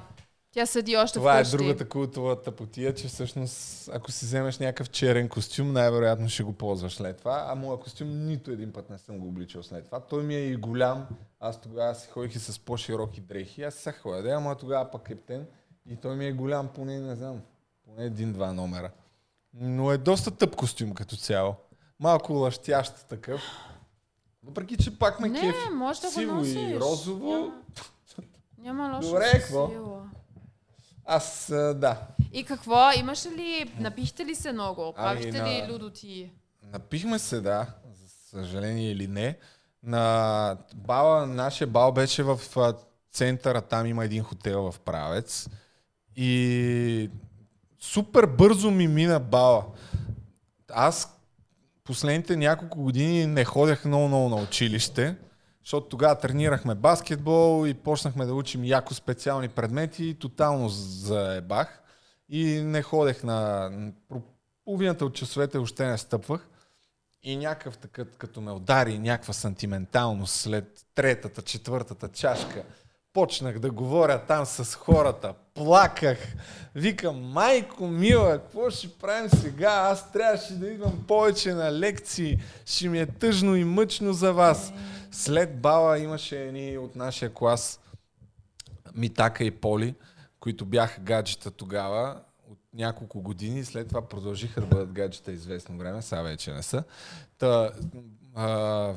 Тя 0.57 0.67
седи 0.67 0.97
още 0.97 1.19
Това 1.19 1.35
е 1.35 1.45
вкъщи. 1.45 1.57
другата 1.57 1.89
култова 1.89 2.43
тъпотия, 2.43 2.95
че 2.95 3.09
всъщност 3.09 3.89
ако 3.93 4.11
си 4.11 4.25
вземеш 4.25 4.59
някакъв 4.59 4.91
черен 4.91 5.29
костюм, 5.29 5.73
най-вероятно 5.73 6.29
ще 6.29 6.43
го 6.43 6.53
ползваш 6.53 6.95
след 6.95 7.17
това. 7.17 7.45
А 7.49 7.55
моя 7.55 7.79
костюм 7.81 8.27
нито 8.27 8.51
един 8.51 8.73
път 8.73 8.91
не 8.91 8.99
съм 8.99 9.19
го 9.19 9.29
обличал 9.29 9.63
след 9.63 9.85
това. 9.85 10.01
Той 10.01 10.23
ми 10.23 10.35
е 10.35 10.41
и 10.41 10.57
голям. 10.57 11.07
Аз 11.41 11.61
тогава 11.61 11.95
си 11.95 12.09
ходих 12.09 12.35
и 12.35 12.39
с 12.39 12.59
по-широки 12.59 13.21
дрехи. 13.21 13.63
Аз 13.63 13.75
сега 13.75 13.97
ходя, 13.99 14.23
да, 14.23 14.31
ама 14.31 14.55
тогава 14.55 14.91
пък 14.91 15.03
кептен. 15.03 15.47
И 15.87 15.97
той 15.97 16.17
ми 16.17 16.27
е 16.27 16.33
голям, 16.33 16.69
поне 16.69 16.99
не 16.99 17.15
знам, 17.17 17.41
поне 17.85 18.05
един-два 18.05 18.53
номера. 18.53 18.91
Но 19.55 19.93
е 19.93 19.99
доста 19.99 20.31
тъп 20.31 20.57
костюм 20.57 20.95
като 20.95 21.17
цяло. 21.17 21.55
Малко 22.01 22.33
лъщящ 22.33 23.09
такъв. 23.09 23.41
Въпреки, 24.43 24.77
че 24.77 24.99
пак 24.99 25.21
ме 25.21 25.29
Не, 25.29 25.41
кефи. 25.41 25.71
може 25.73 26.01
да 26.01 26.07
го 26.07 26.13
Сиво 26.13 26.35
носиш. 26.35 26.55
и 26.55 26.81
розово. 26.81 27.53
Няма 28.59 28.97
лошо. 28.97 29.09
Добре, 29.09 29.31
какво? 29.33 29.69
сила. 29.71 30.11
Аз, 31.07 31.51
а, 31.51 31.75
да. 31.75 32.01
И 32.33 32.45
какво? 32.45 32.91
Имаше 32.93 33.29
ли, 33.29 33.73
напихте 33.79 34.25
ли 34.25 34.35
се 34.35 34.53
много? 34.53 34.95
Ами, 34.97 35.21
Правихте 35.21 35.43
на- 35.43 35.49
ли 35.49 35.73
людоти? 35.73 36.31
Напихме 36.63 37.19
се, 37.19 37.41
да, 37.41 37.67
за 37.93 38.09
съжаление 38.31 38.91
или 38.91 39.07
не. 39.07 39.39
На 39.83 40.57
бала, 40.75 41.27
нашия 41.27 41.67
бал 41.67 41.93
беше 41.93 42.23
в 42.23 42.41
центъра, 43.13 43.61
там 43.63 43.87
има 43.87 44.05
един 44.05 44.23
хотел 44.23 44.73
в 44.73 44.81
Правец. 44.81 45.49
И 46.17 47.11
супер 47.81 48.27
бързо 48.27 48.71
ми 48.71 48.89
мина 48.89 49.21
бала. 49.21 49.65
Аз 50.73 51.19
последните 51.85 52.37
няколко 52.37 52.83
години 52.83 53.27
не 53.27 53.45
ходех 53.45 53.85
много-много 53.85 54.29
на 54.29 54.37
училище, 54.37 55.17
защото 55.67 55.89
тогава 55.89 56.19
тренирахме 56.19 56.75
баскетбол 56.75 57.67
и 57.67 57.75
почнахме 57.75 58.27
да 58.27 58.35
учим 58.35 58.65
яко 58.65 58.95
специални 58.95 59.49
предмети 59.49 60.05
и 60.05 60.15
тотално 60.15 60.69
заебах. 60.69 61.83
И 62.29 62.61
не 62.61 62.83
ходех 62.83 63.23
на... 63.23 63.71
Половината 64.65 65.05
от 65.05 65.15
часовете 65.15 65.59
въобще 65.59 65.87
не 65.87 65.99
стъпвах. 65.99 66.49
И 67.23 67.37
някакъв 67.37 67.79
такъв, 67.79 68.09
като 68.19 68.41
ме 68.41 68.53
удари 68.53 68.99
някаква 68.99 69.33
сантименталност 69.33 70.35
след 70.35 70.87
третата, 70.95 71.43
четвъртата 71.43 72.09
чашка, 72.09 72.63
почнах 73.13 73.59
да 73.59 73.71
говоря 73.71 74.27
там 74.27 74.47
с 74.47 74.75
хората, 74.75 75.35
плаках, 75.55 76.19
викам, 76.75 77.23
майко 77.23 77.87
мила, 77.87 78.39
какво 78.39 78.71
ще 78.71 78.89
правим 78.89 79.31
сега? 79.31 79.71
Аз 79.71 80.13
трябваше 80.13 80.55
да 80.55 80.69
идвам 80.69 81.05
повече 81.09 81.55
на 81.55 81.73
лекции, 81.73 82.39
ще 82.67 82.89
ми 82.89 83.01
е 83.01 83.07
тъжно 83.07 83.57
и 83.57 83.65
мъчно 83.65 84.13
за 84.13 84.33
вас. 84.33 84.73
След 85.17 85.61
бала 85.61 85.99
имаше 85.99 86.43
едни 86.43 86.79
от 86.79 86.97
нашия 86.97 87.35
клас, 87.35 87.81
Митака 88.95 89.45
и 89.45 89.51
Поли, 89.51 89.95
които 90.41 90.65
бяха 90.65 91.01
гаджета 91.01 91.51
тогава, 91.51 92.21
от 92.51 92.59
няколко 92.75 93.21
години, 93.21 93.65
след 93.65 93.89
това 93.89 94.09
продължиха 94.09 94.61
да 94.61 94.67
бъдат 94.67 94.93
гаджета 94.93 95.33
известно 95.33 95.79
време, 95.79 96.03
сега 96.03 96.23
вече 96.23 96.53
не 96.53 96.63
са. 96.63 96.85
Та, 97.39 97.73
а, 98.35 98.49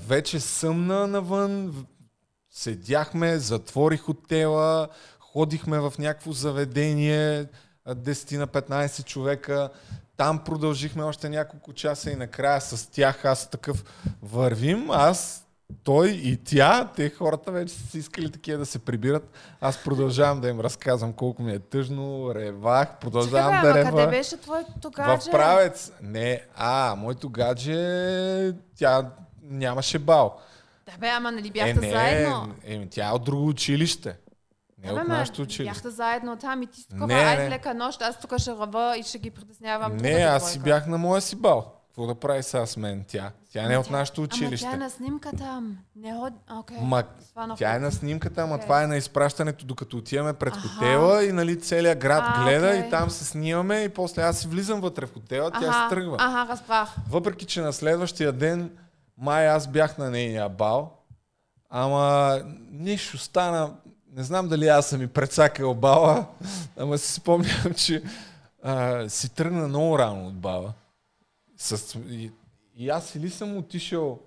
вече 0.07 0.39
съмна 0.39 1.07
навън, 1.07 1.85
седяхме, 2.49 3.37
затворих 3.37 4.01
хотела, 4.01 4.87
ходихме 5.19 5.79
в 5.79 5.93
някакво 5.99 6.31
заведение, 6.31 7.45
10 7.87 8.37
на 8.37 8.47
15 8.47 9.05
човека, 9.05 9.69
там 10.17 10.43
продължихме 10.43 11.03
още 11.03 11.29
няколко 11.29 11.73
часа 11.73 12.11
и 12.11 12.15
накрая 12.15 12.61
с 12.61 12.91
тях 12.91 13.25
аз 13.25 13.49
такъв 13.49 13.83
вървим, 14.21 14.91
аз 14.91 15.45
той 15.83 16.09
и 16.09 16.37
тя, 16.37 16.89
те 16.95 17.09
хората 17.09 17.51
вече 17.51 17.73
са 17.73 17.97
искали 17.97 18.31
такива 18.31 18.57
да 18.57 18.65
се 18.65 18.79
прибират. 18.79 19.31
Аз 19.61 19.83
продължавам 19.83 20.41
да 20.41 20.49
им 20.49 20.59
разказвам 20.59 21.13
колко 21.13 21.41
ми 21.41 21.51
е 21.51 21.59
тъжно, 21.59 22.35
ревах, 22.35 22.99
продължавам 22.99 23.53
Чакай, 23.53 23.73
да 23.73 23.79
рева. 23.79 23.89
къде 23.89 24.07
беше 24.07 24.37
твоето 24.37 24.91
гадже? 24.91 25.29
В 25.29 25.31
правец. 25.31 25.91
Не, 26.01 26.41
а, 26.55 26.95
моето 26.97 27.29
гадже, 27.29 28.53
тя 28.77 29.09
нямаше 29.43 29.99
бал. 29.99 30.39
Да 30.91 30.97
бе, 30.99 31.07
ама 31.07 31.31
нали 31.31 31.47
Е, 31.47 31.51
бяхте 31.51 31.79
не, 31.79 31.91
заедно? 31.91 32.55
е, 32.63 32.87
тя 32.89 33.09
е 33.09 33.11
от 33.11 33.23
друго 33.23 33.47
училище. 33.47 34.17
Не 34.83 34.87
Да, 34.87 34.93
от 34.93 34.99
бе, 34.99 35.07
ма, 35.07 35.17
нашето 35.17 35.41
училище. 35.41 35.73
Бяхте 35.73 35.89
заедно 35.89 36.37
там 36.37 36.61
и 36.63 36.67
ти 36.67 36.79
си 36.79 36.87
такова, 36.89 37.13
айде 37.13 37.49
лека 37.49 37.73
нощ, 37.73 38.01
аз 38.01 38.19
тук 38.19 38.37
ще 38.37 38.51
ръва 38.51 38.97
и 38.97 39.03
ще 39.03 39.17
ги 39.19 39.29
притеснявам. 39.31 39.97
Не, 39.97 40.09
аз 40.11 40.51
си 40.51 40.59
бях 40.59 40.87
на 40.87 40.97
моя 40.97 41.21
си 41.21 41.35
бал. 41.35 41.78
Какво 41.89 42.07
да 42.07 42.15
прави 42.15 42.43
сега 42.43 42.65
с 42.65 42.77
мен 42.77 43.05
тя? 43.07 43.31
Тя 43.51 43.67
не 43.67 43.73
е 43.73 43.77
от 43.77 43.89
нашето 43.89 44.21
училище. 44.23 44.65
Ама 44.65 44.71
тя 44.71 44.77
е 44.77 44.83
на 44.83 44.89
снимка 44.89 45.31
там. 45.37 45.77
Не 45.95 46.13
ход... 46.13 46.33
Окей. 46.59 46.77
Ма, 46.81 47.03
тя 47.57 47.75
е 47.75 47.79
на 47.79 47.91
снимката, 47.91 48.41
ама 48.41 48.55
Окей. 48.55 48.63
това 48.63 48.83
е 48.83 48.87
на 48.87 48.97
изпращането, 48.97 49.65
докато 49.65 49.97
отиваме 49.97 50.33
пред 50.33 50.53
Аха. 50.55 50.67
хотела 50.67 51.25
и 51.25 51.31
нали 51.31 51.61
целият 51.61 51.99
град 51.99 52.23
А, 52.27 52.43
гледа 52.43 52.67
окей. 52.67 52.79
и 52.79 52.89
там 52.89 53.09
се 53.09 53.25
снимаме 53.25 53.81
и 53.83 53.89
после 53.89 54.21
аз 54.21 54.39
си 54.39 54.47
влизам 54.47 54.81
вътре 54.81 55.05
в 55.05 55.13
хотела, 55.13 55.51
тя 55.51 55.73
се 55.73 55.95
тръгва. 55.95 56.17
Аха, 56.19 56.51
разбрах. 56.51 56.95
Въпреки, 57.09 57.45
че 57.45 57.61
на 57.61 57.73
следващия 57.73 58.31
ден 58.31 58.71
май 59.17 59.47
аз 59.49 59.67
бях 59.67 59.97
на 59.97 60.09
нейния 60.09 60.49
бал, 60.49 60.93
ама 61.69 62.39
нещо 62.71 63.17
стана, 63.17 63.71
не 64.15 64.23
знам 64.23 64.47
дали 64.47 64.67
аз 64.67 64.85
съм 64.89 65.01
и 65.01 65.07
прецакал 65.07 65.73
бала, 65.73 66.25
ама 66.77 66.97
си 66.97 67.13
спомням, 67.13 67.73
че 67.77 68.03
а, 68.63 69.09
си 69.09 69.29
тръгна 69.29 69.67
много 69.67 69.99
рано 69.99 70.27
от 70.27 70.35
бала. 70.39 70.73
С, 71.61 71.95
и, 71.99 72.31
и 72.75 72.89
аз 72.89 73.15
или 73.15 73.29
съм 73.29 73.57
отишъл 73.57 74.19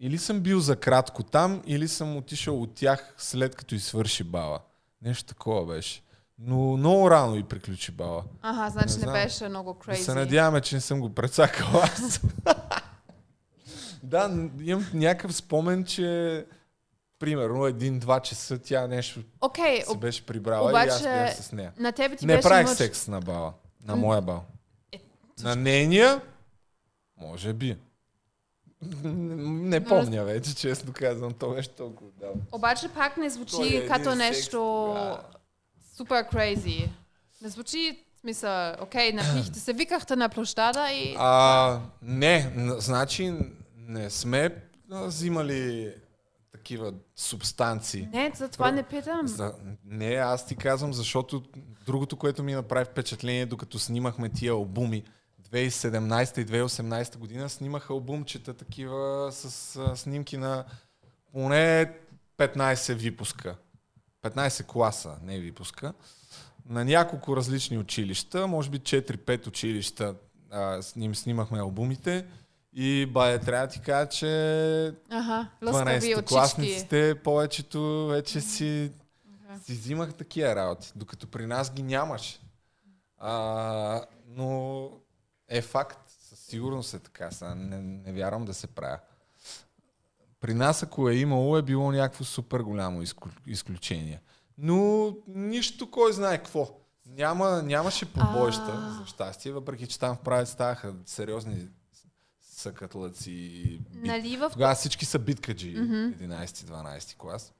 или 0.00 0.18
съм 0.18 0.40
бил 0.40 0.60
за 0.60 0.76
кратко 0.76 1.22
там, 1.22 1.62
или 1.66 1.88
съм 1.88 2.16
отишъл 2.16 2.62
от 2.62 2.74
тях 2.74 3.14
след 3.18 3.54
като 3.54 3.74
и 3.74 3.80
свърши 3.80 4.24
бала. 4.24 4.58
Нещо 5.02 5.24
такова 5.24 5.66
беше. 5.66 6.02
Но 6.38 6.76
много 6.76 7.10
рано 7.10 7.36
и 7.36 7.42
приключи 7.44 7.92
бала. 7.92 8.24
Аха, 8.42 8.70
значи 8.70 8.86
не, 8.88 8.92
знам. 8.92 9.12
беше 9.12 9.48
много 9.48 9.76
Да 9.88 9.96
се 9.96 10.14
надяваме, 10.14 10.60
че 10.60 10.74
не 10.74 10.80
съм 10.80 11.00
го 11.00 11.14
прецакал 11.14 11.66
аз. 11.82 12.20
да, 14.02 14.48
имам 14.62 14.86
някакъв 14.94 15.36
спомен, 15.36 15.84
че 15.84 16.46
примерно 17.18 17.66
един-два 17.66 18.20
часа 18.20 18.58
тя 18.58 18.86
нещо 18.86 19.20
Окей, 19.40 19.82
се 19.82 19.96
беше 19.96 20.26
прибрала 20.26 20.72
и 20.72 20.88
аз 20.88 21.00
обаче 21.00 21.04
бях 21.04 21.36
с 21.36 21.52
нея. 21.52 21.72
на 21.78 21.92
тебе 21.92 22.16
ти 22.16 22.26
не 22.26 22.36
беше 22.36 22.48
правих 22.48 22.68
мъж. 22.68 22.76
секс 22.76 23.08
на 23.08 23.20
бала. 23.20 23.52
На 23.84 23.96
М. 23.96 24.00
моя 24.00 24.20
бал. 24.22 24.44
Е, 25.40 25.42
на 25.42 25.56
нейния? 25.56 26.20
Може 27.16 27.52
би. 27.52 27.76
Не 29.04 29.84
помня 29.84 30.24
вече, 30.24 30.54
честно 30.54 30.92
казвам. 30.92 31.32
То 31.32 31.50
беше 31.50 31.68
толкова 31.68 32.10
давно. 32.20 32.42
Обаче 32.52 32.88
пак 32.88 33.16
не 33.16 33.26
е 33.26 33.30
звучи 33.30 33.56
един 33.62 33.88
като 33.88 34.14
нещо 34.14 34.58
супер 35.96 36.24
crazy. 36.28 36.88
Не 37.42 37.48
звучи, 37.48 38.04
смисъл, 38.20 38.74
окей, 38.80 39.12
напихте 39.12 39.58
се, 39.58 39.72
викахте 39.72 40.16
на 40.16 40.28
площада 40.28 40.90
и... 40.92 41.14
А, 41.18 41.80
не, 42.02 42.52
значи 42.78 43.34
не 43.76 44.10
сме 44.10 44.64
взимали 44.90 45.94
такива 46.52 46.92
субстанции. 47.16 48.08
Не, 48.12 48.32
за 48.36 48.48
това 48.48 48.66
Про- 48.66 48.74
не 48.74 48.82
питам. 48.82 49.28
За, 49.28 49.54
не, 49.84 50.14
аз 50.14 50.46
ти 50.46 50.56
казвам, 50.56 50.92
защото 50.94 51.42
другото, 51.86 52.16
което 52.16 52.42
ми 52.42 52.54
направи 52.54 52.84
впечатление, 52.84 53.46
докато 53.46 53.78
снимахме 53.78 54.28
тия 54.28 54.52
албуми, 54.52 55.04
2017 55.52 56.38
и 56.38 56.46
2018 56.46 57.16
година 57.16 57.48
снимах 57.48 57.90
албумчета 57.90 58.54
такива 58.54 59.28
с 59.32 59.76
а, 59.76 59.96
снимки 59.96 60.36
на 60.36 60.64
поне 61.32 61.92
15 62.38 62.94
випуска. 62.94 63.56
15 64.22 64.66
класа, 64.66 65.16
не 65.22 65.38
випуска. 65.38 65.94
На 66.68 66.84
няколко 66.84 67.36
различни 67.36 67.78
училища, 67.78 68.46
може 68.46 68.70
би 68.70 68.78
4-5 68.78 69.46
училища 69.46 70.14
а, 70.50 70.82
с 70.82 70.96
ним 70.96 71.14
снимахме 71.14 71.60
албумите. 71.60 72.26
И 72.72 73.06
бая, 73.06 73.40
трябва 73.40 73.66
да 73.66 73.72
ти 73.72 73.80
кажа, 73.80 74.08
че 74.08 74.94
очички. 76.16 76.30
12-класниците 76.34 77.22
повечето 77.22 78.06
вече 78.06 78.40
си, 78.40 78.92
си 79.62 79.72
взимах 79.72 80.14
такива 80.14 80.56
работи, 80.56 80.92
докато 80.96 81.26
при 81.26 81.46
нас 81.46 81.72
ги 81.74 81.82
нямаше. 81.82 82.40
А, 83.18 84.02
но 84.26 84.90
е 85.48 85.62
факт, 85.62 85.98
със 86.20 86.38
сигурност 86.38 86.94
е 86.94 86.98
така, 86.98 87.30
сега 87.30 87.54
не, 87.54 87.76
не 87.78 88.12
вярвам 88.12 88.44
да 88.44 88.54
се 88.54 88.66
правя. 88.66 88.98
При 90.40 90.54
нас, 90.54 90.82
ако 90.82 91.08
е 91.08 91.14
имало, 91.14 91.56
е 91.56 91.62
било 91.62 91.92
някакво 91.92 92.24
супер 92.24 92.60
голямо 92.60 93.02
изклю- 93.02 93.40
изключение. 93.46 94.20
Но 94.58 95.06
нищо, 95.28 95.90
кой 95.90 96.12
знае 96.12 96.38
какво. 96.38 96.68
Няма, 97.06 97.62
нямаше 97.62 98.06
побоища, 98.06 98.96
за 99.00 99.06
щастие, 99.06 99.52
въпреки 99.52 99.86
че 99.86 99.98
там 99.98 100.16
в 100.16 100.20
правец 100.20 100.50
ставаха 100.50 100.94
сериозни 101.06 101.68
съкатлъци. 102.42 103.30
бит- 103.82 104.02
Нали 104.02 104.36
в- 104.36 104.50
Тогава 104.52 104.74
всички 104.74 105.04
са 105.04 105.18
биткаджи, 105.18 105.70
Мгм. 105.72 105.94
11-12 106.14 107.16
клас. 107.16 107.52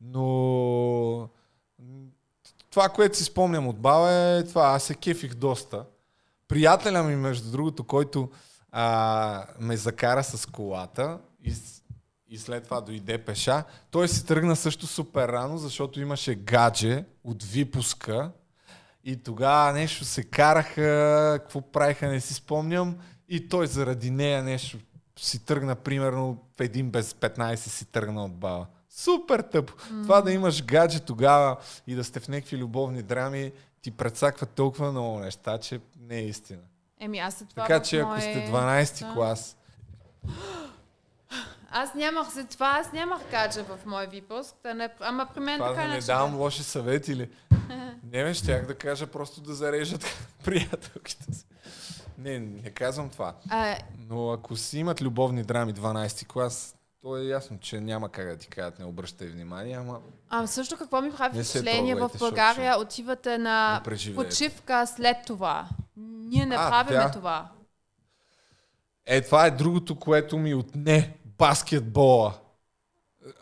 Но 0.00 1.28
това, 2.70 2.88
което 2.88 3.16
си 3.16 3.24
спомням 3.24 3.68
от 3.68 3.78
баба 3.78 4.10
е 4.12 4.44
това. 4.44 4.62
Аз 4.64 4.82
се 4.82 4.94
кефих 4.94 5.34
доста. 5.34 5.84
Приятеля 6.48 7.02
ми, 7.02 7.16
между 7.16 7.50
другото, 7.50 7.84
който 7.84 8.30
а, 8.72 9.46
ме 9.60 9.76
закара 9.76 10.24
с 10.24 10.46
колата 10.46 11.18
и, 11.44 11.54
и 12.28 12.38
след 12.38 12.64
това 12.64 12.80
дойде 12.80 13.18
пеша, 13.18 13.64
той 13.90 14.08
си 14.08 14.26
тръгна 14.26 14.56
също 14.56 14.86
супер 14.86 15.28
рано, 15.28 15.58
защото 15.58 16.00
имаше 16.00 16.34
гадже 16.34 17.04
от 17.24 17.42
випуска 17.42 18.30
и 19.06 19.16
тогава 19.16 19.72
нещо 19.72 20.04
се 20.04 20.22
караха, 20.22 21.38
какво 21.42 21.60
правиха, 21.60 22.08
не 22.08 22.20
си 22.20 22.34
спомням. 22.34 22.96
И 23.28 23.48
той 23.48 23.66
заради 23.66 24.10
нея 24.10 24.42
нещо 24.42 24.78
си 25.18 25.44
тръгна, 25.44 25.74
примерно 25.74 26.38
в 26.56 26.60
един 26.60 26.90
без 26.90 27.12
15 27.12 27.54
си 27.54 27.84
тръгна 27.84 28.24
от 28.24 28.34
баба. 28.34 28.66
Супер 28.90 29.40
тъпо. 29.40 29.72
М. 29.90 30.02
Това 30.02 30.20
да 30.20 30.32
имаш 30.32 30.64
гадже 30.64 31.00
тогава 31.00 31.56
и 31.86 31.94
да 31.94 32.04
сте 32.04 32.20
в 32.20 32.28
някакви 32.28 32.56
любовни 32.58 33.02
драми, 33.02 33.52
ти 33.86 33.90
предсаква 33.90 34.46
толкова 34.46 34.90
много 34.90 35.18
неща, 35.18 35.58
че 35.58 35.80
не 36.00 36.16
е 36.16 36.22
истина. 36.22 36.62
Еми, 37.00 37.18
аз 37.18 37.34
след 37.34 37.48
това 37.48 37.62
така 37.62 37.82
че 37.82 38.00
ако 38.00 38.08
мое- 38.08 38.20
сте 38.20 38.46
12 38.46 39.00
Да. 39.00 39.14
клас, 39.14 39.56
Аз 41.70 41.94
нямах 41.94 42.32
след 42.32 42.48
това, 42.48 42.78
аз 42.80 42.92
нямах 42.92 43.20
гадже 43.30 43.62
в 43.62 43.78
мой 43.86 44.06
випуск, 44.06 44.54
да 44.62 44.74
не, 44.74 44.88
ама 45.00 45.28
при 45.34 45.40
мен 45.40 45.58
това 45.58 45.68
така 45.68 45.82
да 45.82 45.88
не 45.88 46.00
давам 46.00 46.36
лоши 46.36 46.62
съвети 46.62 47.16
ли? 47.16 47.30
Не, 48.04 48.24
бе, 48.24 48.34
щях 48.34 48.66
да 48.66 48.74
кажа 48.74 49.06
просто 49.06 49.40
да 49.40 49.54
зарежат 49.54 50.04
приятелките 50.44 51.34
си. 51.34 51.44
Не, 52.18 52.38
не 52.38 52.70
казвам 52.70 53.10
това. 53.10 53.34
А, 53.48 53.76
Но 53.98 54.30
ако 54.30 54.56
си 54.56 54.78
имат 54.78 55.02
любовни 55.02 55.42
драми 55.42 55.74
12 55.74 56.26
клас, 56.26 56.75
то 57.06 57.16
е 57.16 57.24
ясно, 57.24 57.58
че 57.58 57.80
няма 57.80 58.08
как 58.08 58.26
да 58.26 58.36
ти 58.36 58.48
кажат, 58.48 58.78
не 58.78 58.84
обръщай 58.84 59.28
внимание, 59.28 59.76
ама 59.76 60.00
а 60.28 60.46
също 60.46 60.76
какво 60.76 61.02
ми 61.02 61.12
прави 61.12 61.42
впечатление 61.42 61.94
в 61.94 62.10
България, 62.18 62.78
отивате 62.78 63.38
на 63.38 63.82
почивка 64.14 64.86
след 64.86 65.16
това. 65.26 65.68
Ние 65.96 66.46
не 66.46 66.54
А, 66.54 66.70
правиме 66.70 67.02
да. 67.02 67.10
това. 67.10 67.50
Е, 69.06 69.20
това 69.20 69.46
е 69.46 69.50
другото, 69.50 69.98
което 69.98 70.38
ми 70.38 70.54
отне 70.54 71.16
баскетбола. 71.38 72.34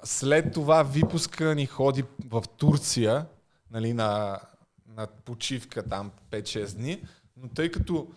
След 0.05 0.53
това 0.53 0.83
випуска 0.83 1.55
ни 1.55 1.67
ходи 1.67 2.05
в 2.27 2.45
Турция, 2.57 3.27
нали, 3.71 3.93
на, 3.93 4.41
на 4.87 5.07
почивка 5.07 5.89
там 5.89 6.11
5-6 6.31 6.77
дни, 6.77 7.03
но 7.37 7.49
тъй 7.49 7.71
като 7.71 8.09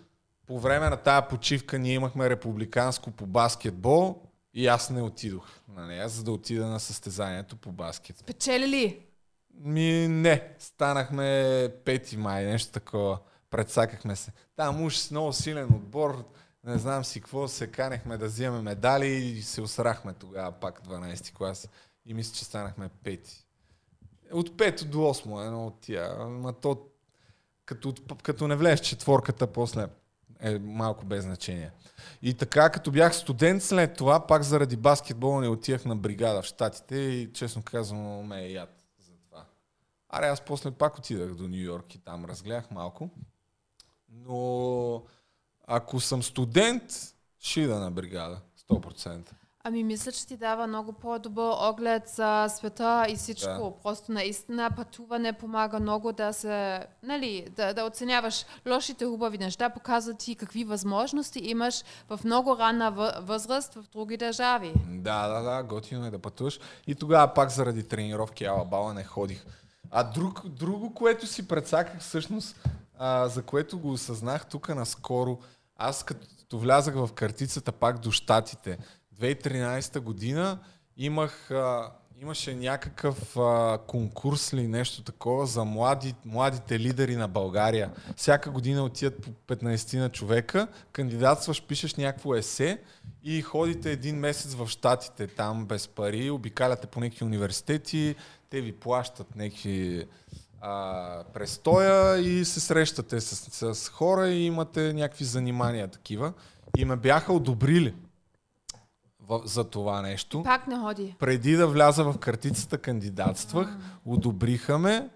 по 0.47 0.59
време 0.59 0.89
на 0.89 0.97
тая 0.97 1.27
почивка 1.27 1.79
ние 1.79 1.93
имахме 1.93 2.29
републиканско 2.29 3.11
по 3.11 3.25
баскетбол 3.25 4.26
и 4.57 4.67
аз 4.67 4.89
не 4.89 5.01
отидох 5.01 5.45
на 5.67 5.85
нея, 5.85 6.09
за 6.09 6.23
да 6.23 6.31
отида 6.31 6.65
на 6.65 6.79
състезанието 6.79 7.55
по 7.55 7.71
баскет. 7.71 8.23
Печели 8.25 8.67
ли? 8.67 9.05
Ми 9.53 10.07
не, 10.07 10.55
станахме 10.59 11.69
пети 11.85 12.17
май, 12.17 12.45
нещо 12.45 12.71
такова. 12.71 13.19
Предсакахме 13.49 14.15
се. 14.15 14.31
Там 14.55 14.84
уж 14.84 14.97
с 14.97 15.11
много 15.11 15.34
силен 15.34 15.65
отбор, 15.65 16.25
не 16.63 16.77
знам 16.77 17.05
си 17.05 17.21
какво, 17.21 17.47
се 17.47 17.67
канехме 17.67 18.17
да 18.17 18.25
вземем 18.25 18.61
медали 18.61 19.07
и 19.07 19.41
се 19.41 19.61
усрахме 19.61 20.13
тогава 20.13 20.51
пак 20.51 20.81
12 20.88 21.34
клас. 21.34 21.69
И 22.05 22.13
мисля, 22.13 22.35
че 22.35 22.45
станахме 22.45 22.89
пети. 23.03 23.45
От 24.31 24.49
5 24.49 24.84
до 24.84 24.97
8 24.97 25.45
едно 25.45 25.67
от 25.67 25.81
тия. 25.81 26.15
Ама 26.19 26.53
то, 26.53 26.88
като, 27.65 27.93
като 28.23 28.47
не 28.47 28.55
влезеш 28.55 28.88
четворката, 28.88 29.47
после 29.47 29.88
е 30.39 30.59
малко 30.59 31.05
без 31.05 31.23
значение. 31.23 31.72
И 32.22 32.34
така, 32.34 32.69
като 32.69 32.91
бях 32.91 33.15
студент 33.15 33.64
след 33.64 33.97
това, 33.97 34.27
пак 34.27 34.43
заради 34.43 34.76
баскетбола 34.76 35.41
не 35.41 35.47
отивах 35.47 35.85
на 35.85 35.95
бригада 35.95 36.41
в 36.41 36.45
Штатите 36.45 36.95
и 36.95 37.34
честно 37.34 37.64
казвам, 37.64 38.27
ме 38.27 38.41
е 38.41 38.51
яд 38.51 38.84
за 38.99 39.11
това. 39.30 39.45
Аре, 40.09 40.27
аз 40.27 40.41
после 40.41 40.72
пак 40.72 40.97
отидах 40.97 41.35
до 41.35 41.47
Нью 41.47 41.64
Йорк 41.64 41.95
и 41.95 41.97
там 41.97 42.26
разгледах 42.26 42.72
малко. 42.72 43.09
Но 44.09 45.03
ако 45.68 45.99
съм 45.99 46.23
студент, 46.23 46.84
ще 47.39 47.61
ида 47.61 47.80
на 47.80 47.91
бригада. 47.91 48.41
100%. 48.69 49.31
Ами 49.68 49.84
мисля, 49.84 50.11
че 50.11 50.27
ти 50.27 50.38
дава 50.38 50.68
много 50.68 50.94
по-добър 50.94 51.53
оглед 51.60 52.03
за 52.07 52.48
света 52.49 53.06
и 53.10 53.15
всичко. 53.15 53.48
Да. 53.48 53.72
Просто 53.84 54.11
наистина 54.11 54.72
пътуване 54.76 55.34
помага 55.34 55.80
много 55.80 56.11
да 56.11 56.34
се, 56.34 56.80
нали, 57.03 57.48
да, 57.56 57.73
да 57.73 57.84
оценяваш 57.84 58.45
лошите 58.69 59.06
хубави 59.06 59.38
неща, 59.38 59.69
показва 59.69 60.14
ти 60.14 60.35
какви 60.35 60.64
възможности 60.64 61.39
имаш 61.44 61.84
в 62.10 62.19
много 62.23 62.57
ранна 62.60 62.91
въ- 62.91 63.22
възраст 63.22 63.73
в 63.73 63.84
други 63.91 64.18
държави. 64.18 64.73
Да, 64.88 65.27
да, 65.27 65.41
да, 65.41 65.64
готино 65.64 66.06
е 66.06 66.11
да 66.11 66.19
пътуваш. 66.19 66.60
И 66.88 66.95
тогава 66.95 67.34
пак 67.34 67.49
заради 67.49 67.84
тренировки 67.84 68.45
ала 68.45 68.65
бала 68.65 68.94
не 68.94 69.03
ходих. 69.03 69.45
А 69.91 70.03
друг, 70.03 70.48
друго, 70.48 70.94
което 70.94 71.27
си 71.27 71.48
предсаках 71.48 71.99
всъщност, 71.99 72.68
а, 72.99 73.27
за 73.27 73.44
което 73.44 73.80
го 73.80 73.91
осъзнах 73.91 74.45
тук 74.45 74.69
наскоро, 74.69 75.38
аз 75.77 76.03
като 76.03 76.60
влязах 76.60 76.95
в 76.95 77.10
картицата 77.14 77.72
пак 77.72 77.99
до 77.99 78.11
Штатите, 78.11 78.77
2013 79.19 79.99
година 79.99 80.60
имах, 80.98 81.52
а, 81.52 81.91
имаше 82.22 82.56
някакъв 82.56 83.38
а, 83.38 83.80
конкурс 83.88 84.53
или 84.53 84.68
нещо 84.68 85.03
такова 85.03 85.45
за 85.45 85.65
млади, 85.65 86.15
младите 86.26 86.80
лидери 86.80 87.15
на 87.15 87.27
България. 87.27 87.91
Всяка 88.15 88.52
година 88.52 88.84
отиват 88.84 89.22
по 89.22 89.56
15 89.56 89.99
на 89.99 90.10
човека, 90.10 90.68
кандидатстваш, 90.91 91.64
пишеш 91.64 91.95
някакво 91.95 92.35
есе 92.35 92.81
и 93.23 93.41
ходите 93.41 93.91
един 93.91 94.15
месец 94.15 94.53
в 94.53 94.68
Штатите, 94.68 95.27
там 95.27 95.65
без 95.65 95.88
пари, 95.88 96.30
обикаляте 96.30 96.88
по 96.88 96.99
някакви 96.99 97.26
университети, 97.26 98.15
те 98.49 98.61
ви 98.61 98.72
плащат 98.72 99.35
някакви 99.35 100.07
а, 100.61 101.23
престоя 101.34 102.19
и 102.19 102.45
се 102.45 102.60
срещате 102.60 103.22
с, 103.22 103.76
с 103.76 103.89
хора 103.89 104.27
и 104.27 104.45
имате 104.45 104.94
някакви 104.94 105.26
занимания 105.26 105.88
такива. 105.88 106.34
И 106.77 106.85
ме 106.85 106.95
бяха 106.95 107.34
одобрили 107.34 107.94
в, 109.29 109.41
за 109.45 109.63
това 109.63 110.01
нещо. 110.01 110.43
Пак 110.43 110.67
не 110.67 110.77
ходи. 110.77 111.15
Преди 111.19 111.55
да 111.55 111.67
вляза 111.67 112.03
в 112.03 112.17
картицата 112.17 112.77
кандидатствах, 112.77 113.77
одобриха 114.05 114.77
ме 114.77 115.09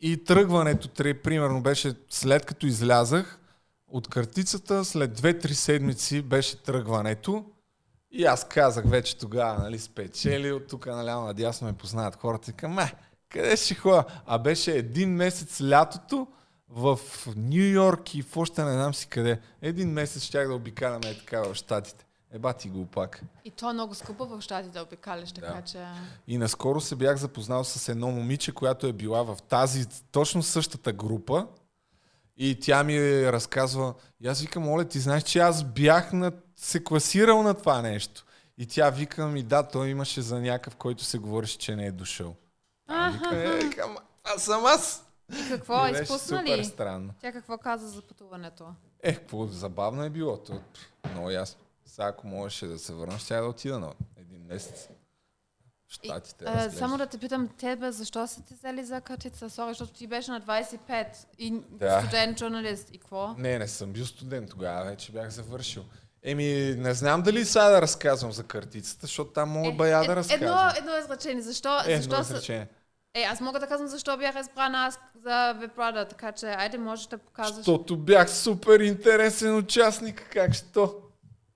и 0.00 0.24
тръгването, 0.24 0.88
три, 0.88 1.14
примерно 1.14 1.62
беше 1.62 1.94
след 2.08 2.46
като 2.46 2.66
излязах 2.66 3.40
от 3.88 4.08
картицата, 4.08 4.84
след 4.84 5.20
2-3 5.20 5.52
седмици 5.52 6.22
беше 6.22 6.62
тръгването 6.62 7.44
и 8.10 8.24
аз 8.24 8.48
казах 8.48 8.84
вече 8.88 9.18
тогава, 9.18 9.62
нали, 9.62 9.78
спечели, 9.78 10.52
от 10.52 10.66
тук 10.66 10.86
наляво 10.86 11.26
надясно 11.26 11.66
ме 11.66 11.72
познават 11.72 12.16
хората 12.16 12.50
и 12.50 12.54
към, 12.54 12.72
ме, 12.72 12.92
къде 13.28 13.56
ще 13.56 13.74
ходя? 13.74 14.04
А 14.26 14.38
беше 14.38 14.72
един 14.72 15.14
месец 15.14 15.60
лятото 15.62 16.26
в 16.68 16.98
Нью 17.36 17.72
Йорк 17.72 18.14
и 18.14 18.22
в 18.22 18.36
още 18.36 18.64
не 18.64 18.72
знам 18.72 18.94
си 18.94 19.06
къде. 19.06 19.40
Един 19.62 19.90
месец 19.92 20.22
щях 20.22 20.48
да 20.48 20.54
обикаляме 20.54 21.10
е 21.10 21.18
така 21.18 21.42
в 21.42 21.54
Штатите. 21.54 22.06
Еба 22.32 22.52
ти 22.52 22.68
го 22.68 22.86
пак. 22.86 23.22
И 23.44 23.50
то 23.50 23.70
е 23.70 23.72
много 23.72 23.94
скъпо 23.94 24.26
в 24.26 24.40
щатите 24.40 24.72
да 24.72 24.82
обикаляш, 24.82 25.32
така 25.32 25.52
Да. 25.54 25.62
че... 25.62 25.86
И 26.26 26.38
наскоро 26.38 26.80
се 26.80 26.96
бях 26.96 27.16
запознал 27.16 27.64
с 27.64 27.88
едно 27.88 28.10
момиче, 28.10 28.52
която 28.52 28.86
е 28.86 28.92
била 28.92 29.22
в 29.22 29.38
тази, 29.48 29.86
точно 30.12 30.42
същата 30.42 30.92
група. 30.92 31.46
И 32.36 32.60
тя 32.60 32.84
ми 32.84 33.26
разказва, 33.32 33.94
и 34.20 34.28
аз 34.28 34.40
викам, 34.40 34.68
Оле, 34.68 34.84
ти 34.84 34.98
знаеш, 35.00 35.22
че 35.22 35.38
аз 35.38 35.64
бях 35.64 36.12
на, 36.12 36.32
се 36.56 36.84
класирал 36.84 37.42
на 37.42 37.54
това 37.54 37.82
нещо. 37.82 38.24
И 38.58 38.66
тя 38.66 38.90
вика 38.90 39.26
ми, 39.26 39.42
да, 39.42 39.62
той 39.62 39.88
имаше 39.88 40.22
за 40.22 40.40
някакъв, 40.40 40.76
който 40.76 41.04
се 41.04 41.18
говореше, 41.18 41.58
че 41.58 41.76
не 41.76 41.86
е 41.86 41.92
дошъл. 41.92 42.36
А, 42.86 43.10
вика, 43.10 43.36
е, 43.36 43.58
викам, 43.58 43.96
аз 44.24 44.42
съм 44.42 44.64
аз. 44.64 45.06
И 45.32 45.48
какво, 45.48 45.86
И 45.86 45.90
беше 45.90 46.02
изпусна 46.02 46.38
супер 46.38 46.58
ли? 46.58 46.64
странно. 46.64 47.14
Тя 47.20 47.32
какво 47.32 47.58
каза 47.58 47.88
за 47.88 48.02
пътуването? 48.02 48.66
Е, 49.02 49.14
какво 49.14 49.46
забавно 49.46 50.04
е 50.04 50.10
било. 50.10 50.36
То, 50.36 50.60
много 51.12 51.30
ясно. 51.30 51.60
Сега, 51.90 52.08
ако 52.08 52.26
можеше 52.26 52.66
да 52.66 52.78
се 52.78 52.94
върна, 52.94 53.18
ще 53.18 53.36
да 53.36 53.44
отида 53.44 53.78
на 53.78 53.92
един 54.16 54.42
месец. 54.48 54.88
Штатите. 55.88 56.44
А, 56.44 56.54
разглеждаш. 56.54 56.78
само 56.78 56.98
да 56.98 57.06
те 57.06 57.18
питам, 57.18 57.48
тебе, 57.48 57.92
защо 57.92 58.26
са 58.26 58.42
ти 58.42 58.54
взели 58.54 58.84
за 58.84 59.00
картица? 59.00 59.50
Сори, 59.50 59.68
защото 59.68 59.92
ти 59.92 60.06
беше 60.06 60.30
на 60.30 60.40
25 60.40 61.06
и 61.38 61.60
Да. 61.70 62.00
студент 62.00 62.38
журналист. 62.38 62.88
И 62.92 62.98
какво? 62.98 63.34
Не, 63.38 63.58
не 63.58 63.68
съм 63.68 63.92
бил 63.92 64.06
студент 64.06 64.50
тогава, 64.50 64.84
вече 64.84 65.12
бях 65.12 65.28
завършил. 65.30 65.84
Еми, 66.22 66.74
не 66.78 66.94
знам 66.94 67.22
дали 67.22 67.44
сега 67.44 67.68
да 67.68 67.82
разказвам 67.82 68.32
за 68.32 68.42
картицата, 68.44 69.06
защото 69.06 69.30
там 69.30 69.48
мога 69.48 69.72
бая 69.72 70.04
да 70.04 70.16
разказвам. 70.16 70.48
Едно, 70.48 70.70
едно 70.78 70.98
изречение. 70.98 71.42
Защо, 71.42 71.78
Е, 71.86 71.96
защо 71.96 72.14
едно 72.14 72.20
изречение. 72.20 72.68
Е, 73.14 73.22
аз 73.22 73.40
мога 73.40 73.60
да 73.60 73.66
казвам 73.66 73.88
защо 73.88 74.16
бях 74.16 74.40
избрана 74.40 74.78
аз 74.78 74.98
за 75.24 75.52
Вебрада, 75.52 76.08
така 76.08 76.32
че 76.32 76.46
айде 76.46 76.78
можеш 76.78 77.06
да 77.06 77.18
показваш. 77.18 77.56
Защото 77.56 77.96
бях 77.96 78.30
супер 78.30 78.80
интересен 78.80 79.56
участник, 79.56 80.28
как 80.32 80.54
що? 80.54 80.94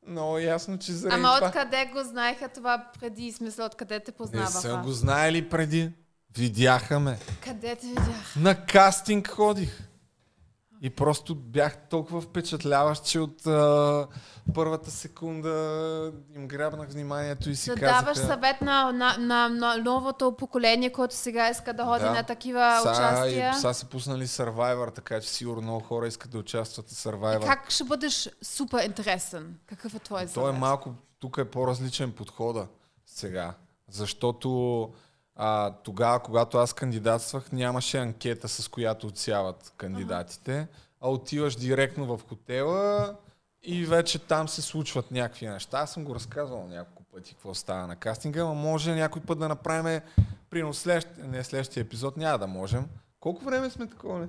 Много 0.07 0.39
ясно, 0.39 0.79
че 0.79 0.93
заради 0.93 1.15
Ама 1.17 1.35
това. 1.37 1.47
откъде 1.49 1.91
го 1.93 2.03
знаеха 2.03 2.49
това 2.49 2.87
преди, 3.01 3.33
смисъл, 3.33 3.67
откъде 3.67 4.01
те 4.01 4.11
Не 4.11 4.17
познаваха? 4.17 4.51
са 4.51 4.81
го 4.85 4.91
знаели 4.91 5.49
преди. 5.49 5.91
Видяха 6.37 7.01
ме. 7.01 7.19
Къде 7.45 7.77
те 7.77 7.87
видях? 7.87 8.37
На 8.37 8.67
кастинг 8.67 9.29
ходих. 9.29 9.81
И 10.85 10.91
просто 10.91 11.35
бях 11.35 11.77
толкова 11.91 12.21
впечатляващ, 12.21 13.05
че 13.05 13.21
от 13.21 13.47
а, 13.47 14.07
първата 14.55 14.91
секунда 14.91 16.13
им 16.37 16.49
грабнах 16.49 16.89
вниманието 16.89 17.51
и 17.51 17.57
си 17.57 17.71
Да 17.71 17.77
казаха... 17.77 18.01
даваш 18.01 18.17
съвет 18.19 18.61
на, 18.61 18.93
на, 18.93 19.17
на, 19.19 19.49
на 19.49 19.77
новото 19.77 20.37
поколение, 20.37 20.93
което 20.93 21.15
сега 21.15 21.51
иска 21.51 21.73
да 21.73 21.85
ходи 21.85 22.05
на 22.05 22.23
такива 22.23 22.81
Са- 22.83 22.91
участия. 22.91 23.51
и 23.51 23.55
Сега 23.55 23.73
са 23.73 23.87
пуснали 23.87 24.27
Survivor, 24.27 24.95
така 24.95 25.21
че 25.21 25.29
сигурно 25.29 25.63
много 25.63 25.81
хора 25.81 26.07
искат 26.07 26.31
да 26.31 26.39
участват 26.39 26.89
в 26.89 26.93
Survivor. 26.93 27.47
Как 27.47 27.71
ще 27.71 27.85
бъдеш 27.85 28.31
супер 28.43 28.85
интересен? 28.85 29.59
Какъв 29.67 29.95
е 29.95 29.99
твой 29.99 30.21
То 30.21 30.25
е 30.25 30.29
съвет? 30.29 30.59
малко, 30.59 30.95
тук 31.21 31.39
е 31.39 31.45
по-различен 31.45 32.13
подхода 32.13 32.67
сега. 33.07 33.55
Защото 33.91 34.89
а, 35.37 35.71
тогава, 35.71 36.21
когато 36.21 36.59
аз 36.59 36.73
кандидатствах, 36.73 37.53
нямаше 37.53 37.99
анкета, 37.99 38.49
с 38.49 38.69
която 38.69 39.07
отсяват 39.07 39.73
кандидатите, 39.77 40.69
а 41.01 41.11
отиваш 41.11 41.57
директно 41.57 42.17
в 42.17 42.29
хотела 42.29 43.15
и 43.63 43.87
вече 43.87 44.19
там 44.19 44.49
се 44.49 44.63
случват 44.63 45.11
някакви 45.11 45.47
неща. 45.47 45.79
Аз 45.79 45.93
съм 45.93 46.05
го 46.05 46.15
разказвал 46.15 46.67
няколко 46.67 47.03
пъти 47.03 47.35
какво 47.35 47.55
става 47.55 47.87
на 47.87 47.97
кастинга, 47.97 48.45
но 48.45 48.55
може 48.55 48.95
някой 48.95 49.23
път 49.23 49.39
да 49.39 49.49
направим, 49.49 50.01
примерно 50.51 50.75
следващ, 50.75 51.09
не 51.19 51.45
следващия 51.45 51.81
епизод, 51.81 52.17
няма 52.17 52.39
да 52.39 52.47
можем. 52.47 52.89
Колко 53.21 53.45
време 53.45 53.71
сме 53.71 53.87
такова? 53.87 54.19
Не? 54.19 54.29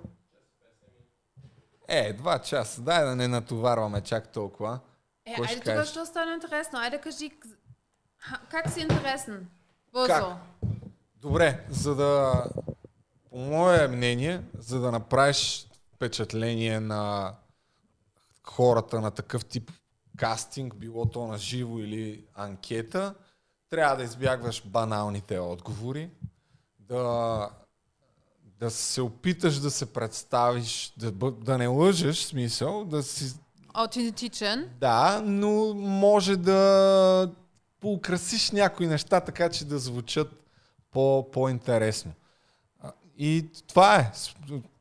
Е, 1.87 2.13
два 2.13 2.39
часа. 2.39 2.81
Дай 2.81 3.05
да 3.05 3.15
не 3.15 3.27
натоварваме 3.27 4.01
чак 4.01 4.27
толкова. 4.27 4.79
Е, 5.25 5.35
айде 5.47 5.61
кажеш? 5.61 5.89
ще 5.89 6.05
стане 6.05 6.33
интересно. 6.33 6.79
Айде 6.79 7.01
кажи, 7.01 7.31
как 8.49 8.69
си 8.69 8.79
интересен? 8.81 9.47
Бързо. 9.93 10.13
Как? 10.13 10.37
Добре, 11.21 11.65
за 11.69 11.95
да, 11.95 12.45
по 13.29 13.37
мое 13.37 13.87
мнение, 13.87 14.41
за 14.57 14.79
да 14.79 14.91
направиш 14.91 15.67
впечатление 15.95 16.79
на 16.79 17.33
хората 18.43 19.01
на 19.01 19.11
такъв 19.11 19.45
тип 19.45 19.71
кастинг, 20.17 20.75
било 20.75 21.05
то 21.05 21.27
на 21.27 21.37
живо 21.37 21.79
или 21.79 22.25
анкета, 22.33 23.15
трябва 23.69 23.95
да 23.95 24.03
избягваш 24.03 24.63
баналните 24.65 25.39
отговори, 25.39 26.09
да, 26.79 27.49
да 28.59 28.71
се 28.71 29.01
опиташ 29.01 29.59
да 29.59 29.71
се 29.71 29.93
представиш, 29.93 30.93
да, 30.97 31.11
да 31.31 31.57
не 31.57 31.67
лъжеш, 31.67 32.23
смисъл, 32.23 32.85
да 32.85 33.03
си 33.03 33.33
Аутентичен. 33.77 34.69
Да, 34.79 35.21
но 35.25 35.73
може 35.73 36.37
да 36.37 37.31
поукрасиш 37.79 38.51
някои 38.51 38.87
неща, 38.87 39.19
така 39.19 39.49
че 39.49 39.65
да 39.65 39.79
звучат 39.79 40.44
по, 40.95 41.31
по-интересно. 41.31 42.11
И 43.17 43.49
това 43.67 43.95
е. 43.95 44.11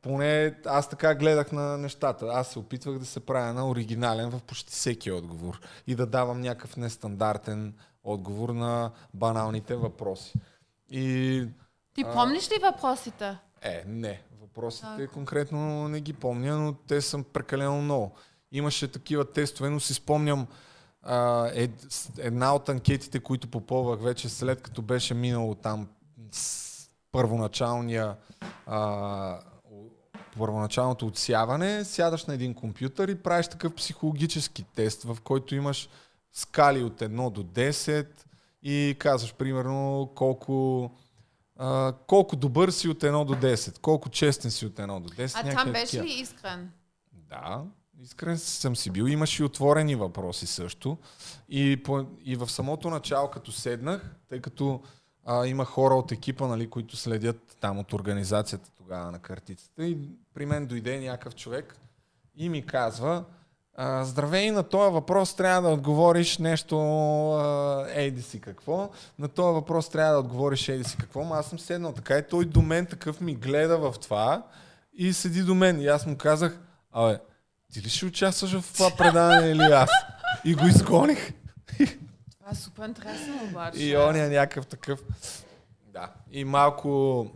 Поне 0.01 0.55
аз 0.65 0.89
така 0.89 1.15
гледах 1.15 1.51
на 1.51 1.77
нещата. 1.77 2.25
Аз 2.25 2.47
се 2.47 2.59
опитвах 2.59 2.99
да 2.99 3.05
се 3.05 3.19
правя 3.19 3.53
на 3.53 3.69
оригинален 3.69 4.29
в 4.29 4.41
почти 4.41 4.71
всеки 4.71 5.11
отговор 5.11 5.59
и 5.87 5.95
да 5.95 6.05
давам 6.05 6.41
някакъв 6.41 6.77
нестандартен 6.77 7.73
отговор 8.03 8.49
на 8.49 8.91
баналните 9.13 9.75
въпроси. 9.75 10.33
И 10.89 11.47
Ти 11.93 12.03
а, 12.07 12.13
помниш 12.13 12.51
ли 12.51 12.55
въпросите? 12.63 13.37
е, 13.61 13.83
не. 13.87 14.21
Въпросите 14.41 14.87
Так. 14.97 15.11
конкретно 15.11 15.87
не 15.87 16.01
ги 16.01 16.13
помня, 16.13 16.57
но 16.57 16.73
те 16.73 17.01
са 17.01 17.23
прекалено 17.33 17.81
много. 17.81 18.11
Имаше 18.51 18.91
такива 18.91 19.31
тестове, 19.31 19.69
но 19.69 19.79
си 19.79 19.93
спомням 19.93 20.47
а, 21.03 21.49
ед, 21.53 21.71
една 22.17 22.55
от 22.55 22.69
анкетите, 22.69 23.19
които 23.19 23.47
попълвах 23.47 24.01
вече 24.01 24.29
след 24.29 24.61
като 24.61 24.81
беше 24.81 25.13
минало 25.13 25.55
там 25.55 25.87
първоначалния 27.11 28.15
а, 28.65 29.39
първоначалното 30.37 31.07
отсяване, 31.07 31.85
сядаш 31.85 32.25
на 32.25 32.33
един 32.33 32.53
компютър 32.53 33.07
и 33.07 33.15
правиш 33.15 33.47
такъв 33.47 33.75
психологически 33.75 34.63
тест, 34.75 35.03
в 35.03 35.17
който 35.23 35.55
имаш 35.55 35.89
скали 36.31 36.83
от 36.83 37.01
1 37.01 37.31
до 37.31 37.43
10 37.43 38.07
и 38.63 38.95
казваш 38.99 39.33
примерно 39.33 40.11
колко 40.15 40.91
а, 41.57 41.93
колко 42.07 42.35
добър 42.35 42.69
си 42.69 42.89
от 42.89 42.99
1 42.99 43.25
до 43.25 43.35
10, 43.35 43.79
колко 43.79 44.09
честен 44.09 44.51
си 44.51 44.65
от 44.65 44.73
1 44.73 44.99
до 44.99 45.09
10. 45.09 45.31
А 45.35 45.55
там 45.55 45.71
беше 45.71 46.03
ли 46.03 46.11
искрен? 46.11 46.71
Да, 47.13 47.63
искрен 48.01 48.37
съм 48.37 48.75
си 48.75 48.89
бил. 48.89 49.03
Имаше 49.03 49.43
и 49.43 49.45
отворени 49.45 49.95
въпроси 49.95 50.47
също. 50.47 50.97
И, 51.49 51.83
по, 51.83 52.05
и 52.23 52.35
в 52.35 52.49
самото 52.51 52.89
начало, 52.89 53.29
като 53.29 53.51
седнах, 53.51 54.15
тъй 54.29 54.41
като 54.41 54.81
а, 55.25 55.45
има 55.47 55.65
хора 55.65 55.95
от 55.95 56.11
екипа, 56.11 56.47
нали, 56.47 56.69
които 56.69 56.97
следят 56.97 57.57
там 57.59 57.79
от 57.79 57.93
организацията 57.93 58.69
тогава 58.77 59.11
на 59.11 59.19
картицата, 59.19 59.85
и 59.85 59.97
при 60.33 60.45
мен 60.45 60.65
дойде 60.65 60.99
някакъв 60.99 61.35
човек 61.35 61.75
и 62.35 62.49
ми 62.49 62.65
казва, 62.65 63.23
здравей, 64.01 64.51
на 64.51 64.63
този 64.63 64.93
въпрос 64.93 65.35
трябва 65.35 65.69
да 65.69 65.73
отговориш 65.73 66.37
нещо, 66.37 66.77
ейди 67.93 68.21
си 68.21 68.41
какво, 68.41 68.89
на 69.19 69.27
този 69.27 69.53
въпрос 69.53 69.89
трябва 69.89 70.13
да 70.13 70.19
отговориш 70.19 70.69
ейди 70.69 70.83
си 70.83 70.97
какво, 70.97 71.23
ма 71.23 71.35
аз 71.35 71.45
съм 71.45 71.59
седнал 71.59 71.91
така 71.91 72.17
и 72.17 72.27
той 72.29 72.45
до 72.45 72.61
мен 72.61 72.85
такъв 72.85 73.21
ми 73.21 73.35
гледа 73.35 73.77
в 73.77 73.95
това 74.01 74.43
и 74.93 75.13
седи 75.13 75.41
до 75.41 75.55
мен 75.55 75.81
и 75.81 75.87
аз 75.87 76.05
му 76.05 76.17
казах, 76.17 76.59
абе, 76.91 77.19
ти 77.73 77.81
ли 77.81 77.89
ще 77.89 78.05
участваш 78.05 78.59
в 78.59 78.73
това 78.73 78.91
предаване 78.97 79.47
или 79.47 79.61
аз? 79.61 79.89
И 80.45 80.55
го 80.55 80.67
изгоних. 80.67 81.33
Това 82.45 82.53
е 82.53 82.55
супер 82.55 82.87
интересно 82.87 83.43
обаче. 83.43 83.83
И 83.83 83.97
он 83.97 84.15
е 84.15 84.29
някакъв 84.29 84.67
такъв. 84.67 85.03
Да. 85.87 86.13
И 86.31 86.45
малко. 86.45 87.27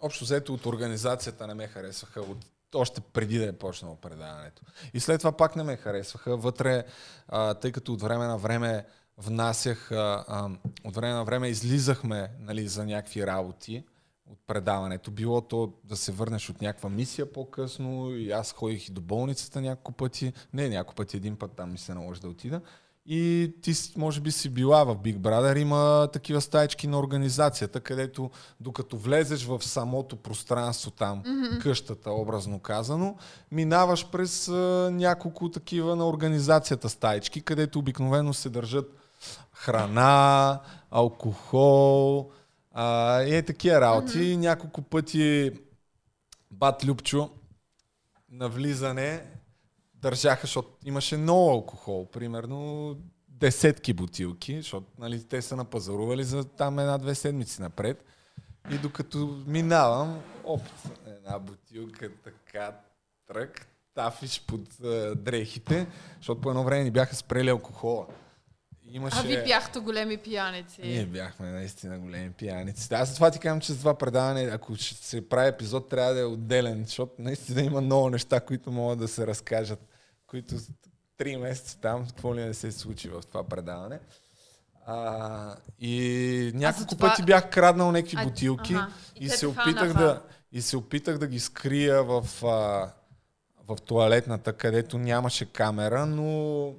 Общо 0.00 0.24
взето 0.24 0.54
от 0.54 0.66
организацията 0.66 1.46
не 1.46 1.54
ме 1.54 1.66
харесваха. 1.66 2.20
От, 2.20 2.38
още 2.74 3.00
преди 3.00 3.38
да 3.38 3.46
е 3.46 3.52
почнало 3.52 3.96
предаването. 3.96 4.62
И 4.94 5.00
след 5.00 5.18
това 5.20 5.32
пак 5.32 5.56
не 5.56 5.62
ме 5.62 5.76
харесваха. 5.76 6.36
Вътре, 6.36 6.84
а, 7.28 7.54
тъй 7.54 7.72
като 7.72 7.92
от 7.92 8.02
време 8.02 8.26
на 8.26 8.38
време 8.38 8.86
внасях, 9.18 9.92
а, 9.92 10.24
а, 10.28 10.50
от 10.84 10.94
време 10.94 11.12
на 11.12 11.24
време 11.24 11.48
излизахме 11.48 12.30
нали, 12.38 12.68
за 12.68 12.86
някакви 12.86 13.26
работи 13.26 13.84
от 14.26 14.38
предаването. 14.46 15.10
Било 15.10 15.40
то 15.40 15.72
да 15.84 15.96
се 15.96 16.12
върнеш 16.12 16.50
от 16.50 16.60
някаква 16.60 16.90
мисия 16.90 17.32
по-късно 17.32 18.16
и 18.16 18.30
аз 18.30 18.52
ходих 18.52 18.88
и 18.88 18.92
до 18.92 19.00
болницата 19.00 19.60
няколко 19.60 19.92
пъти. 19.92 20.32
Не 20.52 20.68
няколко 20.68 20.94
пъти, 20.94 21.16
един 21.16 21.36
път 21.36 21.52
там 21.52 21.72
ми 21.72 21.78
се 21.78 21.94
наложи 21.94 22.20
да 22.20 22.28
отида. 22.28 22.60
И 23.06 23.52
ти 23.62 23.72
може 23.96 24.20
би 24.20 24.32
си 24.32 24.48
била 24.48 24.84
в 24.84 24.96
Big 24.96 25.18
Brother, 25.18 25.58
има 25.58 26.08
такива 26.12 26.40
стаечки 26.40 26.86
на 26.86 26.98
организацията, 26.98 27.80
където 27.80 28.30
докато 28.60 28.96
влезеш 28.96 29.44
в 29.44 29.64
самото 29.64 30.16
пространство 30.16 30.90
там, 30.90 31.22
Мгм. 31.26 31.58
къщата, 31.58 32.10
образно 32.10 32.58
казано, 32.58 33.16
минаваш 33.52 34.10
през 34.10 34.48
а, 34.48 34.90
няколко 34.92 35.50
такива 35.50 35.96
на 35.96 36.08
организацията 36.08 36.88
стаечки, 36.88 37.40
където 37.40 37.78
обикновено 37.78 38.34
се 38.34 38.48
държат 38.50 38.96
храна, 39.52 40.60
алкохол 40.90 42.30
а, 42.72 43.22
и 43.22 43.34
е 43.34 43.42
такива 43.42 43.80
работи. 43.80 44.36
Няколко 44.36 44.82
пъти 44.82 45.50
бат 46.50 46.84
Любчо 46.84 47.30
на 48.30 48.48
влизане 48.48 49.22
държаха, 50.02 50.40
защото 50.40 50.68
имаше 50.84 51.16
много 51.16 51.50
алкохол, 51.50 52.06
примерно 52.06 52.96
десетки 53.28 53.92
бутилки, 53.92 54.56
защото 54.56 54.86
нали, 54.98 55.24
те 55.24 55.42
са 55.42 55.56
напазарували 55.56 56.24
за 56.24 56.44
там 56.44 56.78
една-две 56.78 57.14
седмици 57.14 57.62
напред. 57.62 58.04
И 58.70 58.78
докато 58.78 59.42
минавам, 59.46 60.20
оп, 60.44 60.62
една 61.06 61.38
бутилка 61.38 62.10
така 62.24 62.72
трък, 63.26 63.66
тафиш 63.94 64.44
под 64.46 64.80
а, 64.84 65.14
дрехите, 65.14 65.86
защото 66.16 66.40
по 66.40 66.50
едно 66.50 66.64
време 66.64 66.84
ни 66.84 66.90
бяха 66.90 67.16
спрели 67.16 67.50
алкохола. 67.50 68.06
Имаше... 68.92 69.18
А 69.18 69.22
ви 69.22 69.44
бяхте 69.44 69.78
големи 69.78 70.16
пияници. 70.16 70.80
Ние 70.82 71.06
бяхме 71.06 71.50
наистина 71.50 71.98
големи 71.98 72.30
пияници. 72.30 72.94
Аз 72.94 73.14
това 73.14 73.30
ти 73.30 73.38
казвам, 73.38 73.60
че 73.60 73.72
с 73.72 73.78
това 73.78 73.94
предаване, 73.94 74.42
ако 74.42 74.76
ще 74.76 75.06
се 75.06 75.28
прави 75.28 75.48
епизод, 75.48 75.88
трябва 75.88 76.14
да 76.14 76.20
е 76.20 76.24
отделен, 76.24 76.84
защото 76.84 77.12
наистина 77.18 77.62
има 77.62 77.80
много 77.80 78.10
неща, 78.10 78.40
които 78.40 78.72
могат 78.72 78.98
да 78.98 79.08
се 79.08 79.26
разкажат, 79.26 79.89
които 80.30 80.54
три 81.16 81.36
месеца 81.36 81.78
там, 81.80 82.06
какво 82.06 82.34
ли 82.34 82.40
не 82.40 82.54
се 82.54 82.72
случи 82.72 83.08
в 83.08 83.22
това 83.28 83.44
предаване. 83.44 83.98
А, 84.86 85.56
и 85.78 86.52
няколко 86.54 86.94
това- 86.94 87.10
пъти 87.10 87.22
бях 87.22 87.50
краднал 87.50 87.92
някакви 87.92 88.16
А, 88.20 88.24
бутилки 88.24 88.74
аха. 88.74 88.92
И 89.20 89.24
и, 89.24 89.28
се 89.28 89.46
опитах 89.46 89.92
да, 89.92 90.22
и 90.52 90.62
се 90.62 90.76
опитах 90.76 91.18
да 91.18 91.26
ги 91.26 91.40
скрия 91.40 92.04
в, 92.04 92.44
а, 92.44 92.92
в 93.68 93.76
туалетната, 93.86 94.52
където 94.52 94.98
нямаше 94.98 95.52
камера, 95.52 96.06
но 96.06 96.74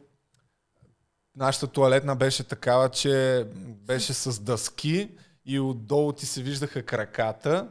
нашата 1.36 1.68
туалетна 1.68 2.15
беше 2.15 2.44
такава, 2.44 2.90
че 2.90 3.45
беше 3.86 4.14
с 4.14 4.41
дъски 4.41 5.10
и 5.45 5.60
отдолу 5.60 6.11
ти 6.14 6.26
се 6.26 6.41
виждаха 6.41 6.84
краката. 6.84 7.68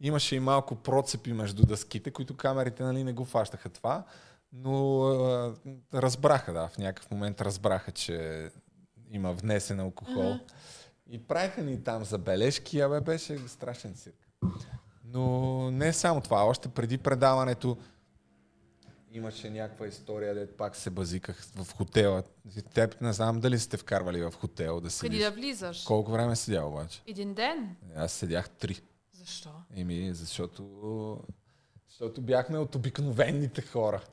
Имаше 0.00 0.36
и 0.36 0.40
малко 0.40 0.74
процепи 0.74 1.32
между 1.32 1.66
дъските, 1.66 2.10
които 2.10 2.36
камерите 2.36 2.82
нали, 2.82 3.04
не 3.04 3.12
го 3.12 3.24
фащаха 3.24 3.68
това. 3.68 4.04
Но 4.56 5.02
а, 5.04 5.54
разбраха, 5.94 6.52
да, 6.52 6.68
в 6.68 6.78
някакъв 6.78 7.10
момент 7.10 7.40
разбраха, 7.40 7.92
че 7.92 8.48
има 9.10 9.32
внесен 9.32 9.80
алкохол. 9.80 10.34
Мгм. 10.34 10.38
И 11.10 11.18
правиха 11.18 11.62
ни 11.62 11.82
там 11.82 12.04
забележки, 12.04 12.80
абе 12.80 13.00
беше 13.00 13.38
страшен 13.48 13.94
цирк. 13.94 14.28
Но 15.04 15.70
не 15.70 15.92
само 15.92 16.20
това, 16.20 16.44
още 16.44 16.68
преди 16.68 16.98
предаването 16.98 17.76
имаше 19.12 19.50
някаква 19.50 19.86
история, 19.86 20.34
де 20.34 20.46
пак 20.46 20.76
се 20.76 20.90
базиках 20.90 21.42
в 21.56 21.72
хотела. 21.76 22.22
Теб 22.74 23.00
не 23.00 23.12
знам 23.12 23.40
дали 23.40 23.58
сте 23.58 23.76
вкарвали 23.76 24.22
в 24.22 24.32
хотел 24.32 24.80
да 24.80 24.90
седиш. 24.90 25.10
Преди 25.10 25.22
да 25.22 25.30
влизаш. 25.30 25.82
Колко 25.82 26.10
време 26.10 26.36
седя 26.36 26.64
обаче? 26.64 27.02
Един 27.06 27.34
ден. 27.34 27.76
Аз 27.96 28.12
седях 28.12 28.50
три. 28.50 28.80
Защо? 29.12 29.50
Еми, 29.76 30.14
защото, 30.14 31.20
защото 31.88 32.22
бяхме 32.22 32.58
от 32.58 32.74
обикновените 32.74 33.62
хора. 33.62 34.04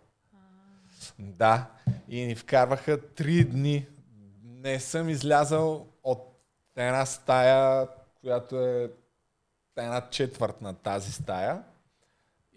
Да. 1.19 1.71
И 2.07 2.25
ни 2.25 2.35
вкарваха 2.35 3.09
три 3.09 3.43
дни. 3.43 3.87
Не 4.43 4.79
съм 4.79 5.09
излязал 5.09 5.87
от 6.03 6.39
една 6.75 7.05
стая, 7.05 7.87
която 8.21 8.59
е 8.59 8.91
една 9.77 10.09
четвърт 10.09 10.61
на 10.61 10.73
тази 10.73 11.11
стая. 11.11 11.63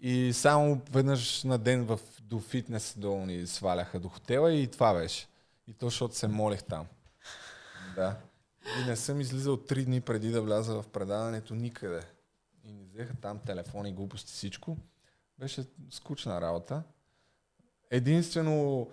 И 0.01 0.33
само 0.33 0.81
веднъж 0.91 1.43
на 1.43 1.57
ден 1.57 1.85
в, 1.85 1.99
до 2.21 2.39
фитнес 2.39 2.95
долу 2.97 3.25
ни 3.25 3.47
сваляха 3.47 3.99
до 3.99 4.09
хотела 4.09 4.53
и 4.53 4.67
това 4.71 4.93
беше. 4.93 5.27
И 5.67 5.73
то, 5.73 5.85
защото 5.85 6.15
се 6.15 6.27
молех 6.27 6.63
там. 6.63 6.87
Да. 7.95 8.17
И 8.79 8.89
не 8.89 8.95
съм 8.95 9.21
излизал 9.21 9.57
три 9.57 9.85
дни 9.85 10.01
преди 10.01 10.31
да 10.31 10.41
вляза 10.41 10.81
в 10.81 10.87
предаването 10.87 11.55
никъде. 11.55 12.01
И 12.63 12.71
ни 12.71 12.85
взеха 12.85 13.13
там 13.21 13.39
телефони, 13.39 13.93
глупости, 13.93 14.33
всичко. 14.33 14.77
Беше 15.39 15.65
скучна 15.89 16.41
работа. 16.41 16.83
Единствено, 17.91 18.87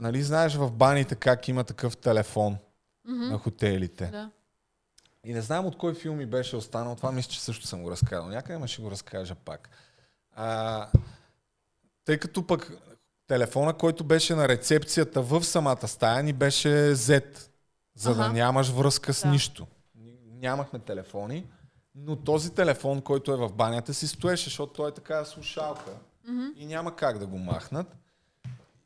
нали 0.00 0.22
знаеш 0.22 0.54
в 0.54 0.72
баните 0.72 1.14
как 1.14 1.48
има 1.48 1.64
такъв 1.64 1.96
телефон 1.96 2.56
Мгм. 3.04 3.22
на 3.22 3.38
хотелите. 3.38 4.06
Да. 4.06 4.30
И 5.24 5.32
не 5.32 5.40
знам 5.40 5.66
от 5.66 5.78
кой 5.78 5.94
филм 5.94 6.16
ми 6.16 6.26
беше 6.26 6.56
останал. 6.56 6.96
Това 6.96 7.12
мисля, 7.12 7.30
че 7.30 7.40
също 7.40 7.66
съм 7.66 7.82
го 7.82 7.90
разказал. 7.90 8.28
Някъде 8.28 8.58
ма 8.58 8.68
ще 8.68 8.82
го 8.82 8.90
разкажа 8.90 9.34
пак. 9.34 9.68
А, 10.32 10.88
тъй 12.04 12.18
като 12.18 12.46
пък 12.46 12.72
телефона, 13.26 13.74
който 13.74 14.04
беше 14.04 14.34
на 14.34 14.48
рецепцията 14.48 15.22
в 15.22 15.44
самата 15.44 15.88
стая, 15.88 16.22
ни 16.22 16.32
беше 16.32 16.68
Z, 16.94 17.48
за 17.94 18.14
да 18.14 18.22
Аха. 18.22 18.32
нямаш 18.32 18.68
връзка 18.68 19.14
с 19.14 19.22
Да. 19.22 19.28
нищо. 19.28 19.66
Нямахме 20.26 20.78
телефони, 20.78 21.46
но 21.94 22.16
този 22.16 22.50
телефон, 22.50 23.02
който 23.02 23.32
е 23.32 23.36
в 23.36 23.48
банята, 23.48 23.94
си 23.94 24.08
стоеше, 24.08 24.44
защото 24.44 24.72
той 24.72 24.88
е 24.88 24.94
така 24.94 25.24
слушалка 25.24 25.90
Мгм. 26.28 26.46
и 26.56 26.66
няма 26.66 26.96
как 26.96 27.18
да 27.18 27.26
го 27.26 27.38
махнат. 27.38 27.96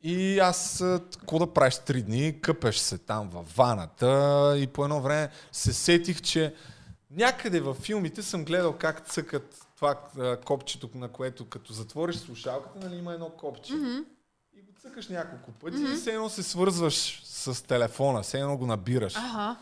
И 0.02 0.38
аз, 0.38 0.84
какво 1.18 1.38
да 1.38 1.52
правиш 1.52 1.78
три 1.78 2.02
дни, 2.02 2.40
къпеш 2.40 2.76
се 2.78 2.98
там 2.98 3.28
във 3.28 3.56
ваната 3.56 4.54
и 4.58 4.66
по 4.66 4.84
едно 4.84 5.00
време 5.00 5.28
се 5.52 5.72
сетих, 5.72 6.20
че 6.22 6.54
някъде 7.10 7.60
във 7.60 7.76
филмите 7.76 8.22
съм 8.22 8.44
гледал 8.44 8.72
как 8.72 9.06
цъкат 9.06 9.66
това 9.76 9.94
копчето, 10.44 10.90
на 10.94 11.08
което 11.08 11.48
като 11.48 11.72
затвориш 11.72 12.16
слушалката, 12.16 12.78
нали 12.88 12.96
има 12.98 13.12
едно 13.14 13.30
копче. 13.30 13.72
Мгм. 13.74 13.98
И 14.56 14.62
го 14.62 14.72
цъкаш 14.82 15.08
няколко 15.08 15.52
пъти 15.52 15.76
Мгм. 15.76 15.92
и 15.92 15.96
все 15.96 16.10
едно 16.10 16.28
се 16.28 16.42
свързваш 16.42 17.22
с 17.24 17.66
телефона, 17.66 18.22
все 18.22 18.38
едно 18.40 18.56
го 18.56 18.66
набираш. 18.66 19.14
Ага. 19.16 19.56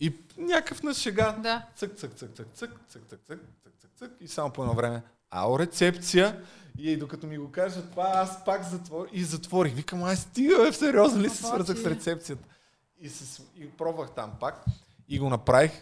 И 0.00 0.14
някакъв 0.38 0.82
на 0.82 0.94
шега. 0.94 1.32
Да. 1.32 1.66
Цък, 1.76 1.96
цък, 1.96 2.14
цък, 2.14 2.30
цък, 2.36 2.46
цък, 2.54 2.70
цък, 2.88 3.02
цък, 3.08 3.20
цък, 3.26 3.40
цък, 3.64 3.72
цък, 3.80 3.90
цък. 3.96 4.10
И 4.20 4.28
само 4.28 4.50
по 4.50 4.62
едно 4.62 4.74
време. 4.74 5.02
Ао, 5.30 5.58
рецепция. 5.58 6.40
И 6.78 6.96
докато 6.96 7.26
ми 7.26 7.38
го 7.38 7.50
кажа 7.50 7.82
това, 7.82 8.10
аз 8.14 8.44
пак 8.44 8.64
затворих. 8.64 9.10
И 9.12 9.24
затворих. 9.24 9.74
Викам, 9.74 10.04
ай, 10.04 10.16
стига, 10.16 10.58
бе, 10.58 10.72
сериозно 10.72 11.22
ли 11.22 11.28
се 11.28 11.36
свързах 11.36 11.78
с 11.78 11.86
рецепцията? 11.86 12.48
И, 13.00 13.08
се, 13.08 13.42
и 13.56 13.70
пробвах 13.70 14.10
там 14.10 14.32
пак. 14.40 14.64
И 15.08 15.18
го 15.18 15.28
направих. 15.28 15.72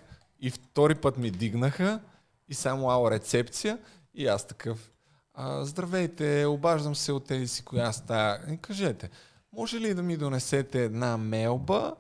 И 0.41 0.51
втори 0.51 0.95
път 0.95 1.17
ми 1.17 1.31
дигнаха. 1.31 2.01
И 2.49 2.55
само 2.55 2.91
ао, 2.91 3.11
рецепция. 3.11 3.79
И 4.15 4.27
аз 4.27 4.47
такъв. 4.47 4.91
А, 5.35 5.65
здравейте, 5.65 6.47
обаждам 6.47 6.95
се 6.95 7.13
от 7.13 7.25
тези 7.25 7.49
си 7.49 7.65
коя 7.65 7.93
стая. 7.93 8.41
И 8.53 8.57
кажете, 8.57 9.11
може 9.53 9.81
ли 9.81 9.95
да 9.95 10.03
ми 10.03 10.17
донесете 10.17 10.85
една 10.85 11.17
мелба? 11.17 11.95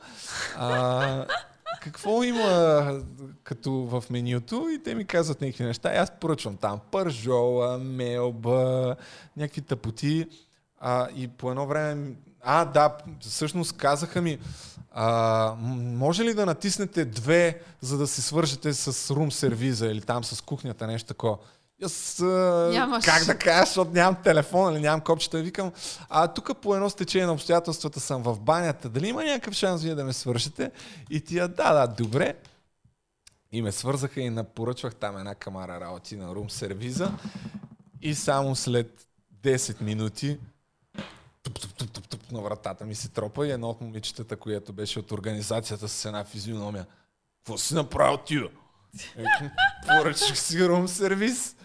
А, 0.56 1.26
какво 1.84 2.22
има 2.22 3.00
като 3.42 3.72
в 3.72 4.04
менюто? 4.10 4.68
И 4.74 4.82
те 4.82 4.94
ми 4.94 5.04
казват 5.04 5.40
някакви 5.40 5.64
неща. 5.64 5.94
И 5.94 5.96
аз 5.96 6.10
поръчвам 6.20 6.56
там 6.56 6.80
пържола, 6.90 7.78
мелба, 7.78 8.96
някакви 9.36 9.60
тъпоти. 9.60 10.26
А, 10.80 11.08
и 11.16 11.28
по 11.28 11.50
едно 11.50 11.66
време 11.66 12.12
а, 12.44 12.64
да, 12.64 12.96
всъщност 13.20 13.76
казаха 13.76 14.22
ми 14.22 14.38
а, 14.92 15.54
може 15.78 16.24
ли 16.24 16.34
да 16.34 16.46
натиснете 16.46 17.04
две, 17.04 17.60
за 17.80 17.98
да 17.98 18.06
се 18.06 18.22
свържете 18.22 18.74
с 18.74 19.14
рум 19.14 19.32
сервиза 19.32 19.86
или 19.86 20.00
там 20.00 20.24
с 20.24 20.40
кухнята, 20.40 20.86
нещо 20.86 21.08
такова. 21.08 21.38
Аз, 21.82 22.18
Нямаш. 22.72 23.04
как 23.04 23.24
да 23.24 23.38
кажа, 23.38 23.66
защото 23.66 23.90
нямам 23.90 24.22
телефон 24.22 24.72
или 24.72 24.80
нямам 24.80 25.00
копчета. 25.00 25.42
Викам, 25.42 25.72
а 26.08 26.28
тук 26.28 26.60
по 26.60 26.74
едно 26.74 26.90
стечение 26.90 27.26
на 27.26 27.32
обстоятелствата 27.32 28.00
съм 28.00 28.22
в 28.22 28.40
банята. 28.40 28.88
Дали 28.88 29.08
има 29.08 29.24
някакъв 29.24 29.54
шанс 29.54 29.82
вие 29.82 29.94
да 29.94 30.04
ме 30.04 30.12
свършите? 30.12 30.70
И 31.10 31.20
тия, 31.20 31.48
да, 31.48 31.72
да, 31.72 31.86
добре. 31.86 32.34
И 33.52 33.62
ме 33.62 33.72
свързаха 33.72 34.20
и 34.20 34.30
напоръчвах 34.30 34.94
там 34.94 35.18
една 35.18 35.34
камара 35.34 35.80
работи 35.80 36.16
на 36.16 36.34
рум 36.34 36.50
сервиза. 36.50 37.12
И 38.02 38.14
само 38.14 38.56
след 38.56 39.06
10 39.42 39.82
минути 39.82 40.38
туп, 41.42 41.60
туп, 41.60 41.74
туп, 41.74 41.90
туп, 41.90 42.08
туп, 42.08 42.32
на 42.32 42.40
вратата 42.40 42.84
ми 42.86 42.94
се 42.94 43.08
тропа 43.08 43.46
и 43.46 43.50
едно 43.50 43.68
от 43.70 43.80
момичетата, 43.80 44.36
която 44.36 44.72
беше 44.72 44.98
от 44.98 45.12
организацията 45.12 45.88
с 45.88 46.04
една 46.04 46.24
физиономия. 46.24 46.86
Какво 47.38 47.58
си 47.58 47.74
направил 47.74 48.16
ти? 48.16 48.42
Бе?» 48.94 49.22
Викам, 49.22 49.50
Поръчах 49.86 50.38
си 50.38 50.68
рум 50.68 50.88
сервис. 50.88 51.56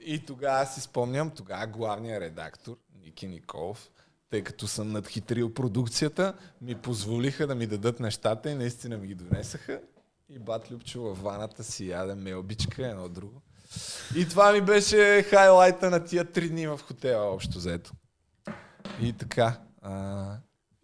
И 0.00 0.18
тогава 0.18 0.66
си 0.66 0.80
спомням, 0.80 1.30
тогава 1.30 1.66
главният 1.66 2.22
редактор, 2.22 2.76
Ники 3.04 3.26
Николов, 3.26 3.90
тъй 4.30 4.44
като 4.44 4.68
съм 4.68 4.92
надхитрил 4.92 5.54
продукцията, 5.54 6.34
ми 6.60 6.74
позволиха 6.74 7.46
да 7.46 7.54
ми 7.54 7.66
дадат 7.66 8.00
нещата 8.00 8.50
и 8.50 8.54
наистина 8.54 8.98
ми 8.98 9.06
ги 9.06 9.14
донесаха. 9.14 9.80
И 10.28 10.38
бат 10.38 10.70
Любчо 10.70 11.02
във 11.02 11.22
ваната 11.22 11.64
си 11.64 11.88
яде 11.88 12.14
мелбичка, 12.14 12.86
едно 12.86 13.08
друго. 13.08 13.42
И 14.16 14.28
това 14.28 14.52
ми 14.52 14.60
беше 14.60 15.22
хайлайта 15.22 15.90
на 15.90 16.04
тия 16.04 16.32
три 16.32 16.48
дни 16.48 16.66
в 16.66 16.80
хотела, 16.86 17.34
общо 17.34 17.58
взето. 17.58 17.92
И 19.00 19.12
така. 19.12 19.60
А, 19.82 20.36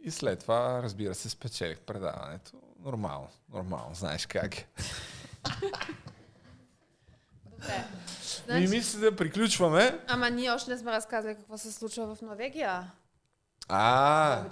и 0.05 0.11
след 0.11 0.41
това, 0.41 0.83
разбира 0.83 1.15
се, 1.15 1.31
спечелих 1.31 1.81
предаването. 1.81 2.53
Нормално, 2.81 3.29
нормално, 3.53 3.95
знаеш 3.95 4.27
как 4.27 4.59
е. 4.59 4.69
Добре. 7.45 7.85
Значи, 8.47 8.66
мисля 8.66 9.01
да 9.01 9.16
приключваме. 9.16 10.01
ама 10.07 10.31
ние 10.31 10.51
още 10.51 10.70
не 10.70 10.79
сме 10.79 10.93
разказали 10.93 11.35
какво 11.35 11.59
се 11.59 11.73
случва 11.73 12.15
в 12.15 12.23
Норвегия. 12.23 12.93
А. 13.69 14.45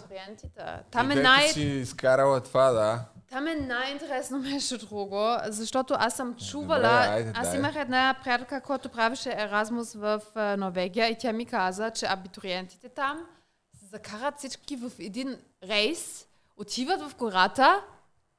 Там 0.91 1.11
е, 1.11 1.15
най... 1.15 1.49
си 1.49 1.61
изкарала 1.61 2.41
това, 2.41 2.71
да. 2.71 3.05
Там 3.31 3.47
е 3.47 3.55
най-интересно 3.55 4.39
между 4.53 4.79
друго, 4.79 5.37
защото 5.47 5.95
аз 5.99 6.15
съм 6.17 6.37
чувала, 6.51 6.79
Добре, 6.79 6.89
айде, 6.89 7.33
аз 7.35 7.49
дай. 7.49 7.59
имах 7.59 7.77
една 7.77 8.17
приятелка, 8.23 8.61
която 8.61 8.89
правеше 8.89 9.31
Еразмус 9.31 9.95
в 9.95 10.21
Норвегия 10.59 11.09
и 11.09 11.19
тя 11.19 11.33
ми 11.33 11.47
каза, 11.47 11.91
че 11.91 12.07
абитуриентите 12.07 12.89
там 12.89 13.27
се 13.79 13.87
закарат 13.87 14.39
всички 14.39 14.77
в 14.77 14.93
един 14.99 15.37
рейс, 15.63 16.27
отиват 16.57 17.01
в 17.01 17.17
гората 17.17 17.83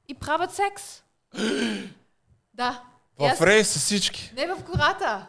и 0.08 0.14
правят 0.14 0.50
секс. 0.52 1.02
да. 2.58 2.82
И 3.20 3.24
аз- 3.26 3.38
В 3.38 3.42
рейс 3.42 3.68
са 3.68 3.78
всички. 3.78 4.32
Не 4.36 4.46
в 4.46 4.62
гората. 4.62 5.26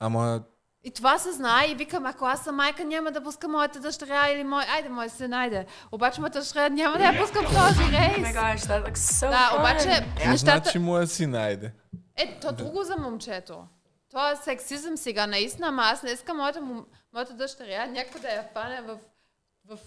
Ама, 0.00 0.42
И 0.84 0.90
това 0.90 1.18
се 1.18 1.32
знае 1.32 1.66
и 1.66 1.74
викам, 1.74 2.06
ако 2.06 2.24
аз 2.24 2.44
съм 2.44 2.56
майка, 2.56 2.84
няма 2.84 3.10
да 3.12 3.22
пускам 3.22 3.50
моята 3.50 3.80
дъщеря 3.80 4.28
или 4.28 4.44
мой... 4.44 4.64
Айде, 4.64 4.88
мой 4.88 5.08
син, 5.08 5.32
айде. 5.32 5.66
Обаче 5.92 6.20
моята 6.20 6.38
дъщеря 6.38 6.68
няма 6.68 6.98
да 6.98 7.04
я 7.04 7.20
пускам 7.20 7.44
в 7.46 7.48
този 7.48 7.92
рейс. 7.92 8.16
Oh 8.16 8.32
my 8.32 8.34
gosh, 8.34 8.56
that 8.56 8.88
looks 8.88 8.96
so 8.96 9.30
да, 9.30 9.56
обаче 9.60 10.06
какво 10.08 10.30
нещата... 10.30 10.62
значи 10.62 10.78
му 10.78 10.98
е 10.98 11.06
си 11.06 11.26
найде? 11.26 11.72
Е, 12.16 12.40
то 12.40 12.52
друго 12.52 12.82
за 12.82 12.96
момчето. 12.96 13.66
Това 14.10 14.30
е 14.30 14.36
сексизъм 14.36 14.96
сега, 14.96 15.26
наистина, 15.26 15.68
ама 15.68 15.82
аз 15.82 16.02
не 16.02 16.10
искам 16.10 16.36
моята, 16.36 16.60
моята 17.12 17.34
дъщеря 17.34 17.86
някой 17.86 18.20
да 18.20 18.28
я 18.28 18.48
фане 18.52 18.80
в, 18.80 18.98
в 19.64 19.78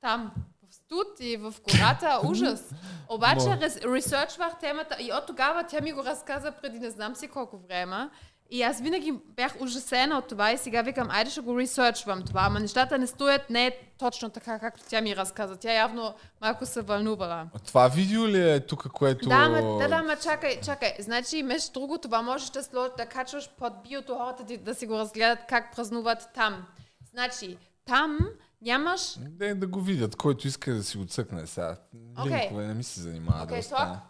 там, 0.00 0.32
в 0.55 0.55
студ 0.86 1.20
и 1.20 1.36
в 1.36 1.54
гората. 1.70 2.20
Ужас. 2.24 2.70
Обаче 3.08 3.58
ресърчвах 3.84 4.58
темата 4.60 4.96
и 5.00 5.12
от 5.12 5.26
тогава 5.26 5.62
тя 5.62 5.80
ми 5.80 5.92
го 5.92 6.04
разказа 6.04 6.52
преди 6.62 6.78
не 6.78 6.90
знам 6.90 7.16
си 7.16 7.28
колко 7.28 7.58
време. 7.58 8.08
И 8.50 8.62
аз 8.62 8.80
винаги 8.80 9.14
бях 9.36 9.56
ужасена 9.60 10.18
от 10.18 10.28
това 10.28 10.52
и 10.52 10.58
сега 10.58 10.82
викам, 10.82 11.08
айде 11.10 11.30
ще 11.30 11.40
го 11.40 11.58
ресърчвам 11.58 12.22
това, 12.22 12.42
ама 12.44 12.60
нещата 12.60 12.98
не 12.98 13.06
стоят 13.06 13.50
не 13.50 13.66
е 13.66 13.78
точно 13.98 14.30
така, 14.30 14.58
както 14.58 14.82
тя 14.88 15.00
ми 15.00 15.16
разказа. 15.16 15.56
Тя 15.56 15.72
явно 15.72 16.14
малко 16.40 16.66
се 16.66 16.82
вълнувала. 16.82 17.48
А 17.54 17.58
Това 17.58 17.88
видео 17.88 18.28
ли 18.28 18.50
е 18.50 18.60
тук, 18.60 18.88
което... 18.92 19.28
Да, 19.28 19.48
ма, 19.48 19.78
да, 19.78 19.88
да, 19.88 20.02
ма 20.02 20.16
чакай, 20.16 20.60
чакай. 20.60 20.92
Значи, 20.98 21.42
между 21.42 21.72
другото, 21.72 22.02
това 22.02 22.22
можеш 22.22 22.50
да, 22.50 22.62
сло, 22.62 22.88
да 22.96 23.06
качваш 23.06 23.50
под 23.58 23.72
биото 23.88 24.14
хората 24.14 24.44
да, 24.44 24.58
да 24.58 24.74
си 24.74 24.86
го 24.86 24.98
разгледат 24.98 25.38
как 25.48 25.76
празнуват 25.76 26.28
там. 26.34 26.66
Значи, 27.10 27.58
там 27.84 28.18
нямаш... 28.60 29.16
Не, 29.16 29.54
да 29.54 29.66
го 29.66 29.80
видят, 29.80 30.16
който 30.16 30.48
иска 30.48 30.74
да 30.74 30.84
си 30.84 30.98
го 30.98 31.06
цъкне 31.06 31.46
сега. 31.46 31.76
Окей. 32.18 32.40
Линкове 32.42 32.66
не 32.66 32.74
ми 32.74 32.84
се 32.84 33.00
занимава 33.00 33.44
Окей, 33.44 33.62
да. 33.70 34.02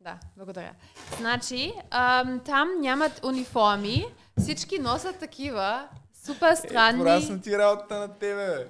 Да, 0.00 0.18
благодаря. 0.36 0.74
Значи, 1.18 1.72
ам, 1.90 2.40
там 2.44 2.68
нямат 2.80 3.24
униформи, 3.24 4.04
всички 4.38 4.78
носят 4.78 5.18
такива 5.18 5.88
супер 6.24 6.54
странни... 6.54 6.98
Порасна 6.98 7.40
ти 7.40 7.58
работа 7.58 7.98
на 7.98 8.18
тебе, 8.18 8.46
бе. 8.46 8.68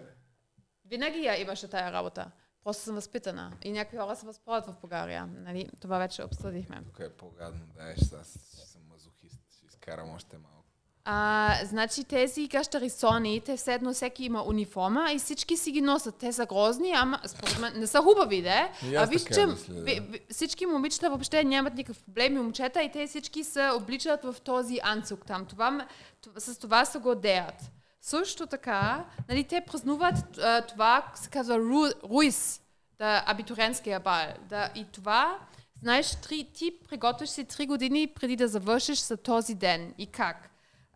Винаги 0.84 1.18
я 1.18 1.40
имаше 1.40 1.68
тая 1.68 1.92
работа. 1.92 2.30
Просто 2.64 2.82
съм 2.82 2.94
възпитана. 2.94 3.52
И 3.62 3.72
някакви 3.72 3.98
хора 3.98 4.16
се 4.16 4.26
възползват 4.26 4.76
в 4.76 4.80
България. 4.80 5.26
Нали? 5.26 5.70
Това 5.80 5.98
вече 5.98 6.24
обсъдихме. 6.24 6.82
Тук 6.84 6.98
е 7.00 7.16
по-гадно, 7.16 7.66
да, 7.76 7.94
аз 8.20 8.26
съм 8.64 8.82
мазохист, 8.88 9.40
ще 9.56 9.66
изкарам 9.66 10.10
още 10.10 10.38
малко. 10.38 10.59
А, 11.04 11.54
значи 11.64 12.04
тези 12.04 12.48
гащарисони, 12.48 13.40
те 13.40 13.56
все 13.56 13.74
едно 13.74 13.92
всеки 13.92 14.24
има 14.24 14.42
униформа 14.42 15.12
и 15.12 15.18
всички 15.18 15.56
си 15.56 15.72
ги 15.72 15.80
носят. 15.80 16.14
Те 16.14 16.32
са 16.32 16.46
грозни, 16.46 16.92
ама 16.92 17.20
според 17.26 17.58
мен 17.58 17.72
не 17.76 17.86
са 17.86 17.98
хубави, 17.98 18.42
да? 18.42 18.68
И 18.84 18.96
А 18.96 19.04
виж, 19.04 19.22
че 19.24 19.46
мисля, 19.46 19.74
да. 19.74 19.80
ви- 19.82 20.00
ви- 20.00 20.20
всички 20.30 20.66
момичета 20.66 21.08
въобще 21.10 21.44
нямат 21.44 21.74
никакъв 21.74 22.02
проблем 22.02 22.32
и 22.32 22.38
момчета 22.38 22.82
и 22.82 22.92
те 22.92 23.06
всички 23.06 23.44
се 23.44 23.70
обличат 23.70 24.24
в 24.24 24.36
този 24.44 24.78
анцук 24.82 25.26
там. 25.26 25.46
Това, 25.46 25.86
това, 26.20 26.40
с 26.40 26.58
това 26.58 26.84
се 26.84 26.98
гордеят. 26.98 27.70
Също 28.02 28.46
така, 28.46 29.04
нали, 29.28 29.44
те 29.44 29.60
празнуват 29.60 30.38
а, 30.38 30.60
това, 30.62 31.06
се 31.14 31.30
казва 31.30 31.58
Ру, 31.58 31.82
Руис, 32.04 32.60
да, 32.98 33.24
абитуренския 33.26 34.00
бал. 34.00 34.26
Да, 34.48 34.70
и 34.74 34.86
това, 34.92 35.38
знаеш, 35.82 36.16
три, 36.16 36.48
ти 36.54 36.72
приготвиш 36.88 37.28
си 37.30 37.44
три 37.44 37.66
години 37.66 38.06
преди 38.06 38.36
да 38.36 38.48
завършиш 38.48 38.98
за 38.98 39.16
този 39.16 39.54
ден. 39.54 39.94
И 39.98 40.06
как? 40.06 40.49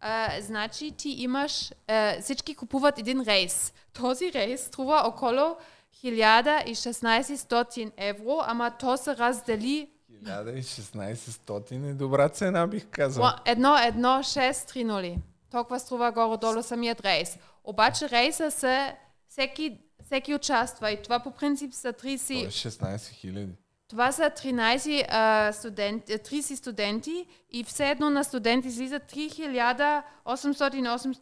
А, 0.07 0.41
значи 0.41 0.91
ти 0.91 1.09
имаш, 1.09 1.73
а, 1.89 2.21
всички 2.21 2.55
купуват 2.55 2.99
един 2.99 3.21
рейс. 3.21 3.73
Този 3.93 4.33
рейс 4.33 4.61
струва 4.61 5.03
около 5.05 5.57
1600 5.93 7.93
евро, 7.97 8.39
ама 8.43 8.71
то 8.79 8.97
се 8.97 9.17
раздели 9.17 9.91
1600 10.25 11.91
е 11.91 11.95
добра 11.95 12.29
цена, 12.29 12.67
бих 12.67 12.87
казал. 12.91 13.31
Едно, 13.45 13.79
едно, 13.79 14.09
6, 14.09 14.53
3 14.53 14.85
нули. 14.85 15.19
Толкова 15.51 15.81
струва 15.81 16.13
горе-долу 16.13 16.63
самият 16.63 17.01
рейс. 17.01 17.39
Обаче 17.65 18.11
рейса 18.11 18.51
се, 18.51 18.97
всеки, 19.29 19.79
всеки 20.05 20.35
участва 20.35 20.91
и 20.91 21.03
това 21.03 21.21
по 21.21 21.31
принцип 21.31 21.75
са 21.75 21.93
30... 21.93 22.79
Това 22.79 22.93
е 22.93 22.99
16 22.99 23.11
хиляди. 23.11 23.53
Това 23.89 24.13
са 24.13 24.23
13 24.23 25.07
а, 25.09 25.53
студент, 25.53 26.07
30 26.07 26.55
студенти 26.55 27.27
и 27.51 27.65
все 27.65 27.91
едно 27.91 28.11
на 28.11 28.25
студент 28.25 28.65
излиза 28.65 29.01
3808... 29.01 31.17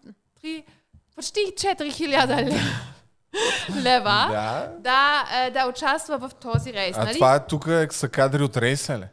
3, 0.45 0.65
почти 1.17 1.41
4000 1.41 2.09
лева, 2.09 2.43
лева 3.83 4.29
Да. 4.33 4.73
да, 4.79 5.25
е, 5.39 5.51
да 5.51 5.67
участва 5.67 6.19
в 6.19 6.31
този 6.35 6.73
рейс. 6.73 6.97
А 6.97 7.05
нали? 7.05 7.15
това 7.15 7.35
е 7.35 7.47
тук 7.47 7.67
е, 7.67 7.89
са 7.91 8.09
кадри 8.09 8.43
от 8.43 8.57
рейса 8.57 8.99
ли? 8.99 9.07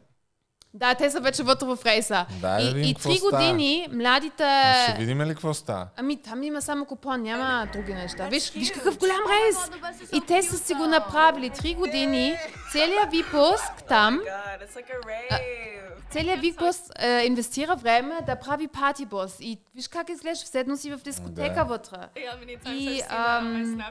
Да, 0.73 0.95
те 0.95 1.09
са 1.09 1.19
вече 1.19 1.43
вътре 1.43 1.67
в 1.67 1.77
рейса. 1.85 2.25
Да 2.41 2.57
и, 2.61 2.65
видим 2.65 2.83
и 2.83 2.93
три 2.93 3.17
става. 3.17 3.31
години 3.31 3.87
младите... 3.91 4.43
А 4.43 4.83
ще 4.83 4.97
видим 4.99 5.21
ли 5.21 5.29
какво 5.29 5.53
става? 5.53 5.87
Ами 5.97 6.17
там 6.17 6.43
има 6.43 6.61
само 6.61 6.85
купон, 6.85 7.21
няма 7.21 7.67
други 7.73 7.93
неща. 7.93 8.27
Виж, 8.27 8.51
виж 8.51 8.71
какъв 8.71 8.97
голям 8.97 9.21
рейс! 9.29 9.57
И 10.13 10.21
те 10.21 10.41
са 10.41 10.57
си 10.57 10.73
го 10.73 10.87
направили 10.87 11.49
три 11.49 11.75
години. 11.75 12.35
Целият 12.71 13.11
випуск 13.11 13.83
там, 13.87 14.21
а, 15.29 15.39
целият 16.11 16.39
випуск 16.39 16.81
е, 16.99 17.23
инвестира 17.25 17.75
време 17.75 18.15
да 18.25 18.35
прави 18.35 18.67
партибус. 18.67 19.35
И 19.39 19.57
виж 19.75 19.87
как 19.87 20.09
изглежда, 20.09 20.45
седно 20.45 20.77
си 20.77 20.91
в 20.91 20.97
дискотека 20.97 21.55
Да. 21.55 21.63
вътре. 21.63 21.97
И, 22.67 23.01
ам, 23.09 23.81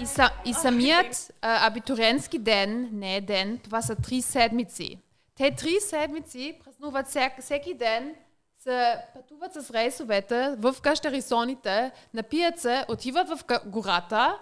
и, 0.00 0.06
са, 0.06 0.30
и 0.44 0.54
самият 0.54 1.32
а, 1.42 1.66
абитуриентски 1.66 2.38
ден, 2.38 2.88
не 2.92 3.16
е 3.16 3.20
ден, 3.20 3.58
това 3.64 3.82
са 3.82 3.94
три 3.94 4.22
седмици. 4.22 4.98
Те 5.36 5.80
седмици 5.80 6.60
празнуват 6.64 7.06
всек, 7.06 7.40
всеки 7.40 7.74
ден, 7.74 8.14
се 8.58 8.96
пътуват 9.14 9.52
с 9.52 9.70
рейсовете 9.70 10.54
в 10.58 10.76
кащарисоните, 10.82 11.90
напият 12.14 12.60
се, 12.60 12.84
отиват 12.88 13.28
в 13.28 13.60
гората. 13.66 14.38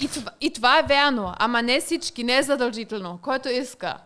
И 0.00 0.08
това, 0.08 0.30
и 0.40 0.52
това 0.52 0.78
е 0.78 0.82
вярно, 0.82 1.34
ама 1.38 1.62
не 1.62 1.80
всички, 1.80 2.24
не 2.24 2.36
е 2.36 2.42
задължително, 2.42 3.18
който 3.22 3.48
иска. 3.48 3.98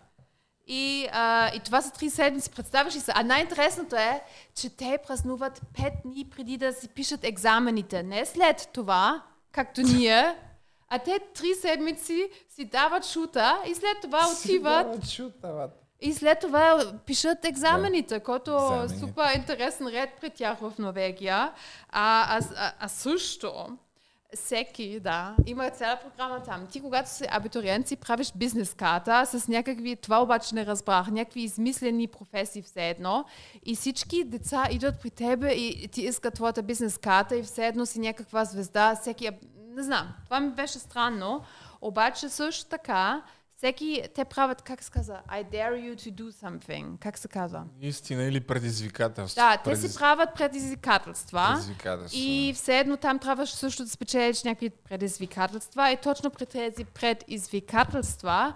И, 0.67 1.09
а, 1.13 1.55
и 1.55 1.61
това 1.61 1.83
са 1.83 1.91
три 1.91 2.11
седмици, 2.11 2.51
представяш 2.51 2.95
ли 2.95 3.01
се? 3.01 3.13
А 3.15 3.23
най-интересното 3.23 3.97
е, 3.97 4.23
че 4.55 4.77
те 4.77 4.99
празнуват 5.07 5.61
пет 5.77 5.93
дни 6.05 6.31
преди 6.37 6.57
да 6.57 6.73
си 6.73 6.89
пишат 6.89 7.25
екзамените. 7.25 8.03
Не 8.03 8.27
след 8.27 8.69
това, 8.73 9.23
както 9.53 9.81
ние, 9.81 10.37
а 10.89 10.99
те 10.99 11.19
три 11.35 11.55
седмици 11.55 12.29
си 12.49 12.65
дават 12.65 13.07
шута 13.07 13.63
и 13.67 13.75
след 13.75 14.01
това 14.03 14.29
отиват 14.33 14.87
и 16.01 16.15
след 16.15 16.41
това 16.41 16.93
пишат 17.07 17.45
екзамените, 17.45 18.21
който 18.21 18.85
е 18.85 18.89
супер 18.89 19.35
интересен 19.37 19.87
ред 19.87 20.11
при 20.21 20.31
тях 20.31 20.59
в 20.59 20.73
Норвегия. 20.79 21.37
А, 21.37 21.53
а, 22.39 22.41
а, 22.57 22.73
а 22.79 22.89
също, 22.89 23.79
всеки, 24.35 25.01
да, 25.01 25.37
има 25.47 25.71
цяла 25.71 25.99
програма 26.01 26.43
там. 26.43 26.67
Ти, 26.67 26.81
когато 26.81 27.11
си 27.11 27.25
абитуриент, 27.31 27.89
си 27.89 27.97
правиш 27.97 28.33
бизнес 28.37 28.75
карта 28.75 29.27
с 29.27 29.49
някакви, 29.49 29.97
това 29.97 30.23
обаче 30.23 30.55
не 30.55 30.67
разбрах, 30.67 31.11
някакви 31.11 31.41
измислени 31.41 32.07
професии 32.07 32.63
все 32.63 32.89
едно. 32.89 33.25
И 33.65 33.77
всички 33.77 34.25
деца 34.25 34.69
идват 34.71 35.01
при 35.01 35.11
тебе 35.11 35.53
и 35.53 35.89
ти 35.89 36.03
искат 36.03 36.35
твоята 36.35 36.63
бизнес 36.63 36.99
карта 36.99 37.37
и 37.37 37.43
все 37.43 37.67
едно 37.67 37.87
си 37.87 37.99
някаква 37.99 38.45
звезда. 38.45 38.97
Всеки, 39.01 39.27
е- 39.27 39.39
не 39.77 39.83
знам, 39.83 40.09
това 40.25 40.41
ми 40.41 40.51
беше 40.51 40.79
странно. 40.79 41.43
Обаче 41.81 42.29
също 42.29 42.65
така, 42.65 43.23
всеки, 43.57 44.03
те 44.15 44.25
правят, 44.25 44.63
как 44.63 44.83
се 44.83 44.91
казва, 44.91 45.21
I 45.31 45.45
dare 45.45 45.75
you 45.75 45.95
to 45.95 46.13
do 46.13 46.31
something. 46.31 46.99
Как 47.01 47.19
се 47.19 47.29
казва? 47.29 47.65
Истина 47.81 48.23
или 48.23 48.41
предизвикателство? 48.41 49.41
Да, 49.41 49.57
те 49.57 49.77
си 49.77 49.99
правят 49.99 50.29
предизвикателства. 50.35 51.49
Предизвикателства. 51.53 52.19
И 52.21 52.53
все 52.55 52.79
едно 52.79 52.97
там 52.97 53.19
трябваше 53.19 53.57
също 53.57 53.83
да 53.83 53.89
спечелиш 53.89 54.43
някакви 54.43 54.71
предизвикателства. 54.71 55.91
И 55.91 55.97
точно 55.97 56.31
при 56.31 56.47
тези 56.47 56.85
предизвикателства 56.85 58.55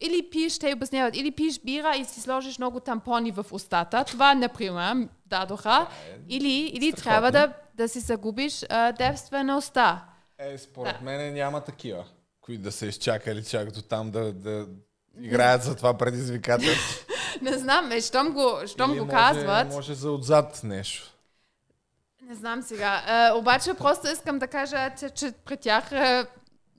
или 0.00 0.30
пиеш, 0.30 0.58
те 0.58 0.72
обясняват, 0.74 1.16
или 1.16 1.30
пиеш 1.30 1.60
бира 1.60 1.96
и 1.96 2.04
си 2.04 2.20
сложиш 2.20 2.58
много 2.58 2.80
тампони 2.80 3.30
в 3.30 3.46
устата. 3.50 4.04
Това, 4.04 4.34
например, 4.34 5.08
дадоха. 5.26 5.86
Или, 6.28 6.48
или 6.48 6.92
трябва 6.92 7.32
да, 7.32 7.52
да 7.74 7.88
си 7.88 8.00
загубиш 8.00 8.64
а, 8.70 8.92
девствеността. 8.92 10.04
Е, 10.38 10.58
според 10.58 11.00
мен 11.00 11.34
няма 11.34 11.60
такива, 11.60 12.04
които 12.40 12.62
да 12.62 12.72
са 12.72 12.86
изчакали 12.86 13.44
чак 13.44 13.70
до 13.70 13.82
там 13.82 14.10
да, 14.10 14.32
да 14.32 14.66
играят 15.20 15.62
за 15.62 15.76
това 15.76 15.98
предизвикателство. 15.98 17.06
Не 17.42 17.58
знам, 17.58 17.92
е, 17.92 18.00
щом 18.00 18.32
го, 18.32 18.60
щом 18.66 18.90
Или 18.90 18.98
го 18.98 19.04
може, 19.04 19.16
казват. 19.16 19.72
Може 19.72 19.94
за 19.94 20.10
отзад 20.10 20.60
нещо. 20.64 21.12
Не 22.22 22.34
знам 22.34 22.62
сега. 22.62 23.02
А, 23.06 23.34
обаче 23.34 23.74
просто 23.74 24.08
искам 24.08 24.38
да 24.38 24.46
кажа, 24.46 24.90
че, 24.98 25.10
че 25.10 25.32
при 25.44 25.56
тях 25.56 25.92
е 25.92 26.26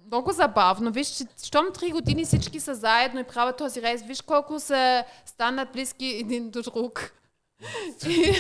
много 0.06 0.32
забавно. 0.32 0.92
Виж, 0.92 1.08
че 1.08 1.24
щом 1.44 1.66
три 1.74 1.92
години 1.92 2.26
всички 2.26 2.60
са 2.60 2.76
заедно 2.76 3.20
и 3.20 3.24
правят 3.24 3.58
този 3.58 3.82
рейс, 3.82 4.02
виж 4.02 4.22
колко 4.22 4.60
са 4.60 5.04
станат 5.26 5.72
близки 5.74 6.06
един 6.06 6.50
до 6.50 6.62
друг. 6.62 7.12
и, 8.08 8.34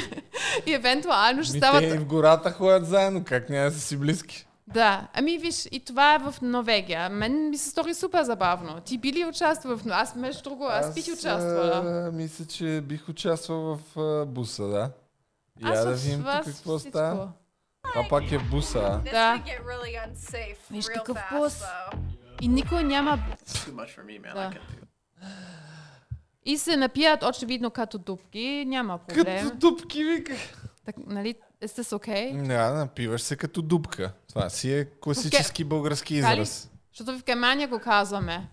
и 0.65 0.73
евентуално 0.73 1.44
ще 1.44 1.57
стават... 1.57 1.81
те 1.81 1.88
и 1.88 1.98
в 1.98 2.06
гората 2.06 2.52
ходят 2.52 2.88
заедно, 2.88 3.23
как 3.23 3.49
няма 3.49 3.69
да 3.69 3.72
са 3.72 3.81
си 3.81 3.98
близки? 3.98 4.46
Да, 4.68 5.07
ами 5.14 5.38
виж, 5.38 5.68
и 5.72 5.80
това 5.80 6.15
е 6.15 6.19
в 6.19 6.35
Норвегия. 6.41 7.10
Мен 7.10 7.49
ми 7.49 7.57
се 7.57 7.69
стори 7.69 7.94
супер 7.94 8.23
забавно. 8.23 8.81
Ти 8.81 8.98
би 8.98 9.14
ли 9.14 9.26
участвал 9.26 9.77
в... 9.77 9.84
Аз, 9.89 10.15
между 10.15 10.44
друго, 10.44 10.64
аз, 10.65 10.94
бих 10.94 11.06
участвала. 11.07 12.07
а, 12.07 12.11
мисля, 12.11 12.45
че 12.45 12.81
бих 12.81 13.10
участвал 13.10 13.76
в 13.76 13.99
а, 13.99 14.26
буса, 14.26 14.68
да. 14.68 14.91
Аз 15.64 15.77
Я 15.80 15.85
да 15.85 15.94
видим 15.94 16.19
тук 16.23 16.45
какво 16.45 16.77
всичко. 16.77 16.80
става. 16.80 17.31
Това 17.94 18.07
пак 18.10 18.31
е 18.31 18.38
в 18.38 18.49
буса. 18.49 18.80
а? 18.80 18.98
Да. 19.11 19.44
get 19.45 19.61
really 19.64 20.10
unsafe 20.10 20.57
Виж 20.72 20.85
какъв 20.85 21.18
бус. 21.31 21.64
И 22.41 22.48
никой 22.48 22.84
няма... 22.84 23.19
Me. 23.48 24.34
Да. 24.34 24.52
И 26.45 26.57
се 26.57 26.77
напият 26.77 27.23
очевидно 27.23 27.72
като 27.72 27.98
дупки, 27.98 28.64
няма 28.68 28.98
проблем. 28.98 29.44
Като 29.44 29.56
дупки, 29.56 30.03
вика. 30.03 30.34
Так, 30.85 30.95
нали, 31.07 31.35
сте 31.65 31.84
с 31.84 31.95
окей? 31.95 32.34
Да, 32.34 32.71
напиваш 32.71 33.21
се 33.21 33.35
като 33.35 33.61
дупка. 33.61 34.11
Това 34.29 34.49
си 34.49 34.73
е 34.73 34.85
класически 34.85 35.63
български 35.63 36.15
Така 36.15 36.29
ли? 36.29 36.41
израз. 36.41 36.69
Защото 36.91 37.17
в 37.19 37.23
Германия 37.23 37.67
го 37.67 37.79
казваме. 37.79 38.49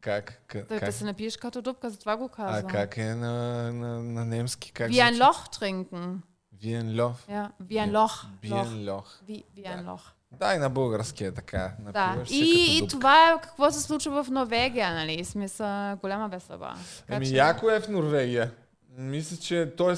Как? 0.00 0.42
Как? 0.46 0.68
Да, 0.68 0.78
как? 0.78 0.86
да 0.86 0.92
се 0.92 1.04
напиеш 1.04 1.36
като 1.36 1.62
дупка, 1.62 1.90
затова 1.90 2.16
го 2.16 2.24
А 2.24 2.36
казвам. 2.36 2.70
как 2.70 2.96
е 2.96 3.04
на, 3.04 3.32
на, 3.72 4.02
на 4.02 4.24
немски? 4.24 4.72
Как 4.72 4.90
Wie 4.90 5.10
ein? 5.10 5.18
Loch 5.22 5.48
trinken. 5.50 6.16
Виен 6.62 7.00
лох. 7.00 7.16
Ja, 7.28 7.50
wie 7.62 7.78
ein 7.78 7.92
Loch. 7.92 8.26
Виен 8.42 8.84
лох. 8.86 9.20
Wie, 9.28 9.42
wie 9.56 9.66
ein 9.66 9.84
Loch. 9.84 10.00
Да, 10.32 10.54
и 10.54 10.58
на 10.58 10.70
български 10.70 11.24
е 11.24 11.32
така. 11.32 11.72
Да. 11.82 12.22
Се 12.26 12.34
И, 12.34 12.78
и 12.78 12.88
това 12.88 13.30
е 13.30 13.40
какво 13.42 13.70
се 13.70 13.80
случва 13.80 14.24
в 14.24 14.30
Норвегия, 14.30 14.94
нали? 14.94 15.24
Смисъл, 15.24 15.96
голяма 15.96 16.28
веселба. 16.28 16.74
Ами 17.08 17.26
че- 17.26 17.34
яко 17.34 17.70
е 17.70 17.80
в 17.80 17.88
Норвегия. 17.88 18.52
Мисля, 18.90 19.36
че, 19.36 19.72
т.е. 19.78 19.94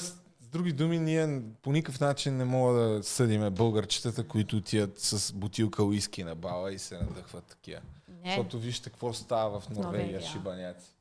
други 0.55 0.73
думи, 0.73 0.99
ние 0.99 1.41
по 1.61 1.71
никакъв 1.71 1.99
начин 1.99 2.37
не 2.37 2.45
мога 2.45 2.73
да 2.73 3.03
съдиме 3.03 3.49
българчетата, 3.49 4.27
които 4.27 4.57
отиват 4.57 4.99
с 4.99 5.33
бутилка 5.33 5.83
уиски 5.83 6.23
на 6.23 6.35
бала 6.35 6.71
и 6.71 6.79
се 6.79 6.97
надъхват 6.97 7.43
такива. 7.43 7.81
Не. 8.23 8.29
Защото 8.29 8.59
вижте 8.59 8.89
какво 8.89 9.13
става 9.13 9.59
в 9.59 9.69
Норвегия, 9.69 9.91
Норвегия. 9.91 10.21
шибаняци. 10.21 10.95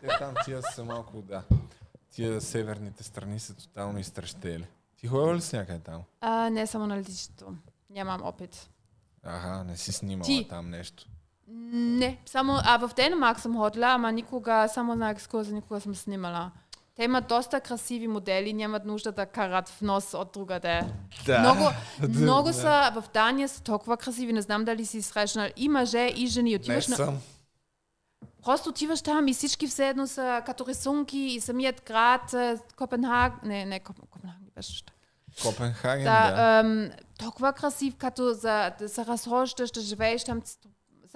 Те 0.00 0.08
там 0.18 0.34
тия 0.44 0.62
са 0.74 0.84
малко, 0.84 1.22
да. 1.22 1.42
Тия 2.10 2.40
северните 2.40 3.04
страни 3.04 3.40
са 3.40 3.54
тотално 3.54 3.98
изтрещели. 3.98 4.66
Ти 4.96 5.06
ходила 5.06 5.34
ли 5.34 5.40
си 5.40 5.56
някъде 5.56 5.78
там? 5.78 6.02
А, 6.20 6.50
не 6.50 6.66
само 6.66 6.86
на 6.86 6.96
летището. 6.96 7.54
Нямам 7.90 8.22
опит. 8.24 8.68
Аха, 9.22 9.64
не 9.64 9.76
си 9.76 9.92
снимала 9.92 10.26
Ти? 10.26 10.46
там 10.48 10.70
нещо. 10.70 11.06
Не, 11.48 12.18
само, 12.26 12.52
а 12.64 12.86
в 12.86 12.94
Денмарк 12.94 13.40
съм 13.40 13.56
ходила, 13.56 13.86
ама 13.86 14.12
никога, 14.12 14.68
само 14.68 14.94
на 14.94 15.10
екскурзия 15.10 15.54
никога 15.54 15.80
съм 15.80 15.94
снимала. 15.94 16.50
Те 16.96 17.04
имат 17.04 17.26
доста 17.26 17.60
красиви 17.60 18.08
модели, 18.08 18.52
нямат 18.52 18.84
нужда 18.84 19.12
да 19.12 19.26
карат 19.26 19.68
в 19.68 19.82
нос 19.82 20.14
от 20.14 20.32
другаде. 20.32 20.82
Да. 21.26 21.38
Много, 21.38 21.64
много 22.08 22.48
да. 22.48 22.54
са, 22.54 22.92
в 22.94 23.04
Дания 23.14 23.48
са 23.48 23.62
толкова 23.62 23.96
красиви, 23.96 24.32
не 24.32 24.42
знам 24.42 24.64
дали 24.64 24.86
си 24.86 25.02
срещнал. 25.02 25.48
И 25.56 25.68
мъже, 25.68 26.06
и 26.06 26.26
жени. 26.26 26.50
Не 26.50 26.56
Отиваш 26.56 26.88
на... 26.88 26.96
съм. 26.96 27.18
Просто 28.44 28.68
отиваш 28.68 29.02
там 29.02 29.28
и 29.28 29.34
всички 29.34 29.66
все 29.66 29.88
едно 29.88 30.06
са 30.06 30.42
като 30.46 30.66
рисунки 30.66 31.18
и 31.18 31.40
самият 31.40 31.82
град, 31.86 32.32
е, 32.32 32.56
Копенхаген, 32.76 33.38
не, 33.44 33.64
не, 33.64 33.80
Коп- 33.80 34.00
Копенхаген 34.10 34.50
беше. 34.56 34.84
Копенхаген, 35.42 36.04
Да, 36.04 36.30
да. 36.30 36.58
ем, 36.58 36.90
толкова 37.18 37.52
красив, 37.52 37.96
като 37.96 38.32
за, 38.32 38.72
да 38.78 38.88
се 38.88 39.06
разхождаш, 39.06 39.70
да 39.70 39.80
живееш 39.80 40.24
там. 40.24 40.42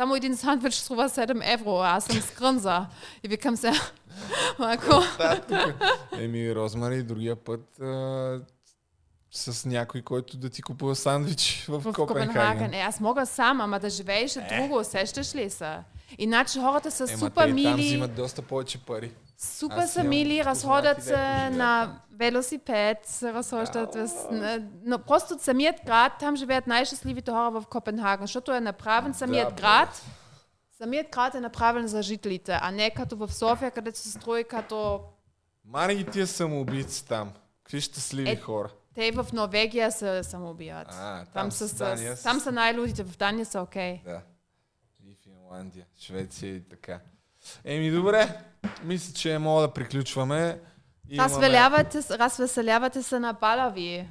Само 0.01 0.17
един 0.17 0.37
сандвич 0.37 0.75
струва 0.75 1.09
7 1.09 1.55
евро, 1.55 1.71
аз 1.71 2.05
съм 2.05 2.21
скрънза. 2.21 2.87
И 3.23 3.29
викам 3.29 3.57
се, 3.57 3.73
тук. 5.49 5.75
Еми, 6.19 6.55
Розмари, 6.55 7.03
другия 7.03 7.37
път 7.37 7.81
а, 7.81 8.41
с 9.31 9.65
някой, 9.65 10.03
който 10.03 10.37
да 10.37 10.51
ти 10.51 10.63
купува 10.63 10.97
сандвич 10.97 11.65
в, 11.69 11.81
в 11.81 11.93
Копенхаген. 11.93 12.29
Копенхаген. 12.29 12.75
Е, 12.75 12.81
аз 12.81 13.01
мога 13.01 13.27
сам, 13.27 13.61
ама 13.61 13.81
да 13.81 13.91
живееш 13.91 14.37
е 14.37 14.41
друго, 14.41 14.79
усещаш 14.79 15.35
ли 15.35 15.51
се? 15.51 15.79
Иначе 16.19 16.61
хората 16.61 16.91
са 16.91 17.07
Ема, 17.09 17.19
супер 17.19 17.47
те 17.47 17.53
мили. 17.53 17.65
там 17.65 17.77
взимат 17.77 18.15
доста 18.15 18.43
повече 18.43 18.79
пари. 18.79 19.13
Супер 19.43 19.87
са 19.87 20.05
мили, 20.05 20.45
разходят 20.45 21.03
се 21.05 21.51
на 21.51 22.01
велосипед, 22.13 22.99
се 23.03 23.33
разхождат. 23.33 23.97
Но 24.85 24.99
просто 24.99 25.39
самият 25.39 25.77
град, 25.87 26.13
там 26.21 26.37
живеят 26.37 26.67
най-щастливите 26.67 27.31
хора 27.31 27.51
в 27.51 27.65
Копенхаген, 27.71 28.27
защото 28.27 28.53
е 28.53 28.61
направен 28.61 29.15
самият 29.15 29.55
град. 29.55 30.03
Самият 30.79 31.07
град 31.13 31.35
е 31.35 31.41
направен 31.41 31.87
за 31.87 32.03
жителите, 32.03 32.59
а 32.61 32.71
не 32.71 32.91
като 32.91 33.17
в 33.17 33.35
София, 33.35 33.71
където 33.71 33.99
се 33.99 34.11
строи 34.11 34.45
като... 34.45 35.01
Мани 35.65 35.95
ги 35.95 36.05
тия 36.05 36.27
самоубийци 36.27 37.07
там. 37.07 37.33
Какви 37.65 37.81
щастливи 37.81 38.31
Е, 38.31 38.37
хора. 38.37 38.71
Те 38.95 39.13
в 39.13 39.27
Норвегия 39.33 39.93
се 39.93 40.23
самоубиват. 40.23 40.89
А, 40.91 41.25
там 41.25 41.27
там, 41.35 41.51
са, 41.51 41.77
Дания 41.77 42.17
там 42.23 42.41
са 42.41 42.53
най-лудите, 42.53 43.03
в 43.05 43.17
Дания 43.17 43.47
са 43.47 43.61
окей. 43.61 44.01
Да. 44.05 44.21
И 45.05 45.15
Финландия, 45.15 45.87
Швеция 46.01 46.57
и 46.57 46.69
така. 46.69 47.01
Еми, 47.65 47.91
добре. 47.91 48.37
Мисля, 48.85 49.15
че 49.15 49.39
мога 49.39 49.63
да 49.63 49.73
приключваме. 49.73 50.61
Имаме- 51.09 51.25
Развелявате, 51.25 51.99
развеселявате 52.11 53.03
се 53.03 53.19
на 53.19 53.33
балави. 53.33 54.09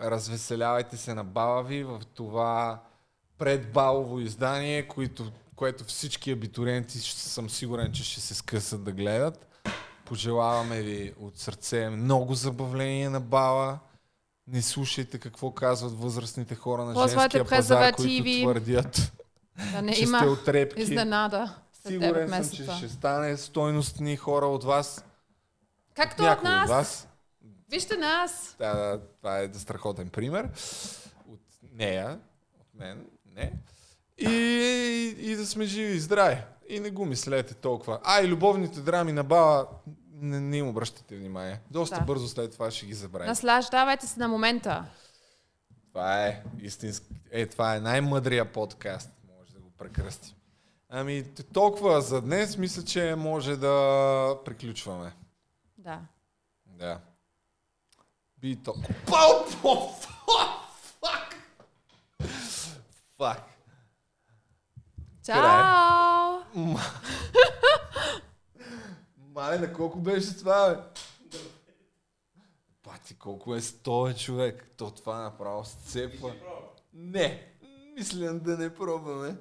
Развеселявайте 0.00 0.96
се 0.96 1.14
на 1.14 1.24
Балави 1.24 1.84
в 1.84 2.00
това 2.14 2.80
предбалово 3.38 4.20
издание, 4.20 4.88
което, 4.88 5.24
което 5.56 5.84
всички 5.84 6.30
абитуриенти 6.30 6.98
съм 7.00 7.50
сигурен, 7.50 7.92
че 7.92 8.04
ще 8.04 8.20
се 8.20 8.34
скъсат 8.34 8.84
да 8.84 8.92
гледат. 8.92 9.46
Пожелаваме 10.04 10.82
ви 10.82 11.12
от 11.20 11.38
сърце 11.38 11.90
много 11.90 12.34
забавление 12.34 13.08
на 13.08 13.20
бала. 13.20 13.78
Не 14.46 14.62
слушайте 14.62 15.18
какво 15.18 15.50
казват 15.50 15.92
възрастните 15.92 16.54
хора 16.54 16.84
на 16.84 17.08
женския 17.08 17.44
пазар, 17.44 17.92
които 17.92 18.24
твърдят, 18.42 19.12
Да 19.72 19.82
не 19.82 19.92
че 19.94 20.02
има 20.02 20.18
сте 20.18 20.28
отрепки. 20.28 20.82
изненада 20.82 21.54
след 21.82 21.92
9 21.92 22.04
Сигурен 22.04 22.44
съм, 22.44 22.56
че 22.56 22.72
ще 22.76 22.88
стане 22.88 23.36
стойностни 23.36 24.16
хора 24.16 24.46
от 24.46 24.64
вас. 24.64 25.04
Както 25.94 26.22
от 26.22 26.28
Някой 26.28 26.50
нас. 26.50 26.62
от 26.64 26.70
вас. 26.70 27.08
Вижте 27.70 27.96
нас. 27.96 28.56
Да, 28.58 28.74
да, 28.74 29.00
това 29.18 29.38
е 29.38 29.50
страхотен 29.54 30.08
пример. 30.08 30.48
От 31.28 31.40
нея, 31.72 32.18
от 32.60 32.74
мен, 32.74 33.06
не. 33.36 33.52
И, 34.18 34.30
и 35.18 35.36
да 35.36 35.46
сме 35.46 35.64
живи 35.64 35.92
и 35.92 36.00
здрави. 36.00 36.42
И 36.68 36.80
не 36.80 36.90
го 36.90 37.04
мислете 37.04 37.54
толкова. 37.54 38.00
А, 38.04 38.20
и 38.22 38.28
любовните 38.28 38.80
драми 38.80 39.12
на 39.12 39.24
баба, 39.24 39.66
не, 40.12 40.40
не 40.40 40.56
им 40.56 40.68
обръщате 40.68 41.16
внимание. 41.16 41.60
Доста 41.70 41.98
Да. 41.98 42.04
бързо 42.04 42.28
след 42.28 42.52
това 42.52 42.70
ще 42.70 42.86
ги 42.86 42.94
забравите. 42.94 43.28
Наслаждавайте 43.28 44.06
се 44.06 44.20
на 44.20 44.28
момента. 44.28 44.84
Това 45.88 46.26
е 46.26 46.42
истински. 46.60 47.06
Е, 47.30 47.46
това 47.46 47.76
е 47.76 47.80
най-мъдрия 47.80 48.52
подкаст. 48.52 49.10
Може 49.38 49.52
да 49.52 49.60
го 49.60 49.70
прекръстим. 49.70 50.34
Ами, 50.92 51.24
толкова 51.52 52.00
за 52.00 52.20
днес. 52.20 52.56
Мисля, 52.56 52.84
че 52.84 53.14
може 53.14 53.56
да 53.56 54.38
приключваме. 54.44 55.12
Да. 55.78 56.00
Да. 56.66 57.00
Би 58.38 58.56
то. 58.56 58.74
Фак! 61.00 61.34
Фак! 63.18 63.42
Чао! 65.24 65.40
Ма- 66.56 67.00
Мале, 69.18 69.58
на 69.58 69.72
колко 69.72 69.98
беше 69.98 70.36
това, 70.36 70.74
бе? 70.74 71.00
Пати, 72.82 73.14
колко 73.14 73.54
е 73.54 73.60
100 73.60 74.24
човек? 74.24 74.70
То 74.76 74.90
това 74.90 75.22
направо 75.22 75.64
сцепва. 75.64 76.34
Не, 76.92 77.52
мисля 77.96 78.32
да 78.34 78.58
не 78.58 78.74
пробваме. 78.74 79.36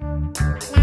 Thank 0.00 0.68
you. 0.68 0.73